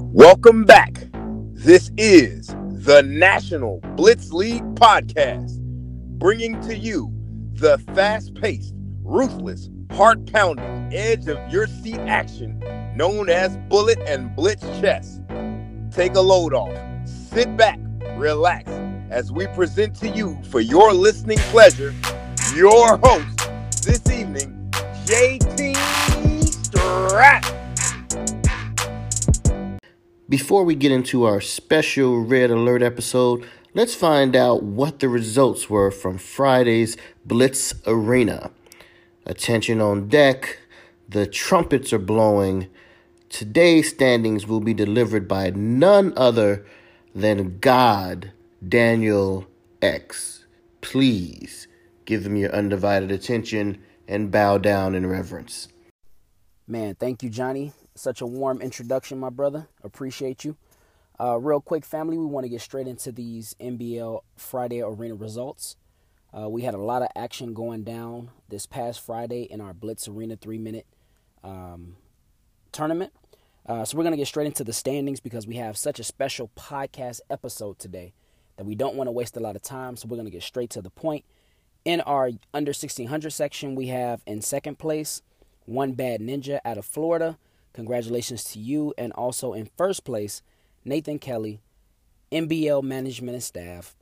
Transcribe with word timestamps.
Welcome 0.00 0.64
back. 0.64 1.08
This 1.52 1.90
is 1.96 2.48
the 2.70 3.02
National 3.02 3.80
Blitz 3.96 4.32
League 4.32 4.64
podcast, 4.74 5.58
bringing 6.18 6.60
to 6.62 6.76
you 6.76 7.12
the 7.52 7.78
fast 7.94 8.34
paced, 8.34 8.74
ruthless, 9.02 9.68
heart 9.92 10.30
pounding, 10.32 10.92
edge 10.92 11.28
of 11.28 11.38
your 11.52 11.66
seat 11.66 11.98
action 11.98 12.58
known 12.96 13.28
as 13.28 13.56
Bullet 13.68 13.98
and 14.06 14.34
Blitz 14.34 14.62
Chess. 14.80 15.20
Take 15.90 16.14
a 16.14 16.20
load 16.20 16.54
off, 16.54 16.76
sit 17.06 17.56
back, 17.56 17.78
relax 18.16 18.70
as 19.10 19.32
we 19.32 19.46
present 19.48 19.94
to 19.96 20.08
you 20.08 20.38
for 20.44 20.60
your 20.60 20.92
listening 20.92 21.38
pleasure 21.50 21.94
your 22.54 22.96
host 23.02 23.50
this 23.84 24.02
evening, 24.10 24.70
JT 25.04 25.76
Strap. 26.46 27.57
Before 30.28 30.62
we 30.62 30.74
get 30.74 30.92
into 30.92 31.24
our 31.24 31.40
special 31.40 32.20
Red 32.20 32.50
Alert 32.50 32.82
episode, 32.82 33.48
let's 33.72 33.94
find 33.94 34.36
out 34.36 34.62
what 34.62 35.00
the 35.00 35.08
results 35.08 35.70
were 35.70 35.90
from 35.90 36.18
Friday's 36.18 36.98
Blitz 37.24 37.72
Arena. 37.86 38.50
Attention 39.24 39.80
on 39.80 40.08
deck, 40.08 40.58
the 41.08 41.26
trumpets 41.26 41.94
are 41.94 41.98
blowing. 41.98 42.68
Today's 43.30 43.88
standings 43.88 44.46
will 44.46 44.60
be 44.60 44.74
delivered 44.74 45.26
by 45.28 45.48
none 45.48 46.12
other 46.14 46.66
than 47.14 47.58
God 47.58 48.32
Daniel 48.66 49.46
X. 49.80 50.44
Please 50.82 51.68
give 52.04 52.26
him 52.26 52.36
your 52.36 52.54
undivided 52.54 53.10
attention 53.10 53.82
and 54.06 54.30
bow 54.30 54.58
down 54.58 54.94
in 54.94 55.06
reverence. 55.06 55.68
Man, 56.66 56.96
thank 56.96 57.22
you, 57.22 57.30
Johnny. 57.30 57.72
Such 57.98 58.20
a 58.20 58.26
warm 58.26 58.62
introduction, 58.62 59.18
my 59.18 59.28
brother. 59.28 59.66
Appreciate 59.82 60.44
you. 60.44 60.56
Uh, 61.18 61.36
real 61.36 61.60
quick, 61.60 61.84
family, 61.84 62.16
we 62.16 62.26
want 62.26 62.44
to 62.44 62.48
get 62.48 62.60
straight 62.60 62.86
into 62.86 63.10
these 63.10 63.56
NBL 63.60 64.20
Friday 64.36 64.80
Arena 64.82 65.16
results. 65.16 65.76
Uh, 66.32 66.48
we 66.48 66.62
had 66.62 66.74
a 66.74 66.78
lot 66.78 67.02
of 67.02 67.08
action 67.16 67.54
going 67.54 67.82
down 67.82 68.30
this 68.48 68.66
past 68.66 69.04
Friday 69.04 69.42
in 69.42 69.60
our 69.60 69.74
Blitz 69.74 70.06
Arena 70.06 70.36
three 70.36 70.58
minute 70.58 70.86
um, 71.42 71.96
tournament. 72.70 73.12
Uh, 73.66 73.84
so 73.84 73.98
we're 73.98 74.04
going 74.04 74.12
to 74.12 74.16
get 74.16 74.28
straight 74.28 74.46
into 74.46 74.62
the 74.62 74.72
standings 74.72 75.18
because 75.18 75.48
we 75.48 75.56
have 75.56 75.76
such 75.76 75.98
a 75.98 76.04
special 76.04 76.52
podcast 76.54 77.20
episode 77.28 77.80
today 77.80 78.12
that 78.56 78.64
we 78.64 78.76
don't 78.76 78.94
want 78.94 79.08
to 79.08 79.12
waste 79.12 79.36
a 79.36 79.40
lot 79.40 79.56
of 79.56 79.62
time. 79.62 79.96
So 79.96 80.06
we're 80.06 80.16
going 80.16 80.26
to 80.26 80.30
get 80.30 80.44
straight 80.44 80.70
to 80.70 80.82
the 80.82 80.90
point. 80.90 81.24
In 81.84 82.00
our 82.02 82.30
under 82.54 82.70
1600 82.70 83.30
section, 83.30 83.74
we 83.74 83.88
have 83.88 84.22
in 84.24 84.40
second 84.40 84.78
place 84.78 85.20
One 85.64 85.94
Bad 85.94 86.20
Ninja 86.20 86.60
out 86.64 86.78
of 86.78 86.84
Florida. 86.84 87.38
Congratulations 87.78 88.42
to 88.42 88.58
you. 88.58 88.92
And 88.98 89.12
also 89.12 89.52
in 89.52 89.70
first 89.78 90.02
place, 90.02 90.42
Nathan 90.84 91.20
Kelly, 91.20 91.60
NBL 92.32 92.82
management 92.82 93.34
and 93.34 93.42
staff. 93.42 93.94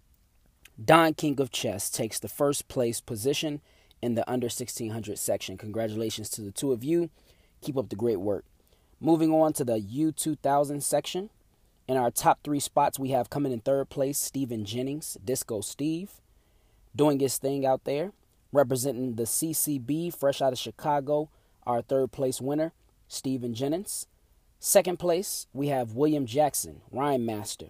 Don 0.82 1.12
King 1.12 1.38
of 1.42 1.50
Chess 1.50 1.90
takes 1.90 2.18
the 2.18 2.26
first 2.26 2.68
place 2.68 3.02
position 3.02 3.60
in 4.00 4.14
the 4.14 4.26
under 4.30 4.46
1600 4.46 5.18
section. 5.18 5.58
Congratulations 5.58 6.30
to 6.30 6.40
the 6.40 6.52
two 6.52 6.72
of 6.72 6.82
you. 6.82 7.10
Keep 7.60 7.76
up 7.76 7.90
the 7.90 7.96
great 7.96 8.16
work. 8.16 8.46
Moving 8.98 9.30
on 9.30 9.52
to 9.52 9.62
the 9.62 9.78
U2000 9.78 10.82
section. 10.82 11.28
In 11.86 11.98
our 11.98 12.10
top 12.10 12.38
three 12.42 12.60
spots, 12.60 12.98
we 12.98 13.10
have 13.10 13.28
coming 13.28 13.52
in 13.52 13.60
third 13.60 13.90
place 13.90 14.16
Stephen 14.16 14.64
Jennings, 14.64 15.18
Disco 15.22 15.60
Steve, 15.60 16.12
doing 16.96 17.20
his 17.20 17.36
thing 17.36 17.66
out 17.66 17.84
there. 17.84 18.12
Representing 18.52 19.16
the 19.16 19.24
CCB, 19.24 20.14
fresh 20.14 20.40
out 20.40 20.54
of 20.54 20.58
Chicago, 20.58 21.28
our 21.66 21.82
third 21.82 22.10
place 22.10 22.40
winner, 22.40 22.72
Stephen 23.08 23.54
Jennings. 23.54 24.06
Second 24.58 24.98
place, 24.98 25.46
we 25.52 25.68
have 25.68 25.94
William 25.94 26.26
Jackson, 26.26 26.80
Rhyme 26.90 27.24
Master, 27.24 27.68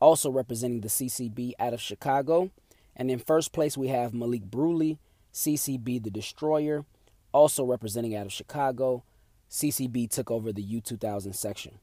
also 0.00 0.30
representing 0.30 0.80
the 0.80 0.88
CCB 0.88 1.52
out 1.58 1.74
of 1.74 1.80
Chicago. 1.80 2.50
And 2.94 3.10
in 3.10 3.18
first 3.18 3.52
place, 3.52 3.76
we 3.76 3.88
have 3.88 4.14
Malik 4.14 4.50
Bruley, 4.50 4.98
CCB 5.32 6.02
The 6.02 6.10
Destroyer, 6.10 6.84
also 7.32 7.64
representing 7.64 8.14
out 8.14 8.26
of 8.26 8.32
Chicago. 8.32 9.02
CCB 9.50 10.10
took 10.10 10.30
over 10.30 10.52
the 10.52 10.62
U2000 10.62 11.34
section. 11.34 11.78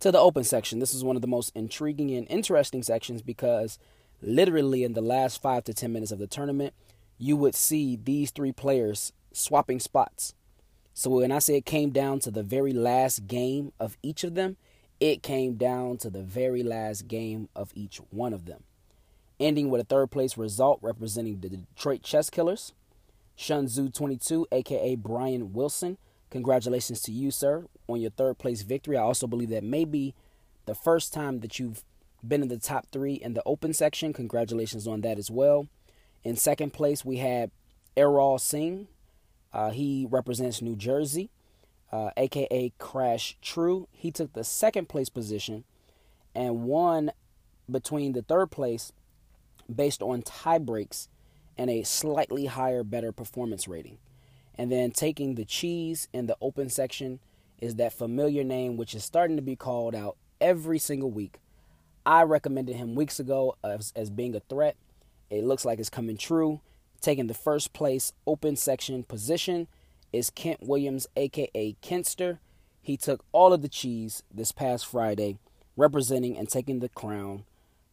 To 0.00 0.10
the 0.10 0.18
open 0.18 0.44
section, 0.44 0.78
this 0.78 0.94
is 0.94 1.04
one 1.04 1.16
of 1.16 1.22
the 1.22 1.28
most 1.28 1.52
intriguing 1.54 2.10
and 2.12 2.26
interesting 2.30 2.82
sections 2.82 3.22
because 3.22 3.78
literally 4.22 4.82
in 4.82 4.94
the 4.94 5.02
last 5.02 5.42
five 5.42 5.64
to 5.64 5.74
10 5.74 5.92
minutes 5.92 6.10
of 6.10 6.18
the 6.18 6.26
tournament, 6.26 6.72
you 7.18 7.36
would 7.36 7.54
see 7.54 7.96
these 8.02 8.30
three 8.30 8.52
players 8.52 9.12
swapping 9.32 9.78
spots. 9.78 10.34
So 11.00 11.08
when 11.08 11.32
I 11.32 11.38
say 11.38 11.56
it 11.56 11.64
came 11.64 11.92
down 11.92 12.18
to 12.20 12.30
the 12.30 12.42
very 12.42 12.74
last 12.74 13.26
game 13.26 13.72
of 13.80 13.96
each 14.02 14.22
of 14.22 14.34
them, 14.34 14.58
it 15.00 15.22
came 15.22 15.54
down 15.54 15.96
to 15.96 16.10
the 16.10 16.20
very 16.20 16.62
last 16.62 17.08
game 17.08 17.48
of 17.56 17.72
each 17.74 18.02
one 18.10 18.34
of 18.34 18.44
them. 18.44 18.64
Ending 19.40 19.70
with 19.70 19.80
a 19.80 19.84
third 19.84 20.10
place 20.10 20.36
result 20.36 20.78
representing 20.82 21.40
the 21.40 21.48
Detroit 21.48 22.02
Chess 22.02 22.28
Killers. 22.28 22.74
Shunzu 23.34 23.94
22, 23.94 24.46
aka 24.52 24.94
Brian 24.94 25.54
Wilson. 25.54 25.96
Congratulations 26.28 27.00
to 27.00 27.12
you, 27.12 27.30
sir, 27.30 27.64
on 27.88 28.02
your 28.02 28.10
third 28.10 28.36
place 28.36 28.60
victory. 28.60 28.98
I 28.98 29.00
also 29.00 29.26
believe 29.26 29.48
that 29.48 29.64
may 29.64 29.86
be 29.86 30.12
the 30.66 30.74
first 30.74 31.14
time 31.14 31.40
that 31.40 31.58
you've 31.58 31.82
been 32.22 32.42
in 32.42 32.48
the 32.48 32.58
top 32.58 32.88
three 32.92 33.14
in 33.14 33.32
the 33.32 33.42
open 33.46 33.72
section. 33.72 34.12
Congratulations 34.12 34.86
on 34.86 35.00
that 35.00 35.16
as 35.16 35.30
well. 35.30 35.66
In 36.24 36.36
second 36.36 36.74
place, 36.74 37.06
we 37.06 37.16
had 37.16 37.50
Errol 37.96 38.38
Singh, 38.38 38.86
uh, 39.52 39.70
he 39.70 40.06
represents 40.08 40.62
New 40.62 40.76
Jersey, 40.76 41.30
uh, 41.92 42.10
aka 42.16 42.72
Crash 42.78 43.36
True. 43.42 43.88
He 43.92 44.10
took 44.10 44.32
the 44.32 44.44
second 44.44 44.88
place 44.88 45.08
position 45.08 45.64
and 46.34 46.62
won 46.64 47.10
between 47.70 48.12
the 48.12 48.22
third 48.22 48.50
place 48.50 48.92
based 49.74 50.02
on 50.02 50.22
tie 50.22 50.58
breaks 50.58 51.08
and 51.56 51.70
a 51.70 51.82
slightly 51.82 52.46
higher, 52.46 52.82
better 52.82 53.12
performance 53.12 53.68
rating. 53.68 53.98
And 54.56 54.70
then 54.70 54.90
taking 54.90 55.34
the 55.34 55.44
cheese 55.44 56.08
in 56.12 56.26
the 56.26 56.36
open 56.40 56.68
section 56.68 57.20
is 57.60 57.76
that 57.76 57.92
familiar 57.92 58.44
name, 58.44 58.76
which 58.76 58.94
is 58.94 59.04
starting 59.04 59.36
to 59.36 59.42
be 59.42 59.56
called 59.56 59.94
out 59.94 60.16
every 60.40 60.78
single 60.78 61.10
week. 61.10 61.38
I 62.06 62.22
recommended 62.22 62.76
him 62.76 62.94
weeks 62.94 63.20
ago 63.20 63.56
as, 63.62 63.92
as 63.94 64.10
being 64.10 64.34
a 64.34 64.40
threat. 64.40 64.76
It 65.28 65.44
looks 65.44 65.64
like 65.64 65.78
it's 65.78 65.90
coming 65.90 66.16
true. 66.16 66.60
Taking 67.00 67.28
the 67.28 67.34
first 67.34 67.72
place 67.72 68.12
open 68.26 68.56
section 68.56 69.02
position 69.04 69.68
is 70.12 70.30
Kent 70.30 70.62
Williams, 70.62 71.06
aka 71.16 71.76
Kentster. 71.82 72.38
He 72.82 72.96
took 72.96 73.24
all 73.32 73.52
of 73.52 73.62
the 73.62 73.68
cheese 73.68 74.22
this 74.32 74.52
past 74.52 74.86
Friday, 74.86 75.38
representing 75.76 76.36
and 76.36 76.48
taking 76.48 76.80
the 76.80 76.88
crown 76.88 77.44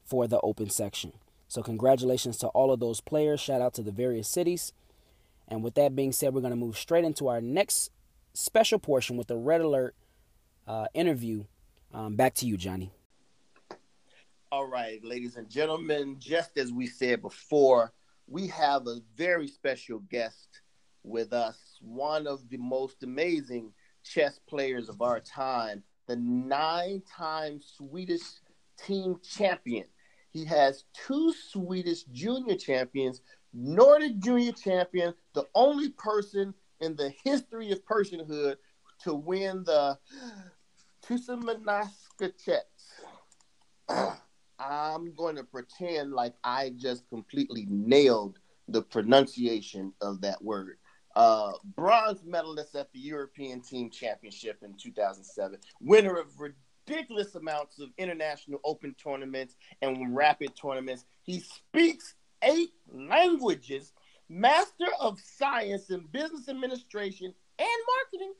for 0.03 0.27
the 0.27 0.39
open 0.41 0.69
section. 0.69 1.13
So, 1.47 1.61
congratulations 1.61 2.37
to 2.39 2.47
all 2.47 2.71
of 2.71 2.81
those 2.81 2.99
players. 2.99 3.39
Shout 3.39 3.61
out 3.61 3.73
to 3.75 3.81
the 3.81 3.91
various 3.91 4.27
cities. 4.27 4.73
And 5.47 5.63
with 5.63 5.75
that 5.75 5.95
being 5.95 6.11
said, 6.11 6.33
we're 6.33 6.41
going 6.41 6.51
to 6.51 6.57
move 6.57 6.77
straight 6.77 7.05
into 7.05 7.29
our 7.29 7.39
next 7.39 7.91
special 8.33 8.79
portion 8.79 9.15
with 9.15 9.27
the 9.27 9.37
Red 9.37 9.61
Alert 9.61 9.95
uh, 10.67 10.87
interview. 10.93 11.45
Um, 11.93 12.15
back 12.15 12.33
to 12.35 12.45
you, 12.45 12.57
Johnny. 12.57 12.91
All 14.51 14.67
right, 14.67 15.03
ladies 15.03 15.37
and 15.37 15.49
gentlemen, 15.49 16.17
just 16.19 16.57
as 16.57 16.71
we 16.71 16.87
said 16.87 17.21
before, 17.21 17.93
we 18.27 18.47
have 18.47 18.87
a 18.87 18.99
very 19.15 19.47
special 19.47 19.99
guest 19.99 20.61
with 21.03 21.31
us, 21.33 21.77
one 21.81 22.27
of 22.27 22.49
the 22.49 22.57
most 22.57 23.03
amazing 23.03 23.71
chess 24.03 24.39
players 24.47 24.89
of 24.89 25.01
our 25.01 25.19
time, 25.19 25.83
the 26.07 26.15
nine 26.17 27.01
time 27.15 27.59
Swedish 27.61 28.21
team 28.85 29.17
champion. 29.23 29.85
He 30.31 30.45
has 30.45 30.83
two 30.93 31.33
Swedish 31.49 32.03
junior 32.03 32.55
champions, 32.55 33.21
Nordic 33.53 34.19
junior 34.19 34.51
champion, 34.51 35.13
the 35.33 35.45
only 35.55 35.89
person 35.89 36.53
in 36.81 36.95
the 36.95 37.13
history 37.23 37.71
of 37.71 37.83
personhood 37.85 38.57
to 39.03 39.13
win 39.13 39.63
the 39.63 39.97
Tusamanaska 41.05 42.33
chess. 42.43 42.65
I'm 44.59 45.13
going 45.13 45.35
to 45.35 45.43
pretend 45.43 46.13
like 46.13 46.33
I 46.43 46.71
just 46.75 47.07
completely 47.09 47.67
nailed 47.69 48.39
the 48.67 48.81
pronunciation 48.81 49.93
of 50.01 50.21
that 50.21 50.43
word. 50.43 50.77
Uh, 51.15 51.51
bronze 51.75 52.23
medalist 52.23 52.75
at 52.75 52.91
the 52.93 52.99
European 52.99 53.61
Team 53.61 53.89
Championship 53.89 54.59
in 54.61 54.75
2007, 54.75 55.59
winner 55.81 56.15
of 56.15 56.27
ridiculous 56.39 57.33
amounts 57.35 57.79
of 57.79 57.89
international 57.97 58.59
open 58.63 58.95
tournaments 59.01 59.55
and 59.81 60.15
rapid 60.15 60.55
tournaments. 60.55 61.05
He 61.23 61.39
speaks 61.39 62.13
eight 62.43 62.69
languages, 62.91 63.93
master 64.29 64.85
of 64.99 65.19
science 65.19 65.89
in 65.89 66.05
business 66.11 66.49
administration 66.49 67.33
and 67.57 67.67
marketing, 68.13 68.33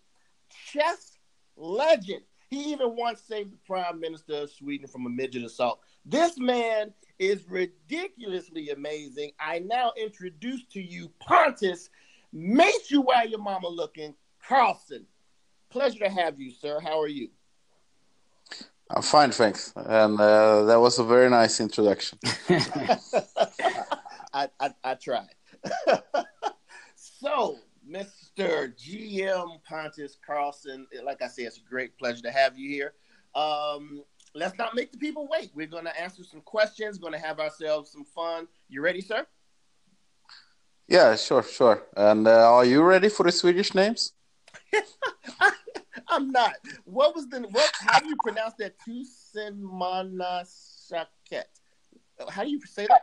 chess 0.71 1.17
legend. 1.55 2.21
He 2.49 2.71
even 2.71 2.95
once 2.95 3.21
saved 3.21 3.51
the 3.51 3.57
prime 3.65 3.99
minister 3.99 4.35
of 4.35 4.51
Sweden 4.51 4.87
from 4.87 5.05
a 5.05 5.09
midget 5.09 5.43
assault. 5.43 5.81
This 6.09 6.37
man 6.37 6.93
is 7.19 7.43
ridiculously 7.49 8.69
amazing. 8.69 9.31
I 9.41 9.59
now 9.59 9.91
introduce 10.01 10.63
to 10.71 10.81
you 10.81 11.11
Pontus, 11.19 11.89
make 12.31 12.89
you 12.89 13.01
while 13.01 13.27
your 13.27 13.41
mama 13.41 13.67
looking, 13.67 14.15
Carlsson. 14.47 15.03
Pleasure 15.69 15.99
to 15.99 16.09
have 16.09 16.39
you, 16.39 16.51
sir. 16.51 16.79
How 16.79 17.01
are 17.01 17.09
you? 17.09 17.27
I'm 18.89 19.01
fine, 19.01 19.31
thanks. 19.31 19.73
And 19.75 20.17
uh, 20.17 20.63
that 20.63 20.79
was 20.79 20.97
a 20.97 21.03
very 21.03 21.29
nice 21.29 21.59
introduction. 21.59 22.19
I, 24.33 24.47
I, 24.61 24.73
I 24.85 24.93
tried. 24.93 25.35
so, 26.95 27.57
Mr. 27.85 28.73
GM 28.77 29.61
Pontus 29.67 30.17
Carlsson, 30.25 30.85
like 31.03 31.21
I 31.21 31.27
said, 31.27 31.47
it's 31.47 31.57
a 31.57 31.69
great 31.69 31.97
pleasure 31.97 32.21
to 32.21 32.31
have 32.31 32.57
you 32.57 32.69
here. 32.69 32.93
Um, 33.35 34.03
let's 34.37 34.57
not 34.57 34.75
make 34.75 34.91
the 34.91 34.97
people 34.97 35.27
wait. 35.29 35.51
We're 35.53 35.67
going 35.67 35.85
to 35.85 35.99
answer 35.99 36.23
some 36.23 36.41
questions, 36.41 36.97
going 36.97 37.13
to 37.13 37.19
have 37.19 37.39
ourselves 37.39 37.91
some 37.91 38.05
fun. 38.05 38.47
You 38.69 38.81
ready, 38.81 39.01
sir? 39.01 39.25
Yeah, 40.87 41.15
sure, 41.15 41.43
sure. 41.43 41.83
And 41.95 42.27
uh, 42.27 42.53
are 42.53 42.65
you 42.65 42.81
ready 42.81 43.09
for 43.09 43.23
the 43.23 43.31
Swedish 43.31 43.75
names? 43.75 44.13
I, 45.39 45.51
am 46.11 46.31
not. 46.31 46.53
What 46.85 47.15
was 47.15 47.27
the 47.27 47.41
what? 47.41 47.71
How 47.79 47.99
do 47.99 48.07
you 48.07 48.15
pronounce 48.23 48.53
that? 48.59 48.75
Tusenmanasaket. 48.87 51.43
How 52.29 52.43
do 52.43 52.49
you 52.49 52.59
say 52.65 52.87
that? 52.87 53.01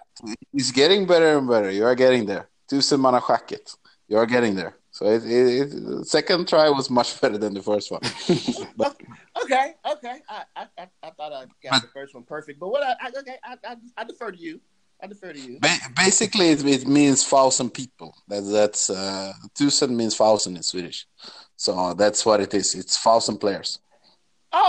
It's 0.52 0.72
getting 0.72 1.06
better 1.06 1.38
and 1.38 1.46
better. 1.46 1.70
You 1.70 1.84
are 1.84 1.94
getting 1.94 2.26
there. 2.26 2.48
Tusenmanashaket. 2.70 3.76
You 4.08 4.16
are 4.16 4.26
getting 4.26 4.54
there. 4.54 4.76
So 4.94 5.06
it, 5.06 5.25
it, 5.25 5.75
it, 5.75 6.06
second 6.06 6.46
try 6.46 6.70
was 6.70 6.88
much 6.88 7.20
better 7.20 7.37
than 7.37 7.52
the 7.52 7.61
first 7.61 7.91
one. 7.91 8.00
but, 8.76 8.96
okay, 9.43 9.75
okay. 9.91 10.20
I, 10.29 10.44
I, 10.55 10.67
I, 11.02 11.11
thought 11.11 11.32
I 11.32 11.46
got 11.61 11.73
but, 11.73 11.82
the 11.82 11.88
first 11.88 12.14
one 12.14 12.23
perfect, 12.23 12.61
but 12.61 12.69
what? 12.69 12.85
I, 12.85 12.93
I 13.00 13.11
okay, 13.19 13.37
I, 13.43 13.56
I, 13.67 13.76
I 13.96 14.05
defer 14.05 14.31
to 14.31 14.38
you. 14.38 14.61
I 15.02 15.08
defer 15.08 15.32
to 15.32 15.41
you. 15.41 15.58
Basically, 15.96 16.50
it, 16.50 16.64
it 16.64 16.87
means 16.87 17.26
thousand 17.26 17.70
people. 17.70 18.14
That, 18.29 18.43
that's 18.43 18.88
uh, 18.88 19.32
tusen 19.58 19.91
means 19.91 20.17
thousand 20.17 20.56
in 20.56 20.62
Swedish, 20.62 21.08
so 21.56 21.94
that's 21.94 22.25
what 22.25 22.41
it 22.41 22.55
is. 22.55 22.76
It's 22.76 22.96
thousand 22.96 23.38
players. 23.38 23.81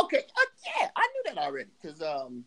okay, 0.05 0.17
uh, 0.17 0.45
yeah, 0.65 0.89
I 0.95 1.07
knew 1.07 1.35
that 1.35 1.37
already 1.37 1.69
because 1.79 2.01
um 2.01 2.45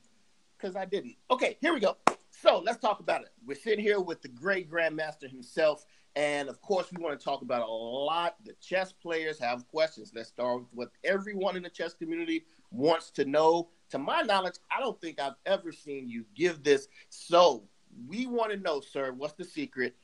because 0.57 0.75
I 0.75 0.85
didn't. 0.85 1.15
Okay, 1.31 1.57
here 1.61 1.73
we 1.73 1.79
go. 1.79 1.97
So 2.31 2.59
let's 2.59 2.81
talk 2.81 2.99
about 2.99 3.23
it. 3.23 3.29
We're 3.47 3.55
sitting 3.55 3.85
here 3.85 4.01
with 4.01 4.21
the 4.23 4.29
great 4.29 4.71
grandmaster 4.71 5.29
himself, 5.29 5.85
and 6.19 6.49
of 6.49 6.61
course, 6.61 6.89
we 6.93 7.01
want 7.01 7.17
to 7.17 7.25
talk 7.25 7.43
about 7.43 7.63
a 7.63 7.71
lot. 7.71 8.35
The 8.45 8.53
chess 8.61 8.93
players 8.93 9.39
have 9.39 9.69
questions. 9.69 10.11
Let's 10.13 10.31
start 10.31 10.63
with 10.63 10.69
what 10.73 10.91
everyone 11.05 11.57
in 11.57 11.63
the 11.63 11.71
chess 11.71 11.95
community 11.95 12.45
wants 12.73 13.13
to 13.13 13.25
know. 13.25 13.69
To 13.91 13.99
my 13.99 14.23
knowledge, 14.23 14.57
I 14.69 14.81
don't 14.81 15.01
think 15.01 15.21
I've 15.21 15.37
ever 15.47 15.71
seen 15.71 16.09
you 16.09 16.25
give 16.35 16.65
this. 16.65 16.89
So 17.09 17.63
we 18.09 18.27
want 18.27 18.51
to 18.51 18.57
know, 18.57 18.81
sir, 18.81 19.13
what's 19.13 19.35
the 19.35 19.45
secret? 19.45 19.95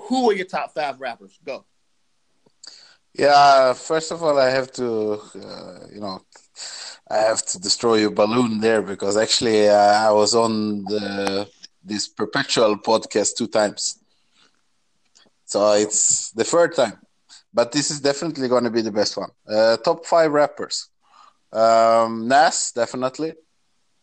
Who 0.00 0.30
are 0.30 0.34
your 0.34 0.44
top 0.44 0.74
five 0.74 1.00
rappers? 1.00 1.40
Go. 1.42 1.64
Yeah, 3.14 3.72
first 3.72 4.12
of 4.12 4.22
all, 4.22 4.38
I 4.38 4.50
have 4.50 4.70
to, 4.72 5.12
uh, 5.34 5.78
you 5.94 6.00
know, 6.00 6.20
I 7.10 7.16
have 7.16 7.42
to 7.46 7.58
destroy 7.58 7.94
your 7.94 8.10
balloon 8.10 8.60
there 8.60 8.82
because 8.82 9.16
actually 9.16 9.66
uh, 9.66 9.74
I 9.74 10.10
was 10.10 10.34
on 10.34 10.84
the 10.84 11.48
this 11.82 12.06
perpetual 12.06 12.76
podcast 12.76 13.36
two 13.38 13.46
times, 13.46 14.00
so 15.46 15.72
it's 15.72 16.30
the 16.32 16.44
third 16.44 16.74
time. 16.74 16.98
But 17.54 17.72
this 17.72 17.90
is 17.90 18.00
definitely 18.00 18.48
going 18.48 18.64
to 18.64 18.70
be 18.70 18.82
the 18.82 18.92
best 18.92 19.16
one. 19.16 19.30
Uh, 19.48 19.78
top 19.78 20.04
five 20.04 20.30
rappers: 20.30 20.90
um, 21.52 22.28
Nas, 22.28 22.72
definitely. 22.74 23.32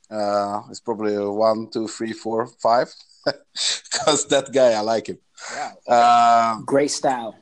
Uh, 0.10 0.62
it's 0.70 0.80
probably 0.80 1.18
one, 1.18 1.70
two, 1.72 1.88
three, 1.88 2.14
four, 2.14 2.48
five. 2.62 2.92
Because 3.54 4.26
that 4.28 4.52
guy, 4.52 4.74
I 4.74 4.82
like 4.82 5.08
him. 5.08 5.18
Yeah. 5.56 5.72
Uh, 5.88 6.60
Great 6.66 6.92
style. 6.92 7.36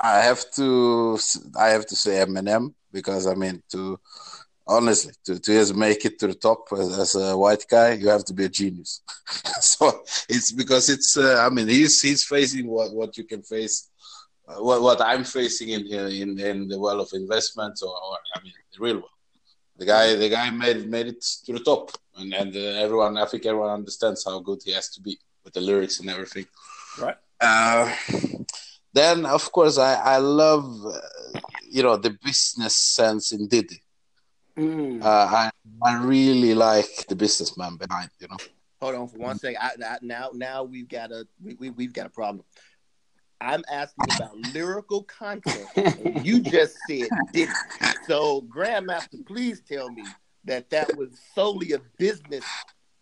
I 0.00 0.20
have 0.22 0.50
to, 0.52 1.18
I 1.58 1.68
have 1.68 1.86
to 1.86 1.96
say 1.96 2.24
Eminem 2.24 2.74
because 2.92 3.26
I 3.26 3.34
mean 3.34 3.62
to 3.72 3.98
honestly 4.66 5.12
to, 5.24 5.38
to 5.38 5.52
just 5.52 5.74
make 5.74 6.04
it 6.04 6.18
to 6.18 6.26
the 6.26 6.34
top 6.34 6.68
as, 6.72 6.98
as 6.98 7.14
a 7.14 7.36
white 7.36 7.64
guy 7.70 7.92
you 7.92 8.08
have 8.08 8.24
to 8.24 8.34
be 8.34 8.44
a 8.44 8.48
genius. 8.48 9.02
So 9.60 10.02
it's 10.28 10.52
because 10.52 10.88
it's 10.88 11.16
uh, 11.16 11.44
i 11.46 11.48
mean 11.54 11.68
he's 11.68 12.00
he's 12.00 12.24
facing 12.24 12.66
what 12.66 12.92
what 12.92 13.16
you 13.16 13.24
can 13.24 13.42
face 13.42 13.88
uh, 14.48 14.62
what 14.66 14.82
what 14.82 15.00
i'm 15.00 15.24
facing 15.24 15.68
in 15.70 15.82
in 16.22 16.38
in 16.38 16.68
the 16.68 16.78
world 16.78 17.00
of 17.00 17.08
investments 17.12 17.82
or, 17.82 17.94
or 18.06 18.16
i 18.34 18.42
mean 18.42 18.52
the 18.72 18.84
real 18.84 18.96
world. 18.96 19.16
The 19.78 19.86
guy 19.86 20.14
the 20.14 20.28
guy 20.28 20.50
made 20.50 20.88
made 20.88 21.08
it 21.08 21.22
to 21.44 21.52
the 21.52 21.60
top. 21.60 21.90
And 22.18 22.32
and 22.34 22.54
uh, 22.56 22.84
everyone 22.84 23.16
i 23.18 23.26
think 23.26 23.44
everyone 23.46 23.70
understands 23.70 24.24
how 24.24 24.38
good 24.40 24.60
he 24.64 24.72
has 24.72 24.88
to 24.94 25.00
be 25.00 25.18
with 25.44 25.54
the 25.54 25.60
lyrics 25.60 26.00
and 26.00 26.08
everything. 26.10 26.46
Right. 27.00 27.18
Uh, 27.40 27.94
then 28.92 29.26
of 29.26 29.44
course 29.52 29.76
i 29.78 29.94
i 30.14 30.16
love 30.16 30.66
uh, 30.86 31.40
you 31.68 31.82
know 31.82 31.96
the 31.96 32.12
business 32.24 32.74
sense 32.98 33.32
in 33.32 33.46
diddy 33.48 33.80
mm. 34.56 35.02
uh, 35.02 35.06
i 35.06 35.50
i 35.82 35.96
really 36.02 36.54
like 36.54 37.06
the 37.08 37.16
businessman 37.16 37.76
behind 37.76 38.10
you 38.20 38.28
know 38.28 38.36
hold 38.80 38.94
on 38.94 39.08
for 39.08 39.18
one 39.18 39.38
second 39.38 39.58
I, 39.60 39.70
I, 39.84 39.98
now 40.02 40.30
now 40.32 40.64
we've 40.64 40.88
got 40.88 41.12
a 41.12 41.26
we, 41.42 41.54
we, 41.54 41.70
we've 41.70 41.92
got 41.92 42.06
a 42.06 42.10
problem 42.10 42.44
I'm 43.40 43.64
asking 43.70 44.06
about 44.16 44.36
lyrical 44.54 45.02
content. 45.02 45.66
And 45.76 46.26
you 46.26 46.40
just 46.56 46.76
said 46.88 47.08
did 47.32 47.48
So, 48.06 48.42
Grandmaster, 48.42 49.24
please 49.26 49.60
tell 49.60 49.90
me 49.90 50.04
that 50.44 50.70
that 50.70 50.96
was 50.96 51.20
solely 51.34 51.72
a 51.72 51.80
business 51.98 52.44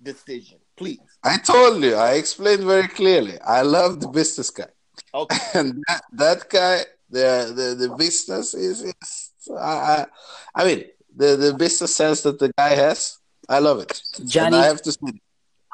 decision. 0.02 0.58
Please. 0.76 0.98
I 1.22 1.38
told 1.38 1.82
you. 1.82 1.94
I 1.94 2.14
explained 2.14 2.64
very 2.64 2.88
clearly. 2.88 3.38
I 3.40 3.62
love 3.62 4.00
the 4.00 4.08
business 4.08 4.50
guy. 4.50 4.66
Okay. 5.12 5.36
And 5.54 5.82
that, 5.88 6.02
that 6.12 6.50
guy, 6.50 6.80
the, 7.10 7.52
the 7.54 7.88
the 7.88 7.94
business 7.96 8.54
is, 8.54 8.82
is 8.82 9.30
I, 9.56 10.06
I 10.54 10.64
mean 10.64 10.84
the 11.16 11.36
the 11.36 11.54
business 11.54 11.94
sense 11.94 12.22
that 12.22 12.38
the 12.38 12.52
guy 12.56 12.70
has. 12.70 13.18
I 13.48 13.58
love 13.58 13.80
it. 13.80 14.00
Johnny, 14.26 14.46
and 14.46 14.56
I 14.56 14.66
have 14.66 14.82
to 14.82 14.92
say, 14.92 15.20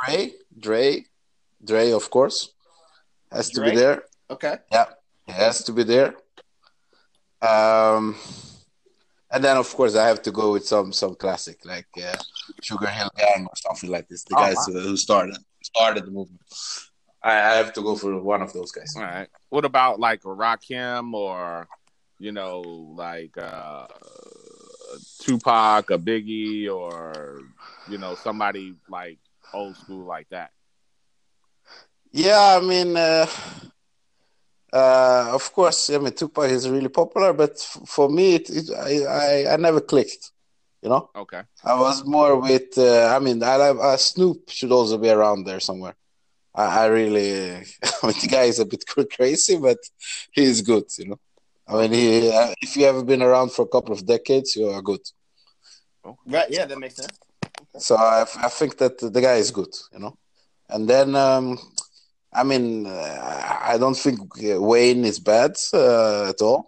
Dre, 0.04 0.32
Dre, 0.58 1.04
Dre, 1.64 1.92
of 1.92 2.10
course, 2.10 2.52
has 3.31 3.50
Dre? 3.50 3.66
to 3.66 3.70
be 3.70 3.76
there. 3.76 4.02
Okay. 4.28 4.56
Yeah, 4.72 4.87
it 5.28 5.32
has 5.32 5.62
to 5.64 5.72
be 5.72 5.84
there. 5.84 6.14
Um, 7.42 8.16
and 9.31 9.44
then 9.44 9.56
of 9.56 9.72
course 9.75 9.96
I 9.96 10.06
have 10.06 10.22
to 10.22 10.32
go 10.32 10.52
with 10.52 10.66
some 10.66 10.92
some 10.92 11.14
classic 11.14 11.64
like 11.64 11.86
uh, 12.02 12.16
Sugar 12.62 12.88
Hill 12.88 13.10
Gang 13.16 13.46
or 13.46 13.56
something 13.56 13.90
like 13.90 14.08
this. 14.08 14.25
The 14.25 14.34
oh, 14.36 14.40
guys 14.40 14.56
wow. 14.69 14.81
who 14.81 14.96
started 14.96 15.36
started 15.62 16.06
the 16.06 16.10
movement. 16.10 16.43
I, 17.22 17.32
I, 17.32 17.54
have 17.56 17.75
to 17.75 17.82
go 17.82 17.96
for 17.96 18.19
one 18.22 18.40
of 18.40 18.52
those 18.54 18.72
guys. 18.72 18.94
All 18.96 19.02
right. 19.02 19.28
What 19.50 19.66
about 19.66 20.00
like 20.00 20.25
a 20.25 20.28
Rakim 20.28 21.12
or 21.12 21.69
you 22.19 22.32
know 22.32 22.60
like 22.60 23.36
uh, 23.38 23.86
Tupac, 25.20 25.90
a 25.90 25.98
Biggie, 25.98 26.69
or 26.69 27.40
you 27.88 27.98
know 27.98 28.15
somebody 28.15 28.74
like 28.88 29.19
old 29.53 29.76
school 29.76 30.05
like 30.05 30.29
that? 30.31 30.50
Yeah, 32.12 32.58
I 32.60 32.65
mean. 32.65 32.96
Uh, 32.96 33.26
uh, 34.72 35.31
of 35.32 35.53
course, 35.53 35.91
I 35.91 35.98
mean 35.98 36.12
Tupac 36.12 36.48
is 36.50 36.69
really 36.69 36.88
popular, 36.88 37.32
but 37.32 37.53
f- 37.53 37.82
for 37.86 38.08
me, 38.08 38.36
it, 38.36 38.50
it 38.50 38.70
I, 38.70 39.05
I, 39.48 39.55
I 39.55 39.56
never 39.56 39.81
clicked. 39.81 40.31
You 40.82 40.91
know. 40.91 41.10
Okay. 41.15 41.43
I 41.65 41.79
was 41.79 42.05
more 42.06 42.36
with. 42.36 42.79
Uh, 42.79 43.12
I 43.15 43.19
mean, 43.19 43.43
I, 43.43 43.56
uh, 43.56 43.96
Snoop 43.96 44.48
should 44.48 44.72
also 44.72 44.96
be 44.96 45.10
around 45.10 45.44
there 45.44 45.60
somewhere. 45.60 45.94
I, 46.55 46.84
I 46.84 46.86
really. 46.86 47.53
I 47.53 47.65
mean, 48.05 48.15
the 48.20 48.29
guy 48.31 48.44
is 48.44 48.60
a 48.60 48.65
bit 48.65 48.84
crazy, 49.17 49.56
but 49.58 49.79
he's 50.32 50.62
good. 50.62 50.84
You 50.98 51.10
know. 51.10 51.20
I 51.70 51.82
mean, 51.82 51.93
he. 51.93 52.31
Uh, 52.31 52.53
if 52.60 52.77
you 52.77 52.84
have 52.86 53.06
been 53.06 53.22
around 53.22 53.53
for 53.53 53.62
a 53.62 53.69
couple 53.69 53.93
of 53.93 54.05
decades, 54.05 54.56
you 54.56 54.69
are 54.69 54.82
good. 54.82 55.00
Right. 56.27 56.50
Yeah, 56.50 56.67
that 56.67 56.79
makes 56.79 56.96
sense. 56.96 57.19
Okay. 57.44 57.79
So 57.79 57.96
I, 57.96 58.22
I 58.22 58.48
think 58.48 58.77
that 58.79 58.98
the 58.98 59.20
guy 59.20 59.36
is 59.36 59.50
good. 59.50 59.72
You 59.93 60.00
know. 60.00 60.19
And 60.69 60.89
then 60.89 61.15
um, 61.15 61.58
I 62.32 62.44
mean, 62.44 62.86
uh, 62.86 63.58
I 63.62 63.77
don't 63.79 63.96
think 63.96 64.20
Wayne 64.36 65.05
is 65.05 65.19
bad 65.19 65.56
uh, 65.72 66.29
at 66.29 66.41
all, 66.41 66.67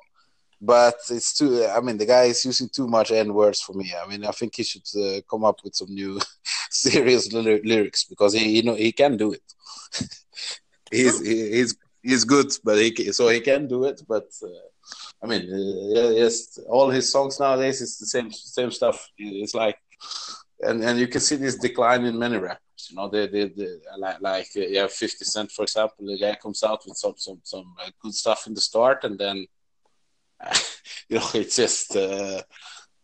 but 0.61 0.97
it's 1.11 1.35
too. 1.35 1.65
I 1.65 1.81
mean, 1.81 1.99
the 1.99 2.07
guy 2.07 2.25
is 2.25 2.45
using 2.45 2.69
too 2.69 2.89
much 2.89 3.13
N 3.13 3.33
words 3.33 3.61
for 3.61 3.73
me. 3.73 3.93
I 4.01 4.09
mean, 4.09 4.25
I 4.25 4.33
think 4.33 4.57
he 4.57 4.65
should 4.65 4.87
uh, 4.97 5.21
come 5.31 5.45
up 5.45 5.59
with 5.63 5.75
some 5.75 5.95
new 5.95 6.21
serious 6.71 7.33
ly- 7.33 7.61
lyrics 7.65 8.05
because 8.05 8.35
he, 8.35 8.57
you 8.57 8.63
know, 8.63 8.75
he 8.75 8.93
can 8.93 9.17
do 9.17 9.33
it. 9.33 9.43
he's 10.91 11.21
he's 11.21 11.77
he's 12.03 12.25
good, 12.25 12.53
but 12.65 12.79
he 12.79 13.13
so 13.13 13.29
he 13.29 13.41
can 13.41 13.69
do 13.69 13.85
it. 13.85 14.03
But 14.09 14.29
uh, 14.43 14.49
I 15.23 15.27
mean, 15.27 15.43
uh, 15.53 16.11
yes, 16.11 16.59
all 16.69 16.91
his 16.91 17.11
songs 17.11 17.39
nowadays 17.39 17.81
is 17.81 17.99
the 17.99 18.07
same 18.07 18.31
same 18.33 18.71
stuff. 18.73 19.09
It's 19.17 19.55
like, 19.55 19.79
and 20.61 20.83
and 20.83 20.99
you 20.99 21.07
can 21.07 21.21
see 21.21 21.37
this 21.37 21.57
decline 21.57 22.05
in 22.05 22.19
many 22.19 22.39
rappers. 22.39 22.89
you 22.91 22.97
know, 22.97 23.09
they, 23.09 23.29
they, 23.29 23.49
they 23.49 23.69
like, 23.99 24.21
like 24.21 24.49
uh, 24.57 24.61
yeah, 24.61 24.89
Fifty 24.89 25.25
Cent, 25.25 25.53
for 25.53 25.63
example, 25.63 26.07
the 26.07 26.19
guy 26.19 26.35
comes 26.35 26.65
out 26.65 26.83
with 26.87 26.97
some 26.97 27.15
some 27.17 27.41
some 27.45 27.75
uh, 27.81 27.91
good 28.01 28.15
stuff 28.15 28.47
in 28.49 28.55
the 28.55 28.61
start, 28.61 29.05
and 29.05 29.17
then 29.17 29.47
you 31.09 31.19
know, 31.19 31.29
it's 31.35 31.55
just 31.57 31.95
uh, 31.95 32.43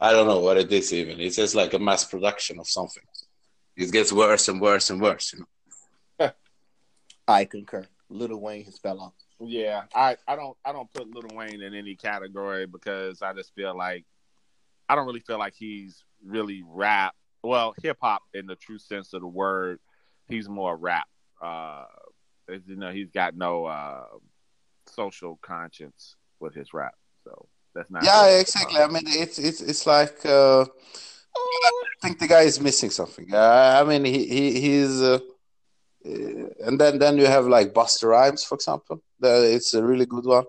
I 0.00 0.10
don't 0.10 0.26
know 0.26 0.40
what 0.40 0.58
it 0.58 0.72
is. 0.72 0.92
Even 0.92 1.20
it's 1.20 1.36
just 1.36 1.54
like 1.54 1.74
a 1.74 1.78
mass 1.78 2.04
production 2.04 2.58
of 2.58 2.68
something. 2.68 3.02
It 3.76 3.92
gets 3.92 4.12
worse 4.12 4.48
and 4.48 4.60
worse 4.60 4.90
and 4.90 5.00
worse. 5.00 5.32
You 5.32 5.46
know. 6.18 6.30
I 7.28 7.44
concur. 7.44 7.86
Little 8.08 8.40
Wayne 8.40 8.64
has 8.64 8.78
fell 8.78 9.00
off. 9.00 9.12
Yeah, 9.40 9.82
I, 9.94 10.16
I 10.26 10.34
don't 10.34 10.56
I 10.64 10.72
don't 10.72 10.92
put 10.92 11.08
Little 11.14 11.36
Wayne 11.36 11.62
in 11.62 11.74
any 11.74 11.94
category 11.94 12.66
because 12.66 13.22
I 13.22 13.32
just 13.32 13.54
feel 13.54 13.76
like 13.76 14.04
I 14.88 14.96
don't 14.96 15.06
really 15.06 15.20
feel 15.20 15.38
like 15.38 15.54
he's 15.54 16.02
really 16.24 16.62
rap. 16.66 17.14
Well, 17.42 17.74
hip 17.80 17.98
hop 18.00 18.22
in 18.34 18.46
the 18.46 18.56
true 18.56 18.78
sense 18.78 19.12
of 19.12 19.20
the 19.20 19.28
word. 19.28 19.78
He's 20.26 20.48
more 20.48 20.76
rap. 20.76 21.06
Uh, 21.40 21.84
you 22.48 22.76
know, 22.76 22.90
he's 22.90 23.10
got 23.10 23.36
no 23.36 23.66
uh, 23.66 24.06
social 24.86 25.38
conscience 25.40 26.16
with 26.40 26.54
his 26.54 26.74
rap. 26.74 26.94
So 27.22 27.46
that's 27.74 27.90
not. 27.90 28.04
Yeah, 28.04 28.26
really, 28.26 28.40
exactly. 28.40 28.80
Uh, 28.80 28.88
I 28.88 28.90
mean, 28.90 29.04
it's 29.06 29.38
it's 29.38 29.60
it's 29.60 29.86
like. 29.86 30.26
Uh, 30.26 30.64
I 31.36 32.00
think 32.02 32.18
the 32.18 32.26
guy 32.26 32.42
is 32.42 32.60
missing 32.60 32.90
something. 32.90 33.32
Uh, 33.32 33.80
I 33.80 33.88
mean, 33.88 34.04
he 34.04 34.26
he 34.26 34.60
he's. 34.60 35.00
Uh, 36.04 36.48
and 36.66 36.80
then 36.80 36.98
then 36.98 37.18
you 37.18 37.26
have 37.26 37.46
like 37.46 37.72
Busta 37.72 38.08
Rhymes, 38.08 38.44
for 38.44 38.54
example. 38.54 39.02
It's 39.22 39.74
a 39.74 39.82
really 39.82 40.06
good 40.06 40.24
one. 40.24 40.44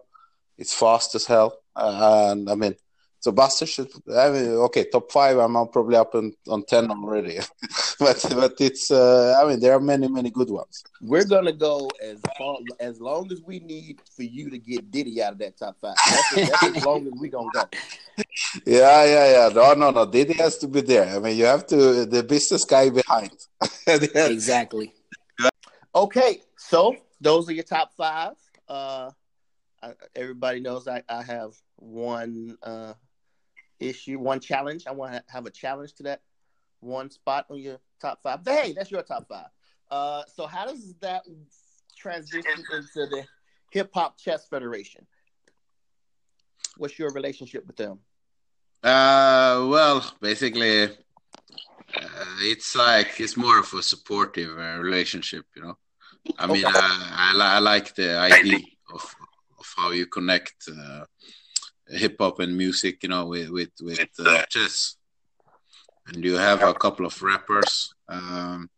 It's 0.57 0.73
fast 0.73 1.15
as 1.15 1.25
hell, 1.25 1.57
uh, 1.75 2.29
and 2.31 2.49
I 2.49 2.55
mean, 2.55 2.75
so 3.21 3.33
Busta 3.33 3.67
should. 3.67 3.91
I 4.15 4.29
mean, 4.29 4.51
okay, 4.67 4.85
top 4.85 5.11
five. 5.11 5.37
I'm 5.37 5.53
probably 5.67 5.97
up 5.97 6.15
on, 6.15 6.33
on 6.47 6.63
ten 6.65 6.89
already, 6.89 7.39
but 7.99 8.25
but 8.29 8.53
it's. 8.59 8.91
Uh, 8.91 9.37
I 9.41 9.47
mean, 9.47 9.59
there 9.59 9.73
are 9.73 9.79
many 9.79 10.07
many 10.07 10.29
good 10.31 10.49
ones. 10.49 10.83
We're 11.01 11.25
gonna 11.25 11.51
go 11.51 11.89
as 12.01 12.21
far 12.37 12.57
as 12.79 13.01
long 13.01 13.29
as 13.31 13.41
we 13.41 13.59
need 13.59 13.99
for 14.15 14.23
you 14.23 14.49
to 14.49 14.57
get 14.57 14.89
Diddy 14.89 15.21
out 15.21 15.33
of 15.33 15.39
that 15.39 15.57
top 15.57 15.75
five. 15.81 15.95
That's, 16.09 16.49
that's 16.49 16.77
as 16.77 16.85
long 16.85 17.07
as 17.07 17.13
we 17.19 17.29
gonna 17.29 17.49
go. 17.53 17.63
Yeah, 18.65 19.05
yeah, 19.05 19.31
yeah. 19.31 19.49
No, 19.53 19.73
no, 19.75 19.91
no. 19.91 20.05
Diddy 20.05 20.33
has 20.33 20.57
to 20.57 20.67
be 20.67 20.81
there. 20.81 21.15
I 21.15 21.19
mean, 21.19 21.37
you 21.37 21.45
have 21.45 21.65
to 21.67 22.05
the 22.05 22.21
business 22.21 22.65
guy 22.65 22.89
behind. 22.89 23.31
exactly. 23.87 24.93
Okay, 25.95 26.41
so 26.57 26.95
those 27.19 27.49
are 27.49 27.53
your 27.53 27.63
top 27.63 27.93
five. 27.95 28.33
Uh, 28.67 29.09
I, 29.81 29.93
everybody 30.15 30.59
knows 30.59 30.87
I, 30.87 31.03
I 31.09 31.23
have 31.23 31.55
one 31.77 32.57
uh, 32.61 32.93
issue, 33.79 34.19
one 34.19 34.39
challenge. 34.39 34.85
I 34.87 34.91
want 34.91 35.13
to 35.13 35.23
have 35.27 35.45
a 35.45 35.49
challenge 35.49 35.93
to 35.95 36.03
that 36.03 36.21
one 36.79 37.09
spot 37.09 37.45
on 37.49 37.59
your 37.59 37.79
top 37.99 38.21
five. 38.21 38.43
But 38.43 38.53
hey, 38.53 38.73
that's 38.73 38.91
your 38.91 39.01
top 39.01 39.27
five. 39.27 39.47
Uh, 39.89 40.23
so 40.33 40.45
how 40.45 40.65
does 40.65 40.93
that 41.01 41.23
transition 41.97 42.43
into 42.71 43.07
the 43.07 43.25
Hip 43.71 43.89
Hop 43.93 44.17
Chess 44.17 44.47
Federation? 44.47 45.07
What's 46.77 46.99
your 46.99 47.11
relationship 47.11 47.65
with 47.65 47.77
them? 47.77 47.99
Uh, 48.83 49.65
well, 49.67 50.05
basically, 50.21 50.89
uh, 51.95 52.35
it's 52.39 52.75
like 52.75 53.19
it's 53.19 53.37
more 53.37 53.59
of 53.59 53.73
a 53.73 53.81
supportive 53.81 54.57
uh, 54.57 54.79
relationship, 54.79 55.45
you 55.55 55.63
know. 55.63 55.77
I 56.37 56.47
mean, 56.47 56.65
okay. 56.65 56.77
I, 56.77 57.33
I, 57.35 57.55
I, 57.55 57.59
like 57.59 57.95
the 57.95 58.17
idea 58.17 58.59
of 58.93 59.15
of 59.59 59.73
how 59.77 59.91
you 59.91 60.05
connect 60.05 60.69
uh, 60.69 61.05
hip 61.87 62.17
hop 62.19 62.39
and 62.39 62.57
music, 62.57 63.03
you 63.03 63.09
know, 63.09 63.25
with 63.25 63.49
with 63.49 63.71
with 63.81 64.07
uh, 64.19 64.43
chess. 64.49 64.95
And 66.07 66.23
you 66.23 66.35
have 66.35 66.63
a 66.63 66.73
couple 66.73 67.05
of 67.05 67.21
rappers 67.21 67.93
um, 68.07 68.69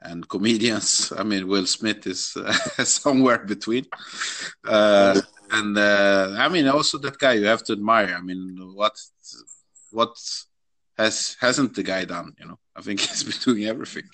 and 0.00 0.26
comedians. 0.28 1.12
I 1.18 1.22
mean, 1.22 1.46
Will 1.48 1.66
Smith 1.66 2.06
is 2.06 2.36
uh, 2.36 2.52
somewhere 2.84 3.38
between. 3.38 3.86
Uh, 4.64 5.20
and 5.50 5.76
uh, 5.76 6.34
I 6.38 6.48
mean, 6.48 6.66
also 6.68 6.98
that 6.98 7.18
guy 7.18 7.34
you 7.34 7.46
have 7.46 7.64
to 7.64 7.72
admire. 7.72 8.16
I 8.18 8.22
mean, 8.22 8.56
what 8.74 8.98
what 9.90 10.16
has 10.96 11.36
hasn't 11.40 11.74
the 11.74 11.82
guy 11.82 12.04
done? 12.04 12.34
You 12.38 12.46
know, 12.48 12.58
I 12.74 12.82
think 12.82 13.00
he's 13.06 13.24
been 13.24 13.54
doing 13.54 13.68
everything. 13.68 14.08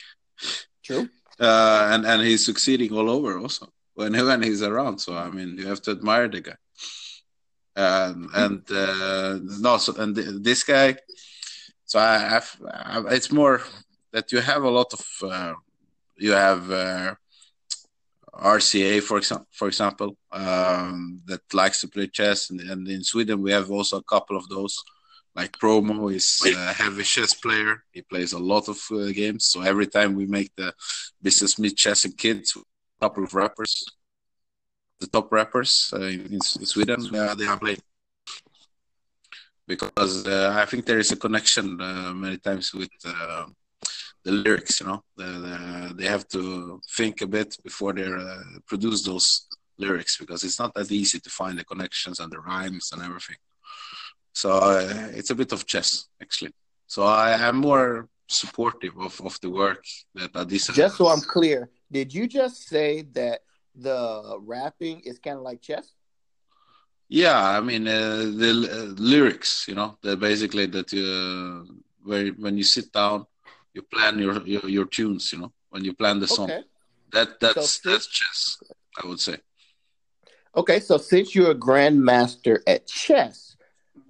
True. 0.83 1.09
Uh, 1.41 1.89
and 1.93 2.05
and 2.05 2.23
he's 2.23 2.45
succeeding 2.45 2.93
all 2.93 3.11
over 3.11 3.39
also 3.39 3.73
when 3.95 4.13
when 4.13 4.43
he's 4.49 4.63
around. 4.63 4.99
So 4.99 5.17
I 5.17 5.31
mean, 5.31 5.59
you 5.59 5.67
have 5.67 5.83
to 5.83 5.93
admire 5.93 6.29
the 6.29 6.41
guy. 6.41 6.57
Um, 7.75 8.29
and 8.35 8.71
uh, 8.71 9.39
no, 9.61 9.79
so 9.79 9.95
and 9.97 10.15
this 10.45 10.63
guy. 10.63 10.97
So 11.85 11.99
I 11.99 12.19
have. 12.19 12.57
It's 13.11 13.33
more 13.33 13.63
that 14.13 14.33
you 14.33 14.41
have 14.41 14.63
a 14.63 14.71
lot 14.71 14.93
of. 14.93 15.31
Uh, 15.31 15.55
you 16.17 16.33
have 16.33 16.71
uh, 16.71 17.15
RZA, 18.35 19.03
for 19.03 19.19
example, 19.19 19.49
for 19.51 19.69
example, 19.69 20.17
um, 20.31 21.21
that 21.27 21.43
likes 21.53 21.81
to 21.81 21.89
play 21.89 22.07
chess, 22.07 22.51
and, 22.51 22.61
and, 22.61 22.89
in 22.89 23.03
Sweden 23.03 23.43
we 23.43 23.53
have 23.53 23.71
also 23.71 23.99
a 23.99 24.03
couple 24.03 24.37
of 24.37 24.49
those. 24.49 24.83
Like 25.35 25.59
Promoe 25.59 26.15
is 26.15 26.43
a 26.45 26.73
heavy 26.75 27.05
chess 27.05 27.35
player; 27.35 27.85
he 27.91 28.03
plays 28.03 28.33
a 28.33 28.39
lot 28.39 28.69
of 28.69 28.79
uh, 28.91 29.13
games. 29.13 29.47
So 29.47 29.63
every 29.63 29.87
time 29.87 30.15
we 30.15 30.27
make 30.27 30.51
the 30.57 30.75
business 31.23 31.59
meet 31.59 31.77
chess 31.77 32.05
and 32.05 32.17
kids, 32.17 32.55
a 32.57 32.61
couple 33.01 33.25
of 33.25 33.33
rappers 33.33 33.85
the 35.03 35.09
top 35.09 35.33
rappers 35.33 35.73
uh, 35.93 36.01
in, 36.01 36.33
in, 36.35 36.67
Sweden. 36.73 37.01
Uh, 37.15 37.35
they 37.35 37.47
are 37.47 37.59
playing. 37.59 37.83
because 39.67 40.27
uh, 40.27 40.53
I 40.63 40.65
think 40.65 40.87
there 40.87 41.03
is 41.05 41.11
a 41.13 41.17
connection 41.17 41.77
many 42.25 42.39
times 42.39 42.73
with 42.73 42.95
the 44.25 44.33
lyrics. 44.45 44.81
You 44.81 44.87
know, 44.87 45.01
the, 45.17 45.25
the, 45.25 45.95
they 45.99 46.09
have 46.15 46.27
to 46.29 46.81
think 46.97 47.21
a 47.21 47.27
bit 47.27 47.51
before 47.69 47.93
they 47.93 48.09
produce 48.67 49.01
those 49.05 49.29
lyrics 49.79 50.17
because 50.23 50.45
it's 50.45 50.61
not 50.63 50.73
that 50.75 50.91
easy 50.93 51.19
to 51.21 51.31
find 51.31 51.59
the 51.59 51.65
connections 51.65 52.21
and 52.21 52.31
the 52.33 52.41
rhymes 52.41 52.91
and 52.93 53.03
everything. 53.03 53.41
So 54.33 54.51
uh, 54.51 55.09
it's 55.15 55.31
a 55.31 55.35
bit 55.35 55.53
of 55.53 55.67
chess, 55.67 56.09
actually. 56.21 56.53
So 56.87 57.05
I 57.05 57.33
am 57.49 57.57
more 57.57 58.09
supportive 58.29 58.99
of, 58.99 59.21
of 59.21 59.39
the 59.41 59.51
work 59.51 59.85
that 60.15 60.33
Adisa. 60.33 60.73
Just 60.75 60.97
so 60.97 61.09
I'm 61.09 61.21
clear, 61.21 61.71
did 61.91 62.13
you 62.13 62.27
just 62.27 62.69
say 62.69 63.03
that 63.13 63.41
the 63.75 64.39
rapping 64.41 65.01
is 65.01 65.19
kind 65.19 65.37
of 65.37 65.43
like 65.43 65.61
chess? 65.63 65.93
Yeah, 67.09 67.39
I 67.59 67.61
mean 67.61 67.87
uh, 67.87 68.17
the 68.17 68.69
uh, 68.73 69.01
lyrics, 69.01 69.67
you 69.69 69.75
know, 69.75 69.99
they're 70.03 70.17
basically 70.17 70.67
that 70.67 70.93
you, 70.93 71.05
uh, 71.05 71.73
where 72.03 72.29
when 72.29 72.57
you 72.57 72.65
sit 72.65 72.91
down, 72.91 73.27
you 73.75 73.83
plan 73.83 74.19
your 74.19 74.41
your, 74.47 74.67
your 74.69 74.87
tunes, 74.87 75.31
you 75.33 75.41
know, 75.41 75.53
when 75.69 75.85
you 75.85 75.93
plan 75.93 76.21
the 76.21 76.27
song. 76.27 76.51
Okay. 76.51 76.63
That 77.13 77.39
that's 77.39 77.83
so 77.83 77.91
that's 77.91 78.07
chess, 78.07 78.63
I 79.03 79.07
would 79.07 79.21
say. 79.21 79.37
Okay, 80.57 80.81
so 80.81 80.97
since 80.97 81.35
you're 81.35 81.51
a 81.51 81.55
grandmaster 81.55 82.61
at 82.67 82.87
chess, 82.87 83.52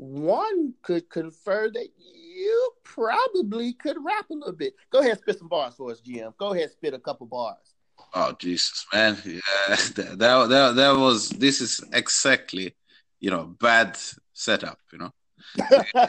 one 0.03 0.75
could 0.83 1.09
confer 1.09 1.71
that 1.71 1.89
you 1.97 2.71
probably 2.83 3.73
could 3.75 3.97
rap 4.05 4.31
a 4.31 4.35
little 4.35 4.53
bit. 4.53 4.75
Go 4.91 5.01
ahead, 5.01 5.19
spit 5.19 5.39
some 5.39 5.49
bars 5.49 5.75
for 5.75 5.91
us, 5.91 6.01
GM. 6.01 6.37
Go 6.37 6.53
ahead, 6.53 6.71
spit 6.71 6.95
a 6.95 6.99
couple 6.99 7.27
bars. 7.27 7.75
Oh 8.15 8.33
Jesus, 8.39 8.87
man! 8.93 9.17
Yeah, 9.27 9.41
that, 9.69 10.49
that 10.49 10.73
that 10.77 10.97
was. 10.97 11.31
This 11.31 11.61
is 11.61 11.83
exactly, 11.93 12.75
you 13.21 13.31
know, 13.31 13.45
bad 13.61 13.97
setup. 14.33 14.79
You 14.93 14.99
know. 14.99 15.11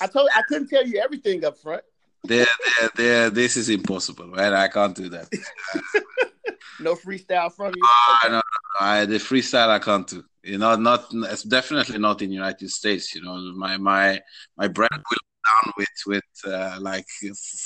I 0.00 0.06
told 0.06 0.30
I 0.34 0.42
couldn't 0.48 0.68
tell 0.68 0.86
you 0.86 1.00
everything 1.00 1.44
up 1.44 1.58
front. 1.58 1.82
There, 2.24 2.46
there, 2.78 2.90
there. 2.96 3.30
This 3.30 3.56
is 3.56 3.68
impossible, 3.68 4.26
man. 4.26 4.54
I 4.54 4.68
can't 4.68 4.94
do 4.94 5.08
that. 5.10 5.28
no 6.80 6.94
freestyle 6.94 7.52
from 7.52 7.72
you. 7.74 7.82
Uh, 7.82 8.28
no, 8.28 8.34
no, 8.34 8.42
I, 8.80 9.04
the 9.06 9.16
freestyle 9.16 9.68
I 9.68 9.78
can't 9.78 10.06
do. 10.06 10.24
You 10.42 10.58
know, 10.58 10.74
not. 10.76 11.06
It's 11.12 11.42
definitely 11.42 11.98
not 11.98 12.22
in 12.22 12.32
United 12.32 12.70
States. 12.70 13.14
You 13.14 13.22
know, 13.22 13.36
my 13.54 13.76
my 13.76 14.20
my 14.56 14.68
brand 14.68 15.02
will 15.10 15.18
down 15.46 15.72
with 15.76 15.88
with 16.06 16.30
uh, 16.46 16.78
like 16.80 17.06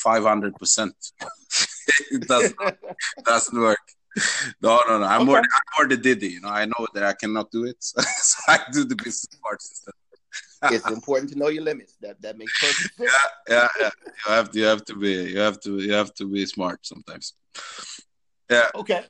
500 0.03 0.55
percent. 0.57 0.95
It 2.11 2.27
doesn't, 2.27 2.57
doesn't 3.25 3.61
work. 3.61 3.87
No 4.63 4.81
no 4.89 4.99
no. 4.99 5.05
I'm 5.05 5.21
okay. 5.21 5.25
more 5.27 5.39
i'm 5.39 5.69
more 5.79 5.89
the 5.89 5.97
diddy 5.97 6.29
you 6.29 6.41
know. 6.41 6.49
I 6.49 6.65
know 6.65 6.87
that 6.95 7.05
i 7.05 7.13
cannot 7.13 7.51
do 7.51 7.65
it 7.65 7.77
so, 7.81 8.01
i 8.49 8.59
do 8.73 8.85
the 8.85 8.97
business 8.97 9.29
instead 9.53 9.95
it's 10.73 10.89
important 10.91 11.31
to 11.33 11.39
know 11.39 11.49
your 11.49 11.63
limits. 11.63 11.97
That 12.01 12.21
that 12.23 12.39
makes 12.39 12.53
perfect 12.59 12.95
sense. 12.97 13.11
yeah 13.49 13.49
yeah 13.55 13.69
yeah. 13.81 13.91
You 14.27 14.33
have 14.33 14.51
to 14.51 14.59
you 14.59 14.65
have 14.65 14.85
to 14.87 14.97
be 14.97 15.13
you 15.35 15.39
have 15.39 15.61
to 15.61 15.79
you 15.79 15.93
have 15.93 16.15
to 16.15 16.25
be 16.27 16.47
smart 16.47 16.87
sometimes. 16.87 17.35
Yeah. 18.51 18.69
Okay 18.75 19.05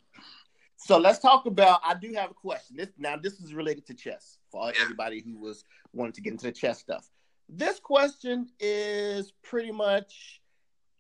so 0.85 0.99
let's 0.99 1.19
talk 1.19 1.47
about 1.47 1.81
i 1.85 1.95
do 1.95 2.13
have 2.13 2.31
a 2.31 2.35
question 2.35 2.77
this 2.77 2.89
now 2.99 3.17
this 3.17 3.41
is 3.41 3.55
related 3.55 3.87
to 3.87 3.95
chess 3.95 4.39
for 4.51 4.73
everybody 4.81 5.21
who 5.21 5.39
was 5.39 5.65
wanting 5.93 6.13
to 6.13 6.21
get 6.21 6.33
into 6.33 6.47
the 6.47 6.53
chess 6.53 6.79
stuff 6.79 7.11
this 7.49 7.79
question 7.79 8.49
is 8.59 9.33
pretty 9.43 9.71
much 9.71 10.41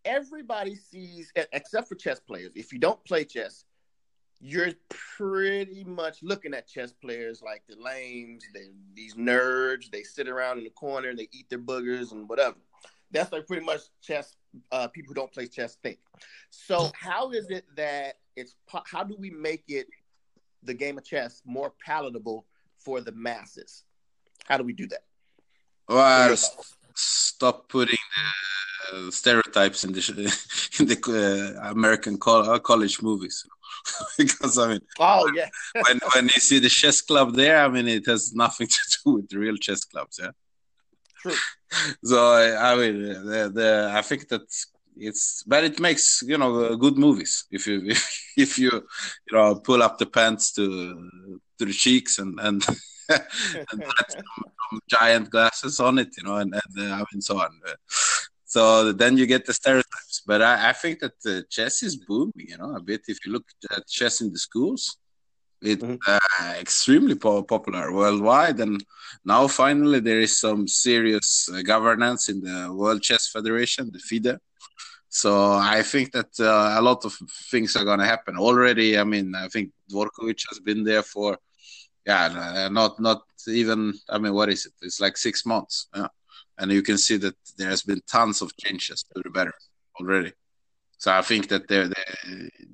everybody 0.04 0.74
sees, 0.74 1.32
except 1.52 1.88
for 1.88 1.94
chess 1.94 2.20
players. 2.20 2.52
If 2.54 2.72
you 2.72 2.78
don't 2.78 3.02
play 3.04 3.24
chess, 3.24 3.64
you're 4.40 4.72
pretty 4.88 5.84
much 5.84 6.18
looking 6.22 6.54
at 6.54 6.68
chess 6.68 6.92
players 6.92 7.40
like 7.42 7.62
the 7.68 7.76
lames, 7.82 8.44
they, 8.52 8.68
these 8.94 9.14
nerds. 9.14 9.90
They 9.90 10.02
sit 10.02 10.28
around 10.28 10.58
in 10.58 10.64
the 10.64 10.70
corner, 10.70 11.08
and 11.08 11.18
they 11.18 11.28
eat 11.32 11.48
their 11.48 11.58
boogers 11.58 12.12
and 12.12 12.28
whatever. 12.28 12.56
That's 13.10 13.32
like 13.32 13.46
pretty 13.46 13.64
much 13.64 13.80
chess. 14.02 14.36
Uh, 14.70 14.88
people 14.88 15.10
who 15.10 15.14
don't 15.14 15.32
play 15.32 15.46
chess 15.46 15.78
think. 15.82 15.98
So, 16.50 16.90
how 16.94 17.30
is 17.30 17.48
it 17.50 17.64
that 17.76 18.16
it's? 18.36 18.54
How 18.86 19.04
do 19.04 19.16
we 19.18 19.30
make 19.30 19.64
it 19.68 19.86
the 20.62 20.74
game 20.74 20.98
of 20.98 21.04
chess 21.04 21.42
more 21.44 21.72
palatable 21.84 22.46
for 22.78 23.00
the 23.00 23.12
masses? 23.12 23.84
How 24.46 24.56
do 24.56 24.64
we 24.64 24.72
do 24.72 24.86
that? 24.88 25.04
Well, 25.88 26.36
stop 26.94 27.68
putting 27.68 27.98
the 28.92 29.12
stereotypes 29.12 29.84
in 29.84 29.92
the 29.92 30.00
in 30.78 30.86
the 30.86 31.56
uh, 31.62 31.70
American 31.70 32.18
uh, 32.26 32.58
college 32.58 33.02
movies. 33.02 33.44
because 34.18 34.58
I 34.58 34.68
mean, 34.68 34.80
oh 34.98 35.30
yeah, 35.34 35.48
when 35.86 36.00
when 36.14 36.24
you 36.24 36.40
see 36.40 36.58
the 36.58 36.68
chess 36.68 37.00
club 37.00 37.34
there, 37.34 37.58
I 37.64 37.68
mean, 37.68 37.88
it 37.88 38.06
has 38.06 38.32
nothing 38.34 38.66
to 38.66 38.98
do 39.04 39.12
with 39.14 39.28
the 39.28 39.38
real 39.38 39.56
chess 39.56 39.84
clubs, 39.84 40.20
yeah. 40.22 40.30
true. 41.20 41.34
So 42.04 42.18
I 42.34 42.76
mean, 42.76 43.02
the, 43.02 43.50
the 43.52 43.90
I 43.92 44.02
think 44.02 44.28
that 44.28 44.42
it's, 44.96 45.42
but 45.46 45.64
it 45.64 45.78
makes 45.80 46.22
you 46.26 46.38
know 46.38 46.76
good 46.76 46.96
movies 46.98 47.44
if 47.50 47.66
you 47.66 47.82
if, 47.86 48.02
if 48.36 48.58
you 48.58 48.70
you 49.30 49.36
know 49.36 49.56
pull 49.56 49.82
up 49.82 49.98
the 49.98 50.06
pants 50.06 50.52
to 50.52 50.64
to 51.58 51.64
the 51.64 51.72
cheeks 51.72 52.18
and 52.18 52.38
and, 52.40 52.64
and 53.08 53.78
put 53.96 54.10
some, 54.10 54.44
some 54.70 54.80
giant 54.88 55.30
glasses 55.30 55.78
on 55.80 55.98
it, 55.98 56.08
you 56.16 56.24
know, 56.24 56.36
and, 56.36 56.54
and 56.54 56.90
uh, 56.92 57.04
mean 57.12 57.20
so 57.20 57.38
on. 57.40 57.50
So 58.46 58.92
then 58.92 59.16
you 59.18 59.26
get 59.26 59.46
the 59.46 59.52
stereotypes. 59.52 60.22
But 60.26 60.40
I, 60.42 60.70
I 60.70 60.72
think 60.72 61.00
that 61.00 61.14
uh, 61.26 61.42
chess 61.50 61.82
is 61.82 61.96
booming, 61.96 62.46
you 62.52 62.56
know, 62.56 62.74
a 62.76 62.80
bit. 62.80 63.02
If 63.08 63.18
you 63.26 63.32
look 63.32 63.44
at 63.72 63.88
chess 63.88 64.20
in 64.20 64.32
the 64.32 64.38
schools, 64.38 64.96
it's 65.60 65.82
Mhm. 65.82 65.98
uh, 66.06 66.52
extremely 66.64 67.14
po- 67.16 67.42
popular 67.42 67.92
worldwide. 67.92 68.60
And 68.60 68.84
now 69.24 69.48
finally 69.48 70.00
there 70.00 70.20
is 70.20 70.38
some 70.38 70.68
serious 70.68 71.48
uh, 71.52 71.62
governance 71.62 72.28
in 72.28 72.40
the 72.42 72.72
World 72.72 73.02
Chess 73.02 73.28
Federation, 73.28 73.90
the 73.92 73.98
FIDE. 73.98 74.38
So 75.14 75.52
I 75.52 75.82
think 75.82 76.10
that 76.10 76.32
uh, 76.40 76.74
a 76.76 76.82
lot 76.82 77.04
of 77.04 77.16
things 77.48 77.76
are 77.76 77.84
going 77.84 78.00
to 78.00 78.04
happen 78.14 78.36
already. 78.36 78.98
I 78.98 79.04
mean, 79.04 79.32
I 79.36 79.46
think 79.46 79.70
Dvorkovich 79.88 80.42
has 80.50 80.58
been 80.58 80.82
there 80.82 81.04
for, 81.04 81.38
yeah, 82.04 82.24
uh, 82.66 82.68
not 82.68 82.98
not 82.98 83.22
even. 83.46 83.94
I 84.08 84.18
mean, 84.18 84.34
what 84.34 84.48
is 84.48 84.66
it? 84.66 84.72
It's 84.82 85.00
like 85.00 85.16
six 85.16 85.46
months, 85.46 85.86
yeah. 85.94 86.08
and 86.58 86.72
you 86.72 86.82
can 86.82 86.98
see 86.98 87.16
that 87.18 87.36
there 87.56 87.70
has 87.70 87.82
been 87.82 88.00
tons 88.10 88.42
of 88.42 88.56
changes 88.56 89.04
to 89.14 89.22
the 89.22 89.30
better 89.30 89.54
already. 90.00 90.32
So 90.98 91.12
I 91.12 91.22
think 91.22 91.46
that 91.48 91.68
there, 91.68 91.88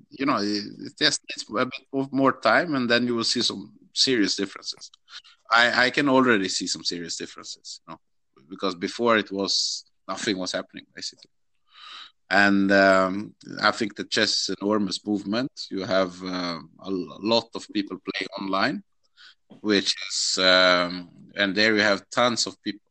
you 0.09 0.25
know, 0.25 0.39
it 0.41 0.97
just 0.99 1.21
needs 1.29 1.45
a 1.51 1.67
bit 1.67 2.13
more 2.23 2.33
time, 2.41 2.75
and 2.75 2.89
then 2.89 3.07
you 3.07 3.17
will 3.17 3.31
see 3.35 3.43
some 3.43 3.63
serious 3.93 4.35
differences. 4.35 4.91
I 5.51 5.87
I 5.87 5.91
can 5.91 6.09
already 6.09 6.49
see 6.49 6.67
some 6.67 6.85
serious 6.85 7.19
differences, 7.19 7.83
you 7.83 7.93
know, 7.93 8.01
because 8.49 8.75
before 8.75 9.19
it 9.19 9.31
was 9.31 9.85
nothing 10.09 10.39
was 10.39 10.53
happening 10.53 10.87
basically. 10.95 11.31
And 12.31 12.71
um, 12.71 13.35
I 13.61 13.73
think 13.73 13.97
the 13.97 14.05
chess 14.05 14.49
is 14.49 14.57
enormous 14.61 15.05
movement. 15.05 15.51
You 15.69 15.85
have 15.85 16.23
uh, 16.23 16.61
a 16.79 16.91
lot 16.91 17.49
of 17.55 17.67
people 17.75 17.99
play 17.99 18.27
online, 18.39 18.85
which 19.61 19.95
is, 20.09 20.39
um, 20.39 21.11
and 21.35 21.57
there 21.57 21.75
you 21.75 21.83
have 21.83 22.09
tons 22.11 22.47
of 22.47 22.63
people 22.63 22.87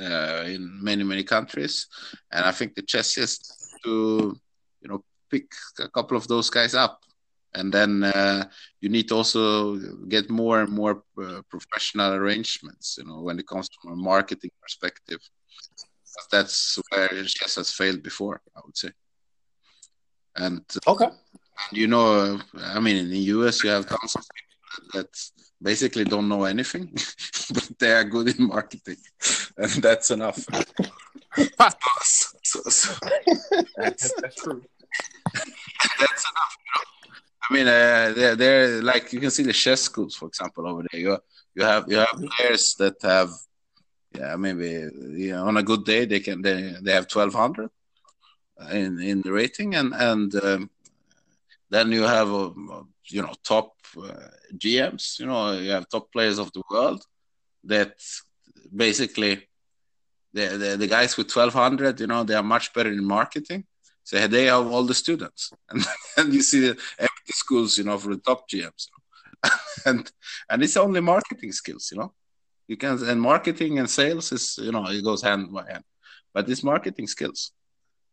uh, 0.00 0.44
in 0.46 0.78
many 0.82 1.02
many 1.02 1.24
countries. 1.24 1.88
And 2.30 2.44
I 2.44 2.52
think 2.52 2.74
the 2.74 2.82
chess 2.82 3.18
is 3.18 3.38
to, 3.84 4.38
you 4.80 4.88
know, 4.88 5.04
pick 5.28 5.46
a 5.80 5.88
couple 5.88 6.16
of 6.16 6.28
those 6.28 6.48
guys 6.48 6.74
up, 6.74 7.00
and 7.52 7.72
then 7.72 8.04
uh, 8.04 8.44
you 8.80 8.88
need 8.88 9.08
to 9.08 9.16
also 9.16 9.76
get 10.08 10.30
more 10.30 10.60
and 10.60 10.70
more 10.70 11.02
uh, 11.20 11.42
professional 11.50 12.12
arrangements. 12.14 12.96
You 12.98 13.06
know, 13.06 13.22
when 13.22 13.40
it 13.40 13.48
comes 13.48 13.68
from 13.82 13.92
a 13.92 13.96
marketing 13.96 14.52
perspective 14.62 15.18
that's 16.30 16.78
where 16.90 17.08
chess 17.24 17.56
has 17.56 17.70
failed 17.70 18.02
before, 18.02 18.40
I 18.56 18.60
would 18.64 18.76
say. 18.76 18.90
And 20.36 20.62
Okay. 20.86 21.08
you 21.72 21.86
know, 21.86 22.40
I 22.58 22.80
mean, 22.80 22.96
in 22.96 23.10
the 23.10 23.18
US, 23.34 23.62
you 23.62 23.70
have 23.70 23.86
tons 23.86 24.16
of 24.16 24.24
people 24.34 24.88
that 24.94 25.08
basically 25.62 26.04
don't 26.04 26.28
know 26.28 26.44
anything, 26.44 26.92
but 27.54 27.70
they 27.78 27.92
are 27.92 28.04
good 28.04 28.28
in 28.38 28.48
marketing, 28.48 28.96
and 29.56 29.70
that's 29.82 30.10
enough. 30.10 30.38
so, 32.42 32.60
so 32.70 32.92
that's, 33.76 34.12
That's 34.20 34.42
true. 34.42 34.62
that's 36.00 36.24
enough. 36.30 36.56
You 36.58 36.70
know? 36.74 36.84
I 37.50 37.54
mean, 37.54 37.66
uh, 37.68 38.12
they're, 38.16 38.36
they're 38.36 38.82
like 38.82 39.12
you 39.12 39.20
can 39.20 39.30
see 39.30 39.42
the 39.42 39.52
chess 39.52 39.82
schools, 39.82 40.14
for 40.14 40.26
example, 40.28 40.66
over 40.66 40.82
there. 40.90 41.00
You 41.00 41.18
you 41.54 41.62
have 41.64 41.84
you 41.88 41.98
have 41.98 42.18
players 42.36 42.74
that 42.78 42.94
have, 43.02 43.30
yeah, 44.16 44.36
maybe 44.36 44.88
know, 45.32 45.46
on 45.46 45.56
a 45.56 45.62
good 45.62 45.84
day 45.84 46.04
they 46.04 46.20
can 46.20 46.42
they 46.42 46.74
they 46.82 46.92
have 46.92 47.08
twelve 47.08 47.34
hundred 47.34 47.70
in 48.70 49.00
in 49.00 49.22
the 49.22 49.32
rating, 49.32 49.74
and 49.74 49.92
and 49.94 50.34
um, 50.44 50.70
then 51.70 51.90
you 51.92 52.02
have 52.02 52.32
uh, 52.32 52.50
you 53.06 53.22
know 53.22 53.34
top 53.42 53.72
uh, 53.98 54.28
GMs, 54.56 55.18
you 55.18 55.26
know 55.26 55.52
you 55.52 55.70
have 55.70 55.88
top 55.88 56.12
players 56.12 56.38
of 56.38 56.52
the 56.52 56.62
world 56.70 57.04
that 57.64 57.94
basically 58.74 59.48
the 60.32 60.46
the, 60.58 60.76
the 60.76 60.86
guys 60.86 61.16
with 61.16 61.28
twelve 61.28 61.54
hundred, 61.54 62.00
you 62.00 62.06
know, 62.06 62.24
they 62.24 62.34
are 62.34 62.42
much 62.42 62.72
better 62.72 62.90
in 62.90 63.04
marketing. 63.04 63.64
So 64.02 64.26
they 64.28 64.44
have 64.44 64.66
all 64.66 64.84
the 64.84 64.94
students, 64.94 65.50
and 65.70 65.82
and 66.16 66.34
you 66.34 66.42
see 66.42 66.60
the 66.60 66.76
empty 66.98 67.32
schools, 67.32 67.78
you 67.78 67.84
know, 67.84 67.96
for 67.98 68.14
the 68.14 68.20
top 68.20 68.48
GMs, 68.50 68.88
and 69.86 70.10
and 70.50 70.62
it's 70.62 70.76
only 70.76 71.00
marketing 71.00 71.52
skills, 71.52 71.88
you 71.90 71.98
know. 71.98 72.12
You 72.66 72.76
can 72.76 73.02
and 73.04 73.20
marketing 73.20 73.78
and 73.78 73.88
sales 73.88 74.32
is 74.32 74.58
you 74.62 74.72
know 74.72 74.86
it 74.86 75.02
goes 75.04 75.22
hand 75.22 75.52
by 75.52 75.64
hand, 75.70 75.84
but 76.32 76.48
it's 76.48 76.64
marketing 76.64 77.06
skills, 77.06 77.52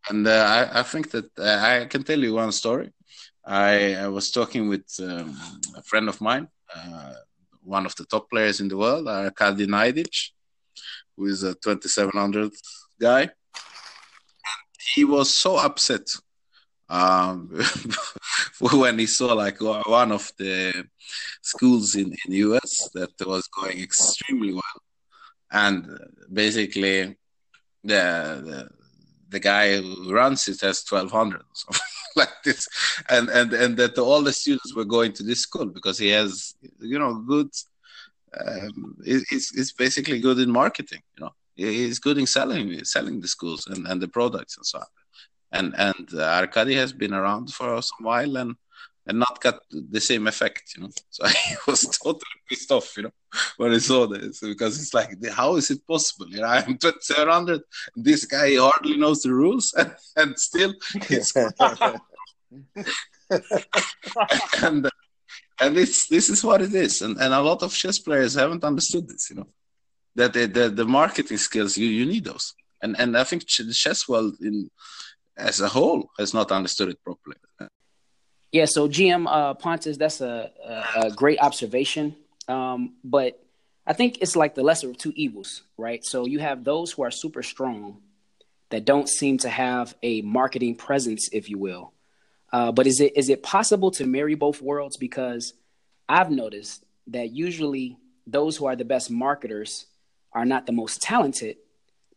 and 0.10 0.28
uh, 0.28 0.46
I 0.58 0.80
I 0.80 0.84
think 0.84 1.12
that 1.12 1.28
uh, 1.38 1.60
I 1.62 1.86
can 1.86 2.04
tell 2.04 2.20
you 2.20 2.34
one 2.34 2.52
story. 2.52 2.92
I, 3.46 3.96
I 3.96 4.08
was 4.08 4.30
talking 4.32 4.70
with 4.70 4.86
um, 5.02 5.36
a 5.76 5.82
friend 5.82 6.08
of 6.08 6.22
mine, 6.22 6.48
uh, 6.76 7.14
one 7.64 7.86
of 7.86 7.96
the 7.96 8.06
top 8.06 8.30
players 8.30 8.60
in 8.60 8.68
the 8.68 8.78
world, 8.78 9.08
Arkady 9.08 9.66
Naiditsch, 9.66 10.30
who 11.18 11.26
is 11.26 11.42
a 11.44 11.56
2700 11.56 12.52
guy. 13.00 13.30
He 14.94 15.06
was 15.06 15.34
so 15.34 15.58
upset 15.58 16.08
um, 16.92 17.50
when 18.60 19.00
he 19.00 19.06
saw 19.06 19.34
like 19.34 19.62
one 19.62 20.12
of 20.12 20.32
the 20.38 20.88
schools 21.42 21.96
in 21.96 22.14
in 22.26 22.34
US 22.50 22.90
that 22.94 23.14
was 23.26 23.48
going 23.48 23.80
extremely 23.80 24.54
well, 24.54 24.80
and 25.52 25.98
basically 26.32 27.16
the 27.84 28.04
the, 28.48 28.70
the 29.30 29.40
guy 29.40 29.78
who 29.78 30.14
runs 30.14 30.48
it 30.50 30.60
has 30.62 30.84
twelve 30.84 31.12
hundred 31.12 31.42
or 31.42 31.56
something 31.56 31.82
like 32.18 32.36
this, 32.44 32.68
and 33.10 33.30
and 33.30 33.54
and 33.54 33.78
that 33.78 33.98
all 33.98 34.22
the 34.22 34.34
students 34.34 34.76
were 34.76 34.86
going 34.98 35.14
to 35.14 35.24
this 35.24 35.42
school 35.42 35.68
because 35.68 35.98
he 35.98 36.10
has 36.10 36.56
you 36.80 37.00
know 37.00 37.16
good. 37.16 37.50
Um, 38.34 38.96
he's, 39.04 39.50
he's 39.50 39.74
basically 39.74 40.22
good 40.22 40.40
in 40.40 40.50
marketing, 40.50 41.02
you 41.18 41.26
know 41.26 41.34
he's 41.56 42.00
good 42.00 42.18
in 42.18 42.26
selling 42.26 42.84
selling 42.86 43.20
the 43.20 43.28
schools 43.28 43.68
and, 43.68 43.86
and 43.88 44.02
the 44.02 44.08
products 44.08 44.58
and 44.58 44.66
so 44.66 44.80
on. 44.80 44.86
And 45.52 45.74
and 45.78 46.08
uh, 46.14 46.24
Arkady 46.24 46.76
has 46.76 46.94
been 46.94 47.14
around 47.14 47.54
for 47.54 47.82
some 47.82 48.06
while 48.06 48.38
and 48.38 48.56
and 49.08 49.18
not 49.18 49.42
got 49.42 49.60
the 49.72 50.00
same 50.00 50.28
effect, 50.28 50.76
you 50.76 50.84
know. 50.84 50.90
So 51.10 51.24
I 51.26 51.34
was 51.68 51.82
totally 51.82 52.22
pissed 52.48 52.72
off, 52.72 52.96
you 52.98 53.04
know, 53.04 53.12
when 53.58 53.74
I 53.74 53.80
saw 53.80 54.08
this 54.08 54.40
because 54.40 54.80
it's 54.80 54.94
like, 54.94 55.10
how 55.32 55.56
is 55.56 55.72
it 55.72 55.86
possible? 55.88 56.30
You 56.30 56.42
know, 56.42 56.48
I'm 56.48 56.78
2700, 56.78 57.62
this 57.96 58.26
guy 58.26 58.56
hardly 58.56 58.98
knows 58.98 59.22
the 59.24 59.34
rules, 59.34 59.74
and, 59.78 59.94
and 60.16 60.40
still 60.40 60.74
he's 61.08 61.34
and 64.62 64.90
and 65.62 65.78
this 65.78 66.08
this 66.08 66.30
is 66.30 66.44
what 66.44 66.62
it 66.62 66.74
is, 66.74 67.02
and 67.02 67.18
and 67.18 67.34
a 67.34 67.42
lot 67.42 67.64
of 67.64 67.74
chess 67.74 68.00
players 68.00 68.36
haven't 68.36 68.64
understood 68.64 69.08
this, 69.08 69.30
you 69.30 69.38
know 69.38 69.48
that 70.16 70.34
the, 70.34 70.46
the, 70.46 70.70
the 70.70 70.86
marketing 70.86 71.38
skills 71.38 71.78
you, 71.78 71.88
you 71.88 72.06
need 72.06 72.26
those 72.26 72.54
and 72.82 73.00
and 73.00 73.18
i 73.18 73.24
think 73.24 73.44
the 73.46 73.74
chess 73.74 74.08
world 74.08 74.36
in 74.42 74.70
as 75.38 75.62
a 75.62 75.68
whole 75.68 76.10
has 76.20 76.34
not 76.34 76.52
understood 76.52 76.90
it 76.90 77.04
properly 77.04 77.36
Yeah, 78.52 78.66
so 78.66 78.88
GM 78.88 79.28
uh, 79.28 79.54
Pontus, 79.54 79.98
that's 79.98 80.22
a, 80.22 80.52
a, 80.66 81.08
a 81.08 81.12
great 81.12 81.40
observation. 81.40 82.16
Um, 82.48 82.96
but 83.04 83.42
I 83.86 83.94
think 83.94 84.20
it's 84.22 84.36
like 84.36 84.56
the 84.56 84.64
lesser 84.64 84.90
of 84.90 84.98
two 84.98 85.14
evils, 85.16 85.64
right? 85.78 86.04
So 86.04 86.26
you 86.26 86.40
have 86.40 86.64
those 86.64 86.92
who 86.92 87.04
are 87.04 87.12
super 87.12 87.44
strong 87.44 88.02
that 88.70 88.86
don't 88.86 89.08
seem 89.08 89.38
to 89.40 89.50
have 89.50 89.96
a 90.04 90.22
marketing 90.22 90.76
presence, 90.76 91.30
if 91.32 91.50
you 91.50 91.58
will. 91.58 91.94
Uh, 92.54 92.72
but 92.72 92.88
is 92.88 93.00
it 93.00 93.16
is 93.16 93.30
it 93.30 93.44
possible 93.44 93.92
to 93.92 94.06
marry 94.06 94.36
both 94.36 94.62
worlds? 94.62 94.98
Because 94.98 95.54
I've 96.10 96.30
noticed 96.30 96.84
that 97.08 97.32
usually 97.32 97.98
those 98.28 98.58
who 98.58 98.66
are 98.66 98.76
the 98.76 98.86
best 98.86 99.10
marketers 99.10 99.86
are 100.34 100.46
not 100.46 100.66
the 100.66 100.72
most 100.72 101.02
talented, 101.02 101.58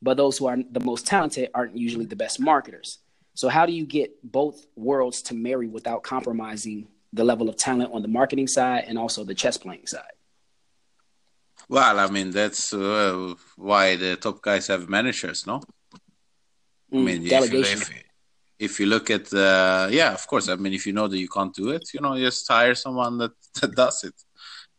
but 0.02 0.16
those 0.16 0.38
who 0.38 0.46
are 0.46 0.58
the 0.70 0.80
most 0.80 1.06
talented 1.06 1.50
aren't 1.54 1.76
usually 1.76 2.04
the 2.04 2.16
best 2.16 2.40
marketers. 2.40 2.98
So 3.34 3.48
how 3.48 3.66
do 3.66 3.72
you 3.72 3.84
get 3.84 4.10
both 4.22 4.66
worlds 4.76 5.22
to 5.22 5.34
marry 5.34 5.66
without 5.66 6.02
compromising 6.02 6.88
the 7.12 7.24
level 7.24 7.48
of 7.48 7.56
talent 7.56 7.92
on 7.92 8.02
the 8.02 8.08
marketing 8.08 8.46
side 8.46 8.84
and 8.88 8.98
also 8.98 9.24
the 9.24 9.34
chess 9.34 9.56
playing 9.56 9.86
side? 9.86 10.14
well 11.68 11.98
i 11.98 12.06
mean 12.08 12.30
that's 12.30 12.74
uh, 12.74 13.32
why 13.56 13.96
the 13.96 14.16
top 14.16 14.42
guys 14.42 14.66
have 14.66 14.88
managers 14.88 15.46
no? 15.46 15.56
I 16.92 16.96
Mm, 16.96 17.04
mean 17.06 17.22
if 17.22 17.22
you, 17.22 17.28
delegation. 17.30 17.80
if, 17.80 18.04
if 18.58 18.80
you 18.80 18.86
look 18.86 19.10
at 19.10 19.32
uh, 19.32 19.88
yeah 19.90 20.12
of 20.12 20.26
course 20.26 20.48
i 20.48 20.56
mean 20.56 20.74
if 20.74 20.86
you 20.86 20.92
know 20.92 21.08
that 21.08 21.18
you 21.18 21.28
can't 21.28 21.54
do 21.54 21.70
it 21.70 21.84
you 21.94 22.00
know 22.00 22.16
just 22.18 22.46
hire 22.46 22.74
someone 22.74 23.18
that, 23.18 23.32
that 23.60 23.74
does 23.74 24.04
it. 24.04 24.14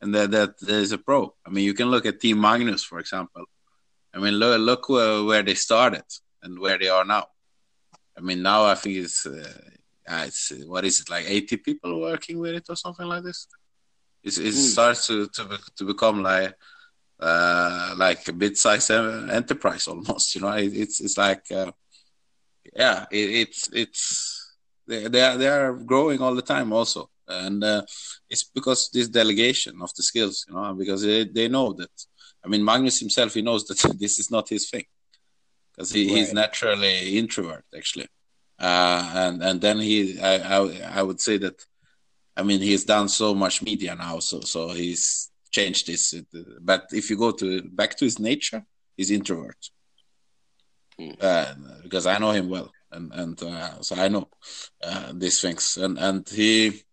And 0.02 0.14
that 0.14 0.30
that 0.32 0.54
is 0.84 0.92
a 0.92 0.98
pro. 0.98 1.34
I 1.48 1.50
mean 1.50 1.64
you 1.70 1.74
can 1.74 1.90
look 1.90 2.06
at 2.06 2.20
team 2.20 2.40
magnus 2.40 2.84
for 2.84 3.00
example. 3.00 3.46
I 4.14 4.20
mean 4.20 4.36
look, 4.36 4.60
look 4.60 4.90
where, 4.90 5.24
where 5.24 5.42
they 5.44 5.56
started 5.56 6.04
and 6.44 6.60
where 6.60 6.78
they 6.78 6.90
are 6.90 7.06
now 7.06 7.24
i 8.18 8.22
mean 8.22 8.42
now 8.42 8.66
i 8.66 8.76
think 8.76 8.96
it's 8.98 9.26
uh, 9.26 9.54
uh, 10.10 10.24
it's 10.28 10.52
what 10.68 10.86
is 10.86 11.00
it 11.02 11.10
like 11.10 11.26
80 11.28 11.58
people 11.58 12.00
working 12.02 12.40
with 12.40 12.54
it 12.56 12.66
or 12.70 12.76
something 12.76 13.08
like 13.08 13.24
this 13.24 13.48
it's, 14.24 14.38
it 14.38 14.54
Mm. 14.54 14.72
starts 14.74 15.08
to, 15.08 15.28
to 15.36 15.44
be- 15.46 15.66
to 15.78 15.84
become 15.86 16.24
like 16.24 16.54
uh, 17.20 17.94
like 17.98 18.28
a 18.28 18.34
mid-sized 18.34 18.92
enterprise 18.92 19.88
almost. 19.88 20.36
You 20.36 20.42
know, 20.42 20.52
it, 20.52 20.72
it's 20.74 21.00
it's 21.02 21.18
like 21.18 21.44
uh, 21.52 21.72
yeah, 22.76 23.06
it, 23.12 23.30
it's 23.42 23.70
it's 23.74 24.54
they 24.88 25.08
they 25.08 25.22
are, 25.22 25.38
they 25.38 25.48
are 25.48 25.74
growing 25.74 26.22
all 26.22 26.36
the 26.36 26.42
time 26.42 26.72
also, 26.74 27.10
and 27.28 27.64
uh, 27.64 27.82
it's 28.30 28.44
because 28.44 28.90
this 28.94 29.08
delegation 29.10 29.76
of 29.82 29.94
the 29.96 30.04
skills, 30.04 30.46
you 30.48 30.56
know, 30.56 30.74
because 30.74 31.02
they, 31.04 31.26
they 31.26 31.48
know 31.48 31.74
that. 31.74 31.90
I 32.44 32.48
mean, 32.48 32.64
Magnus 32.64 33.00
himself, 33.00 33.34
he 33.34 33.42
knows 33.42 33.66
that 33.66 33.98
this 34.00 34.20
is 34.20 34.30
not 34.32 34.50
his 34.50 34.70
thing 34.70 34.86
because 35.76 35.92
he, 35.92 36.08
right. 36.08 36.18
he's 36.18 36.34
naturally 36.34 37.18
introvert 37.18 37.66
actually, 37.76 38.08
uh, 38.60 39.12
and 39.16 39.44
and 39.44 39.62
then 39.62 39.80
he, 39.80 40.20
I, 40.20 40.36
I 40.58 41.00
I 41.00 41.04
would 41.04 41.20
say 41.20 41.38
that, 41.38 41.66
I 42.38 42.44
mean, 42.44 42.62
he's 42.62 42.86
done 42.86 43.10
so 43.10 43.34
much 43.34 43.62
media 43.62 43.96
now, 43.96 44.20
so 44.20 44.42
so 44.42 44.70
he's 44.70 45.32
changed 45.52 45.88
this. 45.88 46.14
But 46.62 46.88
if 46.92 47.10
you 47.10 47.18
go 47.18 47.32
to 47.32 47.62
back 47.64 47.98
to 47.98 48.06
his 48.06 48.20
nature, 48.20 48.66
he's 48.98 49.12
introvert 49.12 49.70
mm. 51.00 51.16
uh, 51.22 51.54
because 51.84 52.06
I 52.06 52.18
know 52.18 52.32
him 52.32 52.50
well, 52.50 52.72
and 52.92 53.12
and 53.14 53.44
uh, 53.44 53.82
so 53.82 53.96
I 53.96 54.08
know 54.08 54.28
uh, 54.84 55.12
these 55.14 55.42
things, 55.42 55.78
and 55.78 55.98
and 55.98 56.28
he, 56.30 56.84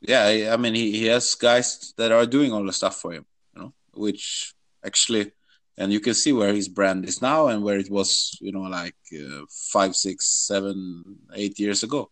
yeah, 0.00 0.50
I 0.52 0.56
mean 0.56 0.74
he, 0.74 0.92
he 0.92 1.06
has 1.06 1.34
guys 1.34 1.94
that 1.96 2.12
are 2.12 2.26
doing 2.26 2.52
all 2.52 2.64
the 2.64 2.72
stuff 2.72 2.96
for 3.00 3.12
him, 3.12 3.26
you 3.54 3.62
know, 3.62 3.72
which 3.92 4.54
actually, 4.84 5.32
and 5.78 5.92
you 5.92 6.00
can 6.00 6.14
see 6.14 6.32
where 6.32 6.52
his 6.52 6.68
brand 6.68 7.04
is 7.06 7.22
now 7.22 7.48
and 7.48 7.62
where 7.62 7.78
it 7.78 7.90
was, 7.90 8.36
you 8.40 8.52
know, 8.52 8.66
like 8.80 8.96
uh, 9.14 9.42
five, 9.72 9.94
six, 9.94 10.26
seven, 10.26 11.04
eight 11.34 11.58
years 11.58 11.82
ago. 11.82 12.10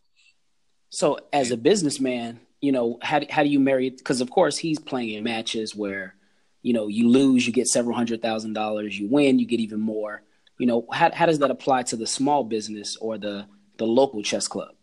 So, 0.89 1.19
as 1.33 1.51
a 1.51 1.57
businessman, 1.57 2.41
you 2.61 2.73
know, 2.73 2.99
how 3.03 3.21
how 3.29 3.43
do 3.43 3.51
you 3.51 3.61
marry? 3.61 3.91
Because 3.91 4.21
of 4.21 4.31
course 4.31 4.57
he's 4.57 4.79
playing 4.79 5.11
in 5.11 5.25
matches 5.25 5.77
where, 5.77 6.15
you 6.63 6.73
know, 6.73 6.89
you 6.89 7.09
lose, 7.09 7.47
you 7.47 7.53
get 7.53 7.67
several 7.67 7.95
hundred 7.95 8.23
thousand 8.23 8.55
dollars. 8.55 8.99
You 8.99 9.09
win, 9.09 9.39
you 9.39 9.47
get 9.47 9.61
even 9.61 9.81
more 9.81 10.23
you 10.59 10.67
know 10.67 10.87
how, 10.93 11.11
how 11.13 11.27
does 11.27 11.39
that 11.39 11.51
apply 11.51 11.83
to 11.85 11.97
the 11.97 12.07
small 12.07 12.45
business 12.45 12.97
or 12.97 13.19
the 13.19 13.47
the 13.79 13.87
local 13.87 14.23
chess 14.23 14.49
club 14.49 14.75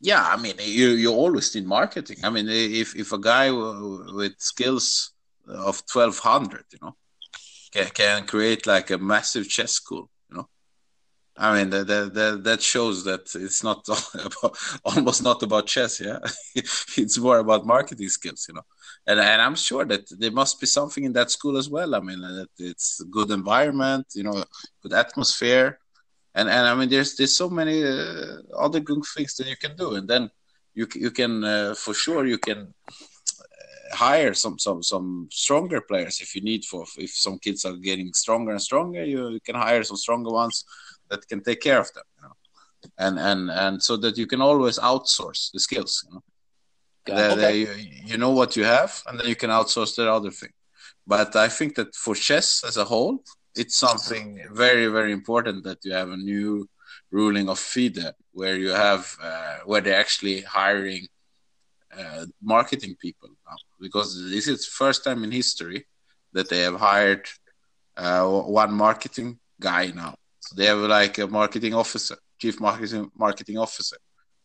yeah 0.00 0.26
i 0.28 0.36
mean 0.36 0.54
you 0.58 0.90
you 0.90 1.12
always 1.12 1.54
need 1.54 1.66
marketing 1.66 2.16
i 2.24 2.30
mean 2.30 2.48
if 2.48 2.96
if 2.96 3.12
a 3.12 3.18
guy 3.18 3.50
with 3.50 4.34
skills 4.38 5.12
of 5.46 5.82
1200 5.92 6.64
you 6.72 6.78
know 6.82 6.94
can, 7.72 7.88
can 7.94 8.26
create 8.26 8.66
like 8.66 8.90
a 8.90 8.98
massive 8.98 9.48
chess 9.48 9.72
school 9.72 10.10
you 10.28 10.36
know? 10.36 10.48
I 11.36 11.54
mean 11.56 11.70
that 11.70 11.86
that 11.86 12.44
that 12.44 12.62
shows 12.62 13.04
that 13.04 13.34
it's 13.34 13.64
not 13.64 13.86
about, 14.14 14.56
almost 14.84 15.22
not 15.22 15.42
about 15.42 15.66
chess 15.66 16.00
yeah? 16.00 16.18
It's 17.02 17.18
more 17.18 17.38
about 17.38 17.66
marketing 17.66 18.08
skills 18.08 18.46
you 18.48 18.54
know? 18.54 18.66
And 19.06 19.18
and 19.18 19.42
I'm 19.42 19.56
sure 19.56 19.84
that 19.86 20.04
there 20.18 20.30
must 20.30 20.60
be 20.60 20.66
something 20.66 21.04
in 21.04 21.12
that 21.14 21.30
school 21.30 21.56
as 21.56 21.68
well. 21.68 21.94
I 21.94 22.00
mean, 22.00 22.20
that 22.20 22.50
it's 22.58 23.00
a 23.00 23.04
good 23.04 23.30
environment, 23.30 24.06
you 24.14 24.22
know, 24.22 24.44
good 24.82 24.92
atmosphere, 24.92 25.80
and 26.34 26.48
and 26.48 26.66
I 26.66 26.74
mean, 26.74 26.88
there's 26.88 27.16
there's 27.16 27.36
so 27.36 27.50
many 27.50 27.84
uh, 27.84 28.42
other 28.56 28.80
good 28.80 29.02
things 29.14 29.34
that 29.36 29.48
you 29.48 29.56
can 29.56 29.74
do, 29.76 29.94
and 29.96 30.08
then 30.08 30.30
you 30.74 30.86
you 30.94 31.10
can 31.10 31.42
uh, 31.44 31.74
for 31.74 31.94
sure 31.94 32.26
you 32.26 32.38
can 32.38 32.74
uh, 32.88 32.94
hire 33.92 34.34
some 34.34 34.58
some 34.58 34.82
some 34.82 35.28
stronger 35.30 35.80
players 35.80 36.20
if 36.20 36.34
you 36.34 36.42
need 36.42 36.64
for 36.64 36.84
if 36.98 37.10
some 37.10 37.38
kids 37.38 37.64
are 37.64 37.76
getting 37.76 38.12
stronger 38.12 38.52
and 38.52 38.62
stronger, 38.62 39.04
you, 39.04 39.28
you 39.30 39.40
can 39.40 39.54
hire 39.54 39.82
some 39.82 39.96
stronger 39.96 40.30
ones 40.30 40.64
that 41.08 41.26
can 41.28 41.42
take 41.42 41.60
care 41.60 41.80
of 41.80 41.92
them, 41.94 42.04
you 42.16 42.22
know, 42.22 42.34
and 42.98 43.18
and 43.18 43.50
and 43.50 43.82
so 43.82 43.96
that 43.96 44.16
you 44.16 44.26
can 44.26 44.40
always 44.40 44.78
outsource 44.78 45.50
the 45.52 45.60
skills, 45.60 46.04
you 46.08 46.14
know 46.14 46.22
okay. 47.08 47.58
you, 47.60 47.68
you 48.04 48.18
know 48.18 48.30
what 48.30 48.56
you 48.56 48.64
have, 48.64 49.02
and 49.06 49.18
then 49.18 49.26
you 49.26 49.36
can 49.36 49.50
outsource 49.50 49.96
the 49.96 50.10
other 50.10 50.30
thing. 50.30 50.50
But 51.06 51.34
I 51.36 51.48
think 51.48 51.74
that 51.76 51.94
for 51.94 52.14
chess 52.14 52.62
as 52.64 52.76
a 52.76 52.84
whole, 52.84 53.24
it's 53.54 53.76
something 53.76 54.40
very, 54.52 54.86
very 54.86 55.12
important 55.12 55.64
that 55.64 55.78
you 55.84 55.92
have 55.92 56.10
a 56.10 56.16
new 56.16 56.68
ruling 57.10 57.48
of 57.48 57.58
FIDE, 57.58 58.12
where 58.32 58.56
you 58.56 58.70
have 58.70 59.14
uh, 59.22 59.58
where 59.64 59.80
they're 59.80 60.00
actually 60.00 60.42
hiring 60.42 61.06
uh, 61.98 62.26
marketing 62.40 62.96
people 63.00 63.28
because 63.82 64.08
this 64.30 64.46
is 64.46 64.66
first 64.66 65.04
time 65.04 65.24
in 65.24 65.30
history 65.42 65.86
that 66.32 66.48
they 66.48 66.60
have 66.60 66.78
hired 66.90 67.24
uh, 67.96 68.24
one 68.62 68.72
marketing 68.72 69.38
guy 69.60 69.84
now. 70.02 70.14
So 70.40 70.56
they 70.56 70.66
have 70.66 70.78
like 70.78 71.18
a 71.18 71.26
marketing 71.26 71.74
officer, 71.74 72.16
chief 72.40 72.60
marketing 72.60 73.10
marketing 73.24 73.58
officer 73.58 73.98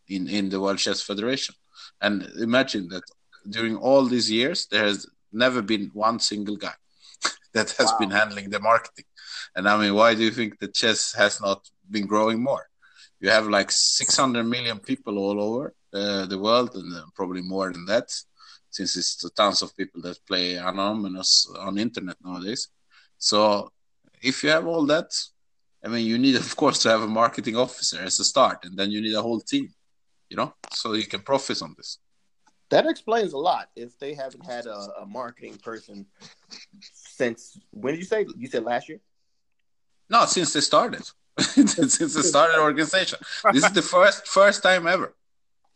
in 0.07 0.27
in 0.27 0.49
the 0.49 0.59
World 0.59 0.79
Chess 0.85 1.01
Federation. 1.01 1.55
And 2.01 2.15
imagine 2.49 2.85
that 2.93 3.05
during 3.55 3.75
all 3.87 4.03
these 4.05 4.29
years, 4.39 4.67
there 4.71 4.85
has 4.89 5.07
never 5.31 5.61
been 5.61 5.85
one 5.93 6.19
single 6.19 6.57
guy 6.57 6.77
that 7.55 7.69
has 7.79 7.89
wow. 7.91 7.99
been 7.99 8.11
handling 8.11 8.49
the 8.49 8.59
marketing. 8.59 9.05
And 9.55 9.67
I 9.71 9.77
mean, 9.81 9.93
why 9.95 10.09
do 10.15 10.23
you 10.23 10.31
think 10.31 10.59
the 10.59 10.71
chess 10.79 11.13
has 11.13 11.41
not 11.41 11.59
been 11.89 12.05
growing 12.05 12.39
more? 12.43 12.65
You 13.19 13.29
have 13.29 13.47
like 13.47 13.71
600 13.71 14.43
million 14.43 14.79
people 14.79 15.17
all 15.17 15.41
over 15.41 15.73
uh, 15.93 16.25
the 16.27 16.37
world, 16.37 16.75
and 16.75 16.93
uh, 16.93 17.05
probably 17.15 17.41
more 17.41 17.71
than 17.73 17.85
that, 17.85 18.07
since 18.77 18.91
it's 18.99 19.15
the 19.23 19.31
tons 19.39 19.61
of 19.61 19.75
people 19.79 20.01
that 20.01 20.25
play 20.29 20.47
anonymous 20.71 21.31
on 21.65 21.77
internet 21.87 22.17
nowadays. 22.23 22.61
So 23.29 23.71
if 24.29 24.35
you 24.43 24.49
have 24.55 24.65
all 24.71 24.85
that, 24.93 25.09
I 25.83 25.87
mean, 25.91 26.05
you 26.11 26.17
need, 26.17 26.35
of 26.35 26.55
course, 26.61 26.77
to 26.83 26.89
have 26.89 27.03
a 27.03 27.13
marketing 27.21 27.55
officer 27.65 27.99
as 28.07 28.19
a 28.19 28.25
start, 28.33 28.57
and 28.65 28.73
then 28.77 28.89
you 28.93 28.99
need 29.01 29.15
a 29.15 29.25
whole 29.27 29.41
team 29.53 29.67
you 30.29 30.37
know, 30.37 30.53
so 30.71 30.93
you 30.93 31.05
can 31.05 31.21
profit 31.21 31.61
on 31.61 31.73
this. 31.77 31.99
That 32.69 32.85
explains 32.85 33.33
a 33.33 33.37
lot. 33.37 33.69
If 33.75 33.97
they 33.97 34.13
haven't 34.13 34.45
had 34.45 34.65
a, 34.65 34.89
a 35.01 35.05
marketing 35.05 35.57
person 35.57 36.05
since 36.91 37.57
when 37.71 37.93
did 37.93 37.99
you 37.99 38.05
say? 38.05 38.25
You 38.37 38.47
said 38.47 38.63
last 38.63 38.89
year? 38.89 38.99
No, 40.09 40.25
since 40.25 40.53
they 40.53 40.61
started. 40.61 41.09
since 41.39 41.97
they 41.97 42.07
started 42.07 42.59
organization. 42.59 43.19
This 43.53 43.63
is 43.63 43.71
the 43.71 43.81
first 43.81 44.27
first 44.27 44.63
time 44.63 44.85
ever. 44.85 45.15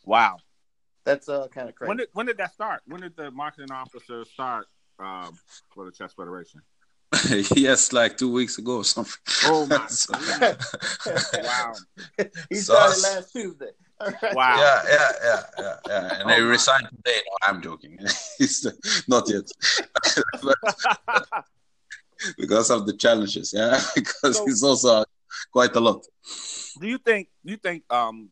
Wow. 0.03 0.37
That's 1.05 1.29
uh 1.29 1.47
kind 1.47 1.69
of 1.69 1.75
crazy. 1.75 1.87
When 1.89 1.97
did 1.97 2.07
when 2.13 2.25
did 2.27 2.37
that 2.37 2.53
start? 2.53 2.81
When 2.85 3.01
did 3.01 3.15
the 3.15 3.31
marketing 3.31 3.71
officer 3.71 4.23
start 4.25 4.67
um, 4.99 5.37
for 5.73 5.85
the 5.85 5.91
chess 5.91 6.13
federation? 6.13 6.61
yes, 7.55 7.91
like 7.91 8.17
two 8.17 8.31
weeks 8.31 8.57
ago 8.57 8.77
or 8.77 8.83
something. 8.85 9.13
Oh 9.45 9.65
my 9.65 9.77
god! 10.39 10.57
wow. 11.43 11.73
He 12.49 12.55
started 12.55 12.95
so, 12.95 13.15
last 13.15 13.31
Tuesday. 13.33 13.71
Wow. 14.33 14.57
Yeah, 14.57 14.81
yeah, 14.89 15.11
yeah, 15.23 15.43
yeah, 15.59 15.75
yeah. 15.87 16.19
And 16.21 16.31
oh, 16.31 16.35
they 16.35 16.41
resigned 16.41 16.87
today. 16.89 17.19
No, 17.27 17.47
I'm 17.47 17.61
joking. 17.61 17.99
He's 18.37 18.65
not 19.07 19.29
yet. 19.29 19.51
because 22.37 22.71
of 22.71 22.85
the 22.85 22.93
challenges, 22.93 23.53
yeah. 23.53 23.79
because 23.93 24.37
so, 24.37 24.45
it's 24.47 24.63
also 24.63 25.03
quite 25.51 25.75
a 25.75 25.79
lot. 25.79 26.05
Do 26.79 26.87
you 26.87 26.97
think? 26.97 27.27
Do 27.45 27.51
you 27.51 27.57
think 27.57 27.83
um, 27.91 28.29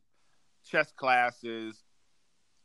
chess 0.65 0.91
classes 0.95 1.83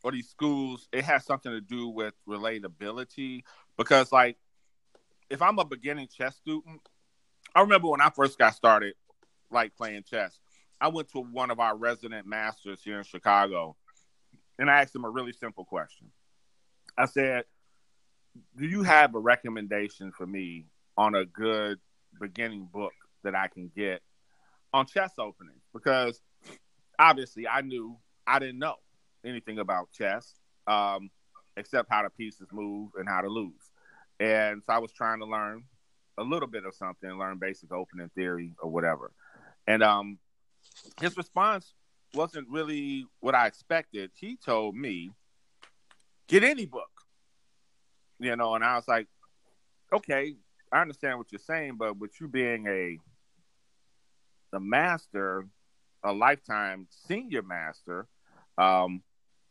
or 0.04 0.12
these 0.12 0.28
schools 0.28 0.86
it 0.92 1.02
has 1.04 1.24
something 1.24 1.50
to 1.50 1.60
do 1.60 1.88
with 1.88 2.14
relatability? 2.28 3.42
Because 3.76 4.12
like, 4.12 4.36
if 5.30 5.42
I'm 5.42 5.58
a 5.58 5.64
beginning 5.64 6.08
chess 6.16 6.36
student, 6.36 6.80
I 7.54 7.62
remember 7.62 7.88
when 7.88 8.00
I 8.00 8.10
first 8.10 8.38
got 8.38 8.54
started, 8.54 8.94
like 9.50 9.74
playing 9.74 10.04
chess. 10.08 10.38
I 10.80 10.88
went 10.88 11.08
to 11.12 11.20
one 11.20 11.50
of 11.50 11.58
our 11.58 11.76
resident 11.76 12.26
masters 12.26 12.82
here 12.84 12.98
in 12.98 13.04
Chicago 13.04 13.76
and 14.58 14.70
I 14.70 14.80
asked 14.80 14.94
him 14.94 15.04
a 15.04 15.10
really 15.10 15.32
simple 15.32 15.64
question. 15.64 16.10
I 16.96 17.06
said, 17.06 17.44
Do 18.56 18.66
you 18.66 18.82
have 18.82 19.14
a 19.14 19.18
recommendation 19.18 20.12
for 20.12 20.26
me 20.26 20.66
on 20.96 21.14
a 21.14 21.24
good 21.24 21.78
beginning 22.20 22.68
book 22.72 22.92
that 23.22 23.34
I 23.34 23.48
can 23.48 23.70
get 23.74 24.02
on 24.72 24.86
chess 24.86 25.12
openings? 25.18 25.62
Because 25.72 26.20
obviously 26.98 27.48
I 27.48 27.62
knew 27.62 27.96
I 28.26 28.38
didn't 28.38 28.58
know 28.58 28.76
anything 29.24 29.58
about 29.58 29.90
chess 29.92 30.34
um, 30.66 31.10
except 31.56 31.90
how 31.90 32.02
the 32.02 32.10
pieces 32.10 32.48
move 32.52 32.90
and 32.98 33.08
how 33.08 33.20
to 33.20 33.28
lose. 33.28 33.52
And 34.20 34.62
so 34.64 34.72
I 34.72 34.78
was 34.78 34.92
trying 34.92 35.20
to 35.20 35.26
learn 35.26 35.64
a 36.18 36.22
little 36.22 36.48
bit 36.48 36.64
of 36.64 36.74
something, 36.74 37.10
learn 37.10 37.38
basic 37.38 37.72
opening 37.72 38.10
theory 38.14 38.52
or 38.60 38.70
whatever. 38.70 39.12
And 39.66 39.82
um, 39.82 40.18
his 41.00 41.16
response 41.16 41.74
wasn't 42.14 42.48
really 42.48 43.06
what 43.20 43.34
I 43.34 43.46
expected. 43.46 44.10
He 44.14 44.36
told 44.36 44.76
me, 44.76 45.10
get 46.28 46.44
any 46.44 46.66
book. 46.66 46.90
You 48.20 48.36
know, 48.36 48.54
and 48.54 48.64
I 48.64 48.76
was 48.76 48.86
like, 48.86 49.08
okay, 49.92 50.36
I 50.70 50.80
understand 50.80 51.18
what 51.18 51.32
you're 51.32 51.40
saying, 51.40 51.76
but 51.78 51.98
with 51.98 52.12
you 52.20 52.28
being 52.28 52.66
a 52.66 52.98
the 54.52 54.60
master, 54.60 55.48
a 56.04 56.12
lifetime 56.12 56.86
senior 56.90 57.42
master, 57.42 58.06
um, 58.56 59.02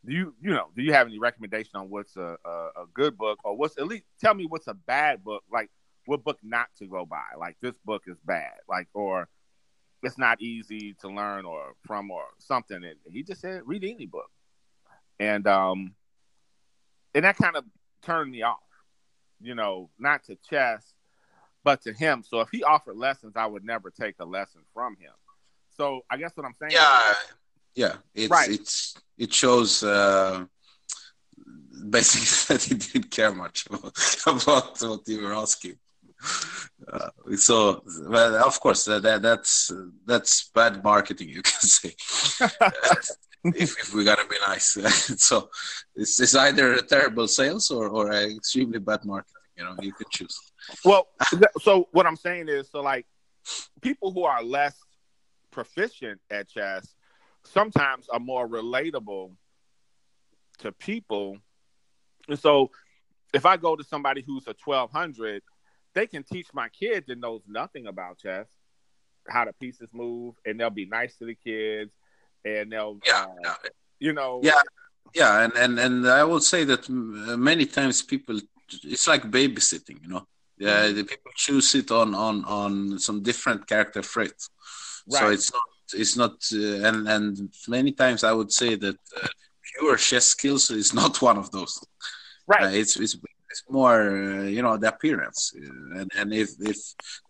do 0.04 0.12
you 0.12 0.34
you 0.40 0.50
know 0.50 0.68
do 0.76 0.82
you 0.82 0.92
have 0.92 1.06
any 1.06 1.18
recommendation 1.18 1.72
on 1.74 1.88
what's 1.90 2.16
a, 2.16 2.36
a, 2.44 2.48
a 2.48 2.86
good 2.92 3.16
book 3.16 3.38
or 3.44 3.56
what's 3.56 3.78
at 3.78 3.86
least 3.86 4.04
tell 4.20 4.34
me 4.34 4.46
what's 4.46 4.66
a 4.66 4.74
bad 4.74 5.24
book 5.24 5.42
like 5.50 5.70
what 6.06 6.22
book 6.22 6.38
not 6.42 6.68
to 6.78 6.86
go 6.86 7.06
by 7.06 7.24
like 7.38 7.56
this 7.62 7.74
book 7.84 8.02
is 8.06 8.18
bad 8.24 8.52
like 8.68 8.88
or 8.92 9.28
it's 10.04 10.18
not 10.18 10.40
easy 10.40 10.94
to 11.00 11.08
learn 11.08 11.44
or 11.44 11.74
from 11.86 12.10
or 12.10 12.24
something. 12.38 12.76
And 12.76 12.96
he 13.10 13.22
just 13.22 13.40
said, 13.40 13.62
read 13.64 13.84
any 13.84 14.06
book. 14.06 14.30
And 15.18 15.46
um 15.46 15.94
and 17.14 17.24
that 17.24 17.36
kind 17.36 17.56
of 17.56 17.64
turned 18.02 18.30
me 18.30 18.42
off, 18.42 18.58
you 19.40 19.54
know, 19.54 19.88
not 19.98 20.24
to 20.24 20.36
chess, 20.48 20.92
but 21.62 21.82
to 21.82 21.92
him. 21.92 22.22
So 22.26 22.40
if 22.40 22.48
he 22.50 22.62
offered 22.62 22.96
lessons, 22.96 23.34
I 23.36 23.46
would 23.46 23.64
never 23.64 23.90
take 23.90 24.16
a 24.18 24.24
lesson 24.24 24.62
from 24.74 24.96
him. 24.96 25.12
So 25.76 26.02
I 26.10 26.16
guess 26.16 26.36
what 26.36 26.44
I'm 26.44 26.54
saying. 26.54 26.72
Yeah, 26.72 27.10
is, 27.10 27.16
yeah. 27.74 27.96
It's 28.14 28.30
right. 28.30 28.50
it's 28.50 28.94
it 29.18 29.32
shows 29.32 29.82
uh, 29.82 30.44
basically 31.90 32.26
that 32.56 32.62
he 32.64 32.74
didn't 32.74 33.10
care 33.10 33.32
much 33.34 33.66
about, 33.66 33.96
about 34.26 34.80
what 34.80 35.08
you 35.08 35.22
were 35.22 35.34
asking. 35.34 35.76
Uh, 36.90 37.10
so, 37.36 37.82
well, 38.06 38.46
of 38.46 38.58
course, 38.60 38.88
uh, 38.88 38.98
that 39.00 39.22
that's 39.22 39.70
that's 40.06 40.50
bad 40.54 40.82
marketing, 40.82 41.28
you 41.28 41.42
can 41.50 41.60
say. 41.60 41.94
if, 43.44 43.78
if 43.78 43.94
we 43.94 44.04
gotta 44.04 44.26
be 44.26 44.36
nice, 44.46 44.78
so 45.18 45.50
it's, 45.94 46.18
it's 46.20 46.34
either 46.34 46.80
terrible 46.82 47.28
sales 47.28 47.70
or 47.70 47.88
or 47.88 48.12
extremely 48.12 48.78
bad 48.78 49.04
marketing. 49.04 49.34
You 49.56 49.64
know, 49.64 49.76
you 49.80 49.92
could 49.92 50.10
choose. 50.10 50.36
Well, 50.84 51.08
so 51.60 51.88
what 51.92 52.06
I'm 52.06 52.16
saying 52.16 52.48
is, 52.48 52.70
so 52.70 52.80
like 52.80 53.06
people 53.82 54.10
who 54.10 54.24
are 54.24 54.42
less 54.42 54.76
proficient 55.50 56.20
at 56.30 56.48
chess 56.48 56.93
sometimes 57.44 58.08
are 58.08 58.20
more 58.20 58.48
relatable 58.48 59.32
to 60.58 60.72
people. 60.72 61.38
And 62.28 62.38
so 62.38 62.70
if 63.32 63.46
I 63.46 63.56
go 63.56 63.76
to 63.76 63.84
somebody 63.84 64.22
who's 64.26 64.46
a 64.46 64.54
1200, 64.64 65.42
they 65.94 66.06
can 66.06 66.22
teach 66.22 66.48
my 66.52 66.68
kid 66.68 67.04
that 67.08 67.18
knows 67.18 67.42
nothing 67.46 67.86
about 67.86 68.18
chess 68.18 68.46
how 69.28 69.44
the 69.44 69.52
pieces 69.52 69.90
move, 69.92 70.34
and 70.44 70.58
they'll 70.58 70.70
be 70.70 70.86
nice 70.86 71.16
to 71.16 71.24
the 71.24 71.34
kids, 71.34 71.92
and 72.44 72.70
they'll, 72.72 72.98
yeah, 73.06 73.26
uh, 73.46 73.54
you 73.98 74.12
know, 74.12 74.40
yeah, 74.42 74.60
yeah, 75.14 75.42
and 75.42 75.52
and 75.54 75.78
and 75.78 76.08
I 76.08 76.24
will 76.24 76.40
say 76.40 76.64
that 76.64 76.88
many 76.88 77.66
times 77.66 78.02
people, 78.02 78.40
it's 78.82 79.08
like 79.08 79.22
babysitting, 79.22 80.02
you 80.02 80.08
know. 80.08 80.26
Yeah, 80.56 80.88
the 80.88 81.02
people 81.02 81.32
choose 81.34 81.74
it 81.74 81.90
on 81.90 82.14
on 82.14 82.44
on 82.44 82.98
some 82.98 83.22
different 83.22 83.66
character 83.66 84.02
traits. 84.02 84.50
Right. 85.10 85.20
So 85.20 85.28
it's 85.30 85.52
not 85.52 85.62
it's 85.94 86.16
not 86.16 86.34
uh, 86.52 86.88
and 86.88 87.08
and 87.08 87.54
many 87.68 87.92
times 87.92 88.24
I 88.24 88.32
would 88.32 88.52
say 88.52 88.74
that 88.76 88.98
uh, 89.22 89.28
pure 89.78 89.96
chess 89.96 90.26
skills 90.26 90.70
is 90.70 90.92
not 90.94 91.20
one 91.22 91.38
of 91.38 91.50
those. 91.50 91.74
Right. 92.46 92.64
Uh, 92.64 92.68
it's, 92.68 92.96
it's 92.98 93.16
it's 93.50 93.64
more 93.68 94.00
uh, 94.00 94.42
you 94.42 94.62
know 94.62 94.76
the 94.76 94.88
appearance 94.88 95.52
uh, 95.56 96.00
and 96.00 96.10
and 96.18 96.32
if 96.32 96.50
if 96.60 96.78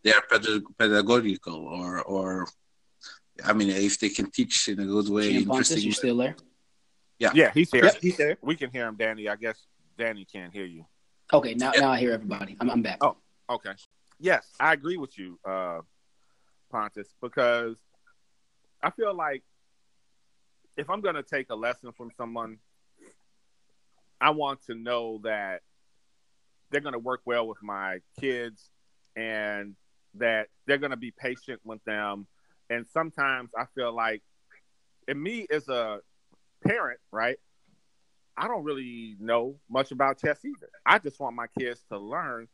they 0.03 0.13
are 0.13 0.25
pedagogical 0.79 1.59
or 1.67 2.03
or 2.03 2.47
I 3.45 3.53
mean 3.53 3.71
if 3.71 3.99
they 4.01 4.09
can 4.09 4.31
teach 4.31 4.69
in 4.69 4.81
a 4.81 4.87
good 4.87 5.09
way. 5.09 5.35
GM 5.35 5.47
Pontus, 5.47 5.85
you 5.85 5.93
still 5.93 6.17
there? 6.17 6.37
Yeah, 7.19 7.33
yeah, 7.35 7.51
he's 7.55 7.71
here. 7.71 7.85
Yep, 7.85 7.97
he's 8.01 8.17
there. 8.17 8.37
We 8.43 8.57
can 8.57 8.71
hear 8.71 8.87
him, 8.89 8.97
Danny. 8.97 9.29
I 9.29 9.37
guess 9.37 9.59
Danny 9.97 10.25
can't 10.25 10.53
hear 10.53 10.65
you. 10.65 10.85
Okay, 11.33 11.55
now 11.55 11.73
now 11.77 11.91
I 11.91 11.99
hear 11.99 12.13
everybody. 12.13 12.57
I'm 12.61 12.71
I'm 12.71 12.83
back. 12.83 12.99
Oh, 13.01 13.17
okay. 13.49 13.73
Yes, 14.19 14.47
I 14.59 14.73
agree 14.73 14.97
with 14.97 15.19
you, 15.19 15.39
uh, 15.45 15.81
Pontus, 16.71 17.09
because 17.21 17.77
I 18.85 18.91
feel 18.91 19.15
like 19.15 19.43
if 20.77 20.91
I'm 20.91 21.01
going 21.01 21.15
to 21.15 21.23
take 21.23 21.49
a 21.49 21.55
lesson 21.55 21.93
from 21.93 22.11
someone, 22.19 22.59
I 24.21 24.31
want 24.31 24.61
to 24.67 24.75
know 24.75 25.21
that 25.25 25.63
they're 26.71 26.83
going 26.83 26.93
to 26.93 26.99
work 26.99 27.23
well 27.25 27.49
with 27.49 27.63
my 27.63 28.01
kids 28.21 28.69
and 29.17 29.75
that 30.17 30.49
they're 30.67 30.77
going 30.77 30.91
to 30.91 30.99
be 30.99 31.13
patient 31.13 31.61
with 31.65 31.83
them. 31.85 32.27
And 32.69 32.87
sometimes 32.87 33.53
I 33.59 33.65
feel 33.75 33.95
like, 33.95 34.23
and 35.09 35.21
me 35.23 35.47
as 35.51 35.69
a 35.69 36.01
parent, 36.67 37.01
right? 37.11 37.39
I 38.37 38.49
don't 38.49 38.65
really 38.65 39.17
know 39.19 39.57
much 39.71 39.93
about 39.93 40.21
chess 40.21 40.45
either. 40.45 40.69
I 40.85 40.99
just 40.99 41.21
want 41.21 41.37
my 41.37 41.47
kids 41.59 41.83
to 41.91 41.99
learn. 41.99 42.49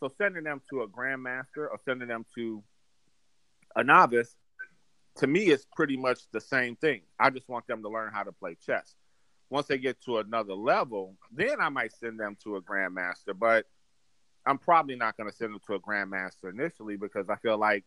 So 0.00 0.10
sending 0.18 0.42
them 0.42 0.62
to 0.70 0.82
a 0.82 0.88
grandmaster 0.88 1.68
or 1.70 1.78
sending 1.84 2.08
them 2.08 2.24
to 2.34 2.64
a 3.76 3.84
novice, 3.84 4.34
to 5.16 5.26
me, 5.26 5.46
it's 5.46 5.66
pretty 5.74 5.96
much 5.96 6.20
the 6.32 6.40
same 6.40 6.76
thing. 6.76 7.02
I 7.18 7.30
just 7.30 7.48
want 7.48 7.66
them 7.66 7.82
to 7.82 7.88
learn 7.88 8.12
how 8.12 8.22
to 8.22 8.32
play 8.32 8.56
chess. 8.64 8.94
Once 9.48 9.66
they 9.66 9.78
get 9.78 10.00
to 10.02 10.18
another 10.18 10.54
level, 10.54 11.16
then 11.32 11.60
I 11.60 11.68
might 11.68 11.92
send 11.92 12.18
them 12.18 12.36
to 12.42 12.56
a 12.56 12.62
grandmaster. 12.62 13.38
But 13.38 13.66
I'm 14.44 14.58
probably 14.58 14.96
not 14.96 15.16
going 15.16 15.30
to 15.30 15.36
send 15.36 15.52
them 15.52 15.60
to 15.66 15.74
a 15.74 15.80
grandmaster 15.80 16.50
initially 16.50 16.96
because 16.96 17.28
I 17.28 17.36
feel 17.36 17.58
like, 17.58 17.84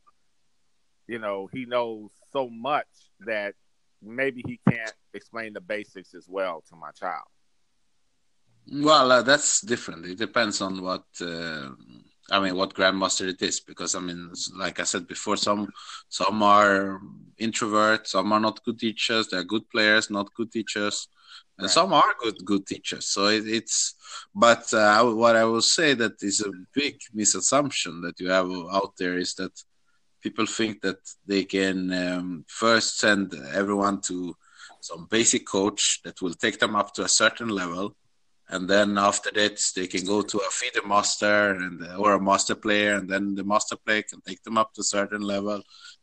you 1.08 1.20
know, 1.20 1.50
he 1.52 1.66
knows 1.66 2.12
so 2.32 2.50
much 2.50 2.88
that 3.22 3.56
maybe 4.02 4.44
he 4.46 4.60
can't 4.70 4.94
explain 5.14 5.54
the 5.54 5.62
basics 5.62 6.14
as 6.14 6.28
well 6.28 6.64
to 6.70 6.76
my 6.76 6.92
child. 6.92 7.28
Well, 8.72 9.12
uh, 9.12 9.22
that's 9.24 9.62
different. 9.62 10.06
It 10.06 10.18
depends 10.18 10.62
on 10.62 10.82
what 10.82 11.04
uh, 11.22 11.70
I 12.32 12.40
mean, 12.40 12.56
what 12.56 12.74
grandmaster 12.74 13.28
it 13.28 13.42
is, 13.42 13.60
because 13.60 13.96
I 13.96 14.00
mean, 14.00 14.32
like 14.58 14.80
I 14.80 14.84
said 14.84 15.08
before, 15.08 15.38
some 15.38 15.68
some 16.10 16.44
are 16.44 17.02
introverts, 17.40 18.08
some 18.08 18.32
are 18.32 18.40
not 18.40 18.64
good 18.64 18.80
teachers. 18.80 19.28
They're 19.28 19.44
good 19.44 19.70
players, 19.70 20.10
not 20.10 20.34
good 20.34 20.52
teachers, 20.52 21.08
and 21.58 21.66
right. 21.66 21.72
some 21.72 21.94
are 21.94 22.14
good 22.20 22.38
good 22.46 22.66
teachers. 22.68 23.08
So 23.08 23.28
it, 23.28 23.48
it's, 23.48 23.96
but 24.36 24.72
uh, 24.74 25.04
what 25.12 25.36
I 25.36 25.46
will 25.46 25.62
say 25.62 25.94
that 25.96 26.22
is 26.22 26.42
a 26.42 26.52
big 26.74 27.00
misassumption 27.16 28.02
that 28.04 28.20
you 28.20 28.30
have 28.30 28.50
out 28.72 28.94
there 28.98 29.18
is 29.18 29.34
that 29.36 29.52
people 30.22 30.46
think 30.46 30.82
that 30.82 31.00
they 31.26 31.44
can 31.46 31.92
um, 31.94 32.46
first 32.48 33.00
send 33.00 33.34
everyone 33.54 34.02
to 34.02 34.36
some 34.82 35.08
basic 35.10 35.46
coach 35.48 36.02
that 36.04 36.22
will 36.22 36.34
take 36.34 36.60
them 36.60 36.76
up 36.76 36.94
to 36.94 37.04
a 37.04 37.10
certain 37.10 37.50
level 37.50 37.96
and 38.50 38.68
then 38.68 38.98
after 38.98 39.30
that 39.32 39.62
they 39.76 39.86
can 39.86 40.06
go 40.06 40.22
to 40.22 40.38
a 40.38 40.50
FIDE 40.50 40.86
master 40.86 41.52
and 41.52 41.86
or 41.98 42.14
a 42.14 42.22
master 42.22 42.56
player 42.56 42.96
and 42.96 43.08
then 43.08 43.36
the 43.36 43.44
master 43.44 43.76
player 43.76 44.02
can 44.02 44.22
take 44.22 44.42
them 44.44 44.58
up 44.58 44.74
to 44.74 44.82
a 44.82 44.92
certain 44.96 45.22
level. 45.22 45.62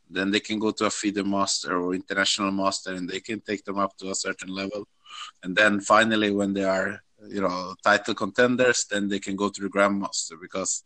Then 0.08 0.30
they 0.30 0.38
can 0.38 0.60
go 0.60 0.70
to 0.70 0.86
a 0.86 0.90
FIDE 0.90 1.26
master 1.26 1.76
or 1.76 1.94
international 1.94 2.52
master 2.52 2.92
and 2.94 3.08
they 3.08 3.18
can 3.18 3.40
take 3.40 3.64
them 3.64 3.78
up 3.78 3.96
to 3.98 4.10
a 4.10 4.14
certain 4.14 4.48
level. 4.48 4.86
And 5.42 5.56
then 5.56 5.80
finally 5.80 6.30
when 6.30 6.54
they 6.54 6.64
are 6.64 7.02
you 7.28 7.40
know 7.40 7.74
title 7.82 8.14
contenders 8.14 8.86
then 8.90 9.08
they 9.08 9.18
can 9.18 9.36
go 9.36 9.48
to 9.48 9.62
the 9.62 9.68
grandmaster 9.68 10.38
because 10.40 10.82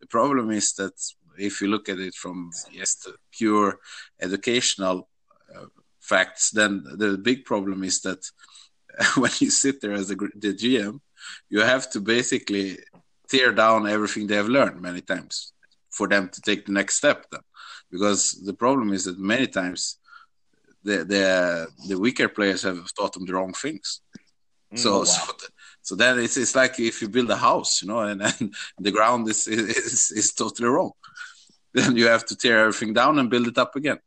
the 0.00 0.06
problem 0.06 0.50
is 0.50 0.72
that 0.74 0.94
if 1.36 1.60
you 1.60 1.68
look 1.68 1.88
at 1.88 1.98
it 1.98 2.14
from 2.14 2.50
just 2.72 3.10
pure 3.32 3.78
educational 4.20 5.08
uh, 5.54 5.66
facts 6.00 6.50
then 6.50 6.84
the 6.96 7.18
big 7.18 7.44
problem 7.44 7.82
is 7.82 8.00
that 8.00 8.24
when 9.16 9.30
you 9.38 9.50
sit 9.50 9.80
there 9.80 9.92
as 9.92 10.10
a, 10.10 10.16
the 10.16 10.54
GM, 10.54 11.00
you 11.48 11.60
have 11.60 11.90
to 11.90 12.00
basically 12.00 12.78
tear 13.28 13.52
down 13.52 13.88
everything 13.88 14.26
they 14.26 14.36
have 14.36 14.48
learned 14.48 14.80
many 14.80 15.00
times 15.00 15.52
for 15.90 16.08
them 16.08 16.28
to 16.28 16.40
take 16.40 16.66
the 16.66 16.72
next 16.72 16.96
step. 16.96 17.26
Then, 17.30 17.40
because 17.90 18.42
the 18.44 18.54
problem 18.54 18.92
is 18.92 19.04
that 19.04 19.18
many 19.18 19.46
times 19.46 19.98
the 20.82 21.04
the 21.04 21.68
the 21.88 21.98
weaker 21.98 22.28
players 22.28 22.62
have 22.62 22.82
taught 22.94 23.12
them 23.12 23.26
the 23.26 23.34
wrong 23.34 23.52
things. 23.52 24.00
Mm, 24.72 24.78
so, 24.78 24.90
oh, 24.94 24.98
wow. 24.98 25.04
so 25.04 25.32
so 25.82 25.96
then 25.96 26.18
it's 26.18 26.36
it's 26.36 26.54
like 26.54 26.78
if 26.78 27.02
you 27.02 27.08
build 27.08 27.30
a 27.30 27.36
house, 27.36 27.82
you 27.82 27.88
know, 27.88 28.00
and, 28.00 28.22
and 28.40 28.54
the 28.78 28.90
ground 28.90 29.28
is, 29.28 29.46
is 29.46 30.10
is 30.10 30.32
totally 30.32 30.68
wrong. 30.68 30.92
Then 31.74 31.96
you 31.96 32.06
have 32.08 32.26
to 32.26 32.36
tear 32.36 32.58
everything 32.58 32.92
down 32.92 33.18
and 33.18 33.30
build 33.30 33.48
it 33.48 33.56
up 33.56 33.76
again. 33.76 33.98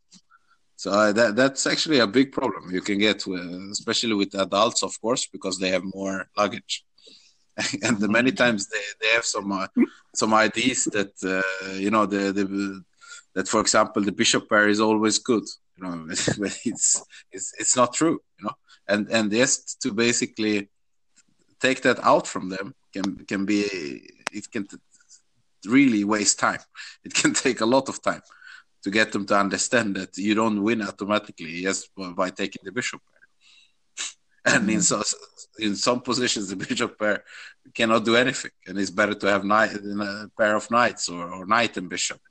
So 0.78 0.92
uh, 0.92 1.12
that 1.14 1.36
that's 1.36 1.66
actually 1.66 2.00
a 2.00 2.08
big 2.08 2.32
problem 2.32 2.72
you 2.72 2.82
can 2.82 2.98
get, 2.98 3.26
with, 3.26 3.42
especially 3.72 4.14
with 4.14 4.36
adults, 4.36 4.84
of 4.84 5.00
course, 5.00 5.26
because 5.26 5.58
they 5.58 5.70
have 5.70 5.84
more 5.94 6.28
luggage, 6.38 6.84
and 7.84 7.98
the 8.00 8.10
many 8.10 8.32
times 8.32 8.68
they, 8.68 8.84
they 9.02 9.08
have 9.14 9.26
some 9.26 9.52
uh, 9.52 9.68
some 10.14 10.34
ideas 10.34 10.84
that 10.86 11.14
uh, 11.24 11.74
you 11.74 11.92
know 11.92 12.06
the, 12.06 12.32
the 12.34 12.84
that 13.36 13.48
for 13.48 13.62
example 13.62 14.02
the 14.04 14.12
bishop 14.12 14.50
pair 14.50 14.68
is 14.68 14.82
always 14.82 15.18
good, 15.18 15.44
you 15.78 15.84
know, 15.84 16.06
but 16.38 16.58
it's 16.66 17.02
it's 17.32 17.54
it's 17.58 17.76
not 17.78 17.94
true, 17.94 18.20
you 18.40 18.46
know, 18.46 18.56
and 18.88 19.08
and 19.10 19.32
just 19.32 19.82
to 19.82 19.94
basically 19.94 20.70
take 21.62 21.82
that 21.84 22.04
out 22.04 22.28
from 22.28 22.50
them 22.50 22.76
can 22.92 23.16
can 23.26 23.46
be 23.46 23.62
it 24.34 24.52
can 24.52 24.68
really 25.66 26.04
waste 26.04 26.38
time. 26.38 26.60
It 27.06 27.14
can 27.14 27.34
take 27.46 27.62
a 27.62 27.66
lot 27.66 27.88
of 27.88 28.02
time 28.02 28.22
to 28.86 28.92
get 28.92 29.12
them 29.12 29.26
to 29.26 29.36
understand 29.36 29.96
that 29.96 30.16
you 30.16 30.36
don't 30.36 30.62
win 30.62 30.84
automatically 30.84 31.64
just 31.64 31.90
by 31.96 32.30
taking 32.30 32.62
the 32.64 32.72
bishop 32.72 33.02
pair. 33.10 34.54
and 34.54 34.70
in 34.70 34.80
so, 34.80 35.02
in 35.58 35.76
some 35.76 36.02
positions, 36.02 36.50
the 36.50 36.56
bishop 36.68 36.92
pair 37.00 37.24
cannot 37.74 38.06
do 38.06 38.16
anything, 38.16 38.52
and 38.68 38.78
it's 38.78 38.92
better 38.92 39.16
to 39.16 39.28
have 39.28 39.44
knight 39.44 39.74
a 39.74 40.30
pair 40.38 40.56
of 40.56 40.70
knights 40.70 41.10
or, 41.10 41.24
or 41.34 41.48
knight 41.48 41.76
and 41.78 41.90
bishop. 41.90 42.22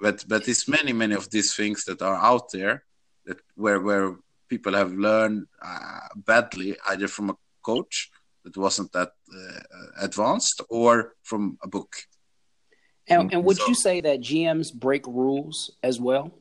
But 0.00 0.24
but 0.26 0.48
it's 0.48 0.66
many 0.66 0.92
many 0.92 1.14
of 1.14 1.30
these 1.30 1.54
things 1.54 1.84
that 1.84 2.02
are 2.02 2.18
out 2.30 2.50
there 2.50 2.82
that 3.26 3.38
where 3.54 3.80
where 3.80 4.16
people 4.48 4.74
have 4.74 4.92
learned 4.92 5.46
uh, 5.70 6.00
badly 6.16 6.70
either 6.90 7.06
from 7.06 7.30
a 7.30 7.36
coach 7.70 8.10
that 8.42 8.56
wasn't 8.56 8.90
that 8.90 9.12
uh, 9.32 9.60
advanced 10.00 10.60
or 10.68 11.14
from 11.22 11.56
a 11.62 11.68
book 11.68 11.92
and, 13.08 13.32
and 13.32 13.44
would 13.44 13.56
so, 13.56 13.68
you 13.68 13.74
say 13.74 14.00
that 14.00 14.20
GMs 14.20 14.72
break 14.72 15.06
rules 15.06 15.72
as 15.82 16.00
well? 16.00 16.32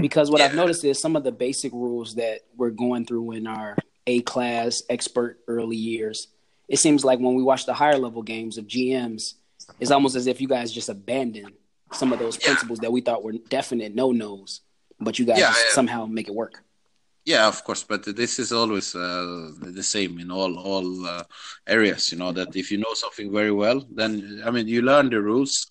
Because 0.00 0.30
what 0.30 0.40
yeah. 0.40 0.46
I've 0.46 0.54
noticed 0.54 0.84
is 0.84 1.00
some 1.00 1.16
of 1.16 1.24
the 1.24 1.32
basic 1.32 1.72
rules 1.72 2.14
that 2.14 2.40
we're 2.56 2.70
going 2.70 3.04
through 3.04 3.32
in 3.32 3.46
our 3.46 3.76
A 4.06 4.20
class 4.20 4.82
expert 4.88 5.40
early 5.48 5.76
years. 5.76 6.28
It 6.68 6.78
seems 6.78 7.04
like 7.04 7.18
when 7.18 7.34
we 7.34 7.42
watch 7.42 7.66
the 7.66 7.74
higher 7.74 7.98
level 7.98 8.22
games 8.22 8.58
of 8.58 8.66
GMs, 8.66 9.34
it's 9.80 9.90
almost 9.90 10.14
as 10.16 10.26
if 10.26 10.40
you 10.40 10.48
guys 10.48 10.72
just 10.72 10.88
abandon 10.88 11.52
some 11.92 12.12
of 12.12 12.18
those 12.18 12.38
Yeah. 12.38 12.46
principles 12.46 12.78
that 12.80 12.92
we 12.92 13.00
thought 13.00 13.22
were 13.24 13.32
definite 13.32 13.94
no 13.94 14.12
nos, 14.12 14.60
but 15.00 15.18
you 15.18 15.24
guys 15.24 15.38
Yeah, 15.38 15.48
just 15.48 15.64
yeah. 15.66 15.74
somehow 15.74 16.06
make 16.06 16.28
it 16.28 16.34
work. 16.34 16.62
Yeah, 17.24 17.46
of 17.46 17.62
course, 17.62 17.84
but 17.84 18.04
this 18.16 18.38
is 18.38 18.52
always 18.52 18.94
uh, 18.96 19.50
the 19.60 19.82
same 19.82 20.18
in 20.18 20.30
all 20.30 20.58
all 20.58 21.06
uh, 21.06 21.22
areas. 21.66 22.10
You 22.10 22.18
know 22.18 22.32
that 22.32 22.56
if 22.56 22.70
you 22.72 22.78
know 22.78 22.94
something 22.94 23.32
very 23.32 23.52
well, 23.52 23.86
then 23.94 24.42
I 24.44 24.50
mean 24.50 24.66
you 24.66 24.82
learn 24.82 25.10
the 25.10 25.20
rules 25.20 25.70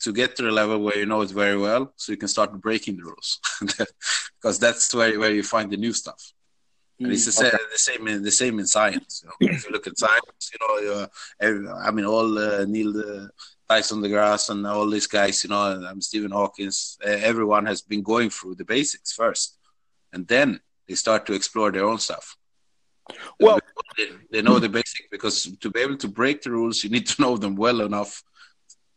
to, 0.00 0.12
get 0.12 0.36
to 0.36 0.42
the 0.42 0.50
level 0.50 0.78
where 0.80 0.98
you 0.98 1.06
know 1.06 1.22
it 1.22 1.30
very 1.30 1.56
well, 1.56 1.92
so 1.96 2.12
you 2.12 2.18
can 2.18 2.28
start 2.28 2.52
breaking 2.60 2.96
the 2.96 3.04
rules, 3.04 3.40
because 4.40 4.58
that's 4.58 4.94
where 4.94 5.18
where 5.18 5.32
you 5.32 5.42
find 5.42 5.70
the 5.70 5.76
new 5.76 5.92
stuff. 5.92 6.32
And 7.00 7.12
it's 7.12 7.26
the, 7.26 7.32
sa- 7.32 7.50
the 7.50 7.78
same 7.78 8.06
in 8.06 8.22
the 8.22 8.30
same 8.30 8.58
in 8.60 8.66
science. 8.66 9.24
You 9.24 9.48
know? 9.48 9.54
if 9.54 9.66
you 9.66 9.72
look 9.72 9.86
at 9.86 9.98
science, 9.98 10.50
you 10.52 10.58
know, 10.62 11.08
I 11.84 11.90
mean, 11.90 12.04
all 12.04 12.38
uh, 12.38 12.64
Neil 12.64 12.96
uh, 12.96 13.26
Tyson 13.68 14.00
deGrasse 14.00 14.50
and 14.50 14.66
all 14.66 14.88
these 14.88 15.08
guys, 15.08 15.42
you 15.42 15.50
know, 15.50 15.72
and 15.72 15.84
um, 15.86 16.00
Stephen 16.00 16.30
Hawkins, 16.30 16.96
uh, 17.04 17.10
everyone 17.10 17.66
has 17.66 17.82
been 17.82 18.02
going 18.02 18.30
through 18.30 18.54
the 18.54 18.64
basics 18.64 19.12
first, 19.12 19.58
and 20.12 20.26
then 20.28 20.60
they 20.88 20.94
start 20.94 21.26
to 21.26 21.32
explore 21.32 21.72
their 21.72 21.84
own 21.84 21.98
stuff. 21.98 22.36
Well- 23.40 23.60
they, 23.96 24.08
they 24.30 24.42
know 24.42 24.58
the 24.58 24.68
basic 24.68 25.10
because 25.10 25.56
to 25.60 25.70
be 25.70 25.80
able 25.80 25.96
to 25.98 26.08
break 26.08 26.42
the 26.42 26.50
rules, 26.50 26.82
you 26.82 26.90
need 26.90 27.06
to 27.06 27.22
know 27.22 27.36
them 27.36 27.54
well 27.54 27.80
enough 27.80 28.22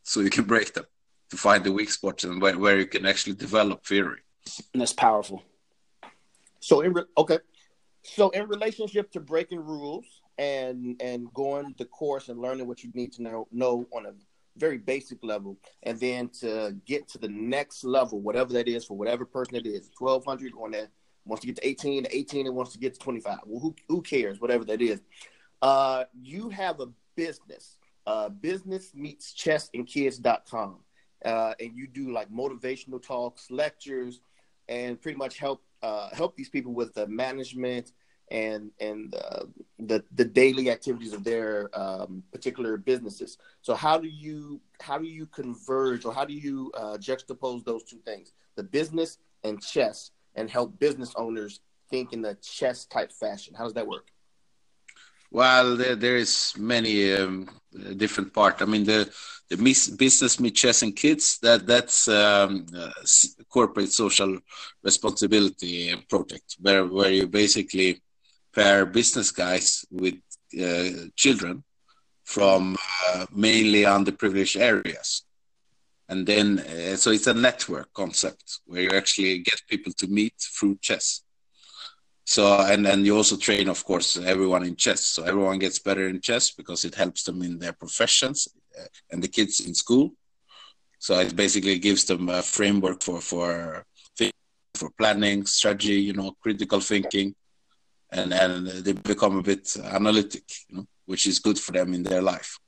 so 0.07 0.21
you 0.21 0.29
can 0.29 0.45
break 0.45 0.73
them 0.73 0.85
to 1.29 1.37
find 1.37 1.63
the 1.63 1.71
weak 1.71 1.91
spots 1.91 2.23
and 2.23 2.41
where, 2.41 2.57
where 2.57 2.79
you 2.79 2.87
can 2.87 3.05
actually 3.05 3.35
develop 3.35 3.85
theory. 3.85 4.21
And 4.73 4.81
that's 4.81 4.93
powerful. 4.93 5.43
So 6.61 6.79
in 6.81 6.93
re- 6.93 7.11
okay, 7.17 7.39
so 8.03 8.29
in 8.29 8.47
relationship 8.47 9.11
to 9.11 9.19
breaking 9.19 9.59
rules 9.59 10.05
and 10.37 10.95
and 11.01 11.33
going 11.33 11.75
the 11.77 11.85
course 11.85 12.29
and 12.29 12.39
learning 12.39 12.67
what 12.67 12.83
you 12.83 12.91
need 12.93 13.11
to 13.13 13.21
know 13.21 13.47
know 13.51 13.85
on 13.91 14.05
a 14.05 14.13
very 14.55 14.77
basic 14.77 15.19
level, 15.23 15.57
and 15.83 15.99
then 15.99 16.29
to 16.41 16.75
get 16.85 17.07
to 17.09 17.17
the 17.17 17.27
next 17.27 17.83
level, 17.83 18.21
whatever 18.21 18.53
that 18.53 18.67
is 18.67 18.85
for 18.85 18.95
whatever 18.97 19.25
person 19.25 19.55
it 19.55 19.67
is, 19.67 19.89
twelve 19.89 20.23
hundred 20.25 20.53
going 20.53 20.71
there 20.71 20.89
wants 21.25 21.41
to 21.41 21.47
get 21.47 21.57
to 21.57 21.67
eighteen, 21.67 22.03
to 22.05 22.17
eighteen 22.17 22.47
and 22.47 22.55
wants 22.55 22.71
to 22.71 22.79
get 22.79 22.93
to 22.93 22.99
twenty 22.99 23.19
five. 23.19 23.39
Well, 23.45 23.59
who 23.59 23.75
who 23.89 24.01
cares? 24.01 24.39
Whatever 24.39 24.63
that 24.65 24.81
is, 24.81 25.01
uh, 25.61 26.05
you 26.21 26.47
have 26.49 26.79
a 26.79 26.87
business, 27.15 27.77
uh, 28.07 28.29
business 28.29 28.91
meets 28.95 29.33
chess 29.33 29.69
and 29.73 29.85
kids.com. 29.85 30.77
Uh, 31.25 31.53
and 31.59 31.75
you 31.75 31.87
do 31.87 32.11
like 32.11 32.31
motivational 32.31 33.03
talks, 33.03 33.51
lectures, 33.51 34.21
and 34.69 34.99
pretty 35.01 35.17
much 35.17 35.37
help 35.37 35.61
uh, 35.83 36.09
help 36.13 36.35
these 36.35 36.49
people 36.49 36.73
with 36.73 36.93
the 36.93 37.05
management 37.07 37.91
and 38.31 38.71
and 38.79 39.13
uh, 39.15 39.43
the 39.79 40.03
the 40.15 40.23
daily 40.23 40.69
activities 40.69 41.11
of 41.13 41.23
their 41.23 41.69
um, 41.77 42.23
particular 42.31 42.77
businesses. 42.77 43.37
So 43.61 43.75
how 43.75 43.97
do 43.97 44.07
you 44.07 44.61
how 44.79 44.97
do 44.97 45.05
you 45.05 45.25
converge 45.25 46.05
or 46.05 46.13
how 46.13 46.23
do 46.23 46.33
you 46.33 46.71
uh, 46.75 46.97
juxtapose 46.97 47.65
those 47.65 47.83
two 47.83 47.99
things, 48.05 48.31
the 48.55 48.63
business 48.63 49.17
and 49.43 49.61
chess, 49.61 50.11
and 50.35 50.49
help 50.49 50.79
business 50.79 51.13
owners 51.17 51.59
think 51.89 52.13
in 52.13 52.21
the 52.21 52.35
chess 52.35 52.85
type 52.85 53.11
fashion? 53.11 53.53
How 53.53 53.65
does 53.65 53.73
that 53.73 53.87
work? 53.87 54.11
Well, 55.29 55.75
there, 55.75 55.95
there 55.95 56.15
is 56.17 56.53
many 56.57 57.13
um, 57.13 57.49
different 57.97 58.33
part. 58.33 58.61
I 58.61 58.65
mean, 58.65 58.85
the 58.85 59.11
the 59.49 59.57
mis- 59.57 59.89
business 59.89 60.39
meet 60.39 60.55
chess 60.55 60.81
and 60.81 60.95
kids 60.95 61.39
that 61.41 61.65
that's 61.65 62.07
um, 62.07 62.65
uh, 62.75 62.91
corporate 63.49 63.91
social 63.91 64.39
responsibility 64.83 65.95
project 66.09 66.57
where 66.59 66.85
where 66.85 67.11
you 67.11 67.27
basically 67.27 68.01
pair 68.53 68.85
business 68.85 69.31
guys 69.31 69.85
with 69.91 70.15
uh, 70.61 71.07
children 71.15 71.63
from 72.25 72.75
uh, 73.07 73.25
mainly 73.31 73.83
underprivileged 73.83 74.59
areas, 74.59 75.23
and 76.09 76.25
then 76.27 76.59
uh, 76.59 76.95
so 76.95 77.11
it's 77.11 77.27
a 77.27 77.33
network 77.33 77.93
concept 77.93 78.59
where 78.65 78.81
you 78.81 78.89
actually 78.93 79.39
get 79.39 79.61
people 79.69 79.93
to 79.97 80.07
meet 80.07 80.33
through 80.57 80.77
chess. 80.81 81.23
So 82.27 82.59
and 82.59 82.85
then 82.85 83.05
you 83.05 83.15
also 83.15 83.37
train, 83.37 83.69
of 83.69 83.85
course, 83.85 84.17
everyone 84.17 84.65
in 84.65 84.75
chess. 84.75 85.05
So 85.05 85.23
everyone 85.23 85.59
gets 85.59 85.79
better 85.79 86.09
in 86.09 86.19
chess 86.19 86.51
because 86.51 86.83
it 86.83 86.93
helps 86.93 87.23
them 87.23 87.41
in 87.41 87.57
their 87.57 87.71
professions 87.71 88.49
uh, 88.77 88.83
and 89.09 89.23
the 89.23 89.29
kids 89.29 89.61
in 89.61 89.73
school. 89.73 90.11
So 90.99 91.17
it 91.19 91.37
basically 91.37 91.79
gives 91.79 92.03
them 92.03 92.27
a 92.27 92.41
framework 92.41 93.01
for 93.01 93.21
for 93.21 93.85
for 94.73 94.89
planning, 94.97 95.45
strategy, 95.45 96.01
you 96.01 96.13
know, 96.13 96.35
critical 96.43 96.81
thinking, 96.81 97.33
and 98.11 98.33
and 98.33 98.67
they 98.67 98.91
become 98.91 99.37
a 99.37 99.41
bit 99.41 99.77
analytic, 99.77 100.43
you 100.67 100.75
know, 100.75 100.85
which 101.05 101.27
is 101.27 101.39
good 101.39 101.57
for 101.57 101.71
them 101.71 101.93
in 101.93 102.03
their 102.03 102.21
life. 102.21 102.59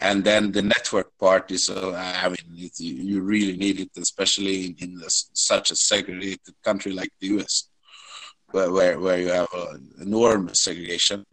And 0.00 0.24
then 0.24 0.50
the 0.50 0.62
network 0.62 1.16
part 1.20 1.52
is, 1.52 1.70
uh, 1.70 1.94
I 1.94 2.28
mean, 2.28 2.66
it, 2.66 2.78
you 2.80 3.20
really 3.22 3.56
need 3.56 3.78
it, 3.80 3.90
especially 3.96 4.66
in, 4.66 4.76
in 4.80 5.02
such 5.34 5.70
a 5.70 5.76
segregated 5.76 6.54
country 6.64 6.92
like 6.92 7.12
the 7.20 7.28
US 7.38 7.68
where 8.50 8.70
where, 8.70 9.00
where 9.00 9.18
you 9.18 9.28
have 9.28 9.48
uh, 9.54 9.74
enormous 10.00 10.62
segregation, 10.62 11.24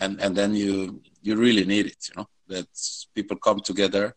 and 0.00 0.20
and 0.20 0.36
then 0.36 0.54
you 0.54 1.00
you 1.22 1.36
really 1.36 1.64
need 1.64 1.86
it. 1.86 2.08
You 2.08 2.14
know 2.16 2.28
that 2.48 2.66
people 3.14 3.36
come 3.36 3.60
together. 3.60 4.14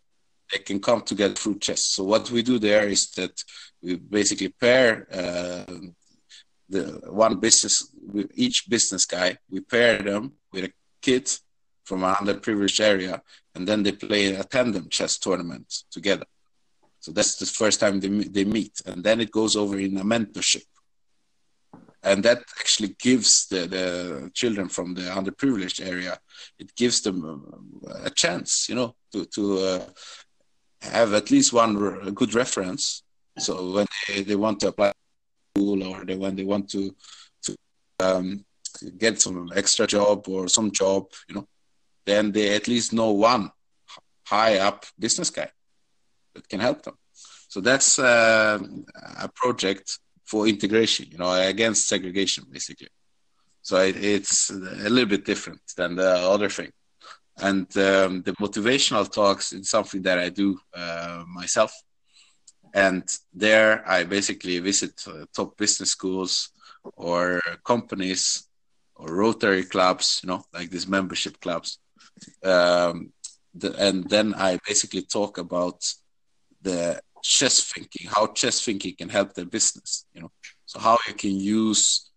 They 0.50 0.58
can 0.58 0.80
come 0.80 1.02
together 1.02 1.34
through 1.34 1.58
chess. 1.60 1.84
So 1.94 2.04
what 2.04 2.30
we 2.30 2.42
do 2.42 2.58
there 2.58 2.86
is 2.86 3.10
that 3.12 3.42
we 3.82 3.96
basically 3.96 4.48
pair 4.48 5.06
uh, 5.10 5.72
the 6.68 7.00
one 7.06 7.38
business 7.38 7.88
each 8.34 8.68
business 8.68 9.04
guy. 9.06 9.36
We 9.50 9.60
pair 9.60 10.02
them 10.02 10.32
with 10.52 10.64
a 10.64 10.72
kid 11.00 11.30
from 11.84 12.04
an 12.04 12.14
underprivileged 12.14 12.80
area, 12.80 13.22
and 13.54 13.66
then 13.66 13.82
they 13.82 13.92
play 13.92 14.34
a 14.34 14.44
tandem 14.44 14.88
chess 14.88 15.18
tournament 15.18 15.72
together. 15.90 16.26
So 17.00 17.12
that's 17.12 17.36
the 17.36 17.46
first 17.46 17.80
time 17.80 18.00
they 18.00 18.08
they 18.08 18.44
meet, 18.44 18.80
and 18.86 19.02
then 19.02 19.20
it 19.20 19.30
goes 19.30 19.56
over 19.56 19.78
in 19.78 19.96
a 19.98 20.04
mentorship 20.04 20.64
and 22.04 22.24
that 22.24 22.38
actually 22.58 22.96
gives 22.98 23.46
the, 23.46 23.66
the 23.66 24.30
children 24.34 24.68
from 24.68 24.94
the 24.94 25.02
underprivileged 25.02 25.84
area 25.86 26.18
it 26.58 26.74
gives 26.74 27.00
them 27.02 27.18
uh, 27.86 28.00
a 28.04 28.10
chance 28.10 28.68
you 28.68 28.74
know 28.74 28.94
to 29.12 29.24
to 29.26 29.58
uh, 29.58 29.84
have 30.82 31.14
at 31.14 31.30
least 31.30 31.52
one 31.52 31.74
good 32.12 32.34
reference. 32.34 33.02
So 33.38 33.72
when 33.72 33.86
they, 34.08 34.22
they 34.22 34.36
want 34.36 34.60
to 34.60 34.68
apply 34.68 34.88
to 34.88 34.94
school 35.60 35.82
or 35.84 36.04
they, 36.04 36.16
when 36.16 36.36
they 36.36 36.44
want 36.44 36.68
to 36.70 36.94
to 37.44 37.56
um, 38.00 38.44
get 38.98 39.20
some 39.20 39.50
extra 39.54 39.86
job 39.86 40.28
or 40.28 40.48
some 40.48 40.70
job 40.70 41.06
you 41.28 41.36
know 41.36 41.46
then 42.04 42.32
they 42.32 42.54
at 42.54 42.68
least 42.68 42.92
know 42.92 43.12
one 43.12 43.50
high 44.26 44.58
up 44.58 44.84
business 44.98 45.30
guy 45.30 45.50
that 46.34 46.48
can 46.48 46.60
help 46.60 46.82
them. 46.82 46.96
So 47.48 47.60
that's 47.60 47.98
uh, 47.98 48.58
a 49.20 49.28
project 49.28 49.98
for 50.32 50.48
integration, 50.48 51.04
you 51.12 51.18
know, 51.18 51.32
against 51.54 51.88
segregation, 51.92 52.42
basically. 52.50 52.88
So 53.60 53.74
it, 53.88 53.96
it's 54.14 54.48
a 54.48 54.88
little 54.94 55.12
bit 55.14 55.26
different 55.26 55.60
than 55.76 55.90
the 55.96 56.10
other 56.34 56.48
thing. 56.48 56.72
And 57.48 57.66
um, 57.76 58.22
the 58.26 58.34
motivational 58.44 59.06
talks 59.20 59.52
is 59.52 59.68
something 59.68 60.00
that 60.08 60.18
I 60.18 60.30
do 60.30 60.58
uh, 60.74 61.24
myself. 61.40 61.72
And 62.72 63.04
there 63.44 63.70
I 63.86 64.04
basically 64.04 64.58
visit 64.70 64.94
uh, 65.06 65.26
top 65.36 65.58
business 65.58 65.90
schools 65.90 66.32
or 66.96 67.42
companies 67.72 68.22
or 68.96 69.14
Rotary 69.24 69.64
clubs, 69.64 70.06
you 70.22 70.28
know, 70.30 70.42
like 70.54 70.70
these 70.70 70.88
membership 70.88 71.36
clubs. 71.44 71.78
Um, 72.42 73.12
the, 73.60 73.68
and 73.86 74.08
then 74.08 74.32
I 74.48 74.58
basically 74.66 75.02
talk 75.02 75.36
about 75.36 75.78
the 76.62 77.02
chess 77.22 77.62
thinking, 77.72 78.08
how 78.10 78.26
chess 78.28 78.60
thinking 78.60 78.94
can 78.96 79.08
help 79.08 79.34
their 79.34 79.46
business. 79.46 80.06
You 80.14 80.22
know, 80.22 80.32
so 80.66 80.78
how 80.80 80.98
you 81.08 81.14
can 81.14 81.36
use 81.38 82.10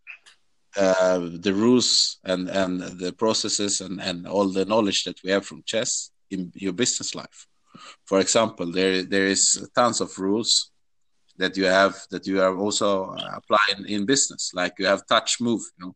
uh, 0.77 1.19
the 1.19 1.53
rules 1.53 2.17
and 2.25 2.49
and 2.49 2.81
the 2.99 3.13
processes 3.13 3.81
and 3.81 4.01
and 4.01 4.27
all 4.27 4.49
the 4.51 4.65
knowledge 4.65 5.03
that 5.03 5.21
we 5.23 5.31
have 5.31 5.45
from 5.45 5.63
chess 5.65 6.11
in 6.31 6.51
your 6.55 6.73
business 6.73 7.15
life. 7.15 7.47
For 8.05 8.19
example, 8.19 8.71
there 8.71 9.03
there 9.03 9.27
is 9.27 9.69
tons 9.75 10.01
of 10.01 10.17
rules 10.17 10.71
that 11.37 11.55
you 11.57 11.65
have 11.65 11.95
that 12.11 12.25
you 12.27 12.41
are 12.41 12.57
also 12.57 13.15
applying 13.39 13.87
in 13.87 14.05
business. 14.05 14.51
Like 14.53 14.73
you 14.79 14.85
have 14.85 15.05
touch 15.07 15.39
move, 15.39 15.61
you 15.77 15.85
know, 15.85 15.95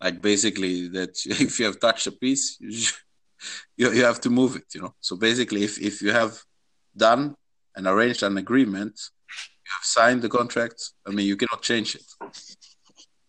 like 0.00 0.20
basically 0.20 0.88
that 0.88 1.14
if 1.26 1.58
you 1.58 1.66
have 1.66 1.80
touched 1.80 2.06
a 2.06 2.12
piece, 2.12 2.56
you, 2.60 2.86
you 3.76 3.92
you 3.92 4.04
have 4.04 4.20
to 4.22 4.30
move 4.30 4.56
it. 4.56 4.74
You 4.74 4.82
know, 4.82 4.94
so 5.00 5.16
basically 5.16 5.62
if 5.64 5.80
if 5.80 6.02
you 6.02 6.12
have 6.12 6.38
done 6.96 7.36
and 7.78 7.86
arranged 7.86 8.24
an 8.24 8.36
agreement, 8.36 9.00
you 9.64 9.70
have 9.76 9.84
signed 9.84 10.20
the 10.20 10.28
contract. 10.28 10.78
I 11.06 11.10
mean, 11.10 11.26
you 11.26 11.36
cannot 11.36 11.62
change 11.62 11.94
it. 11.94 12.02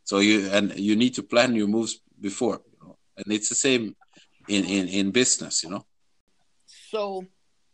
So 0.03 0.19
you 0.19 0.49
and 0.49 0.77
you 0.77 0.95
need 0.95 1.13
to 1.15 1.23
plan 1.23 1.55
your 1.55 1.67
moves 1.67 2.01
before, 2.19 2.59
you 2.71 2.79
know? 2.81 2.97
and 3.17 3.31
it's 3.31 3.47
the 3.47 3.55
same 3.67 3.95
in 4.47 4.65
in 4.65 4.87
in 4.87 5.11
business, 5.11 5.63
you 5.63 5.69
know. 5.69 5.85
So 6.65 7.25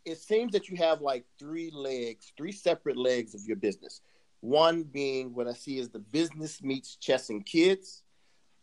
it 0.04 0.18
seems 0.18 0.52
that 0.52 0.68
you 0.68 0.76
have 0.76 1.00
like 1.00 1.24
three 1.38 1.70
legs, 1.72 2.32
three 2.36 2.52
separate 2.52 2.98
legs 2.98 3.34
of 3.34 3.40
your 3.46 3.56
business. 3.56 4.02
One 4.40 4.82
being 4.84 5.34
what 5.34 5.48
I 5.48 5.54
see 5.54 5.78
is 5.78 5.88
the 5.88 6.04
business 6.20 6.62
meets 6.62 6.96
chess 6.96 7.30
and 7.30 7.44
kids. 7.44 8.02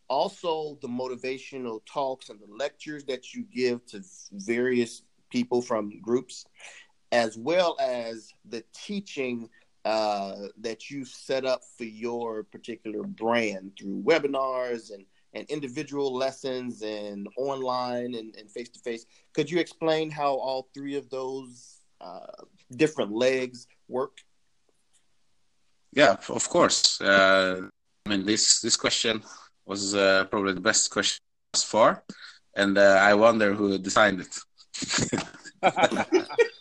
Also, 0.08 0.78
the 0.80 0.88
motivational 0.88 1.80
talks 1.84 2.28
and 2.28 2.38
the 2.38 2.54
lectures 2.54 3.04
that 3.06 3.34
you 3.34 3.44
give 3.52 3.84
to 3.86 4.02
various 4.32 5.02
people 5.30 5.60
from 5.60 6.00
groups, 6.00 6.46
as 7.12 7.36
well 7.36 7.76
as 7.80 8.32
the 8.48 8.64
teaching 8.72 9.48
uh, 9.84 10.48
that 10.58 10.90
you 10.90 11.04
set 11.04 11.44
up 11.44 11.62
for 11.76 11.84
your 11.84 12.42
particular 12.44 13.02
brand 13.02 13.72
through 13.78 14.02
webinars 14.02 14.92
and, 14.92 15.04
and 15.34 15.48
individual 15.50 16.14
lessons 16.14 16.82
and 16.82 17.28
online 17.36 18.14
and 18.14 18.50
face 18.50 18.70
to 18.70 18.78
face. 18.80 19.04
Could 19.34 19.50
you 19.50 19.58
explain 19.58 20.10
how 20.10 20.34
all 20.34 20.68
three 20.72 20.96
of 20.96 21.10
those 21.10 21.80
uh, 22.00 22.44
different 22.76 23.12
legs 23.12 23.66
work? 23.88 24.18
Yeah, 25.92 26.16
of 26.28 26.48
course. 26.48 27.00
Uh, 27.00 27.68
I 28.06 28.08
mean, 28.08 28.24
this 28.24 28.60
this 28.60 28.76
question 28.76 29.22
was 29.64 29.94
uh, 29.94 30.24
probably 30.30 30.54
the 30.54 30.60
best 30.60 30.90
question 30.90 31.20
thus 31.52 31.62
far, 31.62 32.04
and 32.56 32.76
uh, 32.76 32.98
I 33.00 33.14
wonder 33.14 33.54
who 33.54 33.78
designed 33.78 34.20
it. 34.20 34.38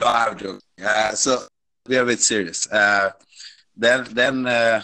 no, 0.00 0.06
I'm 0.06 0.36
joking. 0.38 0.60
Uh, 0.82 1.12
so 1.14 1.42
we 1.86 1.96
are 1.96 2.02
a 2.02 2.06
bit 2.06 2.20
serious. 2.20 2.70
Uh, 2.70 3.10
then, 3.76 4.06
then 4.12 4.46
uh, 4.46 4.82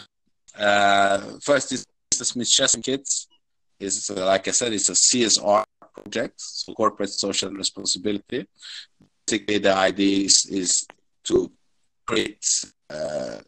uh, 0.59 1.18
first 1.42 1.72
is 1.72 1.86
the 2.18 2.24
Smith 2.24 2.48
Chess 2.48 2.74
and 2.74 2.84
Kids. 2.84 3.28
Is 3.78 4.11
like 4.11 4.48
I 4.48 4.52
said, 4.52 4.72
it's 4.72 4.88
a 4.88 4.92
CSR 4.92 5.64
project, 5.92 6.40
so 6.40 6.72
corporate 6.72 7.11
social 7.11 7.50
responsibility. 7.50 8.46
Basically, 9.26 9.59
the 9.59 9.74
idea 9.74 10.24
is, 10.24 10.46
is 10.50 10.86
to 11.24 11.52
create 12.07 12.42
uh, 12.88 13.40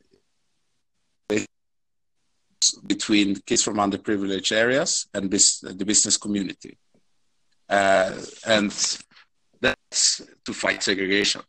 between 2.87 3.37
kids 3.47 3.63
from 3.63 3.77
underprivileged 3.77 4.53
areas 4.53 5.07
and 5.15 5.31
the 5.31 5.85
business 5.85 6.17
community. 6.17 6.77
Uh, 7.69 8.13
and 8.47 8.71
that's 9.61 10.23
to 10.45 10.53
fight 10.53 10.83
segregation. 10.83 11.43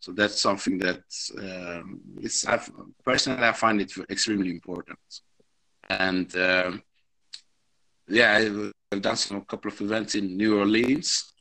So 0.00 0.12
that's 0.12 0.40
something 0.40 0.78
that 0.78 1.02
um, 1.38 2.00
is, 2.20 2.44
I've, 2.46 2.70
personally 3.04 3.42
I 3.42 3.52
find 3.52 3.80
it 3.80 3.92
extremely 4.08 4.50
important. 4.50 4.98
And 5.88 6.34
um, 6.36 6.82
yeah, 8.08 8.72
I've 8.92 9.02
done 9.02 9.16
some 9.16 9.38
a 9.38 9.44
couple 9.44 9.70
of 9.70 9.80
events 9.80 10.14
in 10.14 10.36
New 10.36 10.58
Orleans, 10.58 11.32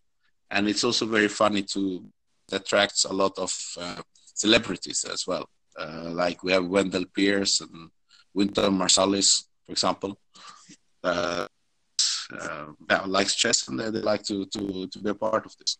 and 0.49 0.67
it's 0.67 0.83
also 0.83 1.05
very 1.05 1.27
funny 1.27 1.61
to 1.73 2.05
attracts 2.51 3.05
a 3.05 3.13
lot 3.13 3.37
of 3.37 3.51
uh, 3.79 4.01
celebrities 4.33 5.05
as 5.11 5.25
well. 5.27 5.47
Uh, 5.79 6.09
like 6.11 6.43
we 6.43 6.51
have 6.51 6.65
Wendell 6.65 7.05
Pierce 7.13 7.61
and 7.61 7.89
Wynton 8.33 8.77
Marsalis, 8.77 9.43
for 9.65 9.71
example. 9.71 10.19
Uh, 11.03 11.47
uh, 12.31 12.65
yeah, 12.89 13.01
likes 13.05 13.35
chess 13.35 13.67
and 13.67 13.79
they, 13.79 13.89
like 13.89 14.23
to, 14.23 14.45
to, 14.45 14.87
to 14.87 14.99
be 14.99 15.09
a 15.09 15.13
part 15.13 15.45
of 15.45 15.55
this. 15.57 15.77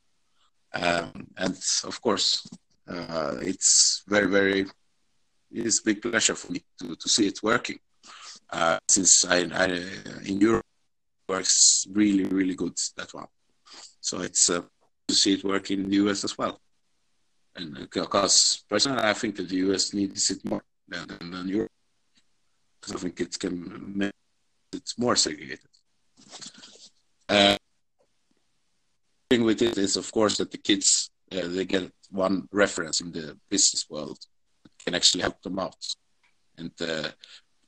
Um, 0.74 1.28
and 1.38 1.58
of 1.84 2.02
course, 2.02 2.48
uh, 2.88 3.36
it's 3.42 4.04
very, 4.08 4.28
very, 4.28 4.66
it's 5.52 5.82
big 5.82 6.02
pleasure 6.02 6.36
for 6.36 6.52
me 6.52 6.64
to, 6.82 6.96
to 6.96 7.10
see 7.10 7.28
it 7.28 7.40
working. 7.42 7.80
Uh, 8.52 8.78
since 8.90 9.26
I, 9.26 9.48
I, 9.54 9.66
in 10.26 10.40
Europe, 10.40 10.66
works 11.28 11.88
really, 11.92 12.26
really 12.26 12.56
good, 12.56 12.78
that 12.98 13.14
one. 13.14 13.28
So 14.00 14.22
it's 14.22 14.50
uh, 14.50 14.62
to 15.08 15.16
see 15.16 15.34
it 15.34 15.44
work 15.44 15.72
in 15.72 15.90
the 15.90 15.96
US 16.08 16.24
as 16.24 16.38
well. 16.38 16.60
And 17.56 17.88
because 17.92 18.64
personally, 18.70 19.02
I 19.02 19.14
think 19.14 19.38
that 19.38 19.50
the 19.50 19.58
US 19.68 19.94
needs 19.94 20.30
it 20.30 20.44
more 20.46 20.64
than, 20.88 21.08
than 21.08 21.48
Europe. 21.48 21.72
Because 22.80 22.96
I 22.96 23.00
think 23.00 23.20
it 23.22 23.40
can 23.40 23.98
make 23.98 24.14
it 24.74 24.94
more 24.98 25.16
segregated. 25.16 25.75
Uh, 27.28 27.58
thing 29.30 29.44
with 29.44 29.62
it 29.62 29.78
is, 29.78 29.96
of 29.96 30.12
course, 30.12 30.38
that 30.38 30.52
the 30.52 30.58
kids 30.58 31.10
uh, 31.32 31.48
they 31.48 31.66
get 31.66 31.92
one 32.12 32.48
reference 32.52 33.02
in 33.02 33.12
the 33.12 33.38
business 33.50 33.86
world 33.90 34.18
that 34.64 34.72
can 34.84 34.96
actually 34.96 35.22
help 35.22 35.42
them 35.42 35.60
out, 35.60 35.76
and 36.58 36.72
uh, 36.82 37.10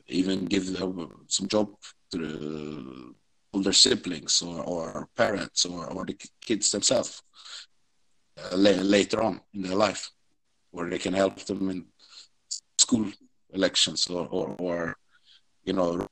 even 0.07 0.45
give 0.45 0.77
them 0.77 1.25
some 1.27 1.47
job 1.47 1.69
to 2.11 3.15
older 3.53 3.73
siblings 3.73 4.41
or, 4.41 4.63
or 4.63 5.09
parents 5.15 5.65
or, 5.65 5.87
or 5.87 6.05
the 6.05 6.17
kids 6.41 6.69
themselves 6.71 7.23
uh, 8.39 8.55
later 8.55 9.21
on 9.21 9.41
in 9.53 9.63
their 9.63 9.75
life, 9.75 10.11
where 10.71 10.89
they 10.89 10.99
can 10.99 11.13
help 11.13 11.39
them 11.45 11.69
in 11.69 11.85
school 12.77 13.11
elections 13.51 14.07
or, 14.07 14.27
or, 14.27 14.55
or 14.59 14.95
you 15.63 15.73
know 15.73 16.07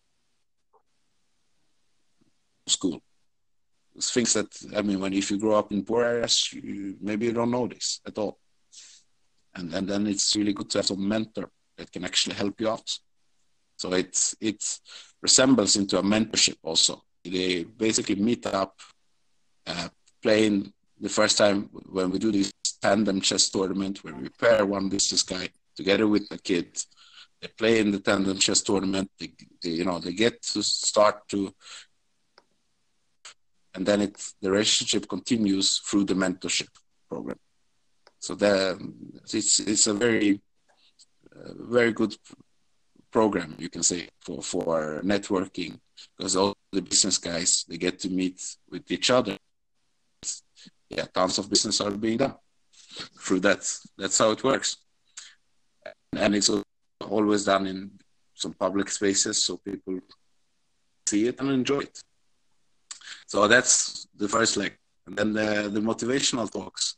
school 2.67 3.01
things 4.01 4.33
that 4.33 4.47
I 4.75 4.81
mean, 4.81 4.99
when 4.99 5.13
if 5.13 5.31
you 5.31 5.37
grow 5.39 5.55
up 5.55 5.71
in 5.71 5.83
poor 5.83 6.03
areas, 6.03 6.51
you, 6.51 6.97
maybe 7.01 7.25
you 7.27 7.33
don't 7.33 7.51
know 7.51 7.67
this 7.67 8.01
at 8.05 8.17
all, 8.17 8.39
and 9.55 9.73
and 9.73 9.87
then 9.87 10.07
it's 10.07 10.35
really 10.35 10.53
good 10.53 10.69
to 10.71 10.79
have 10.79 10.85
some 10.87 11.07
mentor 11.07 11.49
that 11.77 11.91
can 11.91 12.03
actually 12.03 12.35
help 12.35 12.59
you 12.59 12.69
out. 12.69 12.89
So 13.77 13.93
it's 13.93 14.35
it 14.41 14.79
resembles 15.21 15.75
into 15.75 15.97
a 15.97 16.03
mentorship 16.03 16.57
also. 16.63 17.03
They 17.23 17.63
basically 17.63 18.15
meet 18.15 18.45
up, 18.45 18.79
uh, 19.65 19.89
playing 20.21 20.73
the 20.99 21.09
first 21.09 21.37
time 21.37 21.69
when 21.89 22.11
we 22.11 22.19
do 22.19 22.31
this 22.31 22.51
tandem 22.81 23.19
chess 23.21 23.49
tournament 23.49 24.03
where 24.03 24.13
we 24.13 24.29
pair 24.29 24.65
one 24.65 24.89
business 24.89 25.23
guy 25.23 25.49
together 25.75 26.07
with 26.07 26.29
the 26.29 26.37
kid. 26.37 26.77
They 27.41 27.47
play 27.47 27.79
in 27.79 27.91
the 27.91 27.99
tandem 27.99 28.37
chess 28.37 28.61
tournament. 28.61 29.09
They, 29.19 29.33
they 29.61 29.71
you 29.71 29.85
know 29.85 29.99
they 29.99 30.13
get 30.13 30.41
to 30.53 30.63
start 30.63 31.27
to 31.29 31.53
and 33.75 33.85
then 33.85 34.01
it 34.01 34.15
the 34.41 34.49
relationship 34.49 35.07
continues 35.07 35.79
through 35.79 36.05
the 36.05 36.13
mentorship 36.13 36.69
program. 37.09 37.37
So 38.19 38.33
the, 38.35 38.79
it's 39.33 39.59
it's 39.59 39.87
a 39.87 39.93
very 39.93 40.41
uh, 41.35 41.51
very 41.59 41.91
good 41.91 42.15
program 43.11 43.55
you 43.59 43.69
can 43.69 43.83
say 43.83 44.07
for 44.21 44.41
for 44.41 45.01
networking 45.03 45.79
because 46.17 46.35
all 46.35 46.55
the 46.71 46.81
business 46.81 47.17
guys 47.17 47.65
they 47.67 47.77
get 47.77 47.99
to 47.99 48.09
meet 48.09 48.41
with 48.69 48.89
each 48.89 49.09
other. 49.09 49.37
Yeah, 50.89 51.05
tons 51.13 51.37
of 51.37 51.49
business 51.49 51.81
are 51.81 51.91
being 51.91 52.17
done 52.17 52.35
through 53.19 53.41
that. 53.41 53.61
That's 53.97 54.17
how 54.17 54.31
it 54.31 54.43
works, 54.43 54.77
and 56.15 56.35
it's 56.35 56.49
always 57.01 57.45
done 57.45 57.67
in 57.67 57.91
some 58.33 58.53
public 58.53 58.89
spaces 58.89 59.43
so 59.45 59.57
people 59.57 59.99
see 61.07 61.27
it 61.27 61.39
and 61.39 61.51
enjoy 61.51 61.79
it. 61.79 62.03
So 63.27 63.47
that's 63.47 64.07
the 64.17 64.27
first 64.27 64.57
leg. 64.57 64.77
And 65.07 65.17
then 65.17 65.33
the, 65.33 65.69
the 65.69 65.79
motivational 65.79 66.51
talks 66.51 66.95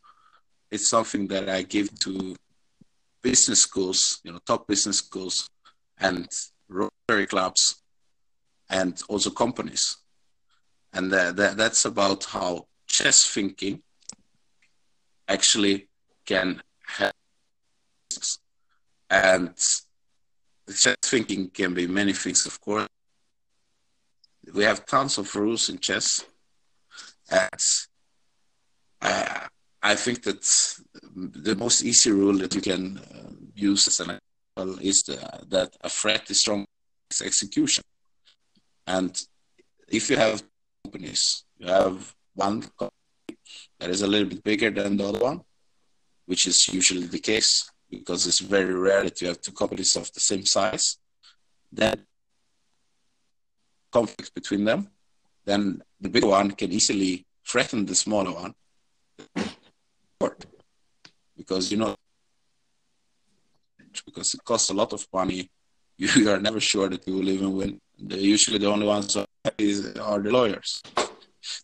It's 0.70 0.90
something 0.90 1.28
that 1.30 1.50
I 1.50 1.64
give 1.64 1.98
to 2.00 2.36
business 3.22 3.62
schools, 3.62 4.20
you 4.24 4.32
know, 4.32 4.40
top 4.46 4.68
business 4.68 4.98
schools 4.98 5.50
and 6.00 6.28
Rotary 6.70 7.28
clubs 7.28 7.82
and 8.70 9.02
also 9.08 9.30
companies. 9.30 9.98
And 10.94 11.12
the, 11.12 11.32
the, 11.36 11.54
that's 11.56 11.86
about 11.86 12.26
how 12.26 12.68
chess 12.88 13.26
thinking 13.26 13.82
actually 15.28 15.88
can 16.26 16.62
help. 16.86 17.14
And 19.10 19.56
chess 20.68 20.98
thinking 21.02 21.50
can 21.50 21.74
be 21.74 21.88
many 21.88 22.14
things, 22.14 22.46
of 22.46 22.60
course, 22.60 22.88
we 24.54 24.64
have 24.64 24.86
tons 24.86 25.18
of 25.18 25.36
rules 25.36 25.70
in 25.70 25.80
chess, 25.80 26.26
and 27.30 27.62
I, 29.02 29.48
I 29.82 29.96
think 29.96 30.24
that 30.24 30.44
the 31.16 31.56
most 31.56 31.84
easy 31.84 32.12
rule 32.12 32.38
that 32.40 32.56
you 32.56 32.62
can 32.62 32.98
uh, 32.98 33.32
use 33.54 33.88
as 33.88 34.00
an 34.00 34.20
example 34.20 34.80
is 34.82 35.04
the, 35.04 35.16
that 35.50 35.76
a 35.82 35.90
threat 35.90 36.30
is 36.30 36.42
strong 36.42 36.66
execution. 37.24 37.84
And 38.86 39.20
if 39.88 40.10
you 40.10 40.18
have 40.18 40.44
companies, 40.84 41.44
you 41.58 41.68
have 41.68 42.16
one 42.34 42.62
company 42.62 43.38
that 43.80 43.90
is 43.90 44.02
a 44.02 44.08
little 44.08 44.28
bit 44.28 44.44
bigger 44.44 44.72
than 44.72 44.98
the 44.98 45.08
other 45.08 45.20
one, 45.20 45.42
which 46.26 46.48
is 46.48 46.68
usually 46.70 47.06
the 47.06 47.20
case 47.20 47.70
because 47.90 48.28
it's 48.28 48.40
very 48.40 48.74
rare 48.74 49.04
that 49.04 49.22
you 49.22 49.28
have 49.28 49.42
two 49.42 49.52
companies 49.52 49.96
of 49.96 50.12
the 50.14 50.20
same 50.20 50.46
size. 50.46 50.98
Then 51.72 52.07
conflict 53.92 54.34
between 54.34 54.66
them, 54.66 54.90
then 55.46 55.82
the 56.00 56.10
big 56.10 56.24
one 56.24 56.52
can 56.52 56.72
easily 56.72 57.26
threaten 57.48 57.86
the 57.86 57.96
smaller 57.96 58.32
one. 58.32 58.54
Because 61.36 61.72
you 61.72 61.78
know, 61.78 61.96
because 64.06 64.34
it 64.34 64.44
costs 64.44 64.70
a 64.70 64.74
lot 64.74 64.94
of 64.94 65.08
money, 65.14 65.50
you 65.98 66.30
are 66.32 66.40
never 66.40 66.60
sure 66.60 66.90
that 66.90 67.08
you 67.08 67.16
will 67.16 67.30
even 67.30 67.54
win. 67.56 67.80
They're 68.00 68.20
usually 68.20 68.60
the 68.60 68.68
only 68.68 68.86
ones 68.86 69.16
are, 69.16 69.26
the 69.58 70.30
lawyers. 70.32 70.84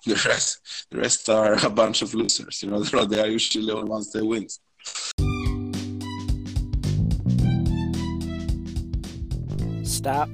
The 0.06 0.16
rest, 0.30 0.88
the 0.92 0.98
rest 0.98 1.30
are 1.30 1.66
a 1.66 1.70
bunch 1.70 2.04
of 2.04 2.14
losers. 2.14 2.64
You 2.64 2.70
know, 2.70 2.82
they 3.06 3.20
are 3.20 3.28
usually 3.28 3.66
the 3.66 3.76
only 3.76 3.90
ones 3.90 4.12
that 4.14 4.26
win. 4.26 4.48
Stop. 9.84 10.30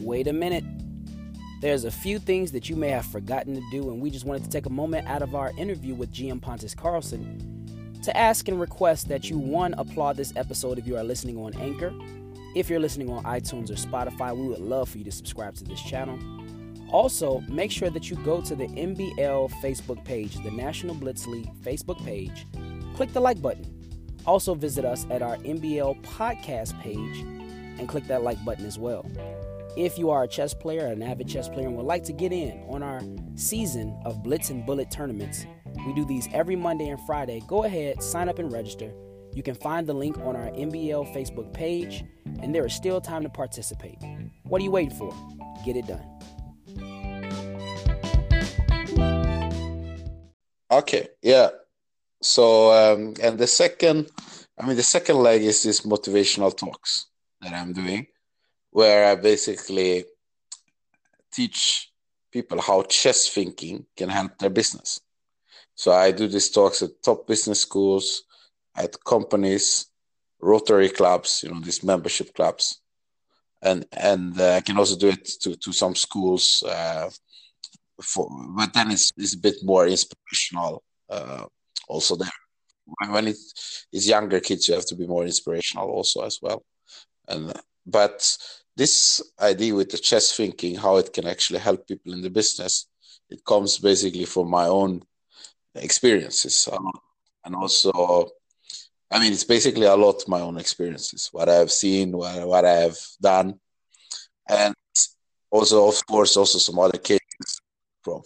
Wait 0.00 0.26
a 0.26 0.32
minute. 0.32 0.64
There's 1.60 1.84
a 1.84 1.90
few 1.90 2.18
things 2.18 2.52
that 2.52 2.68
you 2.68 2.76
may 2.76 2.90
have 2.90 3.06
forgotten 3.06 3.54
to 3.54 3.62
do, 3.70 3.90
and 3.90 4.00
we 4.00 4.10
just 4.10 4.26
wanted 4.26 4.44
to 4.44 4.50
take 4.50 4.66
a 4.66 4.70
moment 4.70 5.08
out 5.08 5.22
of 5.22 5.34
our 5.34 5.52
interview 5.56 5.94
with 5.94 6.12
GM 6.12 6.40
Pontus 6.40 6.74
Carlsson 6.74 8.02
to 8.02 8.16
ask 8.16 8.46
and 8.48 8.60
request 8.60 9.08
that 9.08 9.30
you 9.30 9.38
one 9.38 9.74
applaud 9.74 10.16
this 10.16 10.34
episode 10.36 10.78
if 10.78 10.86
you 10.86 10.96
are 10.96 11.02
listening 11.02 11.38
on 11.38 11.54
Anchor. 11.54 11.94
If 12.54 12.68
you're 12.68 12.78
listening 12.78 13.10
on 13.10 13.24
iTunes 13.24 13.70
or 13.70 13.74
Spotify, 13.74 14.36
we 14.36 14.46
would 14.48 14.60
love 14.60 14.90
for 14.90 14.98
you 14.98 15.04
to 15.04 15.12
subscribe 15.12 15.54
to 15.56 15.64
this 15.64 15.80
channel. 15.80 16.18
Also, 16.90 17.40
make 17.48 17.70
sure 17.70 17.90
that 17.90 18.10
you 18.10 18.16
go 18.16 18.40
to 18.42 18.54
the 18.54 18.66
NBL 18.68 19.50
Facebook 19.62 20.04
page, 20.04 20.36
the 20.44 20.50
National 20.50 20.94
Blitz 20.94 21.26
League 21.26 21.50
Facebook 21.62 22.02
page. 22.04 22.46
Click 22.94 23.12
the 23.12 23.20
like 23.20 23.40
button. 23.40 23.66
Also, 24.26 24.54
visit 24.54 24.84
us 24.84 25.06
at 25.10 25.22
our 25.22 25.36
NBL 25.38 26.02
podcast 26.02 26.78
page 26.80 27.18
and 27.78 27.88
click 27.88 28.06
that 28.08 28.22
like 28.22 28.42
button 28.44 28.66
as 28.66 28.78
well. 28.78 29.04
If 29.76 29.98
you 29.98 30.08
are 30.08 30.22
a 30.22 30.28
chess 30.28 30.54
player, 30.54 30.86
an 30.86 31.02
avid 31.02 31.28
chess 31.28 31.50
player, 31.50 31.66
and 31.66 31.76
would 31.76 31.84
like 31.84 32.02
to 32.04 32.12
get 32.14 32.32
in 32.32 32.64
on 32.70 32.82
our 32.82 33.02
season 33.34 33.94
of 34.06 34.22
Blitz 34.22 34.48
and 34.48 34.64
Bullet 34.64 34.90
tournaments, 34.90 35.44
we 35.86 35.92
do 35.92 36.06
these 36.06 36.26
every 36.32 36.56
Monday 36.56 36.88
and 36.88 36.98
Friday. 37.02 37.42
Go 37.46 37.64
ahead, 37.64 38.02
sign 38.02 38.30
up 38.30 38.38
and 38.38 38.50
register. 38.50 38.90
You 39.34 39.42
can 39.42 39.54
find 39.54 39.86
the 39.86 39.92
link 39.92 40.16
on 40.20 40.34
our 40.34 40.46
NBL 40.46 41.14
Facebook 41.14 41.52
page, 41.52 42.04
and 42.40 42.54
there 42.54 42.64
is 42.64 42.74
still 42.74 43.02
time 43.02 43.22
to 43.24 43.28
participate. 43.28 43.98
What 44.44 44.62
are 44.62 44.64
you 44.64 44.70
waiting 44.70 44.96
for? 44.96 45.14
Get 45.62 45.76
it 45.76 45.86
done. 45.86 46.06
Okay, 50.70 51.08
yeah. 51.20 51.50
So, 52.22 52.72
um, 52.72 53.12
and 53.22 53.38
the 53.38 53.46
second, 53.46 54.08
I 54.58 54.66
mean, 54.66 54.76
the 54.76 54.82
second 54.82 55.16
leg 55.16 55.42
is 55.42 55.62
this 55.62 55.82
motivational 55.82 56.56
talks 56.56 57.08
that 57.42 57.52
I'm 57.52 57.74
doing 57.74 58.06
where 58.76 59.06
I 59.06 59.14
basically 59.14 60.04
teach 61.32 61.90
people 62.30 62.60
how 62.60 62.82
chess 62.82 63.26
thinking 63.26 63.86
can 63.96 64.10
help 64.10 64.36
their 64.38 64.50
business. 64.50 65.00
So 65.74 65.92
I 65.92 66.10
do 66.10 66.28
these 66.28 66.50
talks 66.50 66.82
at 66.82 67.02
top 67.02 67.26
business 67.26 67.62
schools, 67.62 68.24
at 68.76 69.02
companies, 69.02 69.86
Rotary 70.42 70.90
clubs, 70.90 71.40
you 71.42 71.50
know, 71.50 71.60
these 71.60 71.82
membership 71.82 72.34
clubs, 72.34 72.82
and 73.62 73.86
and 73.92 74.38
uh, 74.38 74.56
I 74.58 74.60
can 74.60 74.76
also 74.76 74.96
do 74.98 75.08
it 75.08 75.24
to 75.40 75.56
to 75.56 75.72
some 75.72 75.94
schools. 75.94 76.62
Uh, 76.62 77.08
for, 78.02 78.28
but 78.58 78.74
then 78.74 78.90
it's 78.90 79.10
it's 79.16 79.36
a 79.36 79.44
bit 79.48 79.56
more 79.62 79.86
inspirational. 79.86 80.82
Uh, 81.08 81.46
also 81.88 82.14
there, 82.16 82.38
when 83.08 83.28
it 83.28 83.38
is 83.90 84.06
younger 84.06 84.40
kids, 84.40 84.68
you 84.68 84.74
have 84.74 84.88
to 84.88 84.96
be 84.96 85.06
more 85.06 85.24
inspirational 85.24 85.88
also 85.88 86.26
as 86.26 86.38
well. 86.42 86.62
And 87.26 87.54
but 87.86 88.36
this 88.76 89.22
idea 89.40 89.74
with 89.74 89.90
the 89.90 89.98
chess 89.98 90.36
thinking, 90.36 90.76
how 90.76 90.96
it 90.96 91.12
can 91.12 91.26
actually 91.26 91.60
help 91.60 91.86
people 91.86 92.12
in 92.12 92.22
the 92.22 92.30
business, 92.30 92.86
it 93.30 93.44
comes 93.44 93.78
basically 93.78 94.26
from 94.26 94.50
my 94.50 94.66
own 94.66 95.02
experiences. 95.74 96.68
Um, 96.70 96.90
and 97.44 97.54
also, 97.54 98.28
I 99.10 99.18
mean, 99.18 99.32
it's 99.32 99.44
basically 99.44 99.86
a 99.86 99.96
lot 99.96 100.28
my 100.28 100.40
own 100.40 100.58
experiences, 100.58 101.30
what 101.32 101.48
I 101.48 101.54
have 101.54 101.72
seen, 101.72 102.12
what, 102.12 102.46
what 102.46 102.64
I 102.64 102.74
have 102.74 102.98
done. 103.20 103.58
And 104.48 104.74
also, 105.50 105.88
of 105.88 106.06
course, 106.06 106.36
also 106.36 106.58
some 106.58 106.78
other 106.78 106.98
cases 106.98 107.60
from 108.02 108.22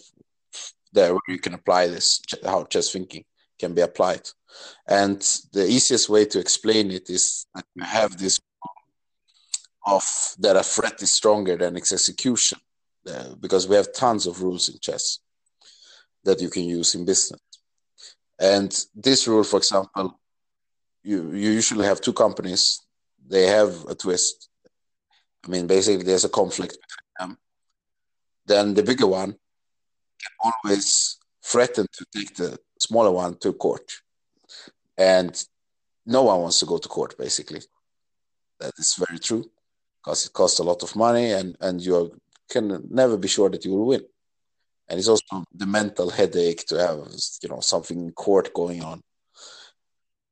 there 0.93 1.13
where 1.13 1.21
you 1.29 1.39
can 1.39 1.55
apply 1.55 1.87
this, 1.87 2.21
how 2.45 2.65
chess 2.65 2.91
thinking 2.91 3.25
can 3.59 3.75
be 3.75 3.83
applied. 3.83 4.29
And 4.87 5.21
the 5.53 5.67
easiest 5.67 6.09
way 6.09 6.25
to 6.27 6.41
explain 6.41 6.91
it 6.91 7.09
is 7.09 7.47
that 7.55 7.65
you 7.75 7.85
have 7.85 8.19
this 8.19 8.41
of 9.87 10.05
that 10.39 10.57
a 10.57 10.63
threat 10.63 11.03
is 11.03 11.13
stronger 11.13 11.57
than 11.57 11.77
its 11.77 11.93
execution 11.93 12.59
uh, 13.07 13.35
because 13.41 13.67
we 13.67 13.77
have 13.77 13.93
tons 13.93 14.27
of 14.27 14.43
rules 14.43 14.69
in 14.69 14.79
chess 14.81 15.21
that 16.25 16.41
you 16.41 16.51
can 16.51 16.65
use 16.65 16.95
in 16.95 17.05
business. 17.05 17.41
And 18.39 18.71
this 18.95 19.27
rule 19.27 19.45
for 19.45 19.59
example 19.59 20.19
you, 21.03 21.31
you 21.33 21.51
usually 21.51 21.87
have 21.87 22.01
two 22.01 22.13
companies 22.13 22.81
they 23.27 23.47
have 23.47 23.87
a 23.89 23.95
twist. 23.95 24.49
I 25.45 25.49
mean 25.49 25.67
basically 25.67 26.05
there's 26.05 26.25
a 26.25 26.29
conflict 26.29 26.77
between 26.83 27.31
them. 27.31 27.39
Then 28.47 28.75
the 28.75 28.83
bigger 28.83 29.07
one 29.07 29.33
can 29.33 30.53
always 30.65 31.19
threaten 31.43 31.87
to 31.93 32.07
take 32.15 32.35
the 32.37 32.59
smaller 32.79 33.11
one 33.11 33.39
to 33.39 33.53
court. 33.53 33.93
And 34.99 35.43
no 36.05 36.25
one 36.25 36.41
wants 36.41 36.59
to 36.61 36.67
go 36.67 36.77
to 36.77 36.89
court 36.89 37.17
basically. 37.17 37.61
That 38.59 38.73
is 38.79 38.95
very 38.95 39.19
true 39.19 39.51
because 40.03 40.27
it 40.27 40.33
costs 40.33 40.59
a 40.59 40.63
lot 40.63 40.83
of 40.83 40.97
money 40.97 41.33
and 41.33 41.57
and 41.61 41.81
you 41.81 42.13
can 42.49 42.87
never 42.91 43.17
be 43.17 43.29
sure 43.29 43.49
that 43.51 43.65
you 43.65 43.73
will 43.73 43.87
win. 43.87 44.05
And 44.89 44.99
it's 44.99 45.09
also 45.09 45.45
the 45.55 45.67
mental 45.67 46.11
headache 46.11 46.67
to 46.67 46.79
have 46.79 46.99
you 47.43 47.49
know 47.49 47.61
something 47.61 47.99
in 48.01 48.13
court 48.13 48.53
going 48.53 48.83
on. 48.83 49.03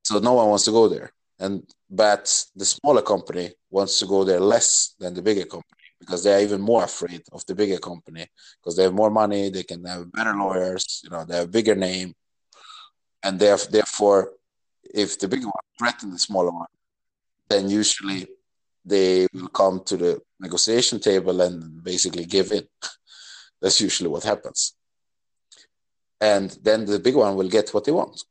So 0.03 0.19
no 0.19 0.33
one 0.35 0.49
wants 0.49 0.65
to 0.65 0.73
go 0.73 0.89
there. 0.89 1.13
And 1.39 1.63
but 1.89 2.45
the 2.57 2.65
smaller 2.65 3.03
company 3.03 3.53
wants 3.71 3.99
to 4.01 4.07
go 4.07 4.25
there 4.25 4.41
less 4.41 4.95
than 4.99 5.15
the 5.15 5.23
bigger 5.23 5.45
company 5.45 5.85
because 6.01 6.25
they 6.25 6.35
are 6.35 6.41
even 6.41 6.61
more 6.61 6.85
afraid 6.85 7.23
of 7.33 7.45
the 7.47 7.55
bigger 7.55 7.79
company 7.79 8.27
because 8.59 8.77
they 8.77 8.85
have 8.85 8.95
more 8.95 9.11
money 9.11 9.51
they 9.51 9.63
can 9.63 9.85
have 9.85 10.11
better 10.13 10.35
lawyers 10.35 11.01
you 11.05 11.11
know 11.11 11.25
they 11.25 11.37
have 11.37 11.51
bigger 11.53 11.77
name. 11.77 12.15
And 13.23 13.39
therefore 13.39 14.33
if 14.83 15.19
the 15.19 15.29
bigger 15.29 15.47
one 15.47 15.69
threatens 15.79 16.13
the 16.13 16.19
smaller 16.19 16.51
one 16.51 16.73
then 17.49 17.69
usually 17.69 18.27
they 18.89 19.27
will 19.33 19.49
come 19.49 19.83
to 19.85 19.97
the 19.97 20.21
negotiation 20.41 21.01
table 21.01 21.41
and 21.41 21.83
basically 21.83 22.25
give 22.25 22.53
in. 22.53 22.67
That's 23.61 23.81
usually 23.81 24.09
what 24.09 24.25
happens. 24.25 24.75
And 26.21 26.51
then 26.63 26.85
the 26.85 26.99
big 26.99 27.15
one 27.15 27.37
will 27.37 27.49
get 27.49 27.71
what 27.71 27.85
they 27.85 27.93
want 27.93 28.23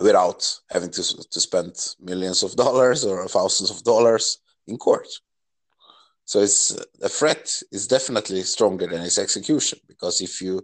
without 0.00 0.60
having 0.70 0.90
to, 0.90 1.02
to 1.02 1.40
spend 1.40 1.74
millions 2.00 2.42
of 2.42 2.54
dollars 2.56 3.04
or 3.04 3.26
thousands 3.28 3.70
of 3.70 3.82
dollars 3.82 4.38
in 4.66 4.76
court. 4.76 5.08
So 6.24 6.40
it's 6.40 6.76
the 6.98 7.08
threat 7.08 7.62
is 7.70 7.86
definitely 7.86 8.42
stronger 8.42 8.86
than 8.86 9.02
its 9.02 9.18
execution 9.18 9.78
because 9.86 10.20
if 10.20 10.42
you 10.42 10.62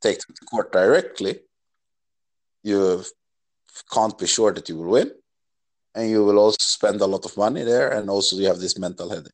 take 0.00 0.18
to 0.18 0.46
court 0.50 0.72
directly, 0.72 1.40
you 2.62 3.04
can't 3.92 4.18
be 4.18 4.26
sure 4.26 4.52
that 4.52 4.68
you 4.68 4.76
will 4.78 4.90
win 4.90 5.10
and 5.94 6.10
you 6.10 6.24
will 6.24 6.38
also 6.38 6.56
spend 6.60 7.00
a 7.00 7.06
lot 7.06 7.24
of 7.24 7.36
money 7.36 7.62
there 7.62 7.90
and 7.90 8.10
also 8.10 8.36
you 8.36 8.46
have 8.46 8.58
this 8.58 8.78
mental 8.78 9.08
headache. 9.08 9.32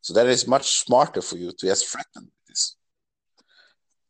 So 0.00 0.14
that 0.14 0.26
is 0.26 0.46
much 0.46 0.78
smarter 0.78 1.20
for 1.20 1.36
you 1.36 1.52
to 1.52 1.66
just 1.66 1.86
threaten 1.86 2.30
this. 2.48 2.76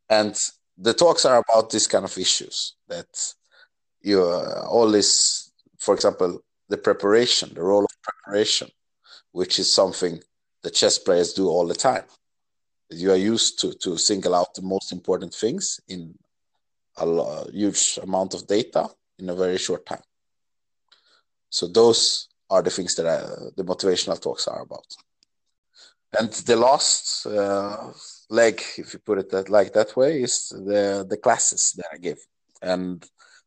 And 0.08 0.36
the 0.78 0.94
talks 0.94 1.24
are 1.24 1.42
about 1.48 1.70
this 1.70 1.86
kind 1.86 2.04
of 2.04 2.16
issues 2.16 2.74
that 2.88 3.08
you 4.00 4.22
uh, 4.22 4.66
all 4.68 4.90
this 4.90 5.52
for 5.78 5.94
example 5.94 6.40
the 6.68 6.78
preparation 6.78 7.52
the 7.54 7.62
role 7.62 7.84
of 7.84 8.02
preparation 8.02 8.68
which 9.32 9.58
is 9.58 9.72
something 9.72 10.20
the 10.62 10.70
chess 10.70 10.98
players 10.98 11.32
do 11.32 11.48
all 11.48 11.66
the 11.66 11.74
time. 11.74 12.04
You 12.90 13.12
are 13.12 13.16
used 13.16 13.60
to 13.60 13.72
to 13.82 13.98
single 13.98 14.34
out 14.34 14.54
the 14.54 14.62
most 14.62 14.92
important 14.92 15.34
things 15.34 15.80
in 15.88 16.14
a 16.96 17.50
huge 17.50 17.98
amount 18.02 18.34
of 18.34 18.46
data 18.46 18.88
in 19.18 19.30
a 19.30 19.34
very 19.34 19.58
short 19.58 19.86
time 19.86 20.02
so 21.50 21.66
those 21.66 22.28
are 22.48 22.62
the 22.62 22.70
things 22.70 22.94
that 22.96 23.06
I, 23.06 23.18
the 23.56 23.64
motivational 23.64 24.20
talks 24.20 24.48
are 24.48 24.62
about. 24.62 24.86
And 26.18 26.32
the 26.32 26.56
last 26.56 27.26
uh, 27.26 27.92
leg, 28.28 28.60
if 28.78 28.92
you 28.92 28.98
put 28.98 29.18
it 29.18 29.30
that 29.30 29.48
like 29.48 29.72
that 29.74 29.96
way, 29.96 30.22
is 30.22 30.48
the 30.48 31.06
the 31.08 31.16
classes 31.16 31.72
that 31.76 31.86
I 31.92 31.98
give. 31.98 32.18
And 32.62 33.04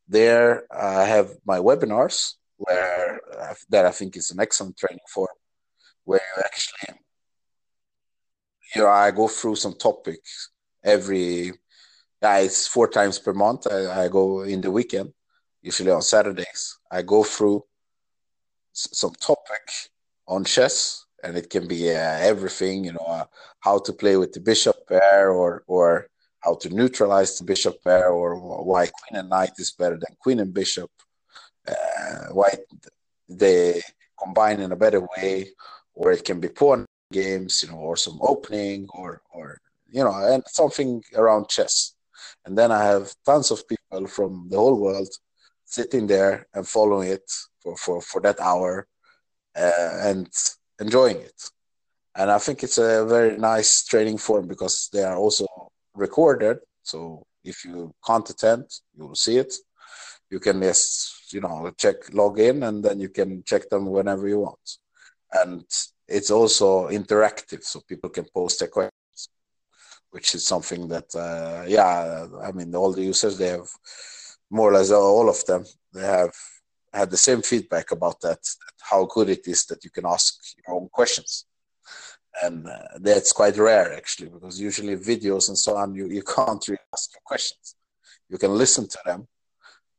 there 0.08 0.66
I 0.72 1.04
have 1.06 1.32
my 1.45 1.60
webinars 1.60 2.36
where 2.58 3.20
that 3.70 3.86
I 3.86 3.91
think 3.91 4.16
is 4.16 4.32
an 4.32 4.39
excellent 4.39 4.78
training 4.78 5.08
for, 5.14 5.28
where 6.06 6.22
you 6.38 6.43
actually 6.45 6.99
know, 8.76 8.88
I 8.88 9.12
go 9.12 9.28
through 9.28 9.56
some 9.56 9.74
topics 9.74 10.49
every 10.84 11.51
yeah, 12.22 12.38
it's 12.38 12.68
four 12.68 12.88
times 12.88 13.20
per 13.20 13.34
month. 13.34 13.68
I, 13.70 14.06
I 14.06 14.08
go 14.08 14.43
in 14.43 14.62
the 14.62 14.72
weekend, 14.72 15.14
usually 15.62 15.91
on 15.91 16.01
Saturdays. 16.01 16.78
I 16.89 17.01
go 17.01 17.24
through 17.24 17.66
some 18.74 19.13
topic 19.15 19.65
on 20.28 20.43
chess, 20.43 21.05
and 21.24 21.38
it 21.38 21.49
can 21.49 21.67
be 21.67 21.89
uh, 21.91 22.17
everything, 22.32 22.86
you 22.86 22.93
know, 22.93 23.05
uh, 23.07 23.26
how 23.59 23.80
to 23.80 23.93
play 23.93 24.17
with 24.17 24.34
the 24.34 24.39
bishop 24.39 24.76
pair, 24.88 25.32
or 25.32 25.63
or 25.67 26.07
how 26.39 26.55
to 26.55 26.69
neutralize 26.69 27.38
the 27.38 27.45
bishop 27.45 27.76
pair, 27.84 28.09
or 28.09 28.36
why 28.63 28.88
queen 28.88 29.19
and 29.19 29.30
knight 29.30 29.53
is 29.57 29.71
better 29.71 29.95
than 29.95 30.17
queen 30.19 30.39
and 30.39 30.53
bishop, 30.53 30.91
uh, 31.67 32.28
why 32.32 32.49
they 33.30 33.82
combine 34.21 34.59
in 34.59 34.71
a 34.71 34.76
better 34.76 35.01
way, 35.17 35.49
or 35.93 36.11
it 36.11 36.26
can 36.26 36.39
be 36.39 36.49
pawn 36.49 36.86
games, 37.11 37.63
you 37.63 37.69
know, 37.69 37.78
or 37.78 37.95
some 37.95 38.19
opening, 38.21 38.88
or 38.93 39.21
or 39.34 39.57
you 39.89 40.03
know, 40.03 40.13
and 40.13 40.43
something 40.47 41.03
around 41.15 41.47
chess. 41.47 41.93
And 42.45 42.57
then 42.57 42.71
I 42.71 42.84
have 42.84 43.13
tons 43.26 43.51
of 43.51 43.67
people 43.67 44.07
from 44.07 44.47
the 44.49 44.57
whole 44.57 44.80
world 44.80 45.09
sitting 45.65 46.07
there 46.07 46.47
and 46.53 46.67
following 46.67 47.09
it 47.09 47.32
for, 47.64 47.76
for, 47.78 48.01
for 48.01 48.22
that 48.22 48.39
hour 48.39 48.88
uh, 49.55 49.99
and 50.01 50.30
enjoying 50.80 51.18
it. 51.18 51.49
and 52.16 52.30
I 52.30 52.38
think 52.38 52.64
it's 52.64 52.78
a 52.78 53.05
very 53.05 53.38
nice 53.38 53.86
training 53.86 54.18
form 54.18 54.47
because 54.47 54.89
they 54.93 55.03
are 55.03 55.16
also 55.16 55.47
recorded. 55.95 56.59
So 56.84 57.26
if 57.43 57.66
you 57.66 57.93
can't 58.05 58.30
attend, 58.30 58.66
you 58.95 59.07
will 59.07 59.16
see 59.16 59.38
it. 59.38 59.53
You 60.30 60.39
can 60.39 60.61
just 60.61 61.34
you 61.34 61.41
know 61.41 61.72
check 61.78 62.14
log 62.14 62.39
in, 62.39 62.64
and 62.64 62.84
then 62.84 62.99
you 62.99 63.09
can 63.09 63.43
check 63.43 63.70
them 63.70 63.86
whenever 63.88 64.28
you 64.28 64.39
want. 64.39 64.78
And 65.32 65.64
it's 66.07 66.32
also 66.32 66.89
interactive, 66.89 67.64
so 67.64 67.82
people 67.88 68.09
can 68.09 68.26
post 68.34 68.59
their 68.59 68.68
questions, 68.68 69.30
which 70.11 70.36
is 70.36 70.45
something 70.45 70.88
that 70.89 71.09
uh, 71.16 71.66
yeah, 71.68 72.28
I 72.41 72.51
mean 72.51 72.76
all 72.76 72.91
the 72.93 73.03
users 73.03 73.38
they 73.38 73.49
have 73.49 73.70
more 74.49 74.70
or 74.70 74.74
less 74.74 74.91
all 74.91 75.30
of 75.30 75.43
them 75.45 75.66
they 75.93 76.05
have 76.05 76.34
had 76.94 77.10
the 77.10 77.18
same 77.18 77.41
feedback 77.41 77.91
about 77.91 78.22
that, 78.22 78.39
how 78.82 79.06
good 79.06 79.30
it 79.30 79.48
is 79.48 79.66
that 79.66 79.84
you 79.84 79.89
can 79.89 80.06
ask 80.06 80.36
your 80.58 80.76
own 80.76 80.89
questions. 80.89 81.46
And 82.41 82.68
uh, 82.68 82.80
that's 83.00 83.32
quite 83.32 83.58
rare 83.58 83.94
actually 83.94 84.30
because 84.30 84.60
usually 84.60 84.96
videos 84.96 85.50
and 85.50 85.58
so 85.58 85.78
on 85.78 85.94
you, 85.94 86.08
you 86.08 86.24
can't 86.24 86.68
really 86.68 86.82
ask 86.94 87.12
your 87.14 87.22
questions. 87.24 87.76
You 88.30 88.38
can 88.38 88.52
listen 88.58 88.88
to 88.88 89.00
them 89.06 89.28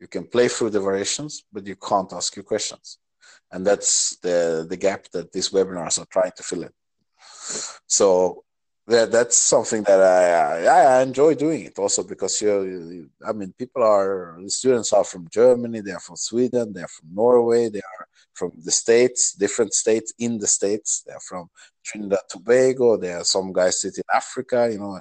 you 0.00 0.08
can 0.08 0.24
play 0.26 0.48
through 0.48 0.70
the 0.70 0.80
variations 0.80 1.44
but 1.52 1.66
you 1.66 1.76
can't 1.76 2.12
ask 2.12 2.36
your 2.36 2.44
questions. 2.44 2.98
And 3.52 3.66
that's 3.66 4.16
the 4.26 4.66
the 4.68 4.76
gap 4.76 5.02
that 5.12 5.32
these 5.32 5.50
webinars 5.50 5.98
are 5.98 6.10
trying 6.16 6.34
to 6.36 6.42
fill 6.42 6.64
in. 6.68 6.74
So 7.86 8.44
that 8.86 9.10
that's 9.10 9.36
something 9.36 9.82
that 9.84 10.00
I, 10.00 10.66
I, 10.66 10.98
I 10.98 11.02
enjoy 11.02 11.34
doing 11.34 11.64
it 11.64 11.78
also 11.78 12.02
because 12.02 12.40
you, 12.42 12.62
you, 12.62 13.10
I 13.26 13.32
mean 13.32 13.54
people 13.58 13.82
are 13.82 14.36
the 14.42 14.50
students 14.50 14.92
are 14.92 15.04
from 15.04 15.28
Germany 15.30 15.80
they 15.80 15.92
are 15.92 16.00
from 16.00 16.16
Sweden 16.16 16.72
they 16.72 16.82
are 16.82 16.88
from 16.88 17.08
Norway 17.14 17.68
they 17.70 17.78
are 17.78 18.06
from 18.34 18.52
the 18.62 18.70
states 18.70 19.32
different 19.32 19.72
states 19.72 20.12
in 20.18 20.38
the 20.38 20.46
states. 20.46 21.02
They 21.06 21.12
are 21.14 21.20
from 21.20 21.48
Trinidad 21.84 22.20
Tobago 22.28 22.96
there 22.96 23.18
are 23.18 23.24
some 23.24 23.52
guys 23.52 23.80
sit 23.80 23.96
in 23.96 24.04
Africa 24.12 24.68
you 24.70 24.78
know 24.78 25.00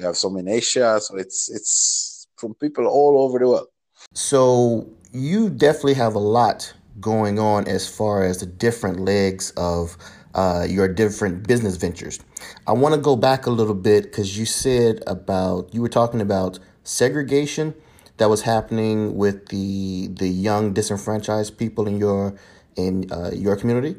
you 0.00 0.06
have 0.06 0.16
some 0.16 0.36
in 0.36 0.48
Asia. 0.48 0.98
So 1.00 1.16
it's 1.16 1.50
it's 1.50 2.26
from 2.36 2.54
people 2.54 2.86
all 2.86 3.22
over 3.22 3.38
the 3.38 3.48
world. 3.48 3.68
So 4.14 4.88
you 5.12 5.50
definitely 5.50 5.94
have 5.94 6.14
a 6.14 6.24
lot 6.40 6.72
going 7.00 7.38
on 7.38 7.68
as 7.68 7.88
far 7.88 8.24
as 8.24 8.38
the 8.40 8.46
different 8.46 9.00
legs 9.00 9.52
of 9.56 9.96
uh, 10.34 10.66
your 10.68 10.88
different 10.88 11.46
business 11.46 11.76
ventures. 11.76 12.20
I 12.66 12.72
want 12.72 12.94
to 12.94 13.00
go 13.00 13.16
back 13.16 13.46
a 13.46 13.50
little 13.50 13.74
bit 13.74 14.04
because 14.04 14.38
you 14.38 14.46
said 14.46 15.02
about 15.06 15.72
you 15.74 15.80
were 15.82 15.88
talking 15.88 16.20
about 16.20 16.58
segregation 16.84 17.74
that 18.16 18.28
was 18.28 18.42
happening 18.42 19.16
with 19.16 19.48
the 19.48 20.08
the 20.08 20.28
young 20.28 20.72
disenfranchised 20.72 21.58
people 21.58 21.86
in 21.86 21.96
your 21.98 22.34
in 22.76 23.10
uh, 23.10 23.30
your 23.32 23.56
community, 23.56 23.96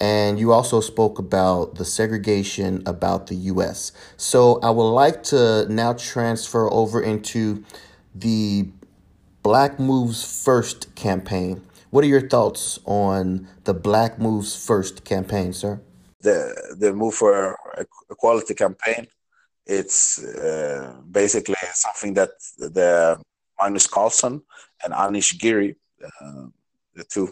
and 0.00 0.38
you 0.38 0.52
also 0.52 0.80
spoke 0.80 1.18
about 1.18 1.74
the 1.76 1.84
segregation 1.84 2.82
about 2.86 3.26
the 3.26 3.34
U.S. 3.52 3.92
So 4.16 4.60
I 4.60 4.70
would 4.70 4.90
like 4.90 5.22
to 5.24 5.66
now 5.68 5.92
transfer 5.92 6.70
over 6.72 7.02
into 7.02 7.64
the 8.14 8.68
Black 9.42 9.78
Moves 9.78 10.24
First 10.44 10.94
campaign 10.94 11.62
what 11.94 12.02
are 12.02 12.08
your 12.08 12.28
thoughts 12.28 12.80
on 12.86 13.46
the 13.62 13.72
Black 13.72 14.18
Moves 14.18 14.56
First 14.56 15.04
campaign, 15.04 15.52
sir? 15.52 15.80
The 16.22 16.38
the 16.76 16.92
Move 16.92 17.14
for 17.14 17.56
Equality 18.10 18.54
campaign, 18.54 19.06
it's 19.64 20.18
uh, 20.18 20.96
basically 21.08 21.54
something 21.72 22.14
that 22.14 22.32
the 22.58 23.22
Magnus 23.60 23.86
Carlsen 23.86 24.42
and 24.82 24.92
Anish 24.92 25.38
Giri, 25.38 25.76
uh, 26.04 26.46
the 26.96 27.04
two 27.04 27.28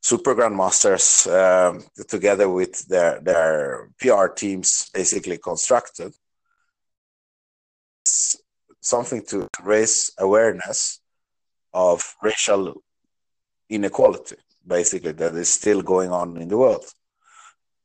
super 0.00 0.36
grandmasters, 0.36 1.26
um, 1.26 1.84
together 2.06 2.48
with 2.48 2.86
their 2.86 3.18
their 3.20 3.90
PR 3.98 4.28
teams, 4.28 4.90
basically 4.94 5.38
constructed. 5.38 6.12
It's 8.02 8.36
something 8.80 9.22
to 9.30 9.48
raise 9.64 10.12
awareness 10.18 11.00
of 11.74 12.14
racial 12.22 12.80
inequality 13.68 14.36
basically 14.66 15.12
that 15.12 15.34
is 15.34 15.48
still 15.48 15.80
going 15.82 16.10
on 16.10 16.36
in 16.36 16.48
the 16.48 16.56
world. 16.56 16.86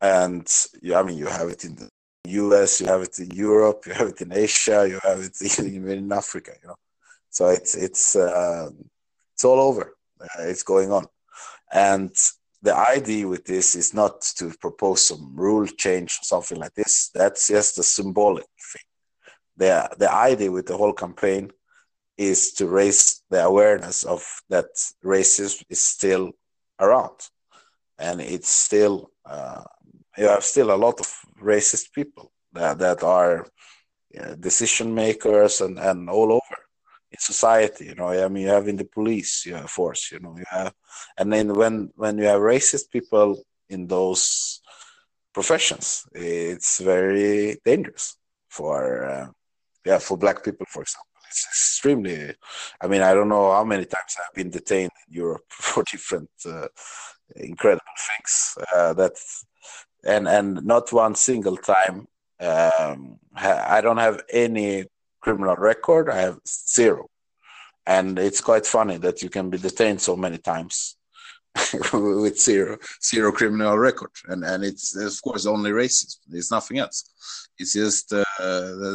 And 0.02 0.48
yeah, 0.82 1.00
i 1.00 1.04
mean 1.04 1.18
you 1.18 1.28
have 1.28 1.50
it 1.50 1.64
in 1.66 1.76
the 1.76 1.90
us 2.26 2.80
you 2.80 2.88
have 2.88 3.02
it 3.02 3.20
in 3.20 3.30
europe 3.32 3.84
you 3.86 3.94
have 3.94 4.10
it 4.10 4.22
in 4.22 4.32
asia 4.32 4.88
you 4.88 5.00
have 5.04 5.20
it 5.20 5.36
even 5.60 5.98
in 6.04 6.12
africa 6.12 6.52
you 6.62 6.68
know. 6.70 6.76
So 7.30 7.48
it's 7.48 7.76
it's 7.76 8.16
uh, 8.16 8.70
it's 9.34 9.46
all 9.46 9.60
over. 9.60 9.96
Uh, 10.20 10.44
it's 10.44 10.64
going 10.64 10.92
on. 10.92 11.06
And 11.72 12.14
the 12.62 12.76
idea 12.76 13.28
with 13.28 13.46
this 13.46 13.76
is 13.76 13.94
not 13.94 14.22
to 14.38 14.54
propose 14.60 15.08
some 15.08 15.34
rule 15.36 15.66
change 15.66 16.20
or 16.22 16.26
something 16.26 16.60
like 16.60 16.74
this. 16.76 17.10
That's 17.14 17.48
just 17.48 17.80
a 17.80 17.84
symbolic 17.84 18.46
thing. 18.72 18.88
The 19.58 19.90
the 19.98 20.14
idea 20.14 20.52
with 20.52 20.68
the 20.68 20.78
whole 20.78 20.94
campaign 20.94 21.52
is 22.30 22.54
to 22.54 22.68
raise 22.68 23.24
the 23.32 23.44
awareness 23.44 24.04
of 24.04 24.22
that 24.50 24.70
racism 25.04 25.64
is 25.70 25.84
still 25.84 26.32
around. 26.80 27.20
And 27.98 28.22
it's 28.22 28.50
still 28.50 29.12
uh, 29.26 29.64
you 30.18 30.26
have 30.26 30.44
still 30.44 30.72
a 30.72 30.82
lot 30.86 31.00
of 31.00 31.08
racist 31.42 31.94
people 31.94 32.32
that, 32.54 32.78
that 32.80 33.04
are 33.04 33.48
know, 34.14 34.36
decision 34.36 34.94
makers 34.94 35.62
and, 35.62 35.80
and 35.80 36.10
all 36.10 36.32
over 36.32 36.58
in 37.12 37.20
society 37.20 37.86
you 37.86 37.96
know. 37.96 38.10
I 38.10 38.28
mean 38.28 38.44
you 38.44 38.50
have 38.50 38.68
in 38.68 38.78
the 38.78 38.92
police 38.98 39.46
you 39.46 39.56
have 39.56 39.70
force 39.70 40.12
you 40.12 40.20
know 40.20 40.36
you 40.38 40.46
have 40.50 40.74
and 41.18 41.32
then 41.34 41.54
when 41.54 41.92
when 41.96 42.18
you 42.18 42.26
have 42.26 42.42
racist 42.42 42.92
people 42.92 43.44
in 43.70 43.88
those 43.88 44.62
professions 45.34 46.06
it's 46.14 46.80
very 46.82 47.58
dangerous 47.64 48.18
for 48.50 49.06
uh, 49.06 49.28
yeah 49.86 50.00
for 50.00 50.18
black 50.18 50.44
people 50.44 50.66
for 50.70 50.82
example 50.84 51.11
it's 51.32 51.46
extremely. 51.46 52.36
I 52.82 52.88
mean, 52.88 53.02
I 53.02 53.14
don't 53.14 53.30
know 53.30 53.52
how 53.52 53.64
many 53.64 53.86
times 53.86 54.16
I've 54.20 54.36
been 54.36 54.50
detained 54.50 54.92
in 55.08 55.14
Europe 55.14 55.46
for 55.50 55.84
different 55.90 56.30
uh, 56.46 56.68
incredible 57.36 57.98
things. 58.10 58.58
Uh, 58.76 58.94
that 58.94 59.14
and 60.04 60.28
and 60.28 60.66
not 60.66 60.92
one 60.92 61.16
single 61.16 61.58
time. 61.58 62.08
Um, 62.40 63.20
I 63.36 63.82
don't 63.82 63.98
have 64.08 64.22
any 64.34 64.86
criminal 65.22 65.56
record. 65.56 66.10
I 66.10 66.20
have 66.22 66.40
zero, 66.48 67.08
and 67.86 68.18
it's 68.20 68.42
quite 68.42 68.66
funny 68.66 68.98
that 68.98 69.22
you 69.22 69.30
can 69.30 69.50
be 69.50 69.58
detained 69.58 70.02
so 70.02 70.16
many 70.16 70.40
times 70.40 70.98
with 71.94 72.40
zero 72.40 72.78
zero 73.04 73.32
criminal 73.32 73.78
record, 73.78 74.12
and 74.28 74.44
and 74.44 74.64
it's 74.64 74.96
of 74.96 75.22
course 75.22 75.46
only 75.46 75.72
racist. 75.72 76.18
It's 76.32 76.52
nothing 76.52 76.80
else. 76.80 76.98
It's 77.60 77.74
just 77.74 78.12
uh, 78.12 78.24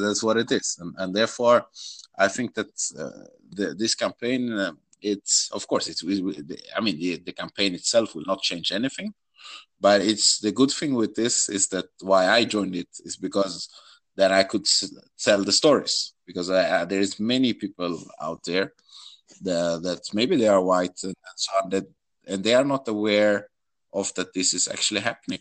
that's 0.03 0.23
what 0.23 0.37
it 0.37 0.51
is, 0.51 0.77
and, 0.81 0.95
and 0.99 1.15
therefore 1.15 1.67
I 2.19 2.29
think 2.29 2.55
that 2.55 2.71
uh, 2.99 3.27
the, 3.51 3.75
this 3.75 3.95
campaign, 3.95 4.53
uh, 4.53 4.73
it's 5.01 5.51
of 5.53 5.67
course 5.67 5.89
it's. 5.89 6.03
I 6.03 6.81
mean, 6.81 6.99
the, 6.99 7.19
the 7.19 7.33
campaign 7.33 7.75
itself 7.75 8.15
will 8.15 8.25
not 8.27 8.43
change 8.43 8.73
anything, 8.73 9.13
but 9.81 10.01
it's 10.01 10.39
the 10.41 10.53
good 10.53 10.71
thing 10.71 10.95
with 10.95 11.15
this 11.15 11.49
is 11.49 11.69
that 11.69 11.87
why 12.01 12.29
I 12.29 12.45
joined 12.45 12.75
it 12.75 12.89
is 13.05 13.17
because 13.17 13.69
then 14.17 14.33
I 14.33 14.45
could 14.45 14.67
tell 15.19 15.45
the 15.45 15.53
stories 15.53 16.15
because 16.27 16.51
I, 16.51 16.85
there 16.87 17.01
is 17.01 17.21
many 17.21 17.53
people 17.53 18.03
out 18.21 18.43
there 18.45 18.73
that, 19.43 19.81
that 19.83 20.15
maybe 20.15 20.37
they 20.37 20.49
are 20.49 20.63
white 20.63 20.99
and, 21.03 21.15
so 21.37 21.53
on 21.63 21.71
that 21.71 21.85
and 22.27 22.43
they 22.43 22.55
are 22.55 22.65
not 22.65 22.89
aware 22.89 23.49
of 23.93 24.13
that 24.15 24.33
this 24.33 24.55
is 24.55 24.69
actually 24.69 25.01
happening. 25.01 25.41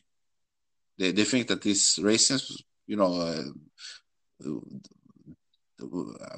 They 0.97 1.11
they 1.11 1.23
think 1.23 1.47
that 1.47 1.61
this 1.61 1.97
racism, 1.99 2.55
you 2.88 2.97
know, 2.97 3.13
uh, 3.21 3.43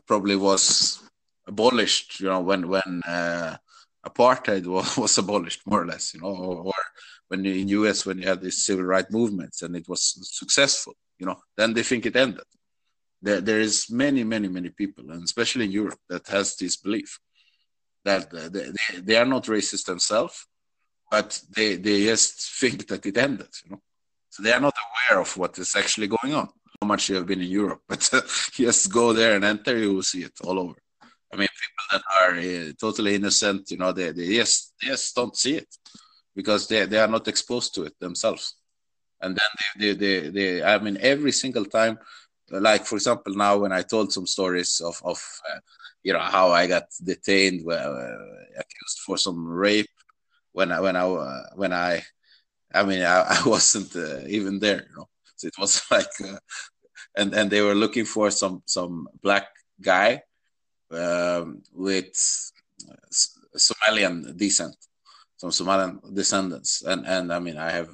probably 0.07 0.35
was 0.35 1.01
abolished. 1.47 2.19
You 2.19 2.29
know, 2.29 2.41
when 2.41 2.67
when 2.67 3.01
uh, 3.07 3.57
apartheid 4.05 4.65
was, 4.75 4.97
was, 4.97 5.17
abolished, 5.17 5.61
more 5.65 5.81
or 5.83 5.87
less. 5.87 6.13
You 6.13 6.21
know, 6.21 6.27
or, 6.27 6.57
or 6.67 6.73
when 7.27 7.45
in 7.45 7.67
US 7.69 8.05
when 8.05 8.19
you 8.19 8.27
had 8.27 8.41
these 8.41 8.65
civil 8.65 8.85
rights 8.85 9.11
movements 9.11 9.61
and 9.61 9.75
it 9.75 9.87
was 9.87 10.01
successful. 10.31 10.93
You 11.19 11.25
know, 11.27 11.37
then 11.55 11.73
they 11.73 11.83
think 11.83 12.05
it 12.05 12.15
ended. 12.15 12.43
There, 13.21 13.41
there 13.41 13.59
is 13.59 13.89
many, 13.89 14.23
many, 14.23 14.47
many 14.47 14.69
people, 14.69 15.09
and 15.09 15.23
especially 15.23 15.65
in 15.65 15.71
Europe, 15.71 15.99
that 16.09 16.27
has 16.27 16.55
this 16.55 16.77
belief 16.77 17.19
that 18.05 18.29
they, 18.29 18.47
they, 18.47 18.99
they 19.01 19.15
are 19.17 19.25
not 19.25 19.45
racist 19.45 19.85
themselves, 19.85 20.45
but 21.09 21.41
they, 21.55 21.75
they 21.75 22.05
just 22.05 22.59
think 22.59 22.87
that 22.87 23.05
it 23.05 23.17
ended. 23.17 23.49
You 23.65 23.71
know, 23.71 23.81
so 24.29 24.43
they 24.43 24.53
are 24.53 24.61
not 24.61 24.75
aware 24.85 25.19
of 25.19 25.35
what 25.35 25.57
is 25.57 25.75
actually 25.75 26.07
going 26.07 26.35
on 26.35 26.49
much 26.87 27.09
you 27.09 27.15
have 27.17 27.27
been 27.27 27.41
in 27.41 27.49
Europe, 27.61 27.81
but 27.89 28.03
uh, 28.13 28.21
just 28.53 28.91
go 28.91 29.13
there 29.13 29.35
and 29.35 29.45
enter, 29.45 29.77
you 29.77 29.93
will 29.95 30.03
see 30.03 30.23
it 30.23 30.33
all 30.43 30.59
over. 30.59 30.75
I 31.33 31.37
mean, 31.37 31.49
people 31.63 31.85
that 31.93 32.03
are 32.21 32.33
uh, 32.39 32.73
totally 32.79 33.15
innocent, 33.15 33.71
you 33.71 33.77
know, 33.77 33.91
they, 33.91 34.11
they 34.11 34.35
just, 34.35 34.73
they 34.81 34.87
just 34.89 35.15
don't 35.15 35.35
see 35.35 35.55
it 35.57 35.67
because 36.35 36.67
they, 36.67 36.85
they 36.85 36.99
are 36.99 37.07
not 37.07 37.27
exposed 37.27 37.75
to 37.75 37.83
it 37.83 37.95
themselves. 37.99 38.55
And 39.21 39.37
then 39.37 39.51
they, 39.79 39.93
they, 39.93 40.19
they, 40.21 40.29
they 40.29 40.63
I 40.63 40.77
mean, 40.79 40.97
every 41.01 41.31
single 41.31 41.65
time, 41.65 41.99
like 42.51 42.85
for 42.85 42.95
example, 42.95 43.33
now 43.35 43.57
when 43.57 43.71
I 43.71 43.81
told 43.81 44.13
some 44.13 44.27
stories 44.27 44.81
of, 44.81 45.01
of 45.03 45.17
uh, 45.51 45.59
you 46.03 46.13
know, 46.13 46.19
how 46.19 46.51
I 46.51 46.67
got 46.67 46.85
detained, 47.03 47.69
uh, 47.71 48.17
accused 48.59 48.99
for 49.05 49.17
some 49.17 49.47
rape 49.47 49.89
when 50.53 50.71
I, 50.71 50.79
when 50.81 50.95
I, 50.95 51.07
uh, 51.09 51.43
when 51.55 51.73
I, 51.73 52.03
I 52.73 52.83
mean, 52.83 53.01
I, 53.03 53.21
I 53.45 53.47
wasn't 53.47 53.95
uh, 53.95 54.25
even 54.27 54.59
there, 54.59 54.87
you 54.89 54.95
know 54.97 55.09
So 55.35 55.47
it 55.47 55.55
was 55.59 55.81
like, 55.91 56.07
uh, 56.23 56.37
and 57.17 57.33
and 57.33 57.49
they 57.49 57.61
were 57.61 57.75
looking 57.75 58.05
for 58.05 58.31
some 58.31 58.61
some 58.65 59.07
black 59.21 59.47
guy 59.81 60.21
um, 60.91 61.63
with 61.73 62.13
Somalian 63.57 64.37
descent, 64.37 64.75
some 65.37 65.49
Somalian 65.49 65.99
descendants, 66.13 66.83
and 66.83 67.05
and 67.05 67.33
I 67.33 67.39
mean 67.39 67.57
I 67.57 67.71
have 67.71 67.89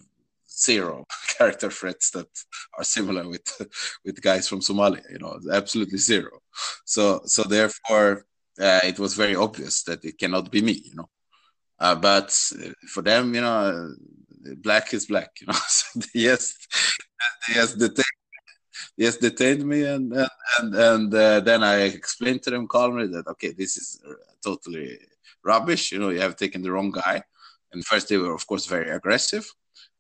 zero 0.50 1.06
character 1.38 1.70
traits 1.70 2.12
that 2.12 2.28
are 2.78 2.84
similar 2.84 3.28
with 3.28 3.48
with 4.06 4.22
guys 4.22 4.48
from 4.48 4.60
Somalia. 4.60 5.04
You 5.12 5.20
know, 5.20 5.40
absolutely 5.52 5.98
zero. 5.98 6.40
So 6.86 7.22
so 7.26 7.44
therefore, 7.44 8.26
uh, 8.60 8.82
it 8.84 9.00
was 9.00 9.16
very 9.16 9.36
obvious 9.36 9.84
that 9.84 10.04
it 10.06 10.18
cannot 10.20 10.52
be 10.52 10.62
me. 10.62 10.82
You 10.86 10.96
know, 10.96 11.10
uh, 11.80 11.96
but 11.96 12.32
for 12.94 13.02
them, 13.02 13.34
you 13.34 13.42
know, 13.42 13.96
black 14.58 14.94
is 14.94 15.06
black. 15.06 15.32
You 15.40 15.48
know, 15.48 15.54
so 15.68 16.02
yes, 16.14 16.56
yes, 17.50 17.74
detained, 17.74 18.23
yes, 18.98 19.18
detained 19.18 19.66
me, 19.66 19.84
and 19.84 20.14
and 20.60 20.76
and, 20.76 21.14
uh, 21.14 21.40
then 21.40 21.64
I 21.64 21.82
explained 21.82 22.44
to 22.44 22.52
them 22.52 22.68
calmly 22.68 23.08
that 23.08 23.28
okay, 23.28 23.52
this 23.52 23.78
is 23.78 24.02
totally 24.44 25.00
rubbish. 25.44 25.92
You 25.92 26.00
know, 26.00 26.10
you 26.10 26.22
have 26.22 26.36
taken 26.36 26.62
the 26.62 26.72
wrong 26.72 26.92
guy. 26.92 27.24
And 27.72 27.84
first, 27.84 28.08
they 28.08 28.18
were 28.18 28.36
of 28.36 28.46
course 28.46 28.68
very 28.68 28.90
aggressive 28.92 29.46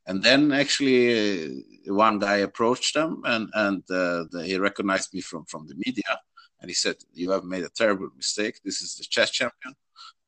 and 0.05 0.21
then 0.21 0.51
actually 0.51 1.45
uh, 1.45 1.93
one 1.93 2.19
guy 2.19 2.37
approached 2.37 2.93
them 2.93 3.21
and 3.25 3.49
and 3.53 3.83
uh, 3.89 4.25
the, 4.31 4.43
he 4.45 4.57
recognized 4.57 5.13
me 5.13 5.21
from 5.21 5.45
from 5.45 5.67
the 5.67 5.75
media 5.85 6.19
and 6.61 6.69
he 6.69 6.73
said 6.73 6.95
you 7.13 7.31
have 7.31 7.43
made 7.43 7.63
a 7.63 7.69
terrible 7.69 8.09
mistake 8.15 8.59
this 8.63 8.81
is 8.81 8.95
the 8.95 9.03
chess 9.03 9.31
champion 9.31 9.73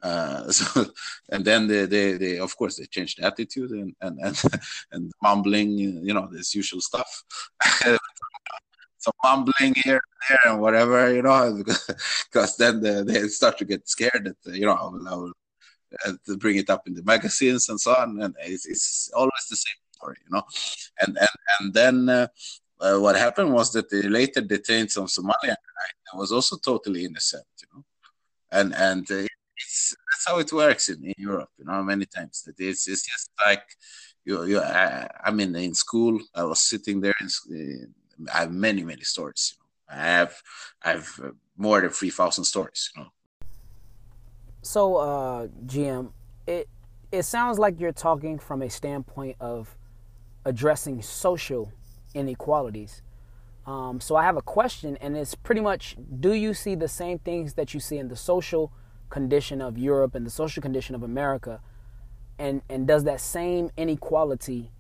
uh, 0.02 0.52
so, 0.52 0.86
and 1.30 1.44
then 1.44 1.68
they, 1.68 1.86
they, 1.86 2.14
they, 2.14 2.38
of 2.38 2.56
course, 2.56 2.76
they 2.76 2.86
changed 2.86 3.18
the 3.20 3.26
attitude 3.26 3.72
and 3.72 3.96
and 4.02 4.20
and, 4.20 4.44
and 4.92 5.12
mumbling, 5.24 5.72
you 5.72 6.14
know, 6.14 6.28
this 6.32 6.54
usual 6.54 6.82
stuff. 6.82 7.24
Some 9.06 9.14
mumbling 9.24 9.74
here 9.84 10.02
and 10.12 10.22
there 10.30 10.52
and 10.52 10.62
whatever, 10.62 11.14
you 11.14 11.22
know, 11.22 11.64
because 12.26 12.58
then 12.58 12.82
they, 12.82 13.02
they 13.04 13.28
start 13.28 13.58
to 13.60 13.66
get 13.66 13.88
scared 13.88 14.24
that 14.26 14.56
you 14.56 14.66
know 14.66 14.74
I 14.74 14.86
will, 14.86 15.08
I 15.08 15.16
will 15.16 15.34
to 16.26 16.38
bring 16.38 16.58
it 16.58 16.70
up 16.70 16.88
in 16.88 16.94
the 16.94 17.04
magazines 17.04 17.70
and 17.70 17.80
so 17.80 17.92
on. 17.96 18.22
And 18.22 18.36
it's, 18.42 18.66
it's 18.66 19.10
always 19.16 19.46
the 19.50 19.56
same 19.56 19.80
story, 19.92 20.18
you 20.26 20.32
know. 20.36 20.44
And 21.02 21.18
and 21.18 21.38
and 21.60 21.74
then 21.74 22.10
uh, 22.10 22.28
uh, 22.80 22.98
what 23.00 23.16
happened 23.16 23.54
was 23.54 23.72
that 23.74 23.90
they 23.90 24.04
later 24.04 24.42
detained 24.42 24.92
some 24.92 25.06
Somalian 25.06 25.60
guy 25.70 25.90
that 26.06 26.18
was 26.18 26.32
also 26.32 26.58
totally 26.58 27.06
innocent, 27.06 27.46
you 27.62 27.68
know. 27.74 27.86
And 28.52 28.74
and 28.76 29.10
uh, 29.12 29.28
it's 29.58 29.96
that's 30.12 30.28
how 30.28 30.40
it 30.40 30.52
works 30.54 30.90
in, 30.90 31.04
in 31.04 31.14
Europe, 31.18 31.50
you 31.58 31.66
know. 31.66 31.84
Many 31.84 32.06
times 32.06 32.44
that 32.44 32.56
it's 32.60 32.88
it's 32.88 33.06
just 33.06 33.30
like 33.46 33.66
you 34.26 34.44
you. 34.46 34.60
I, 34.60 35.08
I 35.24 35.32
mean, 35.32 35.56
in 35.56 35.74
school, 35.74 36.20
I 36.34 36.44
was 36.44 36.62
sitting 36.62 37.02
there. 37.02 37.16
In, 37.22 37.94
I 38.34 38.40
have 38.40 38.52
many 38.52 38.84
many 38.84 39.04
stories. 39.04 39.56
You 39.56 39.96
know, 39.96 40.02
I 40.02 40.06
have 40.06 40.42
I 40.84 40.90
have 40.92 41.10
uh, 41.24 41.30
more 41.58 41.82
than 41.82 41.90
three 41.90 42.10
thousand 42.10 42.46
stories. 42.46 42.92
You 42.96 43.04
know, 43.04 43.10
so, 44.66 44.96
uh, 44.96 45.48
GM, 45.68 46.12
it 46.48 46.68
it 47.12 47.24
sounds 47.24 47.60
like 47.60 47.80
you're 47.80 47.92
talking 47.92 48.40
from 48.40 48.64
a 48.64 48.70
standpoint 48.70 49.38
of 49.40 49.78
addressing 50.44 51.04
social 51.04 51.72
inequalities. 52.16 53.04
Um, 53.68 54.00
so 54.00 54.16
I 54.16 54.24
have 54.24 54.38
a 54.38 54.42
question, 54.42 54.98
and 55.02 55.16
it's 55.16 55.36
pretty 55.36 55.62
much: 55.62 55.96
Do 56.20 56.34
you 56.34 56.56
see 56.56 56.74
the 56.74 56.88
same 56.88 57.20
things 57.20 57.54
that 57.54 57.76
you 57.76 57.80
see 57.80 58.00
in 58.00 58.08
the 58.08 58.16
social 58.16 58.74
condition 59.10 59.62
of 59.62 59.78
Europe 59.78 60.16
and 60.16 60.26
the 60.26 60.32
social 60.32 60.62
condition 60.62 60.96
of 60.96 61.04
America, 61.04 61.62
and 62.40 62.64
and 62.68 62.88
does 62.88 63.04
that 63.04 63.22
same 63.22 63.70
inequality 63.78 64.72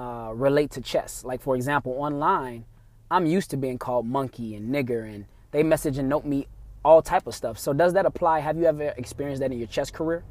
uh, 0.00 0.32
relate 0.32 0.70
to 0.72 0.80
chess? 0.80 1.24
Like, 1.24 1.40
for 1.42 1.54
example, 1.56 1.92
online, 1.98 2.64
I'm 3.10 3.26
used 3.26 3.50
to 3.50 3.56
being 3.56 3.78
called 3.78 4.06
monkey 4.06 4.54
and 4.56 4.74
nigger, 4.74 5.02
and 5.12 5.26
they 5.50 5.62
message 5.62 5.98
and 5.98 6.08
note 6.08 6.24
me 6.24 6.46
all 6.84 7.02
type 7.02 7.26
of 7.26 7.34
stuff. 7.34 7.58
So 7.58 7.72
does 7.72 7.92
that 7.92 8.06
apply? 8.06 8.40
Have 8.40 8.56
you 8.56 8.64
ever 8.64 8.94
experienced 8.96 9.40
that 9.40 9.52
in 9.52 9.58
your 9.58 9.68
chess 9.68 9.90
career? 9.90 10.24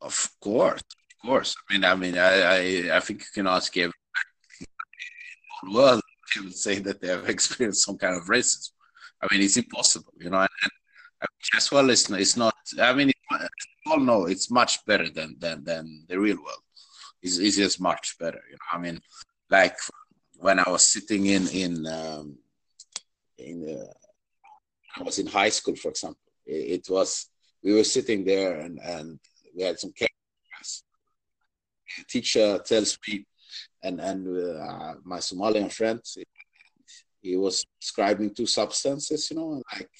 Of 0.00 0.30
course, 0.40 0.82
of 0.82 1.28
course. 1.28 1.54
I 1.58 1.72
mean, 1.72 1.84
I 1.84 1.94
mean, 1.94 2.18
I, 2.18 2.32
I, 2.40 2.96
I 2.96 3.00
think 3.00 3.20
you 3.20 3.26
can 3.34 3.46
ask 3.46 3.74
every 3.76 3.92
world. 5.72 6.02
They 6.34 6.42
would 6.42 6.54
say 6.54 6.78
that 6.80 7.00
they 7.00 7.08
have 7.08 7.28
experienced 7.36 7.84
some 7.84 7.96
kind 7.96 8.16
of 8.16 8.24
racism. 8.24 8.70
I 9.22 9.32
mean, 9.32 9.42
it's 9.42 9.56
impossible, 9.56 10.12
you 10.18 10.30
know. 10.30 10.40
And, 10.40 10.70
and 11.22 11.28
chess 11.42 11.72
well 11.72 11.88
is 11.88 12.10
it's 12.10 12.36
not. 12.36 12.54
I 12.78 12.92
mean, 12.92 13.08
it, 13.08 13.16
all 13.86 14.00
know 14.00 14.26
it's 14.26 14.50
much 14.50 14.84
better 14.84 15.08
than 15.08 15.36
than 15.38 15.64
than 15.64 16.04
the 16.08 16.18
real 16.18 16.36
world. 16.36 16.65
It's, 17.26 17.38
it's 17.38 17.56
just 17.56 17.80
much 17.80 18.16
better, 18.20 18.42
you 18.50 18.56
know. 18.56 18.70
I 18.72 18.78
mean, 18.78 19.00
like 19.50 19.76
when 20.38 20.58
I 20.60 20.68
was 20.70 20.92
sitting 20.94 21.26
in 21.26 21.48
in 21.48 21.72
um, 21.86 22.38
in 23.38 23.56
the 23.66 23.78
I 24.96 25.02
was 25.02 25.18
in 25.18 25.26
high 25.26 25.50
school, 25.58 25.76
for 25.76 25.90
example, 25.90 26.28
it, 26.46 26.62
it 26.76 26.84
was 26.88 27.28
we 27.64 27.72
were 27.74 27.84
sitting 27.96 28.24
there 28.24 28.52
and 28.60 28.78
and 28.94 29.18
we 29.54 29.64
had 29.64 29.78
some 29.78 29.92
class. 29.98 30.82
Teacher 32.08 32.58
tells 32.70 32.98
me, 33.06 33.26
and 33.82 34.00
and 34.00 34.20
uh, 34.28 34.94
my 35.04 35.18
Somalian 35.18 35.72
friend, 35.72 36.00
he 37.22 37.36
was 37.36 37.64
describing 37.80 38.34
two 38.34 38.46
substances, 38.46 39.30
you 39.30 39.36
know, 39.36 39.62
like, 39.72 39.90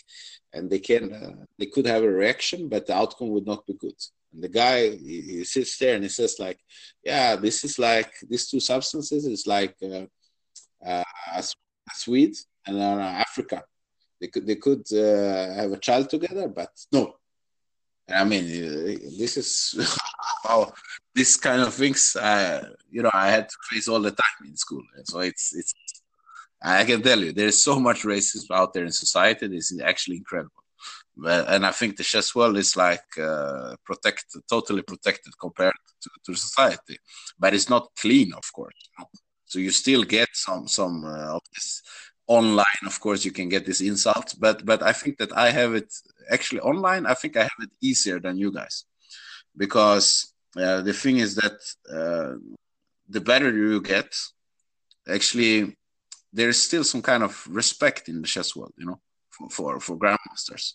and 0.53 0.71
they 0.71 0.79
can 0.79 1.13
uh, 1.13 1.45
they 1.59 1.67
could 1.67 1.87
have 1.87 2.05
a 2.05 2.17
reaction, 2.23 2.69
but 2.69 2.87
the 2.87 2.95
outcome 2.95 3.31
would 3.31 3.47
not 3.47 3.67
be 3.67 3.75
good. 3.75 3.99
And 4.37 4.45
the 4.45 4.49
guy 4.49 4.91
he, 4.91 5.21
he 5.23 5.45
sits 5.45 5.79
there 5.79 5.95
and 5.95 6.05
he 6.05 6.11
says 6.11 6.37
like, 6.39 6.61
yeah, 7.03 7.37
this 7.37 7.65
is 7.65 7.79
like 7.79 8.13
these 8.29 8.49
two 8.49 8.61
substances 8.61 9.27
is 9.27 9.47
like 9.47 9.75
uh, 9.83 10.07
uh, 10.87 11.05
a, 11.35 11.43
Swede 11.95 12.37
and 12.67 12.79
uh, 12.79 13.23
Africa 13.27 13.65
they 14.21 14.29
could 14.29 14.47
they 14.47 14.57
could 14.57 14.85
uh, 14.93 15.55
have 15.55 15.73
a 15.73 15.79
child 15.79 16.09
together, 16.09 16.49
but 16.49 16.71
no. 16.93 17.17
I 18.09 18.25
mean, 18.25 18.45
uh, 18.45 19.09
this 19.19 19.37
is 19.37 19.99
how 20.45 20.73
this 21.15 21.37
kind 21.37 21.63
of 21.63 21.75
things. 21.75 22.15
Uh, 22.17 22.69
you 22.91 23.03
know, 23.03 23.11
I 23.13 23.31
had 23.31 23.49
to 23.49 23.57
face 23.69 23.89
all 23.89 24.01
the 24.01 24.13
time 24.13 24.47
in 24.47 24.57
school, 24.57 24.83
so 25.05 25.21
it's 25.21 25.55
it's. 25.55 25.75
I 26.63 26.85
can 26.85 27.03
tell 27.03 27.21
you, 27.21 27.33
there 27.33 27.49
is 27.49 27.63
so 27.63 27.79
much 27.79 28.03
racism 28.03 28.51
out 28.51 28.73
there 28.73 28.85
in 28.85 28.93
society. 28.93 29.47
This 29.47 29.71
is 29.71 29.81
actually 29.81 30.17
incredible. 30.17 30.56
And 31.25 31.65
I 31.65 31.71
think 31.71 31.97
the 31.97 32.05
chess 32.05 32.35
world 32.35 32.59
is 32.59 32.77
like 32.77 33.07
uh, 33.19 33.77
protected, 33.85 34.43
totally 34.51 34.83
protected 34.83 35.33
compared 35.39 35.73
to, 36.03 36.11
to 36.27 36.35
society. 36.35 36.99
But 37.39 37.55
it's 37.55 37.71
not 37.71 37.89
clean, 37.99 38.35
of 38.35 38.53
course. 38.53 38.75
So 39.47 39.59
you 39.59 39.71
still 39.71 40.03
get 40.03 40.29
some 40.33 40.69
some 40.69 41.05
uh, 41.05 41.37
of 41.37 41.43
this 41.55 41.83
online 42.27 42.85
of 42.87 42.99
course 43.01 43.25
you 43.25 43.31
can 43.31 43.49
get 43.49 43.65
this 43.65 43.81
insult 43.81 44.35
but 44.39 44.65
but 44.67 44.83
i 44.83 44.93
think 44.93 45.17
that 45.19 45.37
i 45.37 45.51
have 45.51 45.75
it 45.75 45.93
actually 46.31 46.61
online 46.61 47.07
i 47.07 47.15
think 47.15 47.37
i 47.37 47.43
have 47.43 47.61
it 47.61 47.71
easier 47.81 48.19
than 48.19 48.37
you 48.37 48.51
guys 48.51 48.85
because 49.57 50.33
uh, 50.57 50.81
the 50.83 50.93
thing 50.93 51.19
is 51.19 51.37
that 51.37 51.59
uh, 51.93 52.35
the 53.09 53.21
better 53.21 53.53
you 53.53 53.81
get 53.81 54.13
actually 55.09 55.77
there's 56.33 56.65
still 56.65 56.83
some 56.83 57.03
kind 57.03 57.23
of 57.23 57.47
respect 57.49 58.09
in 58.09 58.21
the 58.23 58.27
chess 58.27 58.57
world 58.57 58.73
you 58.77 58.87
know 58.87 59.01
for 59.51 59.81
for, 59.81 59.99
grandmasters 59.99 60.73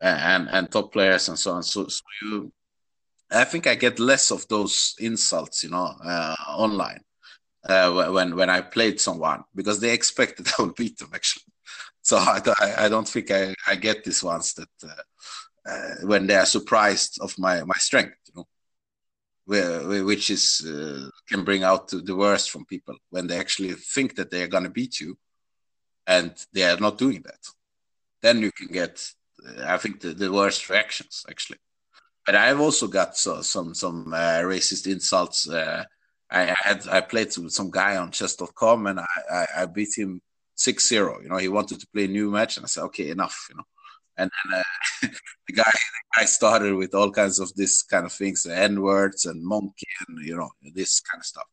and 0.00 0.48
and 0.50 0.70
top 0.70 0.92
players 0.92 1.28
and 1.28 1.38
so 1.38 1.52
on 1.52 1.62
so, 1.62 1.86
so 1.88 2.02
you 2.22 2.52
i 3.30 3.44
think 3.44 3.66
i 3.66 3.74
get 3.74 3.98
less 3.98 4.30
of 4.30 4.46
those 4.48 4.94
insults 4.98 5.62
you 5.64 5.70
know 5.70 5.94
uh, 6.04 6.34
online 6.48 7.00
uh, 7.68 8.10
when 8.10 8.36
when 8.36 8.50
I 8.50 8.60
played 8.60 9.00
someone 9.00 9.44
because 9.54 9.80
they 9.80 9.92
expected 9.92 10.48
I 10.58 10.62
would 10.62 10.74
beat 10.74 10.98
them 10.98 11.10
actually. 11.14 11.44
So 12.02 12.16
I, 12.16 12.40
I 12.78 12.88
don't 12.88 13.08
think 13.08 13.30
I, 13.30 13.54
I 13.66 13.76
get 13.76 14.02
these 14.02 14.24
ones 14.24 14.54
that 14.54 14.68
uh, 14.84 15.70
uh, 15.70 15.94
when 16.06 16.26
they 16.26 16.34
are 16.34 16.46
surprised 16.46 17.18
of 17.20 17.38
my 17.38 17.62
my 17.62 17.78
strength, 17.78 18.16
you 18.26 18.32
know, 18.34 18.46
where, 19.44 20.04
which 20.04 20.30
is 20.30 20.66
uh, 20.66 21.08
can 21.28 21.44
bring 21.44 21.62
out 21.62 21.88
the 21.88 22.16
worst 22.16 22.50
from 22.50 22.64
people 22.64 22.96
when 23.10 23.28
they 23.28 23.38
actually 23.38 23.72
think 23.72 24.16
that 24.16 24.30
they 24.30 24.42
are 24.42 24.48
gonna 24.48 24.70
beat 24.70 24.98
you, 24.98 25.16
and 26.06 26.32
they 26.52 26.64
are 26.64 26.78
not 26.78 26.98
doing 26.98 27.22
that. 27.22 27.38
Then 28.22 28.40
you 28.40 28.52
can 28.52 28.68
get, 28.68 29.04
I 29.64 29.76
think, 29.78 30.00
the, 30.00 30.14
the 30.14 30.32
worst 30.32 30.68
reactions 30.70 31.24
actually. 31.28 31.58
But 32.24 32.36
I've 32.36 32.60
also 32.60 32.86
got 32.86 33.16
so, 33.16 33.42
some 33.42 33.74
some 33.74 34.12
uh, 34.12 34.42
racist 34.42 34.86
insults 34.86 35.48
uh, 35.48 35.84
I 36.32 36.54
had 36.58 36.88
I 36.88 37.02
played 37.02 37.36
with 37.36 37.52
some 37.52 37.70
guy 37.70 37.96
on 37.98 38.10
chess.com 38.10 38.86
and 38.86 39.00
I, 39.00 39.06
I, 39.30 39.46
I 39.58 39.66
beat 39.66 39.96
him 39.96 40.22
6-0. 40.56 41.22
You 41.22 41.28
know, 41.28 41.36
he 41.36 41.48
wanted 41.48 41.80
to 41.80 41.86
play 41.92 42.06
a 42.06 42.08
new 42.08 42.30
match 42.30 42.56
and 42.56 42.64
I 42.64 42.68
said, 42.68 42.84
okay, 42.84 43.10
enough, 43.10 43.46
you 43.50 43.56
know. 43.56 43.64
And 44.16 44.30
then 44.30 44.60
uh, 44.60 44.62
the 45.48 45.52
guy 45.54 45.70
the 45.70 46.20
guy 46.20 46.24
started 46.24 46.74
with 46.74 46.94
all 46.94 47.10
kinds 47.10 47.38
of 47.38 47.52
this 47.54 47.82
kind 47.82 48.06
of 48.06 48.12
things, 48.12 48.46
N 48.46 48.80
words 48.80 49.26
and 49.26 49.44
monkey 49.44 49.88
and 50.08 50.26
you 50.26 50.36
know, 50.36 50.50
this 50.74 51.00
kind 51.00 51.20
of 51.20 51.26
stuff. 51.26 51.46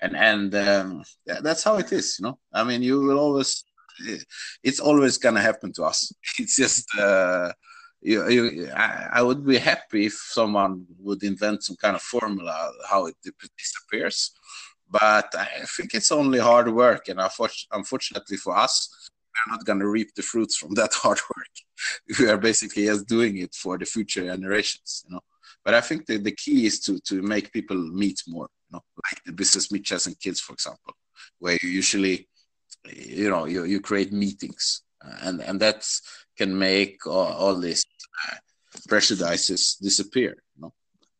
And 0.00 0.14
and 0.16 0.54
um, 0.54 1.02
yeah, 1.26 1.40
that's 1.42 1.64
how 1.64 1.76
it 1.76 1.90
is, 1.92 2.18
you 2.18 2.26
know. 2.26 2.38
I 2.52 2.64
mean, 2.64 2.82
you 2.82 3.00
will 3.00 3.18
always 3.18 3.64
it's 4.62 4.80
always 4.80 5.18
gonna 5.18 5.42
happen 5.42 5.72
to 5.74 5.84
us. 5.84 6.12
It's 6.38 6.56
just 6.56 6.86
uh, 6.98 7.52
you, 8.02 8.28
you, 8.28 8.70
I, 8.74 9.08
I, 9.12 9.22
would 9.22 9.44
be 9.46 9.58
happy 9.58 10.06
if 10.06 10.14
someone 10.14 10.86
would 10.98 11.22
invent 11.22 11.64
some 11.64 11.76
kind 11.76 11.94
of 11.94 12.02
formula 12.02 12.72
how 12.88 13.06
it 13.06 13.16
disappears, 13.58 14.32
But 14.90 15.34
I 15.36 15.64
think 15.76 15.94
it's 15.94 16.10
only 16.10 16.38
hard 16.38 16.68
work, 16.72 17.08
and 17.08 17.20
unfortunately 17.72 18.36
for 18.38 18.56
us, 18.56 19.10
we're 19.46 19.52
not 19.52 19.66
to 19.66 19.88
reap 19.88 20.14
the 20.14 20.22
fruits 20.22 20.56
from 20.56 20.74
that 20.74 20.92
hard 21.02 21.20
work. 21.36 22.18
we 22.18 22.28
are 22.28 22.38
basically 22.38 22.86
just 22.86 23.06
doing 23.06 23.38
it 23.38 23.54
for 23.54 23.78
the 23.78 23.84
future 23.84 24.24
generations, 24.24 25.04
you 25.06 25.14
know. 25.14 25.20
But 25.64 25.74
I 25.74 25.80
think 25.80 26.06
the, 26.06 26.16
the 26.16 26.32
key 26.32 26.66
is 26.66 26.80
to 26.80 26.98
to 27.00 27.22
make 27.22 27.52
people 27.52 27.76
meet 27.76 28.22
more, 28.26 28.48
you 28.68 28.76
know, 28.76 28.82
like 29.04 29.22
the 29.24 29.32
business 29.32 29.70
meet 29.70 29.84
chess 29.84 30.06
and 30.06 30.18
kids, 30.18 30.40
for 30.40 30.54
example, 30.54 30.94
where 31.38 31.58
you 31.62 31.68
usually, 31.68 32.28
you 32.84 33.28
know, 33.28 33.44
you, 33.46 33.64
you 33.64 33.80
create 33.80 34.12
meetings, 34.12 34.82
uh, 35.04 35.16
and 35.22 35.40
and 35.40 35.60
that 35.60 35.86
can 36.36 36.58
make 36.58 37.06
all, 37.06 37.32
all 37.32 37.58
these 37.58 37.84
uh, 38.26 38.36
prejudices 38.88 39.76
disappear, 39.80 40.36
you 40.56 40.62
know, 40.62 40.72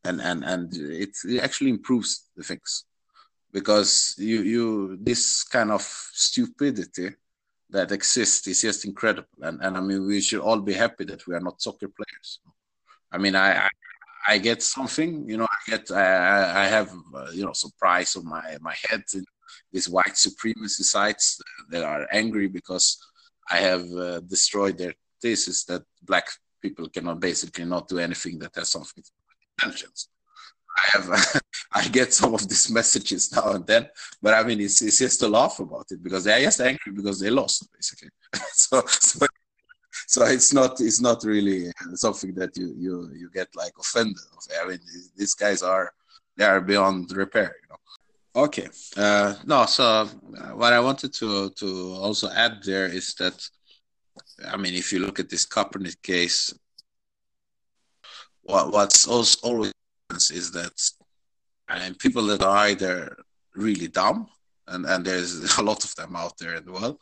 and 0.05 0.21
and 0.21 0.45
and 0.45 0.75
it, 0.75 1.11
it 1.25 1.43
actually 1.43 1.71
improves 1.71 2.29
the 2.37 2.43
things 2.43 2.85
because 3.53 4.15
you 4.19 4.43
you 4.43 4.99
this 5.01 5.43
kind 5.45 5.71
of 5.71 5.83
stupidity 5.83 7.11
that 7.71 7.93
exists 7.93 8.47
is 8.49 8.63
just 8.63 8.85
incredible. 8.85 9.29
And 9.43 9.61
and 9.63 9.77
I 9.77 9.81
mean, 9.81 10.07
we 10.07 10.21
should 10.21 10.41
all 10.41 10.61
be 10.61 10.73
happy 10.73 11.05
that 11.05 11.27
we 11.27 11.35
are 11.35 11.41
not 11.41 11.63
soccer 11.63 11.89
players. 11.89 12.41
I 13.13 13.19
mean, 13.19 13.35
I 13.35 13.67
I, 13.67 13.69
I 14.29 14.39
get 14.39 14.63
something, 14.63 15.29
you 15.29 15.37
know, 15.37 15.47
I 15.51 15.71
get 15.71 15.91
I 15.91 16.65
I 16.65 16.67
have 16.67 16.93
uh, 17.15 17.31
you 17.33 17.45
know 17.45 17.53
some 17.53 17.73
price 17.79 18.17
on 18.17 18.27
my 18.27 18.57
my 18.61 18.75
head 18.89 19.03
in 19.15 19.25
these 19.73 19.89
white 19.89 20.17
supremacy 20.17 20.83
sites 20.83 21.41
that 21.71 21.83
are 21.83 22.07
angry 22.13 22.49
because 22.49 22.99
I 23.51 23.59
have 23.59 23.91
uh, 23.93 24.21
destroyed 24.21 24.79
their 24.79 24.95
thesis 25.21 25.65
that 25.65 25.83
black 26.03 26.27
people 26.63 26.89
cannot 26.89 27.21
basically 27.21 27.65
not 27.65 27.89
do 27.89 27.99
anything 27.99 28.39
that 28.39 28.55
has 28.55 28.71
something 28.71 29.03
to 29.03 29.11
do 29.11 29.23
with 29.29 29.37
intelligence. 29.59 30.09
I 30.77 30.83
have 30.93 31.43
I 31.73 31.89
get 31.89 32.13
some 32.13 32.35
of 32.35 32.49
these 32.49 32.71
messages 32.79 33.33
now 33.33 33.53
and 33.53 33.67
then, 33.67 33.89
but 34.23 34.35
I 34.35 34.43
mean 34.43 34.61
it's, 34.61 34.83
it's 34.83 34.99
just 34.99 35.21
to 35.21 35.29
laugh 35.29 35.59
about 35.59 35.87
it 35.91 36.03
because 36.03 36.25
they're 36.25 36.43
just 36.43 36.61
angry 36.61 36.93
because 36.93 37.21
they 37.21 37.31
lost 37.31 37.69
basically. 37.73 38.11
so, 38.53 38.83
so 38.87 39.27
so 40.07 40.25
it's 40.25 40.53
not 40.53 40.81
it's 40.81 41.01
not 41.01 41.23
really 41.25 41.71
something 41.95 42.35
that 42.35 42.57
you 42.57 42.75
you 42.77 43.11
you 43.15 43.31
get 43.33 43.49
like 43.55 43.73
offended 43.79 44.17
of. 44.37 44.43
I 44.63 44.69
mean 44.69 44.81
these 45.17 45.35
guys 45.35 45.63
are 45.63 45.93
they 46.37 46.45
are 46.45 46.61
beyond 46.61 47.13
repair, 47.13 47.55
you 47.63 47.69
know. 47.69 47.77
Okay, 48.35 48.69
uh, 48.97 49.35
no. 49.45 49.67
So 49.67 49.85
uh, 49.85 50.07
what 50.55 50.73
I 50.73 50.81
wanted 50.81 51.13
to 51.15 51.51
to 51.51 51.95
also 51.95 52.31
add 52.31 52.63
there 52.63 52.87
is 52.87 53.15
that 53.15 53.37
I 54.47 54.57
mean 54.57 54.75
if 54.75 54.93
you 54.93 55.01
look 55.01 55.19
at 55.19 55.29
this 55.29 55.47
Kaepernick 55.47 56.01
case, 56.03 56.55
what 58.43 58.73
what's 58.73 59.09
also 59.09 59.39
always 59.43 59.73
is 60.31 60.53
that 60.53 60.73
and 61.69 61.99
people 61.99 62.27
that 62.27 62.43
are 62.43 62.57
either 62.69 63.17
really 63.55 63.89
dumb, 63.89 64.29
and, 64.69 64.85
and 64.87 65.05
there's 65.05 65.59
a 65.59 65.63
lot 65.63 65.85
of 65.85 65.95
them 65.97 66.17
out 66.17 66.37
there 66.39 66.55
as 66.55 66.65
well, 66.67 66.99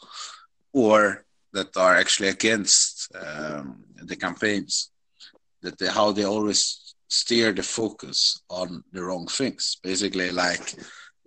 or 0.73 1.25
that 1.53 1.77
are 1.77 1.97
actually 1.97 2.29
against 2.29 3.09
um, 3.15 3.85
the 3.97 4.17
campaigns, 4.17 4.91
that 5.63 5.79
they, 5.79 5.89
how 5.89 6.13
they 6.13 6.25
always 6.25 6.95
steer 7.09 7.53
the 7.53 7.63
focus 7.63 8.43
on 8.51 8.85
the 8.93 9.03
wrong 9.03 9.27
things. 9.27 9.79
Basically, 9.83 10.31
like 10.31 10.75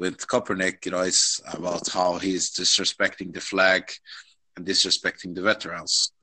with 0.02 0.26
Kaepernick, 0.26 0.84
you 0.86 0.92
know, 0.92 1.02
it's 1.02 1.40
about 1.54 1.88
how 1.88 2.18
he's 2.18 2.50
disrespecting 2.50 3.32
the 3.32 3.40
flag 3.40 3.84
and 4.58 4.66
disrespecting 4.66 5.36
the 5.36 5.44
veterans. 5.44 6.14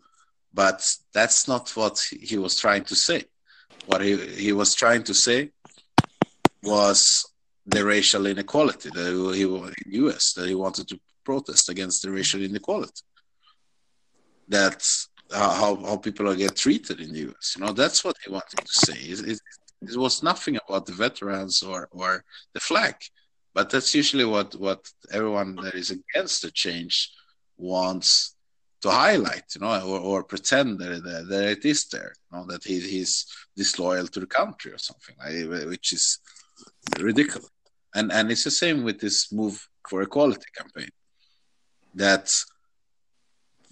But 0.53 0.81
that's 1.15 1.47
not 1.47 1.71
what 1.77 1.97
he 2.21 2.39
was 2.39 2.57
trying 2.57 2.85
to 2.91 2.97
say. 2.97 3.21
What 3.87 4.01
he, 4.01 4.17
he 4.47 4.53
was 4.53 4.75
trying 4.75 5.05
to 5.05 5.15
say 5.15 5.53
was 6.65 7.01
the 7.67 7.85
racial 7.85 8.27
inequality 8.27 8.91
that 8.91 9.35
he 9.39 9.45
in 9.45 10.05
US 10.07 10.33
that 10.33 10.49
he 10.49 10.57
wanted 10.57 10.89
to 10.89 10.99
protest 11.23 11.69
against 11.69 12.03
the 12.03 12.11
racial 12.11 12.43
inequality. 12.43 13.03
That's 14.49 15.09
uh, 15.31 15.55
how 15.61 15.77
how 15.89 15.99
people 15.99 16.29
are 16.29 16.35
get 16.35 16.57
treated 16.57 16.99
in 17.01 17.13
the 17.13 17.23
US. 17.29 17.55
You 17.55 17.65
know, 17.65 17.73
that's 17.73 18.03
what 18.05 18.17
he 18.25 18.33
wanted 18.33 18.59
to 18.69 18.75
say. 18.87 18.99
It, 19.13 19.21
it, 19.33 19.41
it 19.83 19.97
was 19.97 20.25
nothing 20.31 20.59
about 20.65 20.87
the 20.87 20.97
veterans 21.07 21.63
or 21.63 21.89
or 21.93 22.25
the 22.55 22.61
flag, 22.71 22.97
but 23.59 23.71
that's 23.71 23.93
usually 23.93 24.29
what 24.35 24.51
what 24.67 24.81
everyone 25.19 25.51
that 25.65 25.75
is 25.83 25.91
against 25.99 26.43
the 26.43 26.51
change 26.65 26.97
wants 27.73 28.37
to 28.83 28.89
highlight, 28.89 29.47
you 29.55 29.61
know, 29.61 29.75
or, 29.91 29.99
or 30.11 30.19
pretend 30.33 30.79
that, 30.79 31.03
that, 31.07 31.27
that 31.29 31.45
it 31.57 31.65
is 31.65 31.81
there, 31.89 32.13
you 32.15 32.33
know, 32.33 32.47
that 32.47 32.63
he, 32.63 32.79
he's 32.79 33.27
disloyal 33.57 34.07
to 34.07 34.21
the 34.21 34.33
country 34.41 34.71
or 34.73 34.79
something, 34.79 35.17
like, 35.19 35.67
which 35.73 35.93
is 35.93 36.21
ridiculous. 37.01 37.51
And 37.97 38.13
and 38.17 38.31
it's 38.31 38.45
the 38.45 38.59
same 38.63 38.85
with 38.85 39.01
this 39.01 39.33
move 39.33 39.57
for 39.89 40.03
equality 40.03 40.51
campaign. 40.57 40.93
That's 42.03 42.47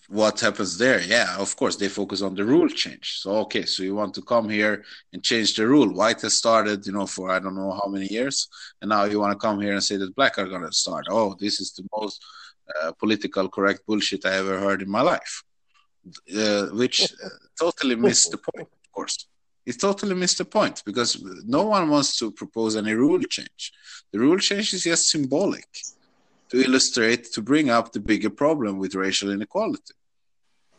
what 0.08 0.40
happens 0.40 0.78
there. 0.78 1.00
Yeah, 1.00 1.36
of 1.38 1.56
course 1.56 1.76
they 1.76 1.88
focus 1.88 2.22
on 2.22 2.34
the 2.34 2.44
rule 2.44 2.68
change. 2.68 3.18
So 3.20 3.30
okay, 3.44 3.64
so 3.64 3.82
you 3.82 3.94
want 3.94 4.14
to 4.14 4.22
come 4.22 4.48
here 4.48 4.84
and 5.12 5.22
change 5.22 5.54
the 5.54 5.66
rule. 5.66 5.92
White 5.92 6.20
has 6.22 6.38
started, 6.38 6.86
you 6.86 6.92
know, 6.92 7.06
for 7.06 7.30
I 7.30 7.38
don't 7.38 7.56
know 7.56 7.72
how 7.72 7.88
many 7.88 8.06
years, 8.06 8.48
and 8.80 8.88
now 8.90 9.04
you 9.04 9.20
want 9.20 9.32
to 9.32 9.38
come 9.38 9.60
here 9.60 9.72
and 9.72 9.82
say 9.82 9.96
that 9.96 10.14
black 10.14 10.38
are 10.38 10.48
going 10.48 10.62
to 10.62 10.72
start. 10.72 11.06
Oh, 11.10 11.36
this 11.38 11.60
is 11.60 11.72
the 11.72 11.84
most 11.96 12.24
uh, 12.82 12.92
political 12.92 13.48
correct 13.48 13.80
bullshit 13.86 14.26
I 14.26 14.36
ever 14.36 14.58
heard 14.58 14.82
in 14.82 14.90
my 14.90 15.02
life, 15.02 15.42
uh, 16.36 16.66
which 16.66 17.02
uh, 17.02 17.28
totally 17.58 17.96
missed 17.96 18.30
the 18.30 18.38
point, 18.38 18.68
of 18.68 18.92
course 18.92 19.26
it 19.66 19.80
totally 19.80 20.14
missed 20.14 20.38
the 20.38 20.44
point 20.44 20.82
because 20.86 21.20
no 21.44 21.64
one 21.64 21.90
wants 21.90 22.16
to 22.18 22.30
propose 22.30 22.76
any 22.76 22.94
rule 22.94 23.20
change. 23.20 23.72
The 24.12 24.20
rule 24.20 24.38
change 24.38 24.72
is 24.72 24.84
just 24.84 25.08
symbolic 25.08 25.66
to 26.50 26.62
illustrate, 26.62 27.32
to 27.32 27.42
bring 27.42 27.70
up 27.70 27.92
the 27.92 28.00
bigger 28.00 28.30
problem 28.30 28.78
with 28.78 28.94
racial 28.94 29.30
inequality. 29.30 29.94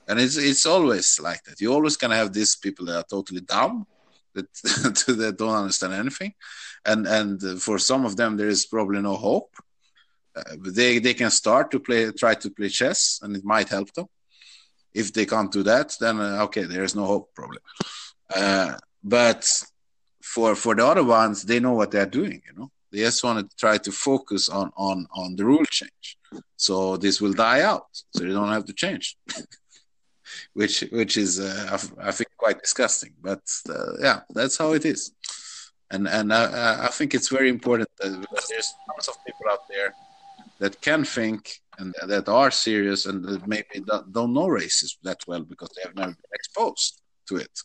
And 0.07 0.19
it's 0.19 0.37
it's 0.37 0.65
always 0.65 1.19
like 1.21 1.43
that. 1.43 1.59
You're 1.59 1.73
always 1.73 1.97
gonna 1.97 2.15
have 2.15 2.31
these 2.31 2.55
people 2.55 2.85
that 2.85 2.97
are 2.97 3.09
totally 3.09 3.41
dumb, 3.41 3.85
that 4.33 4.53
that 5.21 5.35
don't 5.37 5.55
understand 5.55 5.93
anything, 5.93 6.33
and 6.85 7.05
and 7.05 7.61
for 7.61 7.77
some 7.77 8.05
of 8.05 8.15
them 8.15 8.37
there 8.37 8.47
is 8.47 8.65
probably 8.65 9.01
no 9.01 9.15
hope. 9.15 9.53
Uh, 10.35 10.55
they 10.65 10.99
they 10.99 11.13
can 11.13 11.29
start 11.29 11.71
to 11.71 11.79
play, 11.79 12.11
try 12.11 12.35
to 12.35 12.49
play 12.49 12.69
chess, 12.69 13.19
and 13.21 13.35
it 13.35 13.43
might 13.43 13.67
help 13.67 13.91
them. 13.93 14.07
If 14.93 15.11
they 15.11 15.25
can't 15.25 15.51
do 15.51 15.63
that, 15.63 15.93
then 15.99 16.21
uh, 16.21 16.43
okay, 16.43 16.63
there 16.63 16.85
is 16.85 16.95
no 16.95 17.05
hope 17.05 17.31
probably. 17.35 17.59
Uh, 18.33 18.77
but 19.03 19.45
for 20.23 20.55
for 20.55 20.73
the 20.73 20.85
other 20.85 21.03
ones, 21.03 21.43
they 21.43 21.59
know 21.59 21.73
what 21.73 21.91
they're 21.91 22.05
doing. 22.05 22.41
You 22.47 22.53
know, 22.57 22.71
they 22.91 22.99
just 22.99 23.23
want 23.23 23.49
to 23.49 23.55
try 23.57 23.77
to 23.77 23.91
focus 23.91 24.49
on 24.49 24.71
on 24.77 25.07
on 25.13 25.35
the 25.35 25.45
rule 25.45 25.65
change. 25.65 26.17
So 26.55 26.97
this 26.97 27.21
will 27.21 27.33
die 27.33 27.61
out, 27.61 27.87
so 28.11 28.23
they 28.23 28.29
don't 28.29 28.51
have 28.51 28.65
to 28.65 28.73
change. 28.73 29.17
which 30.53 30.81
which 30.91 31.17
is 31.17 31.39
uh, 31.39 31.77
I, 32.01 32.11
think 32.11 32.29
quite 32.37 32.61
disgusting, 32.61 33.13
but 33.21 33.41
uh, 33.69 33.93
yeah, 33.99 34.21
that's 34.33 34.57
how 34.57 34.73
it 34.73 34.85
is. 34.85 35.11
And 35.91 36.07
and 36.07 36.33
I, 36.33 36.85
I 36.85 36.89
think 36.89 37.13
it's 37.13 37.29
very 37.29 37.49
important 37.49 37.89
because 37.99 38.47
there's 38.49 38.73
lots 38.89 39.07
of 39.07 39.15
people 39.25 39.45
out 39.49 39.67
there 39.69 39.93
that 40.59 40.81
can 40.81 41.03
think 41.03 41.61
and 41.77 41.93
that 42.07 42.27
are 42.27 42.51
serious 42.51 43.05
and 43.05 43.23
that 43.23 43.47
maybe 43.47 43.83
don't 44.11 44.33
know 44.33 44.47
racism 44.47 44.97
that 45.03 45.19
well 45.27 45.43
because 45.43 45.69
they 45.75 45.83
have 45.85 45.95
never 45.95 46.11
been 46.11 46.33
exposed 46.33 47.01
to 47.27 47.37
it 47.37 47.55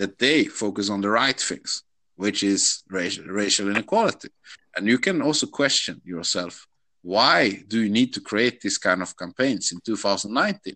that 0.00 0.18
they 0.18 0.44
focus 0.44 0.88
on 0.88 1.02
the 1.02 1.10
right 1.10 1.38
things, 1.38 1.84
which 2.20 2.42
is 2.42 2.84
racial, 2.88 3.24
racial 3.24 3.70
inequality. 3.70 4.28
And 4.76 4.86
you 4.86 4.98
can 4.98 5.22
also 5.22 5.46
question 5.46 5.94
yourself 6.04 6.66
why 7.02 7.38
do 7.66 7.76
you 7.82 7.90
need 7.98 8.12
to 8.12 8.20
create 8.20 8.60
this 8.60 8.76
kind 8.76 9.00
of 9.00 9.16
campaigns 9.16 9.72
in 9.72 9.78
2019 9.80 10.74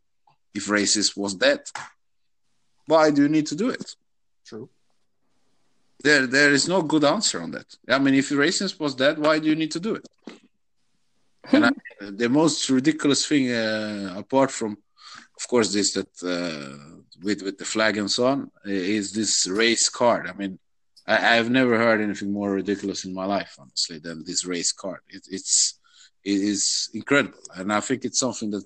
if 0.54 0.66
racism 0.68 1.18
was 1.18 1.34
dead? 1.34 1.60
Why 2.86 3.10
do 3.10 3.22
you 3.24 3.28
need 3.28 3.46
to 3.48 3.56
do 3.56 3.68
it? 3.68 3.86
True. 4.46 4.70
There, 6.02 6.26
there 6.26 6.52
is 6.52 6.66
no 6.66 6.80
good 6.80 7.04
answer 7.04 7.42
on 7.42 7.50
that. 7.50 7.68
I 7.88 7.98
mean, 7.98 8.14
if 8.14 8.30
racism 8.30 8.80
was 8.80 8.94
dead, 8.94 9.18
why 9.18 9.38
do 9.38 9.46
you 9.50 9.56
need 9.62 9.72
to 9.72 9.80
do 9.80 9.96
it? 9.96 10.06
and 11.52 11.66
I, 11.66 11.70
the 12.22 12.30
most 12.30 12.70
ridiculous 12.70 13.26
thing, 13.26 13.52
uh, 13.52 14.14
apart 14.16 14.50
from, 14.50 14.78
of 15.38 15.48
course, 15.48 15.72
this 15.74 15.92
that 15.92 16.12
uh, 16.34 17.02
with 17.22 17.42
with 17.42 17.58
the 17.58 17.68
flag 17.74 17.98
and 17.98 18.10
so 18.10 18.26
on 18.32 18.50
is 18.64 19.12
this 19.12 19.46
race 19.46 19.88
card. 19.90 20.26
I 20.26 20.32
mean, 20.40 20.58
I, 21.06 21.36
have 21.36 21.50
never 21.50 21.76
heard 21.76 22.00
anything 22.00 22.32
more 22.32 22.52
ridiculous 22.52 23.04
in 23.04 23.12
my 23.12 23.26
life, 23.26 23.56
honestly, 23.58 23.98
than 23.98 24.24
this 24.24 24.46
race 24.46 24.72
card. 24.72 25.00
It, 25.08 25.26
it's 25.30 25.78
it 26.24 26.40
is 26.40 26.88
incredible, 26.94 27.40
and 27.54 27.72
I 27.72 27.80
think 27.80 28.04
it's 28.04 28.18
something 28.18 28.50
that 28.50 28.64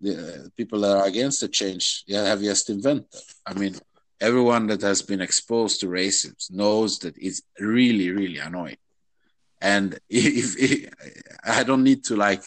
the 0.00 0.44
uh, 0.44 0.48
people 0.56 0.80
that 0.80 0.96
are 0.96 1.06
against 1.06 1.40
the 1.40 1.48
change 1.48 2.04
have 2.10 2.40
just 2.40 2.68
invented. 2.68 3.06
I 3.46 3.54
mean, 3.54 3.76
everyone 4.20 4.66
that 4.66 4.82
has 4.82 5.00
been 5.00 5.20
exposed 5.20 5.80
to 5.80 5.86
racism 5.86 6.50
knows 6.50 6.98
that 7.00 7.14
it's 7.16 7.42
really, 7.58 8.10
really 8.10 8.38
annoying. 8.38 8.76
And 9.60 9.98
if, 10.10 10.58
if 10.58 10.92
I 11.44 11.62
don't 11.62 11.84
need 11.84 12.04
to 12.04 12.16
like 12.16 12.44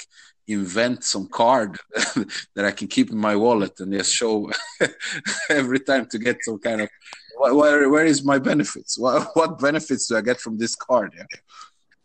invent 0.48 1.04
some 1.04 1.28
card 1.28 1.78
that 2.56 2.66
I 2.66 2.72
can 2.72 2.88
keep 2.88 3.10
in 3.10 3.18
my 3.18 3.36
wallet 3.36 3.80
and 3.80 3.92
just 3.92 4.14
show 4.14 4.52
every 5.50 5.80
time 5.80 6.06
to 6.12 6.20
get 6.20 6.38
some 6.42 6.60
kind 6.60 6.82
of 6.82 6.90
where 7.38 7.90
where 7.90 8.06
is 8.06 8.24
my 8.24 8.40
benefits? 8.40 8.98
What, 9.04 9.30
what 9.36 9.60
benefits 9.60 10.08
do 10.08 10.18
I 10.18 10.22
get 10.22 10.40
from 10.40 10.58
this 10.58 10.76
card? 10.76 11.14
Yeah? 11.18 11.26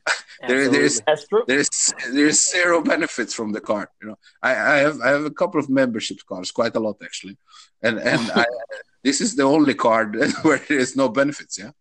there, 0.49 0.69
there's 0.69 1.01
there's 1.47 1.69
there's 2.13 2.51
zero 2.51 2.83
benefits 2.83 3.33
from 3.35 3.53
the 3.53 3.61
card. 3.61 3.89
You 4.01 4.09
know, 4.09 4.19
I, 4.43 4.51
I 4.51 4.77
have 4.87 5.01
I 5.01 5.09
have 5.11 5.25
a 5.25 5.31
couple 5.31 5.61
of 5.61 5.69
membership 5.69 6.19
cards, 6.29 6.51
quite 6.51 6.75
a 6.77 6.81
lot 6.81 6.97
actually, 7.03 7.37
and 7.83 7.99
and 7.99 8.31
I, 8.35 8.45
this 9.05 9.21
is 9.21 9.37
the 9.37 9.43
only 9.45 9.75
card 9.75 10.17
where 10.43 10.59
there 10.69 10.79
is 10.79 10.97
no 10.97 11.09
benefits. 11.09 11.59
Yeah, 11.59 11.73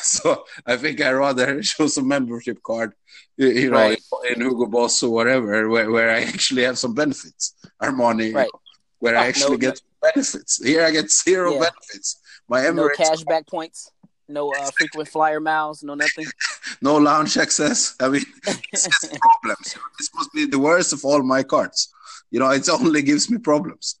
so 0.00 0.44
I 0.66 0.76
think 0.76 1.00
I 1.00 1.10
rather 1.12 1.62
show 1.62 1.86
some 1.88 2.06
membership 2.08 2.58
card, 2.62 2.92
you 3.36 3.70
know, 3.70 3.78
Right. 3.78 4.00
in, 4.30 4.34
in 4.42 4.48
Hugo 4.48 4.66
Boss 4.66 5.02
or 5.02 5.10
whatever, 5.10 5.68
where, 5.68 5.90
where 5.90 6.10
I 6.10 6.22
actually 6.22 6.62
have 6.62 6.78
some 6.78 6.94
benefits. 6.94 7.54
Armani, 7.82 8.28
you 8.28 8.34
Right. 8.36 8.50
know, 8.52 8.60
where 9.00 9.16
I 9.16 9.24
Ah, 9.24 9.28
actually 9.30 9.58
no- 9.58 9.66
get 9.68 9.80
benefits. 10.00 10.62
Here 10.64 10.84
I 10.84 10.90
get 10.92 11.10
zero 11.10 11.54
Yeah. 11.54 11.60
benefits. 11.68 12.20
My 12.48 12.62
No 12.62 12.72
Emirates 12.72 12.96
cashback 12.96 13.46
points. 13.46 13.90
No 14.28 14.52
uh, 14.54 14.70
frequent 14.76 15.08
flyer 15.08 15.40
miles. 15.40 15.82
No 15.82 15.94
nothing. 15.94 16.26
no 16.82 16.96
lounge 16.96 17.36
access. 17.36 17.94
I 18.00 18.08
mean, 18.08 18.22
it's 18.72 18.84
just 18.84 19.18
problems. 19.20 19.76
This 19.98 20.10
must 20.14 20.32
be 20.32 20.46
the 20.46 20.58
worst 20.58 20.92
of 20.92 21.04
all 21.04 21.22
my 21.22 21.42
cards. 21.42 21.92
You 22.30 22.40
know, 22.40 22.50
it 22.50 22.68
only 22.80 23.02
gives 23.02 23.30
me 23.30 23.38
problems, 23.38 24.00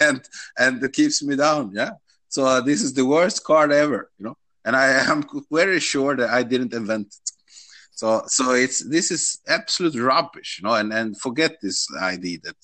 and 0.00 0.22
and 0.58 0.82
it 0.82 0.92
keeps 0.92 1.22
me 1.22 1.36
down. 1.36 1.72
Yeah. 1.74 1.90
So 2.28 2.44
uh, 2.44 2.60
this 2.60 2.82
is 2.82 2.94
the 2.94 3.06
worst 3.06 3.44
card 3.44 3.72
ever. 3.72 4.10
You 4.18 4.26
know, 4.26 4.36
and 4.64 4.76
I 4.76 4.86
am 5.10 5.24
very 5.50 5.80
sure 5.80 6.16
that 6.16 6.30
I 6.30 6.42
didn't 6.42 6.74
invent 6.74 7.08
it. 7.08 7.30
So 7.92 8.22
so 8.26 8.52
it's 8.52 8.88
this 8.88 9.10
is 9.10 9.40
absolute 9.48 9.96
rubbish. 9.96 10.60
You 10.60 10.68
know, 10.68 10.74
and 10.74 10.92
and 10.92 11.20
forget 11.20 11.56
this 11.60 11.88
idea 12.00 12.38
that 12.44 12.56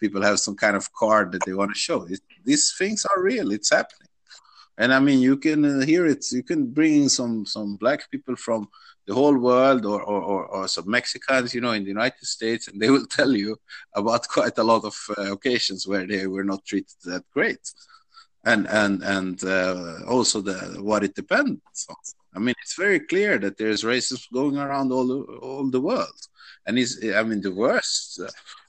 people 0.00 0.22
have 0.22 0.40
some 0.40 0.56
kind 0.56 0.76
of 0.76 0.90
card 0.94 1.32
that 1.32 1.44
they 1.44 1.52
want 1.52 1.72
to 1.74 1.78
show. 1.78 2.04
It, 2.04 2.20
these 2.44 2.74
things 2.78 3.04
are 3.04 3.22
real. 3.22 3.52
It's 3.52 3.70
happening. 3.70 4.07
And 4.78 4.94
I 4.94 5.00
mean, 5.00 5.20
you 5.20 5.36
can 5.36 5.64
uh, 5.64 5.84
hear 5.84 6.06
it. 6.06 6.24
You 6.30 6.44
can 6.44 6.66
bring 6.66 7.08
some 7.08 7.44
some 7.44 7.76
black 7.76 8.08
people 8.12 8.36
from 8.36 8.68
the 9.08 9.14
whole 9.14 9.36
world, 9.36 9.84
or, 9.84 10.00
or 10.00 10.22
or 10.22 10.46
or 10.46 10.68
some 10.68 10.88
Mexicans, 10.88 11.52
you 11.52 11.60
know, 11.60 11.72
in 11.72 11.82
the 11.82 11.88
United 11.88 12.24
States, 12.24 12.68
and 12.68 12.80
they 12.80 12.88
will 12.88 13.06
tell 13.18 13.32
you 13.32 13.56
about 13.94 14.28
quite 14.28 14.56
a 14.58 14.62
lot 14.62 14.84
of 14.84 14.96
uh, 15.18 15.32
occasions 15.32 15.86
where 15.86 16.06
they 16.06 16.26
were 16.28 16.44
not 16.44 16.64
treated 16.64 16.96
that 17.04 17.24
great, 17.32 17.64
and 18.44 18.68
and 18.68 19.02
and 19.02 19.42
uh, 19.44 19.96
also 20.06 20.40
the 20.40 20.56
what 20.80 21.02
it 21.02 21.14
depends 21.14 21.86
on. 21.90 21.96
I 22.36 22.38
mean, 22.38 22.54
it's 22.62 22.76
very 22.76 23.00
clear 23.00 23.38
that 23.38 23.56
there's 23.58 23.82
racism 23.82 24.30
going 24.32 24.58
around 24.58 24.92
all 24.92 25.08
the, 25.08 25.20
all 25.38 25.68
the 25.68 25.80
world, 25.80 26.20
and 26.66 26.78
it's 26.78 27.04
I 27.20 27.24
mean 27.24 27.40
the 27.40 27.54
worst 27.64 28.20
uh, 28.20 28.28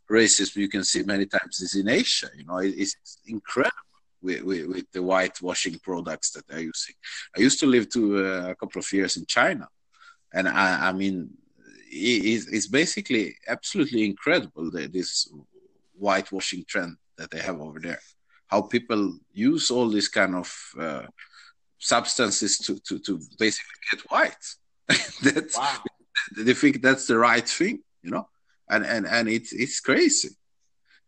racism 0.10 0.55
you 0.55 0.70
can 0.70 0.84
see 0.84 1.03
many 1.03 1.28
times 1.28 1.62
is 1.62 1.76
in 1.76 1.88
Asia. 1.88 2.30
You 2.36 2.45
know, 2.45 2.57
it, 2.57 2.74
it's 2.78 3.20
incredible 3.28 3.89
with, 4.22 4.42
with, 4.44 4.68
with 4.68 4.92
the 4.92 5.02
whitewashing 5.02 5.80
products 5.80 6.32
that 6.32 6.48
they're 6.48 6.62
using. 6.62 6.96
I 7.36 7.42
used 7.42 7.60
to 7.62 7.66
live 7.66 7.90
to 7.92 8.26
uh, 8.26 8.50
a 8.50 8.56
couple 8.56 8.80
of 8.80 8.94
years 8.94 9.18
in 9.18 9.26
China, 9.26 9.68
and 10.34 10.48
I, 10.48 10.90
I 10.90 10.94
mean, 10.94 11.30
it, 11.92 12.26
it's, 12.26 12.48
it's 12.48 12.68
basically 12.68 13.36
absolutely 13.48 14.06
incredible 14.06 14.72
the, 14.72 14.88
this 14.88 15.32
whitewashing 15.98 16.66
trend 16.68 16.98
that 17.18 17.32
they 17.32 17.40
have 17.40 17.60
over 17.60 17.80
there. 17.80 18.00
How 18.48 18.62
people 18.62 19.18
use 19.34 19.70
all 19.70 19.90
these 19.90 20.08
kind 20.08 20.36
of 20.36 20.56
uh, 20.80 21.06
substances 21.78 22.58
to, 22.60 22.80
to, 22.80 23.00
to 23.00 23.20
basically 23.38 23.76
get 23.92 24.02
white. 24.12 24.46
that's, 25.24 25.58
Wow. 25.58 25.84
they 26.38 26.54
think 26.54 26.82
that's 26.82 27.08
the 27.08 27.18
right 27.18 27.48
thing, 27.48 27.82
you 28.02 28.12
know, 28.12 28.28
and 28.70 28.86
and 28.86 29.06
and 29.08 29.30
it's 29.30 29.52
it's 29.54 29.80
crazy. 29.80 30.30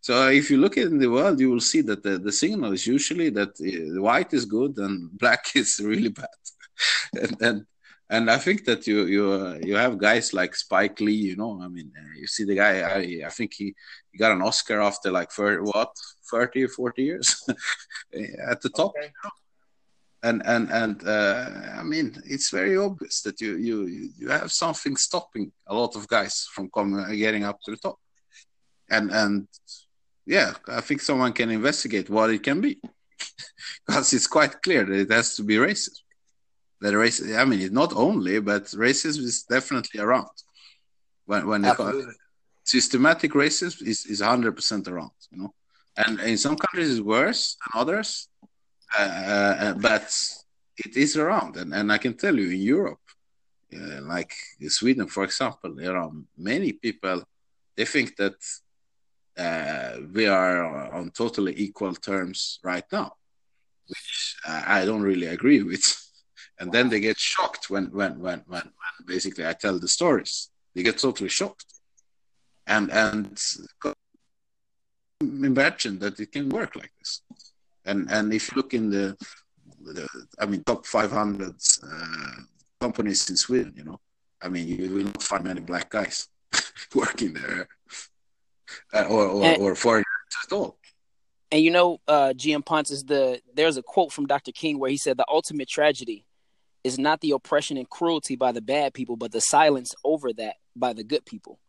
So 0.02 0.30
if 0.30 0.50
you 0.50 0.58
look 0.58 0.78
in 0.78 0.98
the 0.98 1.10
world, 1.10 1.40
you 1.40 1.50
will 1.52 1.60
see 1.62 1.82
that 1.82 2.02
the, 2.02 2.18
the 2.18 2.32
signal 2.32 2.74
is 2.74 2.88
usually 2.88 3.30
that 3.30 3.50
uh, 3.62 4.02
white 4.02 4.34
is 4.34 4.46
good 4.46 4.78
and 4.78 5.16
black 5.18 5.46
is 5.56 5.80
really 5.84 6.10
bad, 6.10 6.40
and 7.22 7.36
and 7.42 7.66
and 8.10 8.30
I 8.30 8.38
think 8.38 8.66
that 8.66 8.88
you 8.88 9.06
you 9.06 9.32
uh, 9.32 9.58
you 9.62 9.76
have 9.76 9.98
guys 9.98 10.34
like 10.34 10.56
Spike 10.56 11.00
Lee, 11.00 11.14
you 11.30 11.36
know, 11.36 11.62
I 11.62 11.68
mean, 11.68 11.92
uh, 11.98 12.14
you 12.20 12.28
see 12.28 12.46
the 12.46 12.56
guy. 12.56 12.82
I 12.82 13.28
I 13.28 13.30
think 13.30 13.54
he, 13.54 13.74
he 14.12 14.18
got 14.18 14.32
an 14.34 14.42
Oscar 14.42 14.82
after 14.82 15.12
like 15.12 15.32
for 15.32 15.64
what 15.64 15.92
30 16.32 16.64
or 16.64 16.68
40 16.70 17.04
years 17.04 17.44
at 18.50 18.62
the 18.62 18.70
top 18.70 18.94
Okay. 18.98 19.12
and 20.24 20.42
and 20.46 20.70
and 20.72 21.08
uh, 21.08 21.50
I 21.80 21.84
mean, 21.84 22.16
it's 22.26 22.50
very 22.50 22.76
obvious 22.78 23.22
that 23.22 23.40
you 23.42 23.56
you 23.58 24.10
you 24.18 24.30
have 24.30 24.52
something 24.52 24.96
stopping 24.98 25.52
a 25.68 25.74
lot 25.74 25.96
of 25.96 26.08
guys 26.08 26.48
from 26.54 26.70
coming 26.70 27.06
getting 27.18 27.44
up 27.44 27.60
to 27.62 27.72
the 27.72 27.78
top, 27.78 27.98
and 28.90 29.12
and 29.12 29.48
yeah, 30.26 30.54
I 30.68 30.82
think 30.82 31.02
someone 31.02 31.34
can 31.34 31.50
investigate 31.50 32.10
what 32.10 32.30
it 32.30 32.44
can 32.44 32.62
be, 32.62 32.80
because 33.88 34.14
it's 34.14 34.28
quite 34.28 34.62
clear 34.62 34.86
that 34.86 35.00
it 35.00 35.12
has 35.12 35.36
to 35.36 35.44
be 35.44 35.56
racist. 35.56 36.02
That 36.82 36.98
race, 36.98 37.22
I 37.36 37.46
mean, 37.46 37.62
it's 37.62 37.74
not 37.74 37.94
only, 37.96 38.40
but 38.40 38.64
racism 38.66 39.24
is 39.24 39.44
definitely 39.44 40.00
around. 40.00 40.30
When 41.26 41.48
when 41.48 41.66
Absolutely. 41.66 42.14
systematic 42.64 43.34
racism 43.34 43.88
is 43.88 44.06
is 44.06 44.22
hundred 44.22 44.56
percent 44.56 44.88
around, 44.88 45.12
you 45.32 45.38
know, 45.40 45.54
and 45.98 46.20
in 46.22 46.38
some 46.38 46.56
countries 46.56 46.92
it's 46.92 47.02
worse 47.02 47.56
than 47.56 47.82
others, 47.82 48.30
uh, 48.98 49.02
uh, 49.02 49.74
but 49.76 50.12
it 50.78 50.98
is 50.98 51.18
around, 51.18 51.58
and, 51.58 51.74
and 51.74 51.92
I 51.92 51.98
can 51.98 52.16
tell 52.16 52.36
you 52.36 52.50
in 52.50 52.62
Europe, 52.62 53.00
uh, 53.74 54.02
like 54.02 54.34
in 54.60 54.70
Sweden, 54.70 55.08
for 55.08 55.24
example, 55.24 55.76
there 55.76 55.96
are 55.98 56.12
many 56.38 56.74
people. 56.74 57.24
They 57.76 57.86
think 57.86 58.16
that 58.18 58.36
uh, 59.42 59.92
we 60.14 60.26
are 60.28 60.94
on 60.94 61.12
totally 61.12 61.54
equal 61.58 61.94
terms 61.96 62.60
right 62.64 62.88
now, 62.92 63.14
which 63.88 64.36
I 64.46 64.82
I 64.82 64.86
don't 64.86 65.08
really 65.12 65.28
agree 65.28 65.64
with. 65.64 65.86
And 66.60 66.72
then 66.72 66.90
they 66.90 67.00
get 67.00 67.18
shocked 67.18 67.72
when 67.72 67.86
when 68.00 68.14
when 68.26 68.40
when, 68.52 68.66
when 68.82 68.96
basically 69.14 69.46
I 69.48 69.54
tell 69.54 69.80
the 69.80 69.88
stories. 69.88 70.34
They 70.74 70.84
get 70.84 71.00
totally 71.00 71.30
shocked, 71.40 71.66
and 72.68 72.92
and 72.92 73.32
imagine 75.22 76.00
that 76.00 76.20
it 76.20 76.32
can 76.32 76.50
work 76.50 76.76
like 76.76 76.92
this. 77.00 77.22
And 77.86 78.12
and 78.12 78.34
if 78.34 78.50
you 78.50 78.58
look 78.58 78.74
in 78.74 78.90
the, 78.90 79.18
the 79.82 80.08
I 80.40 80.46
mean, 80.46 80.64
top 80.64 80.86
500 80.86 81.56
uh, 81.84 82.42
companies 82.80 83.30
in 83.30 83.38
Sweden, 83.38 83.74
you 83.76 83.84
know, 83.84 84.00
I 84.42 84.50
mean, 84.50 84.68
you 84.68 84.90
will 84.94 85.06
not 85.06 85.24
find 85.24 85.44
many 85.44 85.62
black 85.62 85.90
guys 85.90 86.28
working 86.96 87.34
there, 87.34 87.68
uh, 88.94 89.04
or 89.10 89.26
or, 89.26 89.44
And- 89.46 89.62
or 89.62 89.76
foreigners 89.76 90.06
at 90.44 90.52
all. 90.54 90.78
And 91.54 91.62
you 91.62 91.70
know, 91.72 92.00
uh, 92.08 92.34
GM 92.36 92.66
Ponce 92.66 92.92
is 92.92 93.04
the. 93.04 93.42
There's 93.54 93.76
a 93.78 93.84
quote 93.84 94.12
from 94.14 94.26
Dr. 94.26 94.52
King 94.54 94.80
where 94.80 94.90
he 94.90 94.98
said, 94.98 95.18
"The 95.18 95.26
ultimate 95.28 95.68
tragedy 95.68 96.26
is 96.84 96.98
not 96.98 97.20
the 97.22 97.32
oppression 97.32 97.76
and 97.78 97.90
cruelty 97.90 98.36
by 98.38 98.52
the 98.54 98.62
bad 98.62 98.94
people, 98.94 99.18
but 99.18 99.32
the 99.34 99.42
silence 99.42 99.94
over 100.06 100.32
that 100.34 100.56
by 100.76 100.94
the 100.94 101.04
good 101.04 101.26
people." 101.26 101.60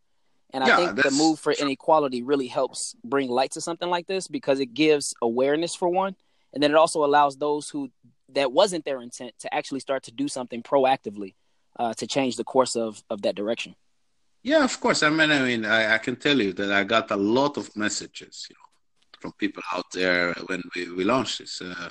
And 0.54 0.62
I 0.62 0.68
Yeah, 0.68 0.76
think 0.76 1.02
the 1.02 1.10
move 1.10 1.40
for 1.40 1.52
inequality 1.52 2.22
really 2.22 2.46
helps 2.46 2.94
bring 3.02 3.28
light 3.30 3.52
to 3.52 3.60
something 3.60 3.88
like 3.90 4.06
this 4.06 4.28
because 4.28 4.60
it 4.60 4.74
gives 4.74 5.14
awareness 5.20 5.74
for 5.74 5.88
one, 5.88 6.14
and 6.52 6.62
then 6.62 6.70
it 6.70 6.76
also 6.76 7.04
allows 7.04 7.36
those 7.36 7.68
who 7.70 7.90
that 8.28 8.52
wasn't 8.52 8.84
their 8.84 9.00
intent 9.02 9.34
to 9.40 9.52
actually 9.52 9.80
start 9.80 10.04
to 10.04 10.12
do 10.12 10.28
something 10.28 10.62
proactively 10.62 11.34
uh, 11.78 11.92
to 11.94 12.06
change 12.06 12.36
the 12.36 12.44
course 12.44 12.76
of 12.76 13.02
of 13.10 13.22
that 13.22 13.34
direction. 13.34 13.74
Yeah, 14.42 14.64
of 14.64 14.80
course. 14.80 15.02
I 15.02 15.10
mean, 15.10 15.30
I 15.30 15.42
mean, 15.42 15.64
I, 15.64 15.94
I 15.94 15.98
can 15.98 16.16
tell 16.16 16.40
you 16.40 16.52
that 16.54 16.72
I 16.72 16.84
got 16.84 17.10
a 17.10 17.16
lot 17.16 17.56
of 17.56 17.74
messages, 17.76 18.46
you 18.50 18.56
know, 18.56 18.68
from 19.20 19.32
people 19.32 19.62
out 19.72 19.86
there 19.92 20.34
when 20.46 20.62
we, 20.74 20.90
we 20.92 21.04
launched 21.04 21.38
this 21.38 21.60
uh, 21.62 21.88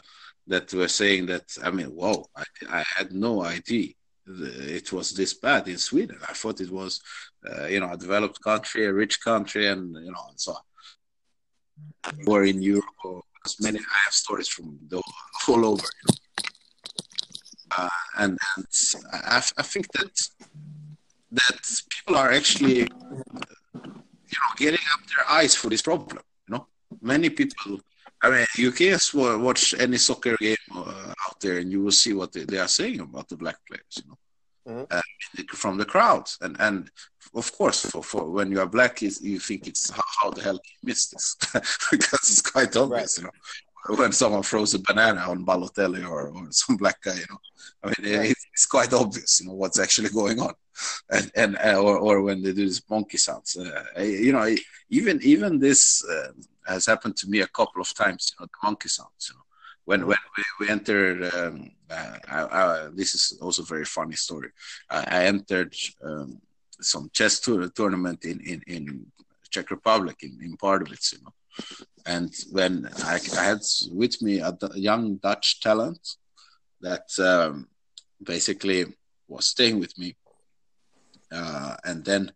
that 0.47 0.74
were 0.74 0.89
saying 0.89 1.28
that. 1.28 1.45
I 1.64 1.72
mean, 1.72 1.88
whoa! 1.88 2.26
I, 2.36 2.43
I 2.70 2.84
had 2.97 3.14
no 3.14 3.43
idea 3.43 3.93
it 4.28 4.91
was 4.91 5.12
this 5.12 5.34
bad 5.34 5.68
in 5.68 5.78
Sweden. 5.78 6.18
I 6.28 6.34
thought 6.34 6.62
it 6.62 6.72
was, 6.72 7.02
uh, 7.49 7.66
you 7.66 7.80
know, 7.80 7.91
a 7.91 7.97
developed 7.97 8.41
country, 8.41 8.86
a 8.86 8.93
rich 8.93 9.22
country, 9.22 9.68
and 9.68 9.95
you 9.95 10.12
know, 10.12 10.26
and 10.30 10.39
so 10.39 10.54
on. 10.54 12.16
Or 12.28 12.45
in 12.45 12.62
Europe, 12.62 12.84
or 13.04 13.24
many 13.60 13.80
I 13.80 13.97
have 14.06 14.14
stories 14.14 14.47
from 14.47 14.78
the 14.88 15.02
all 15.47 15.66
over. 15.66 15.84
You 15.84 16.08
know. 16.10 16.16
uh, 17.78 17.89
and 18.18 18.38
and 18.58 18.66
I, 19.14 19.41
I 19.58 19.64
think 19.64 19.91
that 19.93 20.12
that 21.32 21.61
people 21.89 22.15
are 22.15 22.32
actually 22.32 22.79
you 22.79 24.38
know 24.39 24.51
getting 24.57 24.86
up 24.93 24.99
their 25.07 25.29
eyes 25.29 25.55
for 25.55 25.69
this 25.69 25.82
problem 25.82 26.19
you 26.47 26.55
know? 26.55 26.67
Many 27.01 27.29
people 27.29 27.79
i 28.21 28.29
mean 28.29 28.45
you 28.57 28.71
can 28.71 28.97
watch 29.47 29.73
any 29.79 29.97
soccer 29.97 30.36
game 30.38 30.57
uh, 30.75 31.13
out 31.25 31.39
there 31.41 31.57
and 31.59 31.71
you 31.71 31.82
will 31.84 31.91
see 31.91 32.13
what 32.13 32.32
they, 32.32 32.43
they 32.43 32.59
are 32.59 32.67
saying 32.67 32.99
about 32.99 33.27
the 33.29 33.38
black 33.38 33.57
players 33.67 33.93
you 33.97 34.03
know? 34.09 34.17
Mhm. 34.67 34.86
uh, 34.91 35.01
from 35.53 35.77
the 35.77 35.86
crowds 35.86 36.38
and 36.41 36.55
and 36.59 36.91
of 37.34 37.51
course 37.57 37.79
for, 37.89 38.03
for 38.03 38.29
when 38.29 38.51
you 38.51 38.59
are 38.59 38.67
black 38.67 39.01
you 39.01 39.39
think 39.39 39.67
it's 39.67 39.89
how, 39.89 40.03
how 40.21 40.29
the 40.29 40.43
hell 40.43 40.59
can 40.59 40.73
you 40.82 40.88
miss 40.89 41.07
this? 41.09 41.36
Because 41.91 42.23
it's 42.29 42.41
quite 42.41 42.75
obvious 42.75 43.17
you 43.17 43.23
know 43.23 43.32
when 43.88 44.11
someone 44.11 44.43
throws 44.43 44.73
a 44.73 44.79
banana 44.79 45.21
on 45.21 45.45
Balotelli 45.45 46.03
or, 46.07 46.29
or 46.29 46.47
some 46.51 46.77
black 46.77 47.01
guy, 47.01 47.15
you 47.15 47.25
know, 47.29 47.39
I 47.84 47.88
mean, 47.88 48.17
Right. 48.17 48.29
it's, 48.32 48.45
it's 48.53 48.65
quite 48.65 48.93
obvious, 48.93 49.39
you 49.41 49.47
know, 49.47 49.53
what's 49.53 49.79
actually 49.79 50.09
going 50.09 50.39
on, 50.39 50.53
and 51.09 51.32
and 51.36 51.57
uh, 51.57 51.82
or 51.82 51.97
or 51.97 52.21
when 52.21 52.41
they 52.41 52.53
do 52.53 52.65
this 52.67 52.82
monkey 52.89 53.17
sounds, 53.17 53.57
uh, 53.57 54.01
you 54.01 54.32
know, 54.32 54.55
even 54.89 55.19
even 55.23 55.59
this 55.59 56.03
uh, 56.05 56.32
has 56.67 56.86
happened 56.86 57.15
to 57.17 57.27
me 57.27 57.39
a 57.41 57.47
couple 57.47 57.82
of 57.82 57.93
times, 57.95 58.32
you 58.32 58.43
know, 58.43 58.47
the 58.47 58.67
monkey 58.67 58.89
sounds, 58.89 59.29
you 59.29 59.36
know, 59.36 59.45
when 59.86 60.05
when 60.07 60.17
we, 60.38 60.43
we 60.59 60.69
entered. 60.69 61.34
Um, 61.34 61.71
uh, 61.89 62.17
I, 62.29 62.39
I, 62.43 62.89
this 62.93 63.13
is 63.15 63.38
also 63.41 63.63
a 63.63 63.65
very 63.65 63.84
funny 63.84 64.15
story. 64.15 64.49
I, 64.89 64.99
I 65.17 65.25
entered 65.25 65.75
um, 66.01 66.39
some 66.79 67.09
chess 67.11 67.39
tour, 67.41 67.67
tournament 67.69 68.23
in 68.23 68.39
in 68.41 68.61
in 68.67 69.11
Czech 69.49 69.69
Republic 69.71 70.17
in 70.23 70.39
in 70.41 70.55
Pardubice, 70.55 71.13
you 71.13 71.19
know. 71.23 71.34
And 72.06 72.34
when 72.52 72.89
I, 73.04 73.20
I 73.38 73.43
had 73.43 73.62
with 73.91 74.22
me 74.22 74.39
a 74.39 74.58
young 74.76 75.16
Dutch 75.18 75.60
talent 75.60 76.16
that 76.82 77.08
um, 77.20 77.68
basically 78.24 78.86
was 79.28 79.45
staying 79.45 79.80
with 79.80 79.97
me, 79.97 80.16
uh, 81.32 81.76
and 81.86 82.04
then 82.04 82.32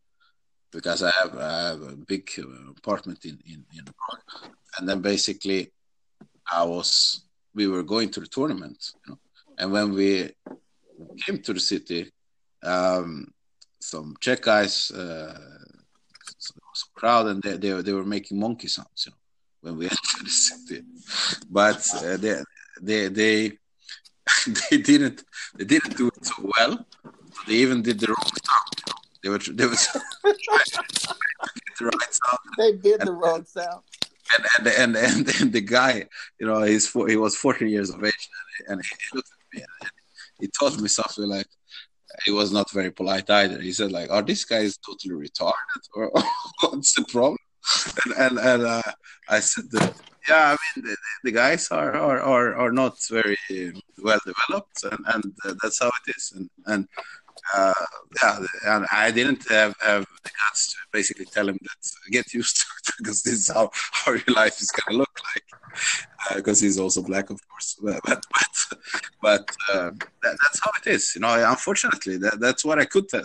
because 0.71 1.01
I 1.03 1.11
have, 1.11 1.37
I 1.37 1.67
have 1.69 1.81
a 1.81 1.95
big 1.95 2.29
apartment 2.77 3.25
in 3.25 3.39
in, 3.45 3.65
in 3.77 3.85
and 4.77 4.87
then 4.87 5.01
basically 5.01 5.71
I 6.51 6.63
was 6.63 7.25
we 7.53 7.67
were 7.67 7.83
going 7.83 8.09
to 8.11 8.19
the 8.19 8.27
tournament, 8.27 8.91
you 9.05 9.13
know, 9.13 9.19
and 9.57 9.71
when 9.71 9.93
we 9.93 10.31
came 11.25 11.41
to 11.41 11.53
the 11.53 11.59
city, 11.59 12.11
um, 12.63 13.33
some 13.79 14.15
Czech 14.19 14.41
guys, 14.41 14.91
uh, 14.91 15.54
crowd, 16.95 17.27
and 17.27 17.41
they, 17.43 17.57
they 17.57 17.81
they 17.81 17.93
were 17.93 18.05
making 18.05 18.39
monkey 18.39 18.67
sounds, 18.67 19.05
you 19.05 19.11
know, 19.11 19.17
when 19.61 19.77
we 19.77 19.85
entered 19.91 20.25
the 20.25 20.29
city, 20.29 20.81
but 21.49 21.81
uh, 21.95 22.17
they 22.17 22.41
they 22.81 23.07
they 23.09 23.51
they 24.69 24.77
didn't 24.77 25.23
they 25.55 25.65
didn't 25.65 25.97
do 25.97 26.07
it 26.07 26.25
so 26.25 26.49
well. 26.57 26.85
They 27.47 27.55
even 27.55 27.81
did 27.81 27.99
the 27.99 28.07
wrong 28.07 28.31
sound. 28.47 28.69
You 28.77 28.83
know? 28.87 28.99
They 29.23 29.29
were 29.29 29.53
they 29.57 29.65
was 29.65 29.87
the 31.79 31.85
right 31.85 32.13
sound. 32.21 32.39
They 32.57 32.71
did 32.73 33.01
the 33.01 33.11
wrong 33.11 33.45
sound. 33.45 33.83
And 34.33 34.67
and, 34.67 34.67
and 34.67 34.95
and 34.95 35.41
and 35.41 35.53
the 35.53 35.61
guy, 35.61 36.05
you 36.39 36.47
know, 36.47 36.61
he's 36.63 36.87
four, 36.87 37.07
he 37.07 37.15
was 37.15 37.35
14 37.35 37.67
years 37.67 37.89
of 37.91 38.03
age, 38.03 38.29
and, 38.67 38.81
he 38.83 38.95
looked 39.15 39.29
at 39.29 39.57
me 39.57 39.63
and 39.81 39.91
he 40.39 40.47
told 40.59 40.81
me 40.81 40.87
something 40.87 41.25
like, 41.25 41.47
he 42.23 42.31
was 42.31 42.51
not 42.51 42.71
very 42.71 42.91
polite 42.91 43.29
either. 43.29 43.59
He 43.61 43.71
said 43.71 43.91
like, 43.91 44.09
"Are 44.11 44.21
these 44.21 44.45
guys 44.45 44.77
totally 44.77 45.27
retarded, 45.27 45.83
or 45.93 46.11
what's 46.61 46.93
the 46.93 47.05
problem?" 47.05 47.37
And 48.05 48.13
and, 48.17 48.39
and 48.39 48.63
uh, 48.63 48.81
I 49.29 49.39
said, 49.39 49.65
that, 49.71 49.93
"Yeah, 50.29 50.55
I 50.55 50.57
mean, 50.79 50.85
the, 50.85 50.97
the 51.23 51.31
guys 51.31 51.69
are, 51.71 51.93
are 51.95 52.19
are 52.19 52.55
are 52.55 52.71
not 52.71 52.97
very 53.09 53.37
well 54.01 54.19
developed, 54.25 54.83
and 54.83 54.99
and 55.13 55.33
uh, 55.45 55.55
that's 55.61 55.79
how 55.79 55.87
it 55.87 56.15
is." 56.15 56.33
And 56.35 56.49
and 56.67 56.87
uh, 57.53 57.73
yeah, 58.21 58.39
and 58.65 58.85
I 58.91 59.11
didn't 59.11 59.47
have, 59.49 59.75
have 59.81 60.05
the 60.23 60.29
guts 60.29 60.71
to 60.71 60.77
basically 60.91 61.25
tell 61.25 61.47
him 61.47 61.59
that 61.61 62.11
get 62.11 62.33
used 62.33 62.57
to 62.57 62.65
it 62.79 62.93
because 62.97 63.23
this 63.23 63.33
is 63.33 63.49
how, 63.49 63.69
how 63.91 64.13
your 64.13 64.35
life 64.35 64.61
is 64.61 64.71
going 64.71 64.93
to 64.93 64.97
look 64.97 65.19
like. 65.33 66.35
Because 66.35 66.61
uh, 66.61 66.65
he's 66.65 66.79
also 66.79 67.01
black, 67.03 67.29
of 67.29 67.39
course. 67.47 67.77
But 67.83 68.01
but 68.05 68.23
but, 69.21 69.49
uh, 69.73 69.91
that, 70.23 70.37
that's 70.41 70.61
how 70.63 70.71
it 70.81 70.87
is. 70.87 71.13
You 71.15 71.21
know, 71.21 71.45
unfortunately, 71.49 72.17
that, 72.17 72.39
that's 72.39 72.63
what 72.65 72.79
I 72.79 72.85
could 72.85 73.09
t- 73.09 73.21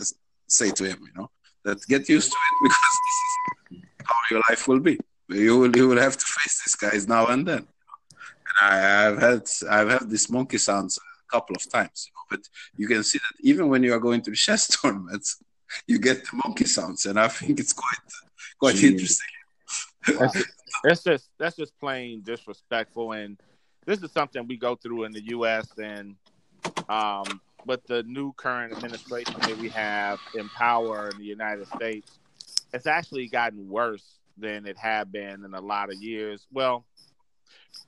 say 0.47 0.71
to 0.71 0.85
him. 0.85 0.99
You 1.07 1.23
know, 1.23 1.31
that 1.65 1.87
get 1.87 2.09
used 2.09 2.33
to 2.33 2.37
it 2.37 2.55
because 2.63 2.97
this 3.07 3.79
is 3.79 4.05
how 4.05 4.15
your 4.31 4.43
life 4.51 4.69
will 4.69 4.81
be. 4.81 4.99
You 5.29 5.59
will 5.59 5.77
you 5.77 5.89
will 5.89 6.01
have 6.01 6.17
to 6.17 6.27
face 6.27 6.63
these 6.65 6.75
guys 6.75 7.07
now 7.09 7.27
and 7.27 7.47
then. 7.47 7.59
And 7.59 8.57
I, 8.61 8.77
have 8.77 9.19
had 9.19 9.43
I've 9.71 9.91
had 9.91 10.11
these 10.11 10.29
monkey 10.29 10.59
sounds 10.59 10.99
couple 11.31 11.57
of 11.57 11.71
times. 11.71 12.09
You 12.09 12.13
know? 12.15 12.37
But 12.37 12.49
you 12.77 12.89
can 12.89 13.03
see 13.03 13.19
that 13.19 13.47
even 13.47 13.69
when 13.69 13.83
you 13.83 13.93
are 13.95 14.01
going 14.01 14.23
to 14.23 14.31
the 14.31 14.37
chess 14.37 14.69
tournaments, 14.81 15.43
you 15.87 15.99
get 15.99 16.25
the 16.25 16.41
monkey 16.45 16.65
sounds, 16.65 17.07
and 17.07 17.19
I 17.19 17.29
think 17.29 17.61
it's 17.61 17.73
quite 17.73 17.99
quite 18.59 18.77
Jeez. 18.77 18.91
interesting. 18.91 19.27
that's, 20.19 20.33
just, 20.35 20.49
that's 20.85 21.05
just 21.05 21.29
that's 21.39 21.57
just 21.57 21.79
plain 21.79 22.23
disrespectful, 22.23 23.13
and 23.13 23.39
this 23.87 24.03
is 24.03 24.11
something 24.13 24.47
we 24.47 24.57
go 24.57 24.75
through 24.75 25.05
in 25.05 25.13
the 25.13 25.23
U.S. 25.29 25.69
and 25.79 26.17
um, 26.89 27.41
with 27.67 27.85
the 27.87 28.03
new 28.05 28.33
current 28.33 28.73
administration 28.73 29.35
that 29.41 29.57
we 29.59 29.69
have 29.69 30.19
in 30.35 30.49
power 30.51 31.09
in 31.11 31.19
the 31.19 31.25
United 31.25 31.67
States, 31.69 32.19
it's 32.73 32.87
actually 32.87 33.29
gotten 33.29 33.69
worse 33.69 34.19
than 34.37 34.67
it 34.67 34.79
had 34.79 35.13
been 35.13 35.45
in 35.45 35.55
a 35.55 35.61
lot 35.61 35.93
of 35.93 36.03
years. 36.03 36.47
Well, 36.53 36.85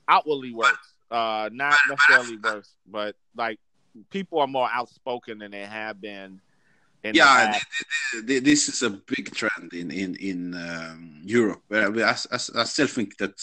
outwardly 0.09 0.53
worse. 0.53 0.92
Uh, 1.13 1.51
not 1.53 1.77
necessarily 1.91 2.39
worse, 2.39 2.71
but 2.87 3.15
like 3.37 3.61
people 4.09 4.41
are 4.41 4.47
more 4.47 4.69
outspoken 4.73 5.39
than 5.39 5.51
they 5.51 5.67
have 5.67 6.01
been. 6.01 6.41
yeah, 7.05 7.59
this 8.25 8.69
is 8.69 8.83
a 8.83 8.91
big 8.91 9.35
trend 9.35 9.75
in 9.75 9.91
in 9.91 10.15
in 10.17 10.55
um, 10.55 11.21
Europe. 11.23 11.63
I, 11.71 11.85
I, 12.13 12.17
I, 12.63 12.65
still 12.65 12.87
think 12.87 13.19
that 13.19 13.35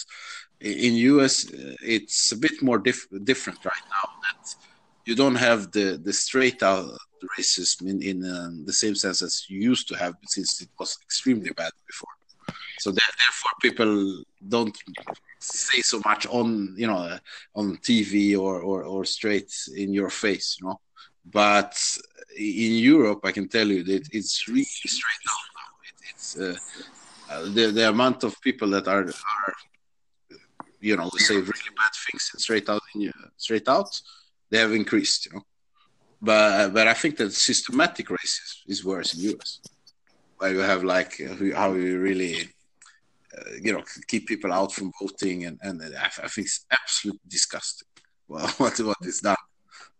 in 0.60 0.94
US 1.12 1.34
uh, 1.52 1.76
it's 1.80 2.32
a 2.32 2.36
bit 2.36 2.60
more 2.60 2.78
diff- 2.78 3.06
different 3.22 3.64
right 3.64 3.86
now. 3.96 4.06
That 4.24 4.54
you 5.04 5.14
don't 5.14 5.36
have 5.36 5.70
the 5.70 6.00
the 6.02 6.12
straight 6.12 6.64
out 6.64 6.98
racism 7.38 7.82
in 7.88 8.02
in 8.02 8.18
um, 8.34 8.64
the 8.66 8.72
same 8.72 8.96
sense 8.96 9.22
as 9.22 9.44
you 9.48 9.60
used 9.60 9.86
to 9.88 9.94
have, 9.96 10.14
since 10.26 10.60
it 10.60 10.70
was 10.76 10.98
extremely 11.06 11.50
bad 11.50 11.72
before. 11.86 12.14
So 12.78 12.90
therefore, 12.90 13.52
people 13.60 14.22
don't 14.48 14.76
say 15.38 15.80
so 15.80 16.00
much 16.04 16.26
on 16.26 16.74
you 16.76 16.86
know 16.86 17.18
on 17.54 17.76
TV 17.78 18.38
or, 18.38 18.60
or 18.60 18.82
or 18.84 19.04
straight 19.04 19.52
in 19.76 19.92
your 19.92 20.10
face, 20.10 20.58
you 20.60 20.66
know. 20.68 20.80
But 21.24 21.74
in 22.36 22.72
Europe, 22.92 23.20
I 23.24 23.32
can 23.32 23.48
tell 23.48 23.68
you 23.68 23.82
that 23.84 24.08
it's 24.12 24.48
really 24.48 24.64
straight 24.64 25.24
out 25.34 25.48
now. 25.60 25.70
It, 25.88 26.10
it's 26.10 26.38
uh, 26.38 26.56
uh, 27.30 27.42
the 27.54 27.70
the 27.72 27.88
amount 27.88 28.24
of 28.24 28.40
people 28.40 28.68
that 28.70 28.88
are 28.88 29.04
are 29.04 29.54
you 30.80 30.96
know 30.96 31.10
say 31.16 31.36
really 31.36 31.70
bad 31.76 31.94
things 32.06 32.30
straight 32.36 32.68
out 32.68 32.82
in, 32.94 33.12
straight 33.36 33.68
out, 33.68 34.00
they 34.50 34.58
have 34.58 34.72
increased, 34.72 35.26
you 35.26 35.32
know. 35.34 35.44
But 36.20 36.72
but 36.74 36.86
I 36.88 36.94
think 36.94 37.16
that 37.16 37.32
systematic 37.32 38.08
racism 38.08 38.56
is 38.66 38.84
worse 38.84 39.14
in 39.14 39.34
US, 39.34 39.60
where 40.40 40.52
you 40.52 40.58
have 40.58 40.82
like 40.82 41.20
how 41.54 41.74
you 41.74 42.00
really 42.00 42.48
uh, 43.36 43.42
you 43.62 43.72
know, 43.72 43.82
keep 44.08 44.26
people 44.26 44.52
out 44.52 44.72
from 44.72 44.92
voting, 45.00 45.44
and, 45.44 45.58
and 45.62 45.80
I, 45.82 46.06
I 46.06 46.28
think 46.28 46.46
it's 46.46 46.66
absolutely 46.70 47.20
disgusting. 47.28 47.86
Well, 48.28 48.46
what 48.58 48.78
what 48.78 48.96
is 49.02 49.22
done, 49.22 49.34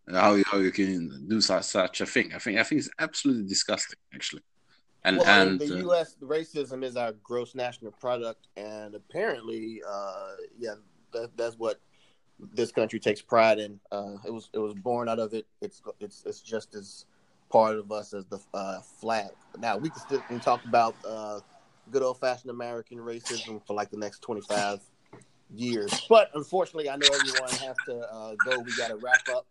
how 0.08 0.34
you, 0.34 0.44
how 0.46 0.58
you 0.58 0.70
can 0.70 1.26
do 1.26 1.40
such, 1.40 1.64
such 1.64 2.00
a 2.00 2.06
thing. 2.06 2.32
I 2.32 2.38
think 2.38 2.60
I 2.60 2.62
think 2.62 2.78
it's 2.78 2.90
absolutely 3.00 3.48
disgusting, 3.48 3.98
actually. 4.14 4.42
And 5.02 5.18
well, 5.18 5.26
and 5.26 5.58
the 5.58 5.74
uh, 5.74 5.78
U.S. 5.78 6.14
racism 6.22 6.84
is 6.84 6.96
our 6.96 7.10
gross 7.24 7.56
national 7.56 7.90
product, 7.90 8.46
and 8.56 8.94
apparently, 8.94 9.82
uh, 9.84 10.34
yeah, 10.60 10.74
that, 11.12 11.36
that's 11.36 11.56
what 11.58 11.80
this 12.54 12.70
country 12.70 13.00
takes 13.00 13.20
pride 13.20 13.58
in. 13.58 13.80
Uh, 13.90 14.18
it 14.24 14.32
was 14.32 14.48
it 14.52 14.60
was 14.60 14.74
born 14.74 15.08
out 15.08 15.18
of 15.18 15.34
it. 15.34 15.48
It's 15.60 15.82
it's 15.98 16.22
it's 16.24 16.40
just 16.40 16.76
as 16.76 17.06
part 17.50 17.76
of 17.76 17.92
us 17.92 18.14
as 18.14 18.24
the 18.26 18.40
uh. 18.54 18.80
Now 19.58 19.76
we 19.76 19.90
can 19.90 20.00
still 20.00 20.22
talk 20.40 20.64
about 20.64 20.94
uh, 21.06 21.40
good 21.90 22.02
old 22.02 22.18
fashioned 22.18 22.50
American 22.50 22.98
racism 22.98 23.64
for 23.66 23.74
like 23.74 23.90
the 23.90 23.96
next 23.96 24.20
25 24.20 24.80
years. 25.54 26.06
But 26.08 26.30
unfortunately, 26.34 26.88
I 26.88 26.96
know 26.96 27.08
everyone 27.12 27.50
has 27.50 27.76
to 27.86 27.98
uh, 28.12 28.34
go. 28.44 28.60
We 28.60 28.76
got 28.76 28.88
to 28.88 28.96
wrap 28.96 29.28
up. 29.34 29.46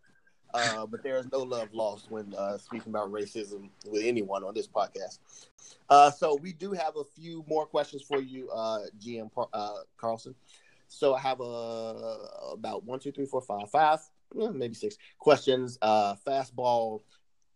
Uh, 0.51 0.85
but 0.87 1.03
there 1.03 1.17
is 1.17 1.31
no 1.31 1.39
love 1.39 1.69
lost 1.73 2.09
when 2.09 2.33
uh, 2.33 2.57
speaking 2.57 2.89
about 2.89 3.11
racism 3.11 3.69
with 3.85 4.03
anyone 4.03 4.43
on 4.43 4.53
this 4.53 4.67
podcast. 4.67 5.19
Uh, 5.89 6.09
so 6.09 6.35
we 6.41 6.53
do 6.53 6.71
have 6.71 6.95
a 6.97 7.03
few 7.03 7.43
more 7.47 7.65
questions 7.67 8.01
for 8.01 8.19
you, 8.19 8.49
uh, 8.49 8.79
GM 8.99 9.29
uh, 9.53 9.73
Carlsson. 10.01 10.33
So 10.87 11.13
I 11.13 11.19
have 11.19 11.39
uh, 11.39 12.17
about 12.51 12.83
one, 12.83 12.99
two, 12.99 13.11
three, 13.11 13.27
four, 13.27 13.41
five, 13.41 13.69
five, 13.69 13.99
maybe 14.33 14.73
six 14.73 14.97
questions. 15.19 15.77
fastball 15.81 17.01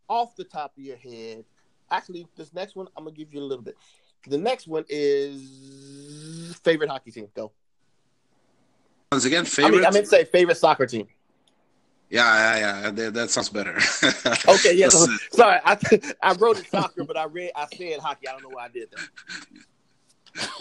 off 0.10 0.36
the 0.36 0.44
top 0.44 0.74
of 0.78 0.84
your 0.84 0.98
head. 0.98 1.46
Actually, 1.92 2.28
this 2.36 2.54
next 2.54 2.76
one 2.76 2.88
I'm 2.98 3.06
gonna 3.06 3.16
give 3.16 3.34
you 3.34 3.40
a 3.40 3.44
little 3.44 3.64
bit. 3.64 3.76
The 4.28 4.38
next 4.38 4.68
one 4.68 4.86
is 4.90 6.56
favorite 6.64 6.90
hockey 6.90 7.12
team. 7.12 7.28
Go. 7.36 7.52
Once 9.12 9.26
again, 9.26 9.46
favorite. 9.46 9.68
I, 9.68 9.78
mean, 9.78 9.86
I 9.86 9.92
meant 9.92 10.06
to 10.06 10.10
say 10.10 10.26
favorite 10.26 10.58
soccer 10.58 10.86
team. 10.86 11.08
Yeah, 12.10 12.58
yeah, 12.58 12.82
yeah. 12.84 12.92
That, 12.92 13.14
that 13.16 13.30
sounds 13.32 13.50
better. 13.50 13.76
okay, 14.48 14.76
yeah. 14.76 14.90
So, 14.90 15.06
sorry, 15.32 15.60
I 15.66 15.78
I 16.24 16.34
wrote 16.34 16.60
it 16.60 16.68
soccer, 16.68 17.04
but 17.04 17.18
I 17.18 17.26
read 17.26 17.52
I 17.56 17.66
said 17.76 18.00
hockey. 18.00 18.28
I 18.28 18.34
don't 18.34 18.44
know 18.44 18.50
why 18.50 18.66
I 18.66 18.68
did 18.70 18.90
that. 18.92 19.00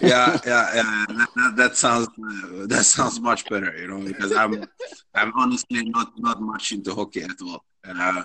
yeah, 0.00 0.38
yeah, 0.46 0.74
yeah. 0.74 1.04
That, 1.08 1.28
that, 1.36 1.56
that, 1.56 1.76
sounds 1.76 2.08
that 2.68 2.84
sounds 2.84 3.20
much 3.20 3.48
better, 3.48 3.76
you 3.78 3.86
know, 3.86 4.00
because 4.00 4.32
I'm 4.32 4.64
I'm 5.14 5.32
honestly 5.36 5.84
not 5.90 6.12
not 6.18 6.40
much 6.40 6.72
into 6.72 6.94
hockey 6.94 7.22
at 7.22 7.40
all. 7.42 7.64
Uh, 7.86 8.24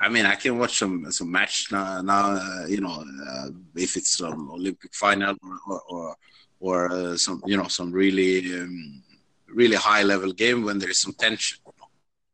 I 0.00 0.08
mean, 0.08 0.26
I 0.26 0.36
can 0.36 0.58
watch 0.58 0.78
some 0.78 1.10
some 1.10 1.30
match 1.30 1.68
now. 1.72 2.00
now 2.02 2.32
uh, 2.32 2.66
you 2.66 2.80
know, 2.80 3.04
uh, 3.30 3.48
if 3.74 3.96
it's 3.96 4.16
some 4.16 4.50
Olympic 4.50 4.94
final 4.94 5.34
or 5.66 5.80
or 5.88 6.16
or, 6.60 6.92
uh, 6.92 7.16
some 7.16 7.42
you 7.46 7.56
know 7.56 7.68
some 7.68 7.92
really 7.92 8.32
um, 8.58 9.02
really 9.48 9.76
high 9.76 10.02
level 10.02 10.32
game 10.32 10.64
when 10.64 10.78
there 10.78 10.90
is 10.90 11.00
some 11.00 11.14
tension. 11.14 11.58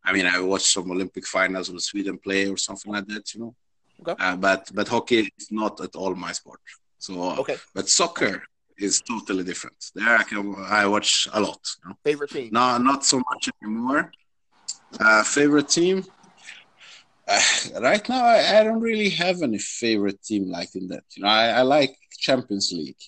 I 0.06 0.12
mean, 0.12 0.26
I 0.26 0.38
watched 0.40 0.66
some 0.66 0.90
Olympic 0.90 1.26
finals 1.26 1.70
when 1.70 1.80
Sweden 1.80 2.18
play 2.18 2.48
or 2.48 2.58
something 2.58 2.92
like 2.92 3.06
that. 3.06 3.34
You 3.34 3.40
know, 3.40 3.54
okay. 4.00 4.14
Uh, 4.18 4.36
but 4.36 4.70
but 4.74 4.88
hockey 4.88 5.30
is 5.38 5.48
not 5.50 5.80
at 5.80 5.94
all 5.96 6.14
my 6.14 6.32
sport. 6.32 6.60
So, 6.98 7.12
okay. 7.40 7.56
but 7.74 7.88
soccer, 7.88 8.42
is 8.76 9.00
totally 9.00 9.44
different. 9.44 9.76
There 9.94 10.16
I 10.16 10.22
can 10.22 10.54
I 10.68 10.86
watch 10.86 11.28
a 11.32 11.40
lot. 11.40 11.60
You 11.82 11.90
know? 11.90 11.96
Favorite 12.04 12.30
team? 12.30 12.48
No, 12.52 12.78
not 12.78 13.04
so 13.04 13.22
much 13.30 13.48
anymore. 13.62 14.12
Uh, 14.98 15.22
favorite 15.24 15.68
team? 15.68 16.04
Uh, 17.26 17.40
right 17.80 18.08
now, 18.08 18.24
I, 18.24 18.58
I, 18.58 18.64
don't 18.64 18.80
really 18.80 19.10
have 19.10 19.42
any 19.42 19.58
favorite 19.58 20.22
team 20.22 20.50
like 20.50 20.74
in 20.74 20.88
that. 20.88 21.04
You 21.16 21.22
know, 21.22 21.28
I, 21.28 21.48
I 21.48 21.62
like 21.62 21.96
Champions 22.18 22.72
League 22.72 23.02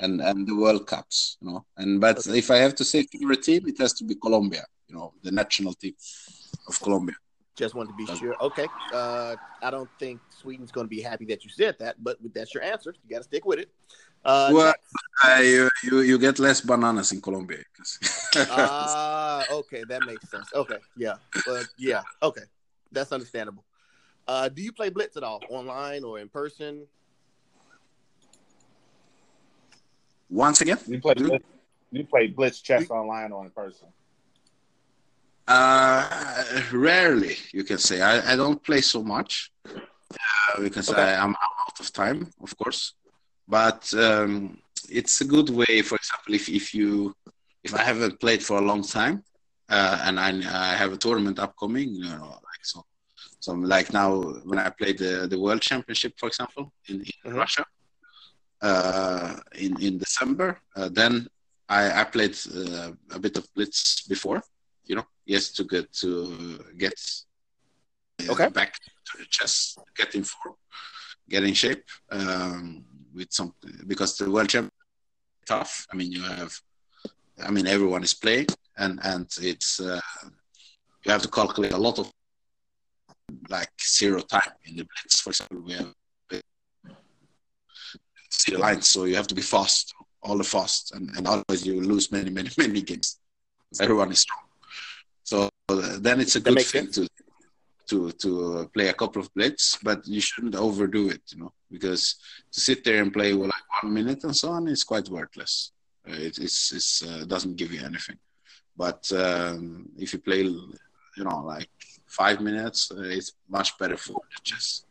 and 0.00 0.20
and 0.20 0.46
the 0.46 0.56
World 0.56 0.86
Cups. 0.86 1.38
You 1.40 1.48
know, 1.50 1.64
and 1.76 2.00
but 2.00 2.18
okay. 2.18 2.38
if 2.38 2.50
I 2.50 2.56
have 2.56 2.74
to 2.76 2.84
say 2.84 3.04
favorite 3.04 3.42
team, 3.42 3.62
it 3.66 3.78
has 3.78 3.92
to 3.94 4.04
be 4.04 4.14
Colombia. 4.16 4.64
You 4.88 4.96
know, 4.96 5.14
the 5.22 5.32
national 5.32 5.74
team 5.74 5.94
of 6.68 6.78
Colombia. 6.80 7.16
Just 7.54 7.74
wanted 7.74 7.90
to 7.90 7.96
be 7.96 8.06
sure. 8.16 8.34
Okay, 8.40 8.66
uh, 8.94 9.36
I 9.62 9.70
don't 9.70 9.90
think 9.98 10.20
Sweden's 10.30 10.72
going 10.72 10.86
to 10.86 10.90
be 10.90 11.02
happy 11.02 11.26
that 11.26 11.44
you 11.44 11.50
said 11.50 11.76
that, 11.80 11.96
but 12.02 12.16
that's 12.34 12.54
your 12.54 12.62
answer. 12.62 12.94
You 13.04 13.10
got 13.10 13.18
to 13.18 13.24
stick 13.24 13.44
with 13.44 13.58
it. 13.58 13.70
Uh, 14.24 14.50
well, 14.52 14.74
uh, 15.24 15.40
you, 15.40 15.68
you 15.82 16.00
you 16.00 16.18
get 16.18 16.38
less 16.38 16.60
bananas 16.60 17.12
in 17.12 17.20
Colombia. 17.20 17.58
Ah, 18.34 19.44
uh, 19.50 19.56
okay, 19.58 19.84
that 19.86 20.06
makes 20.06 20.30
sense. 20.30 20.48
Okay, 20.54 20.78
yeah, 20.96 21.16
but 21.44 21.66
yeah, 21.76 22.00
okay, 22.22 22.40
that's 22.92 23.12
understandable. 23.12 23.64
Uh, 24.28 24.48
do 24.48 24.62
you 24.62 24.72
play 24.72 24.88
Blitz 24.88 25.16
at 25.16 25.22
all, 25.22 25.40
online 25.48 26.04
or 26.04 26.18
in 26.18 26.28
person? 26.28 26.86
Once 30.30 30.60
again, 30.60 30.78
you 30.86 31.00
play 31.00 31.14
Blitz, 31.14 31.44
you 31.90 32.04
play 32.04 32.26
Blitz 32.28 32.60
chess 32.60 32.90
online 32.90 33.32
or 33.32 33.44
in 33.44 33.50
person? 33.50 33.88
Uh, 35.46 36.44
rarely, 36.72 37.36
you 37.52 37.64
can 37.64 37.78
say. 37.78 38.00
I, 38.00 38.32
I 38.32 38.36
don't 38.36 38.62
play 38.62 38.80
so 38.80 39.02
much 39.02 39.50
uh, 39.66 40.60
because 40.60 40.88
okay. 40.88 41.02
I, 41.02 41.24
am 41.24 41.30
out 41.30 41.80
of 41.80 41.92
time, 41.92 42.28
of 42.42 42.56
course. 42.56 42.94
But 43.48 43.92
um, 43.94 44.58
it's 44.88 45.20
a 45.20 45.24
good 45.24 45.50
way. 45.50 45.82
For 45.82 45.96
example, 45.96 46.34
if 46.34 46.48
if 46.48 46.74
you 46.74 47.14
if 47.64 47.74
I 47.74 47.82
haven't 47.82 48.20
played 48.20 48.42
for 48.42 48.58
a 48.58 48.60
long 48.60 48.82
time 48.82 49.24
uh, 49.68 50.02
and 50.04 50.18
I, 50.18 50.30
I 50.30 50.74
have 50.76 50.92
a 50.92 50.96
tournament 50.96 51.38
upcoming, 51.38 51.94
you 51.94 52.04
know, 52.04 52.38
like 52.44 52.51
so, 53.42 53.52
like 53.52 53.88
now 53.92 54.08
when 54.48 54.58
I 54.58 54.70
played 54.70 54.98
the 54.98 55.12
the 55.32 55.40
World 55.44 55.62
Championship, 55.70 56.12
for 56.20 56.28
example, 56.28 56.64
in, 56.88 56.96
in 56.96 57.02
mm-hmm. 57.02 57.34
Russia 57.42 57.64
uh, 58.68 59.34
in 59.64 59.72
in 59.86 59.98
December, 59.98 60.48
uh, 60.76 60.88
then 60.98 61.26
I, 61.68 61.82
I 62.00 62.04
played 62.04 62.36
uh, 62.60 62.92
a 63.16 63.18
bit 63.18 63.36
of 63.38 63.44
blitz 63.54 64.02
before 64.14 64.42
you 64.84 64.96
know, 64.96 65.06
yes, 65.26 65.52
to 65.52 65.64
get 65.64 65.92
to 65.94 66.58
get 66.76 66.94
uh, 68.28 68.32
okay. 68.32 68.48
back 68.48 68.74
to 69.06 69.18
the 69.18 69.24
chess, 69.30 69.76
get 69.96 70.14
in 70.14 70.24
form, 70.24 70.56
get 71.28 71.44
in 71.44 71.54
shape 71.54 71.84
um, 72.10 72.84
with 73.14 73.32
some 73.32 73.54
because 73.86 74.16
the 74.16 74.30
world 74.30 74.48
champion 74.48 74.70
tough. 75.46 75.86
I 75.92 75.96
mean, 75.96 76.12
you 76.12 76.22
have, 76.22 76.52
I 77.42 77.50
mean, 77.50 77.66
everyone 77.66 78.02
is 78.02 78.14
playing, 78.14 78.48
and 78.76 79.00
and 79.02 79.28
it's 79.40 79.80
uh, 79.80 80.00
you 81.04 81.12
have 81.12 81.22
to 81.22 81.28
calculate 81.28 81.72
a 81.72 81.78
lot 81.78 81.98
of 81.98 82.12
like 83.48 83.70
zero 83.80 84.20
time 84.20 84.52
in 84.64 84.76
the 84.76 84.84
blitz. 84.84 85.20
For 85.20 85.30
example, 85.30 85.62
we 85.62 85.72
have 85.72 85.92
zero 88.32 88.60
lines, 88.60 88.88
so 88.88 89.04
you 89.04 89.16
have 89.16 89.26
to 89.28 89.34
be 89.34 89.42
fast, 89.42 89.94
all 90.22 90.38
the 90.38 90.44
fast, 90.44 90.94
and, 90.94 91.10
and 91.16 91.26
otherwise 91.26 91.66
you 91.66 91.80
lose 91.80 92.10
many, 92.10 92.30
many, 92.30 92.50
many 92.58 92.82
games. 92.82 93.18
Everyone 93.80 94.10
is 94.10 94.20
strong. 94.20 94.40
So 95.24 95.48
then 96.00 96.20
it's 96.20 96.36
a 96.36 96.40
good 96.40 96.60
thing 96.60 96.90
to 96.92 97.06
to 97.88 98.12
to 98.12 98.70
play 98.74 98.88
a 98.88 98.94
couple 98.94 99.20
of 99.22 99.32
blitz, 99.34 99.78
but 99.82 100.06
you 100.06 100.20
shouldn't 100.20 100.54
overdo 100.54 101.10
it, 101.10 101.22
you 101.32 101.38
know, 101.40 101.52
because 101.70 102.16
to 102.52 102.60
sit 102.60 102.84
there 102.84 103.02
and 103.02 103.12
play 103.12 103.32
well, 103.34 103.48
like 103.48 103.82
one 103.82 103.92
minute 103.92 104.24
and 104.24 104.36
so 104.36 104.50
on 104.50 104.68
is 104.68 104.84
quite 104.84 105.08
worthless. 105.08 105.72
Uh, 106.08 106.14
it 106.14 106.38
it's, 106.38 106.72
it's 106.72 107.02
uh, 107.02 107.24
doesn't 107.26 107.56
give 107.56 107.72
you 107.72 107.82
anything. 107.84 108.18
But 108.76 109.10
um, 109.12 109.88
if 109.98 110.12
you 110.12 110.18
play, 110.18 110.42
you 110.42 111.24
know, 111.24 111.42
like 111.44 111.68
five 112.20 112.40
minutes, 112.40 112.90
uh, 112.90 113.16
it's 113.18 113.32
much 113.48 113.76
better 113.78 113.96
for 113.96 114.20
the 114.32 114.40
chess. 114.42 114.84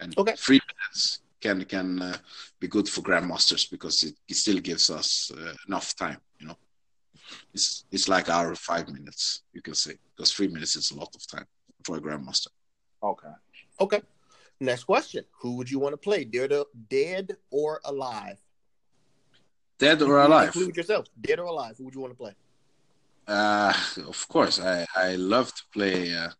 And 0.00 0.16
okay. 0.18 0.34
three 0.36 0.60
minutes 0.70 1.20
can 1.40 1.64
can 1.64 1.88
uh, 2.02 2.16
be 2.60 2.68
good 2.68 2.88
for 2.88 3.02
grandmasters 3.02 3.70
because 3.70 3.96
it, 4.02 4.14
it 4.30 4.36
still 4.36 4.60
gives 4.60 4.90
us 4.90 5.30
uh, 5.36 5.54
enough 5.68 5.88
time, 5.94 6.20
you 6.40 6.46
know 6.48 6.58
it's 7.52 7.84
it's 7.90 8.08
like 8.08 8.28
our 8.28 8.54
five 8.54 8.88
minutes, 8.88 9.42
you 9.52 9.62
can 9.62 9.74
say, 9.74 9.94
because 10.14 10.32
three 10.32 10.48
minutes 10.48 10.76
is 10.76 10.90
a 10.90 10.96
lot 10.96 11.14
of 11.14 11.26
time 11.26 11.46
for 11.84 11.96
a 11.96 12.00
grandmaster. 12.00 12.48
Okay. 13.02 13.34
Okay. 13.80 14.02
Next 14.60 14.84
question: 14.84 15.24
Who 15.40 15.56
would 15.56 15.70
you 15.70 15.78
want 15.78 15.92
to 15.92 15.98
play, 15.98 16.24
dead 16.24 16.52
or, 16.52 16.66
dead 16.88 17.36
or 17.50 17.80
alive? 17.84 18.38
Dead 19.78 20.00
or 20.02 20.18
alive? 20.20 20.48
Include 20.48 20.76
yourself, 20.76 21.06
dead 21.20 21.38
or 21.38 21.46
alive. 21.46 21.76
Who 21.76 21.84
would 21.84 21.94
you 21.94 22.00
want 22.00 22.12
to 22.12 22.18
play? 22.18 22.34
Uh, 23.28 23.74
of 24.06 24.26
course, 24.28 24.60
I 24.60 24.86
I 24.94 25.16
love 25.16 25.54
to 25.54 25.62
play. 25.72 26.14
Uh, 26.14 26.30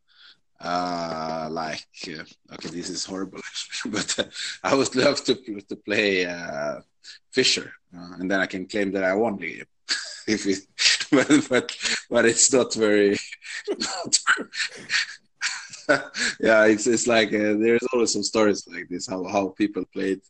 uh 0.60 1.48
like 1.50 1.86
uh, 2.08 2.24
okay 2.52 2.68
this 2.68 2.88
is 2.88 3.04
horrible 3.04 3.40
but 3.86 4.18
uh, 4.18 4.24
i 4.62 4.74
would 4.74 4.94
love 4.96 5.22
to 5.22 5.34
to 5.68 5.76
play 5.76 6.24
uh 6.24 6.80
fischer 7.30 7.72
uh, 7.96 8.12
and 8.18 8.30
then 8.30 8.40
i 8.40 8.46
can 8.46 8.66
claim 8.66 8.90
that 8.92 9.04
i 9.04 9.14
won 9.14 9.36
the 9.36 9.56
game 9.56 9.64
if 10.26 10.46
it, 10.46 10.60
but, 11.12 11.48
but 11.48 11.76
but 12.10 12.24
it's 12.26 12.52
not 12.52 12.74
very. 12.74 13.16
Not 13.68 14.16
very 14.36 14.48
yeah, 16.40 16.64
it's 16.64 16.86
it's 16.86 17.06
like 17.06 17.28
uh, 17.28 17.54
there's 17.54 17.86
always 17.92 18.12
some 18.12 18.22
stories 18.22 18.66
like 18.66 18.88
this 18.88 19.06
how 19.06 19.24
how 19.24 19.48
people 19.48 19.84
played. 19.92 20.20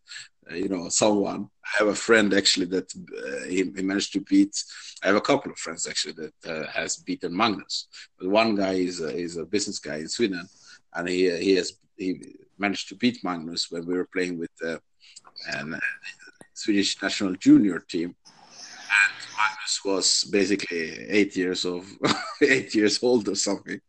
Uh, 0.51 0.55
you 0.55 0.69
know, 0.69 0.89
someone. 0.89 1.49
I 1.65 1.79
have 1.79 1.89
a 1.89 1.95
friend 1.95 2.33
actually 2.33 2.67
that 2.67 2.93
uh, 2.95 3.49
he, 3.49 3.65
he, 3.77 3.83
managed 3.83 4.13
to 4.13 4.21
beat. 4.21 4.55
I 5.03 5.09
have 5.09 5.17
a 5.17 5.21
couple 5.21 5.51
of 5.51 5.59
friends 5.59 5.87
actually 5.87 6.15
that 6.15 6.51
uh, 6.51 6.71
has 6.71 6.97
beaten 6.97 7.37
Magnus. 7.37 7.89
But 8.19 8.29
one 8.29 8.55
guy 8.55 8.75
is 8.75 9.01
a, 9.01 9.09
is 9.09 9.37
a 9.37 9.45
business 9.45 9.79
guy 9.79 9.97
in 9.97 10.09
Sweden, 10.09 10.47
and 10.95 11.09
he 11.09 11.37
he 11.39 11.57
has 11.57 11.73
he 11.97 12.37
managed 12.59 12.89
to 12.91 12.95
beat 12.95 13.25
Magnus 13.25 13.71
when 13.71 13.87
we 13.87 13.95
were 13.95 14.09
playing 14.13 14.39
with 14.39 14.51
uh, 14.65 14.79
an 15.59 15.75
uh, 15.75 15.81
Swedish 16.55 17.03
national 17.03 17.35
junior 17.35 17.81
team 17.81 18.15
and 18.91 19.13
Magnus 19.37 19.85
was 19.85 20.25
basically 20.25 21.07
eight 21.09 21.37
years 21.37 21.65
of 21.65 21.87
eight 22.43 22.75
years 22.75 23.03
old 23.03 23.29
or 23.29 23.35
something. 23.35 23.81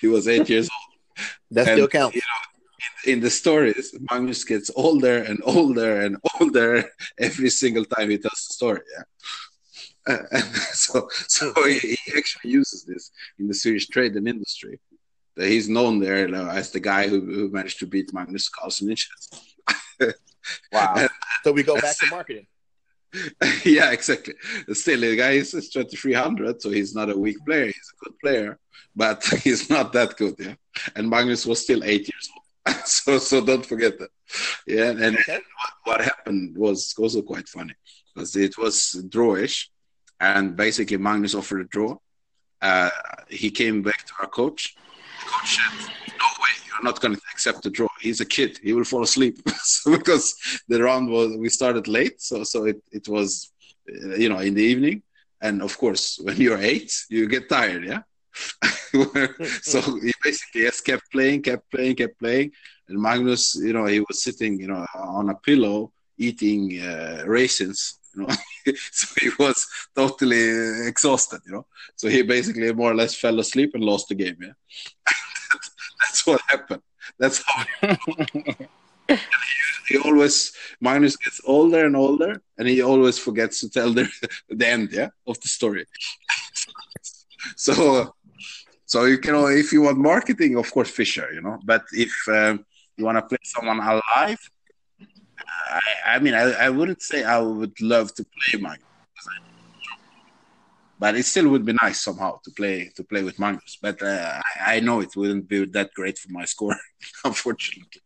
He 0.00 0.06
was 0.06 0.28
eight 0.28 0.48
years 0.48 0.68
old. 0.76 1.26
That 1.50 1.68
and, 1.68 1.76
still 1.76 1.88
counts. 1.88 2.16
You 2.16 2.22
know, 2.22 2.55
in, 3.04 3.12
in, 3.12 3.20
the 3.20 3.30
stories, 3.30 3.94
Magnus 4.10 4.44
gets 4.44 4.70
older 4.76 5.18
and 5.18 5.40
older 5.44 6.00
and 6.00 6.16
older 6.40 6.84
every 7.18 7.50
single 7.50 7.84
time 7.84 8.10
he 8.10 8.18
tells 8.18 8.46
the 8.46 8.54
story. 8.54 8.80
Yeah. 8.96 9.04
Uh, 10.08 10.38
so, 10.72 11.08
so 11.10 11.52
he, 11.64 11.78
he, 11.78 12.12
actually 12.16 12.50
uses 12.50 12.84
this 12.84 13.10
in 13.38 13.48
the 13.48 13.54
Swedish 13.54 13.88
trade 13.88 14.14
and 14.14 14.28
industry. 14.28 14.80
That 15.36 15.48
he's 15.48 15.68
known 15.68 15.98
there 15.98 16.34
as 16.34 16.70
the 16.70 16.80
guy 16.80 17.08
who, 17.08 17.20
who 17.20 17.50
managed 17.50 17.78
to 17.80 17.86
beat 17.86 18.14
Magnus 18.14 18.48
Carlsen 18.48 18.90
in 18.90 18.96
chess. 18.96 19.28
wow! 20.72 21.06
so 21.44 21.52
we 21.52 21.62
go 21.62 21.78
back 21.78 21.98
to 21.98 22.06
marketing. 22.10 22.46
yeah, 23.64 23.90
exactly. 23.92 24.34
Still, 24.72 25.00
the 25.00 25.16
guy 25.16 25.32
is 25.32 25.50
2300, 25.50 26.60
so 26.60 26.70
he's 26.70 26.94
not 26.94 27.10
a 27.10 27.16
weak 27.16 27.36
player. 27.44 27.66
He's 27.66 27.92
a 27.94 28.04
good 28.04 28.18
player, 28.18 28.58
but 28.94 29.24
he's 29.42 29.68
not 29.70 29.92
that 29.92 30.16
good. 30.16 30.36
Yeah, 30.38 30.54
and 30.94 31.08
Magnus 31.08 31.46
was 31.46 31.62
still 31.62 31.84
eight 31.84 32.08
years 32.08 32.28
old, 32.34 32.45
so 32.84 33.18
so 33.18 33.44
don't 33.44 33.64
forget 33.64 33.98
that. 33.98 34.10
Yeah, 34.66 34.90
and, 34.90 35.16
okay. 35.18 35.34
what, 35.34 35.72
what, 35.84 36.00
happened 36.00 36.56
was 36.56 36.94
also 36.98 37.22
quite 37.22 37.48
funny 37.48 37.74
because 38.14 38.34
it 38.36 38.58
was 38.58 39.04
drawish, 39.08 39.68
and 40.20 40.56
basically 40.56 40.96
Magnus 40.96 41.34
offered 41.34 41.60
a 41.60 41.64
draw. 41.64 41.96
Uh, 42.60 42.90
he 43.28 43.50
came 43.50 43.82
back 43.82 44.04
to 44.06 44.12
our 44.20 44.28
coach. 44.28 44.74
The 45.20 45.30
coach 45.30 45.56
said, 45.56 45.90
"No 46.18 46.26
way, 46.42 46.52
you're 46.66 46.84
not 46.84 47.00
going 47.00 47.14
to 47.14 47.20
accept 47.32 47.62
the 47.62 47.70
draw. 47.70 47.88
He's 48.00 48.20
a 48.20 48.24
kid. 48.24 48.58
He 48.62 48.72
will 48.72 48.84
fall 48.84 49.02
asleep 49.02 49.38
so 49.62 49.96
because 49.96 50.34
the 50.68 50.82
round 50.82 51.10
was 51.10 51.36
we 51.36 51.48
started 51.48 51.86
late, 51.86 52.20
so 52.20 52.42
so 52.42 52.64
it 52.64 52.82
it 52.90 53.08
was 53.08 53.52
uh, 53.88 54.14
you 54.16 54.28
know 54.28 54.38
in 54.38 54.54
the 54.54 54.62
evening, 54.62 55.02
and 55.40 55.62
of 55.62 55.76
course 55.78 56.18
when 56.22 56.36
you're 56.36 56.58
eight, 56.58 56.92
you 57.10 57.28
get 57.28 57.48
tired, 57.48 57.84
yeah. 57.84 58.02
so 59.62 59.80
he 60.00 60.12
basically 60.22 60.62
just 60.62 60.84
kept 60.84 61.10
playing, 61.10 61.42
kept 61.42 61.70
playing, 61.70 61.96
kept 61.96 62.18
playing, 62.18 62.50
and 62.88 63.00
Magnus, 63.00 63.56
you 63.56 63.72
know, 63.72 63.86
he 63.86 64.00
was 64.00 64.22
sitting, 64.22 64.60
you 64.60 64.68
know, 64.68 64.86
on 64.94 65.30
a 65.30 65.34
pillow 65.34 65.92
eating 66.18 66.80
uh, 66.80 67.24
raisins, 67.26 67.98
you 68.14 68.22
know. 68.22 68.34
so 68.92 69.08
he 69.20 69.30
was 69.38 69.66
totally 69.94 70.86
exhausted, 70.86 71.40
you 71.46 71.52
know. 71.52 71.66
So 71.96 72.08
he 72.08 72.22
basically 72.22 72.72
more 72.72 72.92
or 72.92 72.94
less 72.94 73.14
fell 73.14 73.38
asleep 73.40 73.72
and 73.74 73.84
lost 73.84 74.08
the 74.08 74.14
game. 74.14 74.36
Yeah, 74.40 74.52
that's 76.00 76.26
what 76.26 76.40
happened. 76.46 76.82
That's 77.18 77.42
how. 77.46 77.64
he, 79.08 79.16
he, 79.88 79.98
always 79.98 80.52
Magnus 80.80 81.16
gets 81.16 81.40
older 81.44 81.86
and 81.86 81.96
older, 81.96 82.42
and 82.58 82.68
he 82.68 82.82
always 82.82 83.18
forgets 83.18 83.60
to 83.60 83.70
tell 83.70 83.92
the 83.92 84.08
the 84.48 84.66
end, 84.66 84.90
yeah, 84.92 85.08
of 85.26 85.40
the 85.40 85.48
story. 85.48 85.86
so, 87.56 88.14
so 88.86 89.04
you 89.04 89.18
can, 89.18 89.34
if 89.58 89.72
you 89.72 89.82
want 89.82 89.98
marketing, 89.98 90.56
of 90.56 90.70
course, 90.72 90.88
Fischer, 90.90 91.28
you 91.32 91.40
know. 91.40 91.58
But 91.64 91.84
if 91.92 92.12
um, 92.28 92.64
you 92.96 93.04
want 93.04 93.18
to 93.18 93.22
play 93.22 93.38
someone 93.42 93.80
alive, 93.80 94.50
I, 95.68 95.80
I 96.06 96.18
mean, 96.20 96.34
I, 96.34 96.52
I 96.52 96.70
wouldn't 96.70 97.02
say 97.02 97.24
I 97.24 97.40
would 97.40 97.80
love 97.80 98.14
to 98.14 98.24
play 98.24 98.60
Magnus, 98.60 98.84
but 101.00 101.16
it 101.16 101.24
still 101.24 101.48
would 101.48 101.64
be 101.64 101.72
nice 101.82 102.00
somehow 102.00 102.38
to 102.44 102.50
play 102.52 102.90
to 102.94 103.02
play 103.02 103.24
with 103.24 103.40
Magnus. 103.40 103.76
But 103.82 104.00
uh, 104.02 104.40
I, 104.64 104.78
know 104.78 105.00
it 105.00 105.16
wouldn't 105.16 105.48
be 105.48 105.64
that 105.66 105.92
great 105.92 106.16
for 106.16 106.30
my 106.30 106.44
score, 106.44 106.76
unfortunately. 107.24 108.02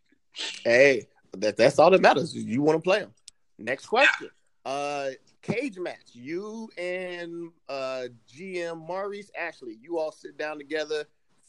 Hey, 0.64 1.08
that, 1.36 1.58
that's 1.58 1.78
all 1.78 1.90
that 1.90 2.00
matters. 2.00 2.34
You 2.34 2.62
want 2.62 2.78
to 2.78 2.82
play 2.82 3.00
him. 3.00 3.12
Next 3.58 3.86
question. 3.86 4.30
Uh, 4.64 5.10
cage 5.42 5.78
match. 5.78 6.10
You 6.12 6.68
and 6.78 7.50
uh, 7.68 8.04
GM 8.32 8.86
Maurice 8.86 9.30
Ashley. 9.38 9.78
You 9.80 9.98
all 9.98 10.12
sit 10.12 10.36
down 10.36 10.58
together. 10.58 11.04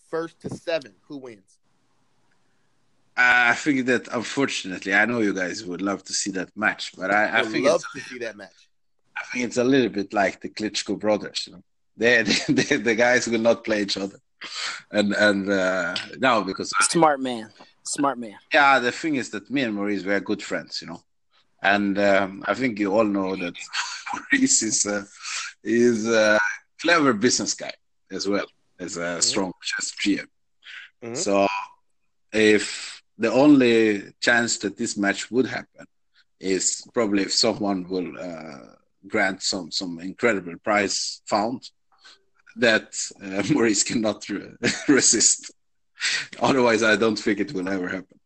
First 0.10 0.42
to 0.42 0.50
seven. 0.50 0.94
Who 1.08 1.18
wins? 1.18 1.58
I 3.18 3.54
think 3.56 3.86
that 3.88 4.08
unfortunately, 4.12 4.94
I 4.94 5.06
know 5.06 5.20
you 5.20 5.34
guys 5.34 5.66
would 5.66 5.82
love 5.82 6.04
to 6.06 6.14
see 6.14 6.32
that 6.32 6.50
match, 6.56 6.94
but 6.98 7.12
I, 7.12 7.26
I 7.26 7.40
I'd 7.40 7.46
think 7.48 7.66
love 7.66 7.84
to 7.94 8.00
see 8.00 8.20
that 8.20 8.38
match. 8.38 8.70
I 9.18 9.24
think 9.32 9.46
it's 9.46 9.58
a 9.58 9.64
little 9.64 9.90
bit 9.90 10.14
like 10.14 10.42
the 10.42 10.50
Klitschko 10.50 10.98
brothers. 10.98 11.46
You 11.48 11.54
know, 11.54 11.64
they, 11.98 12.24
they 12.50 12.78
the 12.78 12.96
guys 12.96 13.28
will 13.28 13.40
not 13.40 13.64
play 13.64 13.82
each 13.84 13.98
other, 13.98 14.18
and 14.92 15.14
and 15.14 15.50
uh, 15.52 15.96
no, 16.20 16.44
because 16.44 16.72
Smart 16.82 17.20
man. 17.20 17.50
Smart 17.84 18.20
man. 18.20 18.38
yeah, 18.54 18.80
the 18.80 18.92
thing 18.92 19.16
is 19.16 19.32
that 19.32 19.50
me 19.50 19.64
and 19.64 19.74
Maurice 19.74 20.04
were 20.04 20.20
good 20.20 20.42
friends, 20.42 20.82
you 20.82 20.88
know, 20.88 21.02
and 21.62 21.98
um, 22.00 22.44
I 22.48 22.54
think 22.54 22.80
you 22.80 22.94
all 22.94 23.04
know 23.04 23.36
that 23.36 23.54
Maurice 24.32 24.64
is 24.64 24.86
a, 24.86 25.06
is 25.64 26.08
a 26.08 26.40
clever 26.82 27.14
business 27.14 27.54
guy 27.54 27.74
as 28.12 28.28
well 28.28 28.46
as 28.80 28.98
a 28.98 29.22
strong 29.22 29.52
chess 29.62 29.92
GM. 30.04 30.28
Mhm. 31.04 31.18
So 31.18 31.48
if 32.34 33.02
the 33.18 33.32
only 33.32 34.14
chance 34.20 34.58
that 34.60 34.78
this 34.78 34.98
match 34.98 35.30
would 35.32 35.46
happen 35.46 35.86
is 36.40 36.84
probably 36.94 37.24
if 37.24 37.34
someone 37.34 37.88
will 37.88 38.12
uh, 38.20 38.76
grant 39.08 39.42
some 39.44 39.72
some 39.72 40.00
incredible 40.00 40.56
prize 40.64 41.22
found 41.28 41.62
that 42.56 42.94
uh, 43.24 43.44
Maurice 43.54 43.84
cannot 43.84 44.28
re- 44.30 44.56
resist. 44.88 45.52
Otherwise, 46.40 46.82
I 46.84 46.96
don't 46.96 47.18
think 47.20 47.40
it 47.40 47.54
will 47.54 47.70
ever 47.70 47.88
happen. 47.88 48.20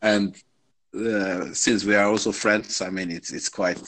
And 0.00 0.36
uh, 0.94 1.52
since 1.52 1.84
we 1.84 1.94
are 1.94 2.06
also 2.06 2.32
friends, 2.32 2.80
I 2.80 2.90
mean, 2.90 3.10
it's 3.10 3.32
it's 3.32 3.48
quite 3.48 3.82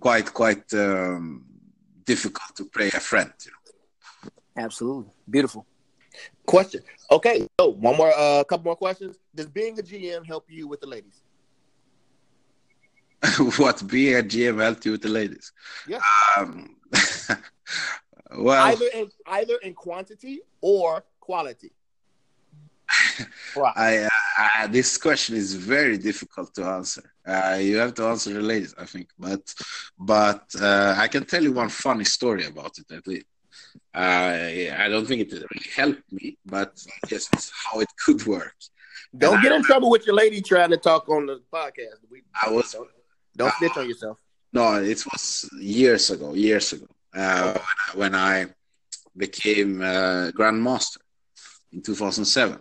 quite 0.00 0.32
quite 0.32 0.72
um, 0.74 1.44
difficult 2.04 2.56
to 2.56 2.64
play 2.64 2.88
a 2.88 3.00
friend. 3.00 3.32
You 3.44 3.50
know? 3.52 4.64
Absolutely. 4.64 5.12
Beautiful. 5.28 5.66
Question. 6.46 6.82
Okay. 7.10 7.46
So 7.58 7.68
one 7.68 7.96
more, 7.96 8.10
a 8.10 8.40
uh, 8.40 8.44
couple 8.44 8.64
more 8.64 8.76
questions. 8.76 9.16
Does 9.34 9.46
being 9.46 9.78
a 9.78 9.82
GM 9.82 10.26
help 10.26 10.50
you 10.50 10.68
with 10.68 10.80
the 10.80 10.86
ladies? 10.86 11.22
what 13.56 13.86
being 13.86 14.16
a 14.16 14.22
GM 14.22 14.60
helped 14.60 14.84
you 14.84 14.92
with 14.92 15.02
the 15.02 15.08
ladies? 15.08 15.52
Yeah. 15.86 16.00
Um, 16.36 16.76
well, 18.36 18.66
either 18.66 18.86
in 18.94 19.08
either 19.26 19.56
in 19.62 19.74
quantity 19.74 20.40
or 20.60 21.04
quality. 21.20 21.72
Right. 23.56 23.72
I, 23.76 23.98
uh, 23.98 24.08
I 24.38 24.66
this 24.66 24.96
question 24.96 25.36
is 25.36 25.54
very 25.54 25.98
difficult 25.98 26.54
to 26.54 26.64
answer. 26.64 27.02
Uh, 27.26 27.58
you 27.60 27.76
have 27.76 27.94
to 27.94 28.04
answer 28.06 28.32
the 28.32 28.40
ladies, 28.40 28.74
I 28.78 28.86
think. 28.86 29.08
But 29.18 29.42
but 29.98 30.44
uh, 30.60 30.94
I 30.96 31.08
can 31.08 31.24
tell 31.24 31.42
you 31.42 31.52
one 31.52 31.68
funny 31.68 32.04
story 32.04 32.46
about 32.46 32.72
it 32.78 32.90
at 32.90 33.06
least. 33.06 33.26
Uh, 33.94 34.78
I 34.84 34.86
don't 34.88 35.06
think 35.06 35.20
it 35.22 35.32
really 35.32 35.66
helped 35.76 36.10
me, 36.12 36.38
but 36.44 36.72
yes, 37.10 37.28
it's 37.32 37.52
how 37.62 37.80
it 37.80 37.88
could 38.04 38.24
work. 38.26 38.54
Don't 39.16 39.42
get 39.42 39.52
in 39.52 39.62
trouble 39.62 39.90
with 39.90 40.06
your 40.06 40.14
lady 40.14 40.40
trying 40.40 40.70
to 40.70 40.78
talk 40.78 41.08
on 41.08 41.26
the 41.26 41.42
podcast. 41.52 42.00
We, 42.10 42.22
I 42.42 42.50
was 42.50 42.72
don't, 42.72 42.88
don't 43.36 43.54
snitch 43.54 43.76
on 43.76 43.86
yourself. 43.86 44.18
No, 44.52 44.82
it 44.82 45.04
was 45.10 45.48
years 45.60 46.10
ago. 46.10 46.32
Years 46.34 46.72
ago, 46.72 46.86
uh, 47.14 47.52
when, 47.52 47.54
I, 47.54 47.96
when 47.96 48.14
I 48.14 48.46
became 49.16 49.82
uh, 49.82 50.30
grandmaster 50.32 50.98
in 51.72 51.82
2007. 51.82 52.58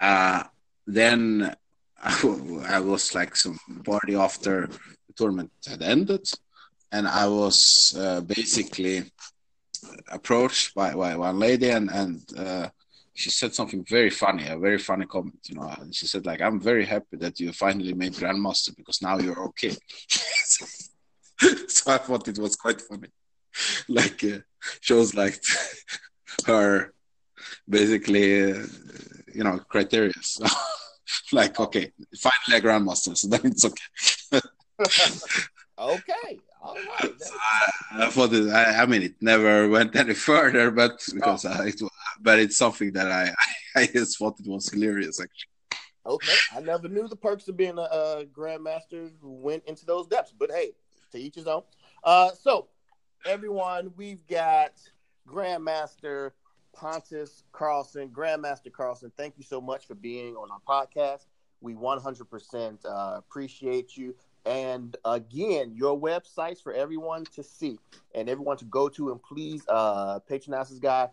Uh, 0.00 0.44
then 0.86 1.54
I 2.02 2.80
was 2.80 3.14
like 3.14 3.36
some 3.36 3.58
party 3.84 4.14
after 4.14 4.66
the 4.66 5.12
tournament 5.16 5.50
had 5.66 5.82
ended, 5.82 6.26
and 6.92 7.06
I 7.06 7.26
was 7.28 7.94
uh, 7.98 8.20
basically 8.22 9.04
approached 10.10 10.74
by, 10.74 10.94
by 10.94 11.16
one 11.16 11.38
lady, 11.38 11.70
and 11.70 11.90
and 11.90 12.20
uh, 12.36 12.68
she 13.14 13.30
said 13.30 13.54
something 13.54 13.84
very 13.84 14.10
funny, 14.10 14.46
a 14.48 14.58
very 14.58 14.78
funny 14.78 15.06
comment, 15.06 15.40
you 15.48 15.56
know. 15.56 15.74
She 15.92 16.06
said 16.06 16.24
like, 16.26 16.40
"I'm 16.40 16.60
very 16.60 16.86
happy 16.86 17.16
that 17.18 17.38
you 17.38 17.52
finally 17.52 17.92
made 17.92 18.14
grandmaster 18.14 18.74
because 18.76 19.02
now 19.02 19.18
you're 19.18 19.44
okay." 19.48 19.76
so 21.68 21.92
I 21.92 21.98
thought 21.98 22.28
it 22.28 22.38
was 22.38 22.56
quite 22.56 22.80
funny. 22.80 23.08
Like 23.88 24.22
uh, 24.24 24.38
shows 24.80 25.14
like 25.14 25.42
her 26.46 26.92
basically, 27.68 28.52
uh, 28.52 28.66
you 29.40 29.44
know, 29.44 29.58
criteria. 29.68 30.12
So, 30.22 30.44
like, 31.32 31.58
okay, 31.58 31.92
finally 32.16 32.58
a 32.58 32.60
grandmaster, 32.60 33.16
so 33.16 33.26
then 33.26 33.40
it's 33.46 33.64
okay. 33.64 34.40
Okay. 35.76 36.38
All 36.62 36.74
right. 36.74 37.14
So 37.18 37.34
I, 37.34 38.06
I 38.06 38.10
thought 38.10 38.32
it, 38.32 38.48
I, 38.48 38.82
I 38.82 38.86
mean, 38.86 39.02
it 39.02 39.14
never 39.20 39.68
went 39.68 39.96
any 39.96 40.14
further, 40.14 40.70
but 40.70 40.92
because 41.12 41.46
I, 41.46 41.68
it, 41.68 41.80
but 42.20 42.38
it's 42.38 42.58
something 42.58 42.92
that 42.92 43.10
I, 43.10 43.34
I 43.74 43.86
just 43.86 44.18
thought 44.18 44.38
it 44.38 44.46
was 44.46 44.70
hilarious 44.70 45.18
actually. 45.20 45.80
Okay. 46.06 46.38
I 46.54 46.60
never 46.60 46.86
knew 46.88 47.08
the 47.08 47.16
perks 47.16 47.48
of 47.48 47.56
being 47.56 47.78
a, 47.78 47.88
a 48.02 48.24
grandmaster 48.26 49.10
went 49.20 49.64
into 49.64 49.84
those 49.84 50.06
depths, 50.06 50.34
but 50.38 50.52
hey, 50.52 50.72
to 51.10 51.18
each 51.18 51.34
his 51.34 51.48
own. 51.48 51.62
Uh, 52.04 52.30
so, 52.40 52.68
everyone, 53.24 53.92
we've 53.96 54.24
got 54.28 54.74
Grandmaster 55.26 56.32
Pontus 56.72 57.44
Carlsson. 57.52 58.10
Grandmaster 58.10 58.70
Carlsson, 58.70 59.12
thank 59.16 59.34
you 59.36 59.44
so 59.44 59.60
much 59.60 59.86
for 59.86 59.94
being 59.94 60.34
on 60.36 60.48
our 60.50 60.60
podcast. 60.66 61.26
We 61.60 61.74
100% 61.74 62.78
uh, 62.84 63.18
appreciate 63.18 63.96
you. 63.96 64.14
And 64.46 64.96
again, 65.04 65.74
your 65.74 66.00
websites 66.00 66.62
for 66.62 66.72
everyone 66.72 67.24
to 67.34 67.42
see 67.42 67.78
and 68.14 68.28
everyone 68.28 68.56
to 68.58 68.64
go 68.64 68.88
to, 68.88 69.10
and 69.12 69.22
please 69.22 69.62
uh, 69.68 70.20
patronize 70.20 70.70
this 70.70 70.78
guy. 70.78 71.08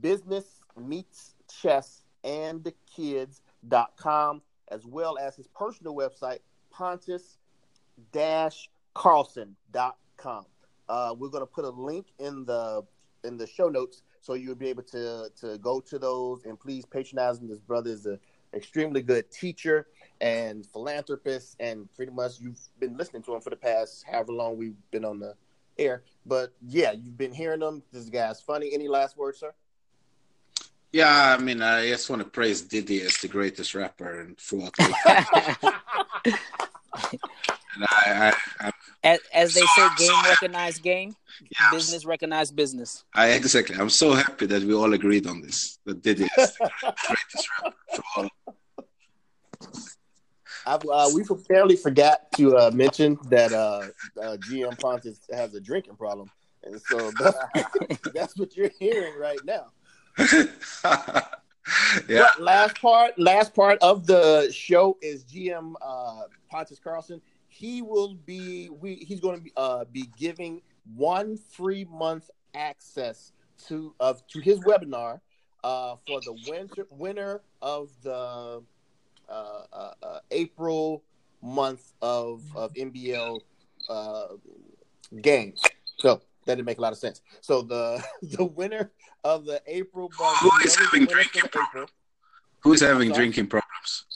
Business 0.00 0.60
meets 0.76 1.34
chess 1.60 2.04
and 2.22 2.72
kids.com, 2.94 4.42
as 4.68 4.86
well 4.86 5.18
as 5.18 5.34
his 5.34 5.48
personal 5.48 5.94
website, 5.96 6.38
Pontus 6.70 7.38
Carlsson.com. 8.94 10.46
Uh, 10.88 11.14
we're 11.18 11.28
going 11.28 11.42
to 11.42 11.46
put 11.46 11.64
a 11.64 11.70
link 11.70 12.06
in 12.18 12.44
the 12.44 12.82
in 13.24 13.36
the 13.36 13.46
show 13.46 13.68
notes 13.68 14.02
so 14.28 14.34
you'll 14.34 14.54
be 14.54 14.68
able 14.68 14.82
to 14.82 15.30
to 15.40 15.56
go 15.56 15.80
to 15.80 15.98
those 15.98 16.44
and 16.44 16.60
please 16.60 16.84
patronize 16.84 17.38
him. 17.40 17.48
This 17.48 17.60
brother 17.60 17.90
is 17.90 18.04
an 18.04 18.20
extremely 18.52 19.00
good 19.00 19.30
teacher 19.30 19.86
and 20.20 20.66
philanthropist, 20.66 21.56
and 21.60 21.88
pretty 21.96 22.12
much 22.12 22.38
you've 22.38 22.60
been 22.78 22.94
listening 22.94 23.22
to 23.22 23.34
him 23.34 23.40
for 23.40 23.48
the 23.48 23.56
past 23.56 24.04
however 24.10 24.32
long 24.32 24.58
we've 24.58 24.76
been 24.90 25.06
on 25.06 25.18
the 25.18 25.34
air. 25.78 26.02
But 26.26 26.52
yeah, 26.60 26.92
you've 26.92 27.16
been 27.16 27.32
hearing 27.32 27.62
him. 27.62 27.82
This 27.90 28.10
guy's 28.10 28.42
funny. 28.42 28.74
Any 28.74 28.86
last 28.86 29.16
words, 29.16 29.38
sir? 29.38 29.54
Yeah, 30.92 31.34
I 31.38 31.42
mean, 31.42 31.62
I 31.62 31.88
just 31.88 32.10
want 32.10 32.22
to 32.22 32.28
praise 32.28 32.60
Diddy 32.60 33.00
as 33.00 33.16
the 33.16 33.28
greatest 33.28 33.74
rapper 33.74 34.20
and 34.20 34.36
throughout. 34.36 34.74
and 37.78 37.86
I, 37.90 38.32
I, 38.60 38.66
I, 38.68 38.72
as, 39.04 39.18
as 39.32 39.54
they 39.54 39.60
So- 39.60 39.66
say, 39.76 39.88
so 39.88 39.94
game 39.98 40.10
happy. 40.16 40.28
recognized 40.30 40.82
game, 40.82 41.14
yeah, 41.40 41.70
business 41.70 42.04
recognized 42.04 42.56
business. 42.56 43.04
I 43.14 43.30
exactly. 43.30 43.76
I'm 43.76 43.90
so 43.90 44.12
happy 44.14 44.46
that 44.46 44.62
we 44.62 44.74
all 44.74 44.92
agreed 44.92 45.26
on 45.26 45.40
this. 45.40 45.78
That 45.84 46.02
Diddy 46.02 46.24
is 46.24 46.30
the 46.36 46.70
greatest 47.06 47.48
rapper 47.62 47.76
for 47.94 48.02
all. 48.16 48.28
I, 50.66 50.74
uh, 50.74 51.08
we 51.14 51.24
apparently 51.28 51.76
forgot 51.76 52.30
to 52.36 52.56
uh, 52.56 52.70
mention 52.74 53.18
that 53.30 53.52
uh, 53.52 53.82
uh, 54.20 54.36
GM 54.50 54.78
Pontus 54.78 55.20
has 55.32 55.54
a 55.54 55.60
drinking 55.60 55.96
problem, 55.96 56.30
and 56.64 56.80
so 56.82 57.10
that's, 57.20 57.38
that's 58.14 58.36
what 58.36 58.56
you're 58.56 58.70
hearing 58.78 59.18
right 59.18 59.38
now. 59.44 59.66
yeah, 62.08 62.26
But 62.26 62.40
last 62.40 62.80
part, 62.82 63.18
last 63.18 63.54
part 63.54 63.78
of 63.80 64.06
the 64.06 64.50
show 64.52 64.98
is 65.00 65.24
GM 65.24 65.74
uh, 65.80 66.22
Pontus 66.50 66.78
Carlsson. 66.80 67.20
He 67.48 67.82
will 67.82 68.14
be 68.14 68.68
we 68.70 68.96
he's 68.96 69.20
going 69.20 69.36
to 69.36 69.42
be 69.42 69.52
uh, 69.56 69.84
be 69.84 70.08
giving 70.18 70.62
one 70.94 71.36
free 71.36 71.84
month 71.84 72.30
access 72.54 73.32
to 73.66 73.94
of 74.00 74.26
to 74.28 74.40
his 74.40 74.60
webinar 74.60 75.20
uh, 75.64 75.96
for 76.06 76.20
the 76.20 76.36
winter 76.48 76.86
winner 76.90 77.42
of 77.60 77.90
the 78.02 78.62
uh, 79.28 79.32
uh, 79.72 79.92
uh, 80.02 80.18
April 80.30 81.02
month 81.42 81.92
of 82.02 82.42
of 82.54 82.72
NBL 82.74 83.40
uh, 83.88 84.26
games. 85.20 85.62
So 85.98 86.22
that 86.46 86.54
didn't 86.56 86.66
make 86.66 86.78
a 86.78 86.80
lot 86.80 86.92
of 86.92 86.98
sense. 86.98 87.20
So 87.40 87.62
the 87.62 88.02
the 88.22 88.44
winner 88.44 88.90
of 89.24 89.44
the 89.44 89.60
April 89.66 90.10
month, 90.18 90.38
Who 90.38 90.50
is 90.64 90.76
having 90.76 91.06
drinking 91.06 91.42
the 91.42 91.60
April, 91.68 91.86
Who's 92.60 92.80
having 92.80 93.12
drinking 93.12 93.48
problems? 93.48 94.06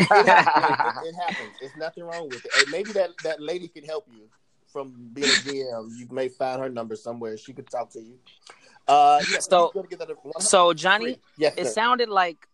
It, 0.00 0.26
happens. 0.26 1.06
it, 1.06 1.08
it 1.08 1.14
happens. 1.14 1.56
It's 1.60 1.76
nothing 1.76 2.04
wrong 2.04 2.28
with 2.28 2.44
it. 2.44 2.50
And 2.58 2.70
maybe 2.70 2.92
that 2.92 3.10
that 3.24 3.40
lady 3.40 3.68
can 3.68 3.84
help 3.84 4.06
you 4.12 4.28
from 4.72 5.10
being 5.12 5.26
a 5.26 5.30
GM. 5.30 5.88
You 5.96 6.06
may 6.10 6.28
find 6.28 6.60
her 6.60 6.68
number 6.68 6.96
somewhere. 6.96 7.36
She 7.36 7.52
could 7.52 7.68
talk 7.68 7.90
to 7.90 8.00
you. 8.00 8.18
Uh, 8.86 9.20
yeah, 9.30 9.38
So- 9.40 9.66
he's 9.66 9.74
gonna 9.74 9.88
get 9.88 9.98
that 10.00 10.10
at 10.10 10.24
100 10.24 10.42
So 10.42 10.72
Johnny, 10.72 11.18
yes, 11.36 11.54
it 11.56 11.66
sir. 11.66 11.72
sounded 11.72 12.08
like 12.08 12.48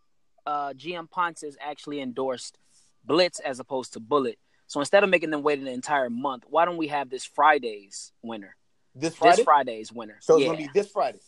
uh, 0.47 0.73
GM 0.73 1.10
Pontus 1.10 1.56
actually 1.60 2.01
endorsed 2.01 2.59
Blitz 3.05 3.40
as 3.40 3.60
opposed 3.60 3.93
to 3.94 4.01
Bullet. 4.01 4.39
So 4.66 4.81
instead 4.81 5.05
of 5.05 5.10
making 5.10 5.31
them 5.31 5.43
wait 5.43 5.60
an 5.60 5.68
entire 5.68 6.10
month, 6.10 6.44
why 6.48 6.64
don't 6.64 6.77
we 6.77 6.89
have 6.89 7.09
this 7.09 7.24
Friday's 7.24 8.12
winner? 8.23 8.56
this 8.97 9.14
Friday. 9.14 9.36
This 9.36 9.44
Friday's 9.44 9.93
winner. 9.93 10.16
so 10.20 10.35
it's 10.35 10.43
yeah. 10.43 10.47
gonna 10.48 10.59
be 10.59 10.70
this 10.74 10.90
Friday. 10.90 11.18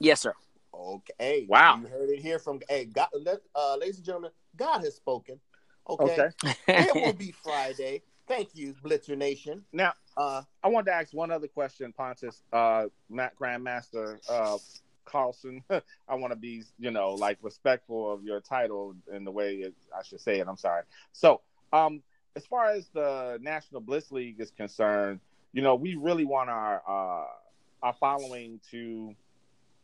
Yes, 0.00 0.20
sir. 0.20 0.34
Okay. 0.74 1.46
Wow. 1.48 1.80
You 1.80 1.88
heard 1.88 2.10
it 2.10 2.20
here 2.20 2.38
from 2.38 2.60
hey, 2.68 2.84
God, 2.86 3.08
let, 3.12 3.40
uh, 3.54 3.76
ladies 3.76 3.96
and 3.96 4.04
gentlemen. 4.04 4.30
God 4.58 4.80
has 4.80 4.96
spoken. 4.96 5.40
Okay. 5.88 6.04
Okay. 6.04 6.30
it 6.68 6.94
will 6.94 7.12
be 7.18 7.32
Friday. 7.32 8.02
Thank 8.26 8.54
you, 8.54 8.74
Blitzer 8.84 9.16
Nation. 9.16 9.64
Now, 9.72 9.94
Uh, 10.16 10.42
I 10.62 10.68
wanted 10.68 10.86
to 10.86 10.94
ask 10.94 11.14
one 11.14 11.30
other 11.30 11.48
question, 11.48 11.94
Pontus, 11.96 12.42
uh, 12.52 12.86
Matt 13.08 13.34
Grandmaster 13.38 14.18
uh, 14.28 14.58
Carlsson. 15.06 15.62
I 16.08 16.14
want 16.14 16.32
to 16.32 16.36
be, 16.36 16.64
you 16.78 16.90
know, 16.90 17.14
like 17.14 17.38
respectful 17.40 18.12
of 18.12 18.24
your 18.24 18.40
title 18.40 18.94
in 19.10 19.24
the 19.24 19.30
way 19.30 19.54
it, 19.54 19.74
I 19.96 20.02
should 20.02 20.20
say 20.20 20.40
it. 20.40 20.46
I'm 20.46 20.58
sorry. 20.58 20.82
So, 21.12 21.40
um, 21.72 22.02
as 22.36 22.44
far 22.44 22.66
as 22.70 22.88
the 22.88 23.38
National 23.40 23.80
Blitz 23.80 24.12
League 24.12 24.40
is 24.40 24.50
concerned, 24.50 25.20
you 25.52 25.62
know, 25.62 25.74
we 25.76 25.94
really 25.94 26.26
want 26.26 26.50
our 26.50 26.82
uh, 26.86 27.26
our 27.82 27.94
following 27.94 28.60
to 28.70 29.14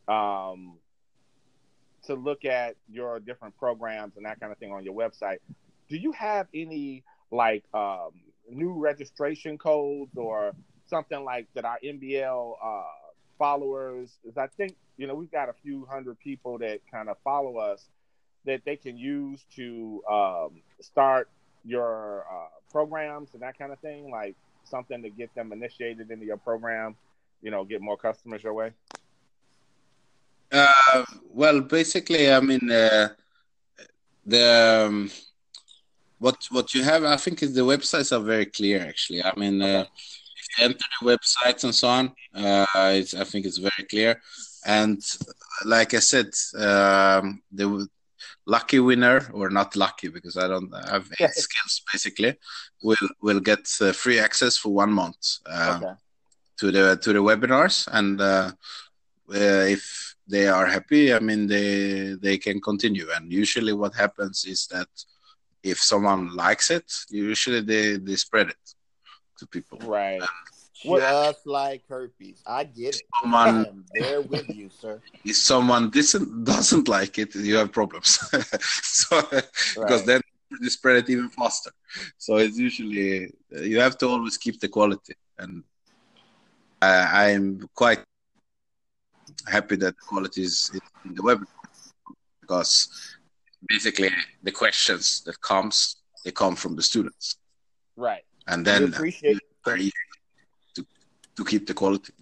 um, 0.07 0.77
to 2.05 2.15
look 2.15 2.45
at 2.45 2.75
your 2.89 3.19
different 3.19 3.57
programs 3.57 4.17
and 4.17 4.25
that 4.25 4.39
kind 4.39 4.51
of 4.51 4.57
thing 4.57 4.71
on 4.71 4.83
your 4.83 4.93
website. 4.93 5.37
Do 5.89 5.97
you 5.97 6.11
have 6.13 6.47
any 6.53 7.03
like 7.31 7.63
um, 7.73 8.11
new 8.49 8.73
registration 8.73 9.57
codes 9.57 10.17
or 10.17 10.53
something 10.87 11.23
like 11.23 11.47
that 11.53 11.65
our 11.65 11.79
NBL 11.83 12.55
uh, 12.63 12.83
followers? 13.37 14.17
Is 14.23 14.37
I 14.37 14.47
think 14.47 14.75
you 14.97 15.07
know 15.07 15.15
we've 15.15 15.31
got 15.31 15.49
a 15.49 15.53
few 15.53 15.85
hundred 15.85 16.19
people 16.19 16.57
that 16.59 16.79
kind 16.91 17.09
of 17.09 17.17
follow 17.23 17.57
us 17.57 17.85
that 18.45 18.61
they 18.65 18.75
can 18.75 18.97
use 18.97 19.43
to 19.55 20.03
um, 20.09 20.61
start 20.79 21.29
your 21.63 22.25
uh, 22.31 22.47
programs 22.71 23.33
and 23.33 23.41
that 23.41 23.57
kind 23.57 23.71
of 23.71 23.79
thing, 23.79 24.11
like 24.11 24.35
something 24.63 25.01
to 25.01 25.09
get 25.09 25.33
them 25.35 25.51
initiated 25.51 26.11
into 26.11 26.25
your 26.25 26.37
program. 26.37 26.95
You 27.41 27.51
know, 27.51 27.63
get 27.63 27.81
more 27.81 27.97
customers 27.97 28.43
your 28.43 28.53
way. 28.53 28.71
Uh, 30.93 31.03
well, 31.29 31.61
basically, 31.61 32.31
I 32.31 32.39
mean, 32.39 32.71
uh, 32.71 33.09
the 34.25 34.85
um, 34.87 35.11
what 36.19 36.37
what 36.51 36.73
you 36.73 36.83
have, 36.83 37.03
I 37.03 37.17
think, 37.17 37.43
is 37.43 37.53
the 37.53 37.61
websites 37.61 38.11
are 38.15 38.23
very 38.23 38.45
clear. 38.45 38.85
Actually, 38.87 39.23
I 39.23 39.33
mean, 39.37 39.61
uh, 39.61 39.85
if 40.37 40.57
you 40.57 40.65
enter 40.65 40.87
the 41.01 41.17
websites 41.17 41.63
and 41.63 41.73
so 41.75 41.87
on, 41.87 42.11
uh, 42.33 42.65
it's, 42.75 43.13
I 43.13 43.23
think 43.23 43.45
it's 43.45 43.57
very 43.57 43.85
clear. 43.89 44.21
And 44.65 45.01
like 45.65 45.93
I 45.93 45.99
said, 45.99 46.27
um, 46.57 47.41
the 47.51 47.87
lucky 48.45 48.79
winner, 48.79 49.29
or 49.33 49.49
not 49.49 49.75
lucky 49.75 50.07
because 50.07 50.37
I 50.37 50.47
don't 50.47 50.71
have 50.89 51.07
any 51.19 51.31
skills, 51.31 51.81
basically, 51.91 52.35
will 52.83 53.09
will 53.21 53.39
get 53.39 53.67
uh, 53.81 53.91
free 53.91 54.19
access 54.19 54.57
for 54.57 54.73
one 54.73 54.91
month. 54.91 55.39
Um, 55.45 55.83
Okay. 55.83 55.93
to 56.57 56.71
the 56.71 56.97
to 57.03 57.11
the 57.11 57.19
webinars 57.19 57.85
and 57.91 58.21
uh, 58.21 58.49
uh, 59.29 59.65
if 59.75 60.04
they 60.27 60.47
are 60.47 60.65
happy 60.65 61.13
i 61.13 61.19
mean 61.19 61.47
they 61.47 62.13
they 62.21 62.37
can 62.37 62.59
continue 62.61 63.07
and 63.15 63.31
usually 63.31 63.73
what 63.73 63.93
happens 63.95 64.45
is 64.45 64.67
that 64.67 64.87
if 65.63 65.77
someone 65.79 66.35
likes 66.35 66.69
it 66.69 66.91
usually 67.09 67.61
they 67.61 67.97
they 67.97 68.15
spread 68.15 68.49
it 68.49 68.65
to 69.37 69.45
people 69.47 69.77
Right. 69.81 70.21
just 70.83 71.45
like 71.45 71.83
herpes. 71.89 72.41
I 72.45 72.63
get 72.63 72.95
it. 72.95 73.01
I 73.13 73.23
someone 73.23 73.65
am 73.67 73.85
there 73.93 74.21
with 74.21 74.47
you, 74.49 74.69
sir. 74.69 75.01
if 75.23 75.35
someone 75.35 75.89
doesn't 75.89 76.43
doesn't 76.43 76.87
like 76.87 77.17
it 77.17 77.35
you 77.35 77.55
have 77.55 77.71
problems 77.71 78.19
so 79.03 79.21
because 79.79 80.05
then 80.05 80.21
you 80.61 80.69
spread 80.69 80.97
it 80.97 81.09
even 81.09 81.29
faster 81.29 81.71
so 82.17 82.37
it's 82.37 82.57
usually 82.57 83.33
you 83.71 83.79
have 83.79 83.97
to 83.97 84.07
always 84.07 84.37
keep 84.37 84.59
the 84.59 84.67
quality 84.77 85.15
and 85.39 85.63
uh, 86.81 87.07
i'm 87.11 87.59
quite 87.73 88.01
happy 89.47 89.75
that 89.75 89.95
the 89.97 90.05
quality 90.07 90.43
is 90.43 90.71
in 91.05 91.13
the 91.15 91.21
web 91.23 91.39
because 92.41 92.89
basically 93.67 94.09
the 94.43 94.51
questions 94.51 95.21
that 95.25 95.39
comes 95.41 95.97
they 96.23 96.31
come 96.31 96.55
from 96.55 96.75
the 96.75 96.81
students 96.81 97.37
Right. 97.97 98.23
and 98.47 98.59
we 98.65 98.71
then 98.71 98.83
appreciate 98.93 99.39
very 99.63 99.91
to, 100.75 100.85
to 101.37 101.45
keep 101.45 101.65
the 101.65 101.73
quality 101.73 102.13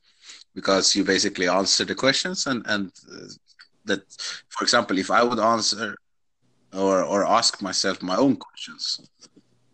because 0.55 0.95
you 0.95 1.03
basically 1.03 1.47
answer 1.47 1.83
the 1.85 1.95
questions 1.95 2.47
and 2.47 2.63
and 2.67 2.91
uh, 3.11 3.27
that 3.85 4.01
for 4.49 4.63
example 4.63 4.97
if 4.97 5.09
i 5.11 5.21
would 5.23 5.39
answer 5.39 5.95
or 6.73 7.03
or 7.03 7.25
ask 7.25 7.61
myself 7.61 8.01
my 8.01 8.15
own 8.15 8.35
questions 8.35 8.83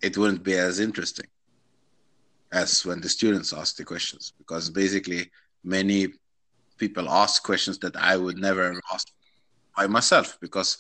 it 0.02 0.18
wouldn't 0.18 0.44
be 0.44 0.56
as 0.56 0.80
interesting 0.80 1.28
as 2.52 2.86
when 2.86 3.00
the 3.02 3.10
students 3.10 3.54
ask 3.54 3.76
the 3.76 3.84
questions 3.84 4.34
because 4.38 4.70
basically 4.70 5.30
many 5.64 6.08
people 6.80 7.10
ask 7.10 7.44
questions 7.44 7.78
that 7.80 7.96
i 7.96 8.16
would 8.16 8.38
never 8.38 8.66
ask 8.94 9.08
by 9.78 9.86
myself 9.88 10.38
because 10.42 10.78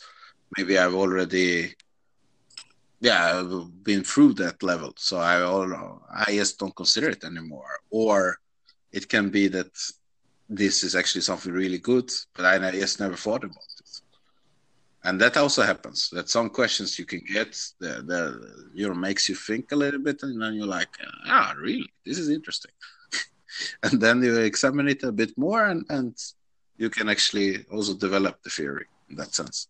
maybe 0.56 0.78
i've 0.78 0.96
already 0.96 1.74
yeah 3.00 3.40
I've 3.40 3.84
been 3.84 4.04
through 4.04 4.34
that 4.36 4.62
level. 4.64 4.94
So 4.98 5.18
i 5.18 5.42
all 5.42 6.02
i 6.12 6.32
just 6.32 6.60
don't 6.60 6.76
consider 6.76 7.10
it 7.10 7.24
anymore. 7.24 7.80
Or 7.90 8.38
it 8.92 9.08
can 9.08 9.30
be 9.30 9.48
that 9.50 9.72
this 10.50 10.84
is 10.84 10.96
actually 10.96 11.22
something 11.22 11.54
really 11.54 11.78
good 11.78 12.10
but 12.34 12.44
i 12.46 12.72
just 12.72 13.00
never 13.00 13.16
thought 13.16 13.44
about 13.44 13.72
it. 13.80 14.02
And 15.04 15.22
that 15.22 15.38
also 15.38 15.62
happens 15.62 16.10
that 16.12 16.30
some 16.30 16.50
questions 16.50 17.00
you 17.00 17.06
can 17.06 17.22
get 17.34 17.52
the 17.80 18.22
you 18.74 18.88
know 18.88 18.96
makes 18.96 19.30
you 19.30 19.36
think 19.36 19.72
a 19.72 19.76
little 19.76 20.02
bit 20.02 20.24
and 20.24 20.42
then 20.42 20.56
you're 20.56 20.76
like 20.80 20.94
ah 21.28 21.54
really? 21.58 21.90
This 22.06 22.18
is 22.18 22.30
interesting 22.30 22.72
and 23.84 24.00
then 24.02 24.22
you 24.24 24.38
examine 24.38 24.88
it 24.88 25.04
a 25.04 25.12
bit 25.12 25.38
more 25.38 25.66
and 25.66 25.86
and 25.90 26.16
you 26.78 26.90
can 26.90 27.10
actually 27.10 27.66
also 27.72 27.94
develop 27.94 28.42
the 28.44 28.50
theory 28.50 28.86
in 29.10 29.16
that 29.16 29.34
sense 29.34 29.68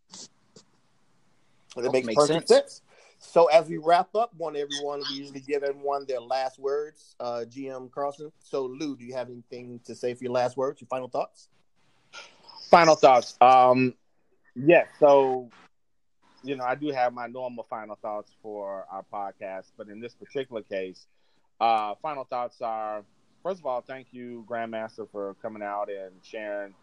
Well, 1.76 1.86
It 1.86 1.92
makes, 1.92 2.08
Makes 2.08 2.16
perfect 2.22 2.48
sense. 2.48 2.62
sense. 2.62 2.82
So 3.22 3.46
as 3.48 3.68
we 3.68 3.78
wrap 3.78 4.16
up, 4.16 4.34
want 4.38 4.56
everyone 4.56 5.04
we 5.10 5.16
usually 5.18 5.42
give 5.42 5.62
everyone 5.64 6.06
their 6.08 6.22
last 6.22 6.58
words. 6.58 7.16
Uh, 7.20 7.44
GM 7.48 7.90
Carlsson. 7.92 8.32
So 8.40 8.66
Lou, 8.66 8.96
do 8.96 9.04
you 9.04 9.14
have 9.14 9.30
anything 9.30 9.80
to 9.86 9.94
say 9.94 10.14
for 10.14 10.24
your 10.24 10.34
last 10.34 10.56
words? 10.58 10.80
Your 10.82 10.88
final 10.88 11.10
thoughts? 11.10 11.50
Final 12.70 12.96
thoughts. 12.96 13.36
Um, 13.42 13.94
yes. 14.56 14.88
so, 15.00 15.52
you 16.44 16.56
know, 16.56 16.64
I 16.64 16.76
do 16.76 16.92
have 16.92 17.14
my 17.14 17.28
normal 17.28 17.66
final 17.70 17.98
thoughts 18.02 18.32
for 18.42 18.86
our 18.90 19.04
podcast, 19.12 19.72
but 19.78 19.90
in 19.90 20.00
this 20.00 20.14
particular 20.14 20.62
case, 20.62 21.06
uh, 21.60 21.96
final 22.02 22.24
thoughts 22.24 22.62
are: 22.62 23.04
first 23.44 23.60
of 23.60 23.66
all, 23.66 23.82
thank 23.82 24.08
you, 24.12 24.46
Grandmaster, 24.50 25.10
for 25.12 25.36
coming 25.42 25.64
out 25.64 25.90
and 25.90 26.14
sharing 26.24 26.74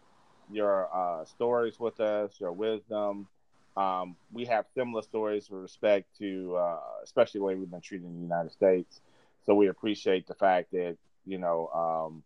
your 0.51 0.89
uh, 0.95 1.25
stories 1.25 1.79
with 1.79 1.99
us, 1.99 2.39
your 2.39 2.51
wisdom. 2.53 3.27
Um, 3.75 4.15
we 4.31 4.45
have 4.45 4.65
similar 4.75 5.01
stories 5.03 5.49
with 5.49 5.61
respect 5.61 6.07
to, 6.19 6.55
uh, 6.57 6.79
especially 7.03 7.39
the 7.39 7.43
way 7.45 7.55
we've 7.55 7.69
been 7.71 7.81
treated 7.81 8.07
in 8.07 8.15
the 8.15 8.21
United 8.21 8.51
States. 8.51 9.01
So 9.45 9.55
we 9.55 9.67
appreciate 9.67 10.27
the 10.27 10.35
fact 10.35 10.71
that 10.71 10.97
you 11.25 11.37
know 11.37 11.67
um, 11.69 12.23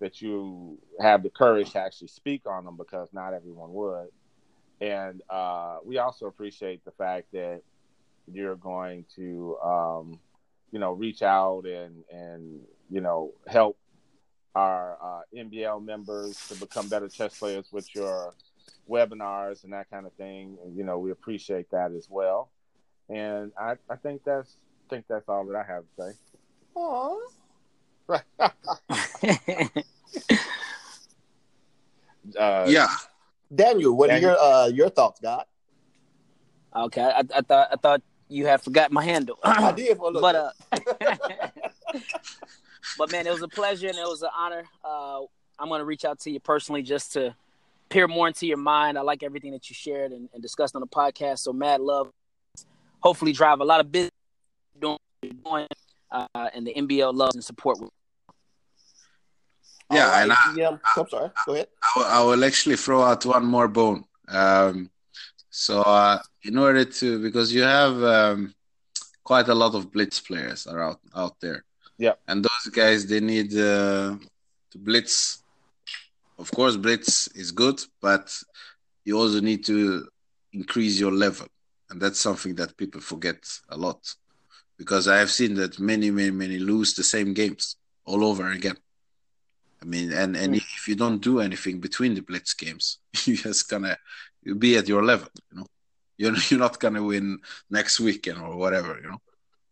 that 0.00 0.20
you 0.22 0.78
have 1.00 1.22
the 1.22 1.30
courage 1.30 1.72
to 1.72 1.80
actually 1.80 2.08
speak 2.08 2.42
on 2.46 2.64
them 2.64 2.76
because 2.76 3.08
not 3.12 3.34
everyone 3.34 3.72
would. 3.74 4.08
And 4.80 5.22
uh, 5.30 5.78
we 5.84 5.98
also 5.98 6.26
appreciate 6.26 6.84
the 6.84 6.90
fact 6.92 7.28
that 7.32 7.62
you're 8.32 8.56
going 8.56 9.06
to, 9.16 9.56
um, 9.64 10.20
you 10.72 10.78
know, 10.78 10.92
reach 10.92 11.22
out 11.22 11.64
and 11.66 12.04
and 12.10 12.60
you 12.90 13.00
know 13.00 13.32
help 13.46 13.76
our 14.54 14.96
uh, 15.02 15.22
NBL 15.36 15.84
members 15.84 16.36
to 16.48 16.54
become 16.54 16.88
better 16.88 17.08
chess 17.08 17.38
players 17.38 17.66
with 17.72 17.92
your 17.94 18.34
webinars 18.88 19.64
and 19.64 19.72
that 19.72 19.90
kind 19.90 20.06
of 20.06 20.12
thing. 20.12 20.56
And, 20.64 20.76
you 20.76 20.84
know, 20.84 20.98
we 20.98 21.10
appreciate 21.10 21.70
that 21.72 21.90
as 21.92 22.06
well. 22.08 22.50
And 23.08 23.52
I, 23.58 23.74
I 23.90 23.96
think 23.96 24.22
that's 24.24 24.56
I 24.86 24.94
think 24.94 25.06
that's 25.08 25.28
all 25.28 25.44
that 25.46 25.56
I 25.56 25.64
have 25.64 25.82
to 25.82 25.88
say. 26.02 26.12
Aww. 26.76 27.18
Uh, 32.38 32.64
yeah 32.68 32.88
Daniel, 33.54 33.94
what 33.96 34.08
Daniel? 34.08 34.30
are 34.30 34.34
your 34.34 34.40
uh, 34.40 34.66
your 34.68 34.88
thoughts, 34.88 35.20
God? 35.20 35.44
okay, 36.74 37.02
I, 37.02 37.22
I 37.34 37.40
thought 37.42 37.68
I 37.72 37.76
thought 37.76 38.02
you 38.28 38.46
had 38.46 38.62
forgot 38.62 38.90
my 38.90 39.04
handle. 39.04 39.38
I 39.44 39.72
did 39.72 39.96
for 39.98 40.04
a 40.08 40.10
little 40.10 40.22
but 40.22 40.54
bit. 40.72 40.82
uh, 41.02 41.18
but 42.98 43.10
man, 43.12 43.26
it 43.26 43.32
was 43.32 43.42
a 43.42 43.48
pleasure 43.48 43.88
and 43.88 43.96
it 43.96 44.06
was 44.06 44.22
an 44.22 44.30
honor. 44.36 44.64
Uh, 44.84 45.20
I'm 45.58 45.68
gonna 45.68 45.84
reach 45.84 46.04
out 46.04 46.18
to 46.20 46.30
you 46.30 46.40
personally 46.40 46.82
just 46.82 47.12
to 47.14 47.34
peer 47.88 48.08
more 48.08 48.26
into 48.28 48.46
your 48.46 48.56
mind. 48.56 48.98
I 48.98 49.02
like 49.02 49.22
everything 49.22 49.52
that 49.52 49.68
you 49.70 49.74
shared 49.74 50.12
and, 50.12 50.28
and 50.32 50.42
discussed 50.42 50.74
on 50.74 50.80
the 50.80 50.86
podcast. 50.86 51.40
So 51.40 51.52
mad 51.52 51.80
love. 51.80 52.10
hopefully 53.00 53.32
drive 53.32 53.60
a 53.60 53.64
lot 53.64 53.80
of 53.80 53.92
business 53.92 54.10
doing, 54.80 54.98
doing 55.22 55.66
uh, 56.10 56.26
and 56.54 56.66
the 56.66 56.72
NBL 56.74 57.12
loves 57.14 57.34
and 57.34 57.44
support. 57.44 57.78
Yeah, 59.92 60.06
All 60.06 60.14
and 60.14 60.30
right, 60.30 60.38
I, 60.46 60.54
GM, 60.56 60.80
I'm 60.96 61.08
sorry. 61.08 61.30
Go 61.46 61.52
ahead. 61.54 61.68
I 61.82 61.98
will- 61.98 62.06
I 62.06 62.22
will 62.22 62.44
actually 62.44 62.76
throw 62.76 63.02
out 63.02 63.24
one 63.26 63.44
more 63.44 63.68
bone. 63.68 64.04
Um, 64.28 64.90
so, 65.50 65.82
uh, 65.82 66.18
in 66.42 66.56
order 66.58 66.84
to, 66.84 67.22
because 67.22 67.52
you 67.52 67.62
have 67.62 68.02
um, 68.02 68.54
quite 69.22 69.48
a 69.48 69.54
lot 69.54 69.74
of 69.74 69.92
blitz 69.92 70.18
players 70.20 70.66
are 70.66 70.80
out 70.82 71.00
out 71.14 71.38
there. 71.40 71.64
Yeah. 71.98 72.14
and 72.26 72.44
those 72.44 72.72
guys 72.72 73.06
they 73.06 73.20
need 73.20 73.52
uh, 73.52 74.16
to 74.70 74.78
blitz. 74.78 75.42
Of 76.38 76.50
course, 76.50 76.76
blitz 76.76 77.28
is 77.28 77.52
good, 77.52 77.80
but 78.00 78.36
you 79.04 79.18
also 79.18 79.40
need 79.40 79.64
to 79.66 80.08
increase 80.52 80.98
your 80.98 81.12
level, 81.12 81.46
and 81.90 82.00
that's 82.00 82.20
something 82.20 82.54
that 82.56 82.76
people 82.76 83.00
forget 83.00 83.38
a 83.68 83.76
lot. 83.76 84.14
Because 84.76 85.06
I 85.06 85.18
have 85.18 85.30
seen 85.30 85.54
that 85.54 85.78
many, 85.78 86.10
many, 86.10 86.32
many 86.32 86.58
lose 86.58 86.94
the 86.94 87.04
same 87.04 87.32
games 87.32 87.76
all 88.04 88.24
over 88.24 88.50
again. 88.50 88.76
I 89.80 89.84
mean, 89.84 90.12
and 90.12 90.36
and 90.36 90.56
if 90.56 90.88
you 90.88 90.96
don't 90.96 91.20
do 91.20 91.40
anything 91.40 91.78
between 91.78 92.14
the 92.14 92.22
blitz 92.22 92.54
games, 92.54 92.98
you're 93.24 93.36
just 93.36 93.68
gonna 93.68 93.96
be 94.58 94.76
at 94.76 94.88
your 94.88 95.04
level. 95.04 95.28
You 95.52 95.60
know, 95.60 95.66
you're 96.16 96.34
you're 96.48 96.60
not 96.60 96.80
gonna 96.80 97.02
win 97.02 97.38
next 97.70 98.00
weekend 98.00 98.38
or 98.38 98.56
whatever. 98.56 98.98
You 99.00 99.10
know, 99.10 99.18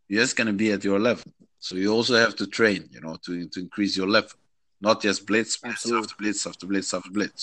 you're 0.09 0.23
just 0.23 0.36
gonna 0.36 0.53
be 0.53 0.70
at 0.73 0.85
your 0.85 1.01
level. 1.01 1.24
So 1.62 1.76
you 1.76 1.93
also 1.93 2.16
have 2.16 2.34
to 2.36 2.47
train. 2.59 2.89
You 2.90 3.01
know, 3.05 3.16
to 3.24 3.32
to 3.52 3.60
increase 3.60 3.97
your 3.97 4.09
level, 4.09 4.36
not 4.80 5.01
just 5.01 5.26
blitz, 5.30 5.56
blitz 5.56 5.76
Absolutely. 5.76 6.02
after 6.02 6.16
blitz 6.20 6.47
after 6.47 6.66
blitz 6.66 6.93
after 6.93 7.10
blitz. 7.10 7.43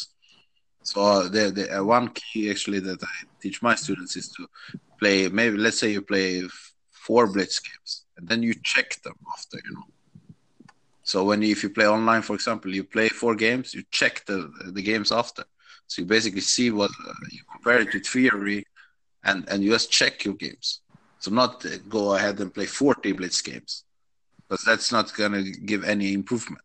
So 0.84 1.02
uh, 1.02 1.24
the 1.36 1.44
the 1.58 1.66
uh, 1.80 1.84
one 1.98 2.10
key 2.10 2.52
actually 2.52 2.82
that 2.82 3.02
I 3.02 3.16
teach 3.42 3.62
my 3.62 3.76
students 3.76 4.18
is 4.18 4.28
to 4.36 4.42
play. 5.00 5.30
Maybe 5.30 5.56
let's 5.58 5.80
say 5.80 5.92
you 5.92 6.02
play 6.02 6.44
four 7.06 7.32
blitz 7.34 7.60
games, 7.60 7.92
and 8.18 8.28
then 8.28 8.44
you 8.44 8.54
check 8.74 9.02
them 9.04 9.18
after. 9.36 9.58
You 9.66 9.74
know. 9.76 9.88
So 11.04 11.24
when 11.24 11.42
you, 11.42 11.52
if 11.52 11.64
you 11.64 11.70
play 11.70 11.88
online, 11.88 12.22
for 12.22 12.36
example, 12.36 12.76
you 12.76 12.84
play 12.84 13.08
four 13.08 13.36
games, 13.36 13.74
you 13.74 13.84
check 14.00 14.26
the 14.26 14.52
the 14.76 14.84
games 14.92 15.14
after. 15.14 15.44
So 15.88 16.02
you 16.02 16.08
basically 16.08 16.42
see 16.56 16.72
what 16.72 16.92
uh, 17.08 17.14
you 17.32 17.42
compare 17.54 17.80
it 17.84 17.92
to 17.94 18.00
theory, 18.02 18.66
and 19.24 19.48
and 19.50 19.64
you 19.64 19.70
just 19.72 19.90
check 20.00 20.26
your 20.26 20.36
games. 20.46 20.82
So 21.20 21.32
not 21.32 21.66
uh, 21.66 21.70
go 21.98 22.16
ahead 22.16 22.42
and 22.42 22.54
play 22.54 22.66
forty 22.66 23.14
blitz 23.14 23.42
games, 23.42 23.86
because 24.50 24.66
that's 24.66 24.92
not 24.92 25.14
gonna 25.16 25.44
give 25.44 25.84
any 25.84 26.14
improvement. 26.14 26.64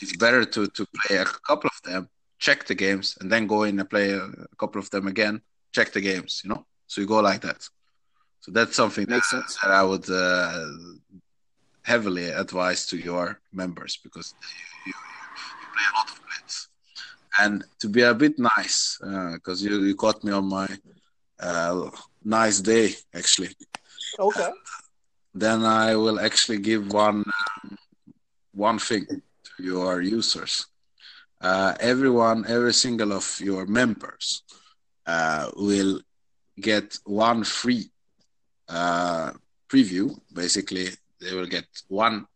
It's 0.00 0.16
better 0.16 0.44
to 0.44 0.66
to 0.66 0.86
play 0.86 1.16
a 1.16 1.24
couple 1.24 1.68
of 1.74 1.90
them, 1.90 2.08
check 2.38 2.66
the 2.66 2.74
games, 2.74 3.16
and 3.20 3.30
then 3.30 3.46
go 3.46 3.64
in 3.64 3.78
and 3.80 3.88
play 3.88 4.10
a, 4.12 4.24
a 4.24 4.56
couple 4.58 4.80
of 4.80 4.90
them 4.90 5.06
again, 5.06 5.42
check 5.72 5.92
the 5.92 6.00
games. 6.00 6.42
You 6.44 6.50
know, 6.50 6.66
so 6.86 7.00
you 7.00 7.06
go 7.06 7.20
like 7.20 7.40
that. 7.42 7.62
So 8.40 8.50
that's 8.52 8.74
something 8.76 9.04
that, 9.06 9.14
Makes 9.14 9.30
sense. 9.30 9.58
that 9.62 9.70
I 9.70 9.82
would 9.84 10.08
uh, 10.10 10.66
heavily 11.82 12.28
advise 12.30 12.86
to 12.86 12.96
your 12.96 13.40
members 13.52 13.98
because 14.02 14.34
you, 14.86 14.92
you, 14.92 14.92
you 15.60 15.66
play 15.74 15.84
a 15.92 15.96
lot 15.98 16.10
of 16.10 16.20
blitz. 16.26 16.68
And 17.38 17.64
to 17.80 17.88
be 17.88 18.02
a 18.02 18.14
bit 18.14 18.38
nice, 18.38 18.98
because 19.34 19.62
you, 19.62 19.80
you 19.82 19.94
caught 19.94 20.22
me 20.24 20.32
on 20.32 20.48
my 20.48 20.68
uh, 21.40 21.88
nice 22.24 22.60
day, 22.60 22.94
actually, 23.14 23.50
Okay. 24.18 24.50
Then 25.34 25.64
I 25.64 25.96
will 25.96 26.20
actually 26.20 26.58
give 26.58 26.92
one 26.92 27.24
one 28.54 28.78
thing 28.78 29.06
to 29.08 29.62
your 29.62 30.02
users. 30.02 30.66
Uh, 31.40 31.74
everyone, 31.80 32.44
every 32.46 32.72
single 32.74 33.12
of 33.12 33.40
your 33.40 33.66
members 33.66 34.42
uh, 35.06 35.50
will 35.56 36.00
get 36.60 36.98
one 37.04 37.42
free 37.44 37.90
uh, 38.68 39.32
preview. 39.68 40.16
Basically, 40.32 40.88
they 41.20 41.34
will 41.34 41.46
get 41.46 41.64
one 41.88 42.26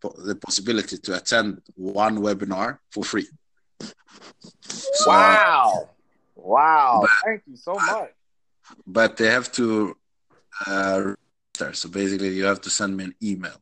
po- 0.00 0.14
the 0.24 0.34
possibility 0.36 0.96
to 0.98 1.16
attend 1.16 1.60
one 1.74 2.18
webinar 2.18 2.78
for 2.90 3.04
free. 3.04 3.28
So- 4.62 5.10
Wow. 5.10 5.90
Wow. 6.36 7.00
But- 7.02 7.10
Thank 7.24 7.42
you 7.46 7.56
so 7.56 7.74
much. 7.74 8.10
but 8.86 9.16
they 9.16 9.28
have 9.30 9.50
to 9.52 9.96
uh. 11.60 11.72
So 11.72 11.88
basically, 11.88 12.30
you 12.30 12.44
have 12.44 12.60
to 12.62 12.70
send 12.70 12.96
me 12.96 13.04
an 13.04 13.14
email. 13.22 13.60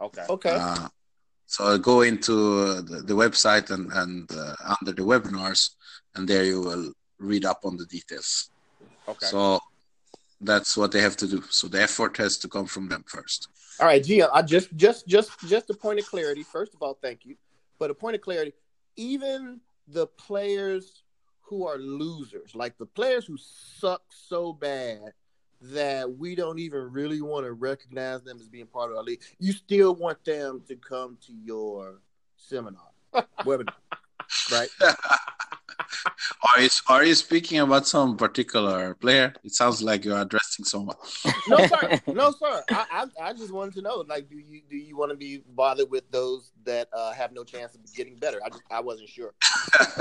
Okay. 0.00 0.24
Okay. 0.28 0.56
Uh, 0.60 0.88
so 1.46 1.64
I'll 1.64 1.78
go 1.78 2.02
into 2.02 2.82
the, 2.82 3.02
the 3.02 3.14
website 3.14 3.70
and, 3.70 3.92
and 3.92 4.30
uh, 4.32 4.54
under 4.80 4.92
the 4.92 5.02
webinars, 5.02 5.70
and 6.14 6.26
there 6.28 6.44
you 6.44 6.60
will 6.60 6.92
read 7.18 7.44
up 7.44 7.60
on 7.64 7.76
the 7.76 7.86
details. 7.86 8.50
Okay. 9.08 9.26
So 9.26 9.60
that's 10.40 10.76
what 10.76 10.92
they 10.92 11.00
have 11.00 11.16
to 11.18 11.26
do. 11.26 11.42
So 11.50 11.68
the 11.68 11.82
effort 11.82 12.16
has 12.16 12.38
to 12.38 12.48
come 12.48 12.66
from 12.66 12.88
them 12.88 13.04
first. 13.06 13.48
All 13.80 13.86
right, 13.86 14.02
GM. 14.02 14.28
I 14.32 14.42
just 14.42 14.74
just 14.76 15.06
just 15.06 15.30
just 15.48 15.70
a 15.70 15.74
point 15.74 15.98
of 15.98 16.06
clarity. 16.06 16.42
First 16.42 16.74
of 16.74 16.82
all, 16.82 16.98
thank 17.00 17.24
you. 17.24 17.36
But 17.78 17.90
a 17.90 17.94
point 17.94 18.14
of 18.14 18.22
clarity, 18.22 18.52
even 18.96 19.60
the 19.88 20.06
players 20.06 21.02
who 21.40 21.66
are 21.66 21.78
losers, 21.78 22.54
like 22.54 22.78
the 22.78 22.86
players 22.86 23.26
who 23.26 23.36
suck 23.36 24.02
so 24.10 24.52
bad 24.52 25.12
that 25.72 26.18
we 26.18 26.34
don't 26.34 26.58
even 26.58 26.92
really 26.92 27.22
want 27.22 27.46
to 27.46 27.52
recognize 27.52 28.22
them 28.22 28.38
as 28.38 28.48
being 28.48 28.66
part 28.66 28.90
of 28.90 28.96
our 28.96 29.02
league, 29.02 29.22
you 29.38 29.52
still 29.52 29.94
want 29.94 30.22
them 30.24 30.62
to 30.68 30.76
come 30.76 31.16
to 31.26 31.32
your 31.32 32.00
seminar, 32.36 32.90
webinar, 33.40 33.72
right? 34.52 34.68
are 36.56 36.60
you 36.60 36.68
are 36.88 37.04
you 37.04 37.14
speaking 37.14 37.60
about 37.60 37.86
some 37.86 38.16
particular 38.16 38.94
player? 38.94 39.34
It 39.44 39.54
sounds 39.54 39.82
like 39.82 40.04
you're 40.04 40.20
addressing 40.20 40.64
someone. 40.64 40.96
No, 41.48 41.58
sir. 41.66 42.00
No, 42.06 42.30
sir. 42.30 42.62
I, 42.70 42.84
I, 42.90 43.28
I 43.28 43.32
just 43.34 43.52
wanted 43.52 43.74
to 43.74 43.82
know, 43.82 44.04
like, 44.08 44.30
do 44.30 44.36
you 44.36 44.62
do 44.70 44.76
you 44.76 44.96
want 44.96 45.10
to 45.10 45.16
be 45.16 45.42
bothered 45.54 45.90
with 45.90 46.10
those 46.10 46.52
that 46.64 46.88
uh, 46.92 47.12
have 47.12 47.32
no 47.32 47.44
chance 47.44 47.74
of 47.74 47.80
getting 47.94 48.16
better? 48.16 48.40
I 48.44 48.48
just 48.48 48.62
I 48.70 48.80
wasn't 48.80 49.10
sure. 49.10 49.34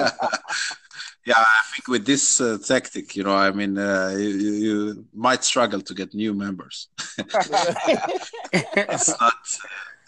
yeah, 1.26 1.36
I 1.38 1.62
think 1.74 1.88
with 1.90 2.06
this 2.06 2.40
uh, 2.40 2.58
tactic, 2.66 3.16
you 3.16 3.24
know, 3.24 3.36
I 3.36 3.52
mean, 3.52 3.78
uh, 3.78 4.16
you, 4.18 4.30
you 4.30 4.52
you 4.52 5.06
might 5.14 5.44
struggle 5.44 5.82
to 5.82 5.94
get 5.94 6.14
new 6.14 6.34
members. 6.34 6.88
it's 8.54 9.20
not. 9.20 9.34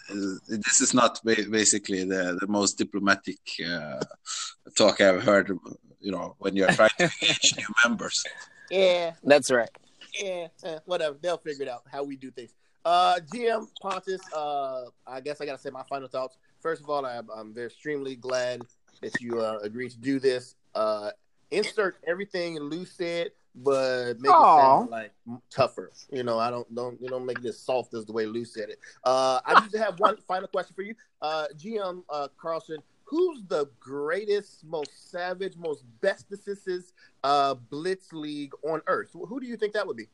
This 0.08 0.80
is 0.80 0.94
not 0.94 1.20
ba- 1.24 1.48
basically 1.50 2.04
the, 2.04 2.36
the 2.40 2.46
most 2.46 2.78
diplomatic 2.78 3.38
uh, 3.66 4.00
talk 4.76 5.00
I've 5.00 5.22
heard. 5.22 5.50
You 6.00 6.12
know, 6.12 6.36
when 6.38 6.54
you're 6.54 6.68
trying 6.68 6.90
to 6.98 7.04
engage 7.04 7.54
new 7.56 7.66
members. 7.84 8.22
yeah, 8.70 9.12
That's 9.24 9.50
right. 9.50 9.68
yeah, 10.22 10.48
eh, 10.64 10.78
whatever. 10.84 11.16
They'll 11.20 11.38
figure 11.38 11.64
it 11.64 11.68
out 11.68 11.82
how 11.90 12.04
we 12.04 12.16
do 12.16 12.30
things. 12.30 12.54
Uh, 12.84 13.18
GM 13.34 13.66
Pontus, 13.82 14.20
uh, 14.32 14.84
I 15.06 15.20
guess 15.20 15.40
I 15.40 15.46
gotta 15.46 15.58
say 15.58 15.70
my 15.70 15.82
final 15.88 16.06
thoughts. 16.08 16.36
First 16.60 16.82
of 16.82 16.88
all, 16.90 17.04
I'm, 17.04 17.28
I'm 17.36 17.52
very 17.52 17.66
extremely 17.66 18.14
glad 18.14 18.62
that 19.02 19.20
you 19.20 19.40
uh, 19.40 19.58
agreed 19.62 19.90
to 19.90 19.98
do 19.98 20.20
this. 20.20 20.54
Uh, 20.74 21.10
insert 21.50 21.96
everything 22.06 22.58
Lou 22.60 22.84
said, 22.84 23.30
but 23.56 24.20
make 24.20 24.30
Aw. 24.30 24.58
it 24.58 24.62
sound 24.62 24.90
like 24.90 25.12
tougher. 25.50 25.90
You 26.10 26.22
know, 26.22 26.38
I 26.38 26.50
don't 26.50 26.72
don't 26.74 27.00
you 27.00 27.08
don't 27.08 27.24
make 27.24 27.38
it 27.38 27.46
as 27.46 27.58
soft 27.58 27.94
as 27.94 28.04
the 28.04 28.12
way 28.12 28.26
Lou 28.26 28.44
said 28.44 28.68
it. 28.68 28.78
Uh, 29.02 29.40
I 29.44 29.60
just 29.60 29.76
have 29.76 29.98
one 29.98 30.16
final 30.28 30.48
question 30.48 30.74
for 30.74 30.82
you, 30.82 30.94
uh, 31.22 31.46
GM 31.56 32.02
uh, 32.10 32.28
Carlsson. 32.40 32.78
Who's 33.04 33.44
the 33.46 33.66
greatest, 33.78 34.64
most 34.64 35.10
savage, 35.12 35.56
most 35.56 35.84
bestest 36.00 36.92
uh, 37.22 37.54
blitz 37.54 38.12
league 38.12 38.52
on 38.68 38.82
earth? 38.88 39.10
Who 39.12 39.38
do 39.38 39.46
you 39.46 39.56
think 39.56 39.74
that 39.74 39.86
would 39.86 39.96
be? 39.96 40.08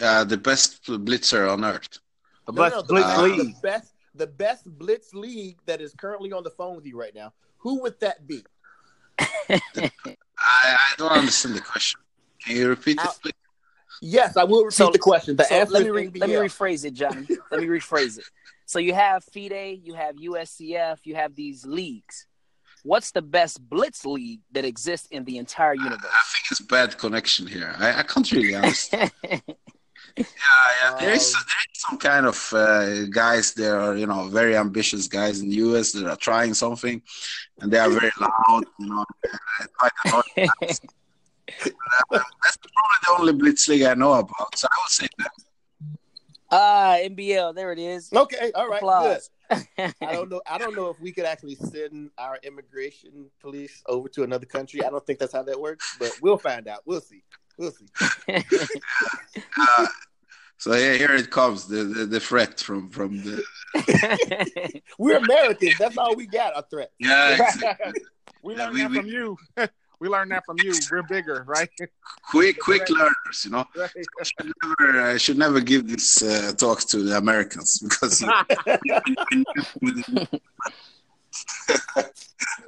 Uh, 0.00 0.24
the 0.24 0.36
best 0.36 0.84
blitzer 0.84 1.52
on 1.52 1.64
earth. 1.64 1.98
The 2.46 2.52
No, 2.52 2.56
Blitz, 2.70 2.74
no, 2.76 2.82
the, 2.82 2.88
Blitz 2.88 3.06
uh, 3.06 3.22
League. 3.22 3.38
the 3.38 3.60
best, 3.60 3.94
the 4.14 4.26
best 4.26 4.78
blitz 4.78 5.12
league 5.14 5.58
that 5.66 5.80
is 5.80 5.94
currently 5.94 6.32
on 6.32 6.44
the 6.44 6.50
phone 6.50 6.76
with 6.76 6.86
you 6.86 6.98
right 6.98 7.14
now. 7.14 7.32
Who 7.58 7.82
would 7.82 7.98
that 8.00 8.26
be? 8.26 8.44
I, 10.44 10.76
I 10.76 10.94
don't 10.98 11.12
understand 11.12 11.54
the 11.56 11.60
question. 11.60 12.00
Can 12.44 12.56
you 12.56 12.68
repeat 12.68 12.98
it, 13.00 13.08
please? 13.22 13.32
Yes, 14.00 14.36
I 14.36 14.44
will 14.44 14.64
repeat 14.64 14.74
So- 14.76 14.90
the 14.90 14.98
question. 14.98 15.36
The 15.36 15.44
So 15.44 15.54
answer 15.54 15.72
let 15.72 15.82
me 15.84 15.90
re- 15.90 16.10
let 16.16 16.28
me 16.28 16.34
rephrase 16.34 16.84
it, 16.84 16.94
Johnny. 16.94 17.26
let 17.50 17.60
me 17.60 17.66
rephrase 17.68 18.18
it. 18.18 18.24
So 18.66 18.78
you 18.78 18.94
have 18.94 19.22
FIDE, 19.24 19.80
you 19.84 19.94
have 19.94 20.16
USCF, 20.16 20.98
you 21.04 21.14
have 21.14 21.34
these 21.34 21.64
leagues. 21.66 22.26
What's 22.84 23.12
the 23.12 23.22
best 23.22 23.60
blitz 23.68 24.04
league 24.04 24.40
that 24.52 24.64
exists 24.64 25.06
in 25.10 25.24
the 25.24 25.38
entire 25.38 25.74
universe? 25.74 26.00
I 26.04 26.22
think 26.32 26.44
it's 26.50 26.60
bad 26.60 26.98
connection 26.98 27.46
here. 27.46 27.74
I, 27.78 28.00
I 28.00 28.02
can't 28.02 28.30
really 28.32 28.54
understand. 28.56 29.12
yeah, 30.16 30.24
yeah. 30.82 30.96
There 31.00 31.12
is 31.12 31.34
Um, 31.34 31.42
there 31.48 31.64
is 31.72 31.80
some 31.86 31.98
kind 31.98 32.26
of 32.26 32.52
uh, 32.52 33.04
guys 33.06 33.54
there 33.54 33.78
are 33.80 33.96
you 33.96 34.06
know 34.06 34.28
very 34.28 34.56
ambitious 34.56 35.08
guys 35.08 35.40
in 35.40 35.48
the 35.50 35.56
US 35.56 35.92
that 35.92 36.06
are 36.06 36.16
trying 36.16 36.54
something, 36.54 37.02
and 37.60 37.72
they 37.72 37.78
are 37.78 37.90
very 37.90 38.12
loud. 38.20 38.64
You 38.78 38.86
know, 38.86 39.04
uh, 39.04 39.66
quite 39.78 39.92
annoying. 40.04 40.48
Uh, 40.68 42.18
That's 42.42 42.56
probably 42.56 42.98
the 43.02 43.16
only 43.18 43.32
blitz 43.32 43.68
league 43.68 43.82
I 43.82 43.94
know 43.94 44.12
about. 44.14 44.56
So 44.56 44.68
I 44.70 44.76
would 44.82 44.90
say 44.90 45.08
that. 45.18 45.30
Ah, 46.50 46.96
NBL, 47.00 47.54
there 47.54 47.72
it 47.72 47.78
is. 47.78 48.12
Okay, 48.12 48.52
all 48.54 48.68
right, 48.68 48.76
Applause. 48.78 49.30
good. 49.50 49.94
I 50.00 50.12
don't 50.12 50.30
know. 50.30 50.40
I 50.46 50.58
don't 50.58 50.76
know 50.76 50.88
if 50.90 51.00
we 51.00 51.12
could 51.12 51.24
actually 51.24 51.56
send 51.56 52.10
our 52.18 52.38
immigration 52.42 53.30
police 53.40 53.82
over 53.86 54.08
to 54.10 54.22
another 54.22 54.46
country. 54.46 54.82
I 54.84 54.90
don't 54.90 55.04
think 55.06 55.18
that's 55.18 55.32
how 55.32 55.42
that 55.42 55.58
works, 55.60 55.96
but 55.98 56.12
we'll 56.22 56.38
find 56.38 56.68
out. 56.68 56.80
We'll 56.86 57.00
see. 57.00 57.22
Pussy. 57.62 57.86
Uh, 59.58 59.86
so 60.58 60.74
yeah, 60.74 60.92
here 60.94 61.12
it 61.14 61.30
comes 61.30 61.66
the, 61.66 61.82
the, 61.84 62.06
the 62.06 62.20
threat 62.20 62.60
from 62.60 62.88
from 62.90 63.10
the 63.26 63.42
We're 64.98 65.16
Americans. 65.18 65.74
That's 65.78 65.96
all 65.98 66.14
we 66.14 66.26
got. 66.26 66.52
A 66.56 66.62
threat. 66.70 66.90
yeah 66.98 67.34
exactly. 67.34 67.92
we 68.42 68.54
Yeah, 68.54 68.58
learned 68.64 68.74
we- 68.74 68.80
that 68.82 68.90
we- 68.90 68.96
from 68.98 69.06
you. 69.06 69.36
we 70.00 70.08
learned 70.08 70.30
that 70.32 70.44
from 70.46 70.56
you. 70.64 70.72
We're 70.90 71.02
bigger, 71.16 71.44
right? 71.46 71.70
quick 72.30 72.58
quick 72.60 72.88
learners. 72.90 73.38
You 73.44 73.50
know, 73.52 73.64
Right. 73.76 73.90
should 74.30 74.52
never 74.62 75.02
I 75.12 75.16
should 75.16 75.38
never 75.38 75.60
give 75.60 75.82
this 75.88 76.22
uh, 76.22 76.52
talk 76.56 76.80
to 76.92 76.98
the 77.08 77.16
Americans 77.16 77.78
because 77.78 78.22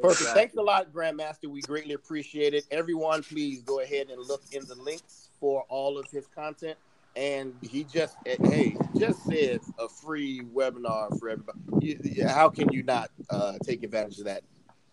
Perfect. 0.01 0.31
Thanks 0.31 0.57
a 0.57 0.63
lot, 0.63 0.93
Grandmaster. 0.93 1.49
We 1.49 1.61
greatly 1.63 1.95
appreciate 1.95 2.55
it. 2.55 2.65
Everyone, 2.71 3.23
please 3.23 3.63
go 3.63 3.81
ahead 3.81 4.09
and 4.11 4.21
look 4.27 4.43
in 4.53 4.65
the 4.67 4.75
links 4.75 5.29
for 5.41 5.65
all 5.69 5.99
of 5.99 6.07
his 6.11 6.27
content. 6.27 6.77
And 7.17 7.55
he 7.63 7.85
just, 7.85 8.17
eh, 8.27 8.37
hey, 8.45 8.77
just 8.99 9.23
said 9.25 9.61
a 9.79 9.89
free 9.89 10.43
webinar 10.53 11.17
for 11.19 11.29
everybody. 11.29 11.59
You- 11.81 12.01
you- 12.03 12.27
How 12.27 12.49
can 12.49 12.73
you 12.73 12.83
not 12.83 13.11
uh, 13.31 13.57
take 13.63 13.83
advantage 13.85 14.19
of 14.19 14.25
that? 14.25 14.43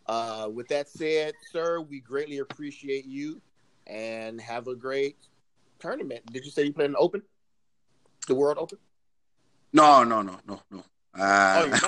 Uh, 0.06 0.49
with 0.53 0.68
that 0.68 0.88
said, 0.88 1.34
sir, 1.52 1.81
we 1.81 1.99
greatly 1.99 2.39
appreciate 2.39 3.06
you 3.06 3.41
and 3.88 4.39
have 4.39 4.68
a 4.68 4.76
great 4.76 5.15
tournament. 5.80 6.26
Did 6.31 6.45
you 6.45 6.52
say 6.52 6.64
you 6.64 6.73
played 6.73 6.89
an 6.89 6.95
open? 6.98 7.22
The 8.27 8.35
World 8.35 8.57
Open? 8.60 8.77
no 9.73 10.03
no 10.03 10.22
no 10.22 10.38
no 10.48 10.60
no. 10.69 10.84
Uh, 11.18 11.80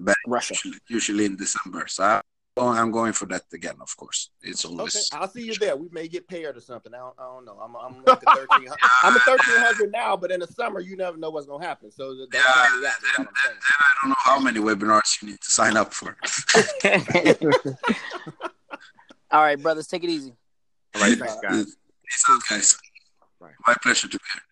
but 0.00 0.16
Russia. 0.26 0.54
usually, 0.54 0.78
usually 0.88 1.24
in 1.26 1.36
December. 1.36 1.86
So 1.88 2.04
I, 2.04 2.20
I'm 2.60 2.90
going 2.90 3.12
for 3.12 3.26
that 3.26 3.44
again. 3.52 3.76
Of 3.80 3.96
course, 3.96 4.30
it's 4.42 4.64
always. 4.64 4.96
Okay, 4.96 4.98
always. 4.98 5.10
I'll 5.12 5.28
see 5.28 5.42
you 5.44 5.54
there. 5.54 5.76
We 5.76 5.88
may 5.92 6.08
get 6.08 6.28
paired 6.28 6.56
or 6.56 6.60
something. 6.60 6.94
I 6.94 6.98
don't, 6.98 7.14
I 7.18 7.22
don't 7.24 7.44
know. 7.44 7.58
I'm, 7.62 7.76
I'm 7.76 8.04
like 8.04 8.22
a 8.26 8.34
thirteen. 8.36 8.68
I'm 9.02 9.16
a 9.16 9.20
thirteen 9.20 9.58
hundred 9.58 9.92
now, 9.92 10.16
but 10.16 10.30
in 10.30 10.40
the 10.40 10.46
summer, 10.46 10.80
you 10.80 10.96
never 10.96 11.16
know 11.16 11.30
what's 11.30 11.46
gonna 11.46 11.64
happen. 11.66 11.90
So 11.90 12.14
don't 12.14 12.34
Yeah, 12.34 12.40
count 12.40 12.80
me 12.80 12.86
out. 12.88 12.92
That's 13.02 13.16
then, 13.16 13.26
all 13.26 13.32
then, 13.44 13.52
I'm 13.52 13.52
then 13.52 13.58
I 13.80 13.94
don't 14.02 14.10
know 14.10 14.16
how 14.18 14.40
many 14.40 14.60
webinars 14.60 15.22
you 15.22 15.28
need 15.30 15.40
to 15.40 15.50
sign 15.50 15.76
up 15.76 15.94
for. 15.94 16.16
All 19.30 19.42
right, 19.42 19.60
brothers, 19.62 19.86
take 19.86 20.04
it 20.04 20.10
easy. 20.10 20.34
All 20.94 21.02
right, 21.02 21.18
thanks, 21.18 21.34
uh, 21.34 21.40
guys. 21.40 21.64
Peace 21.64 22.24
out, 22.30 22.42
guys. 22.48 22.76
Bye. 23.40 23.50
My 23.66 23.74
pleasure 23.82 24.08
to 24.08 24.18
be 24.18 24.24
here. 24.34 24.42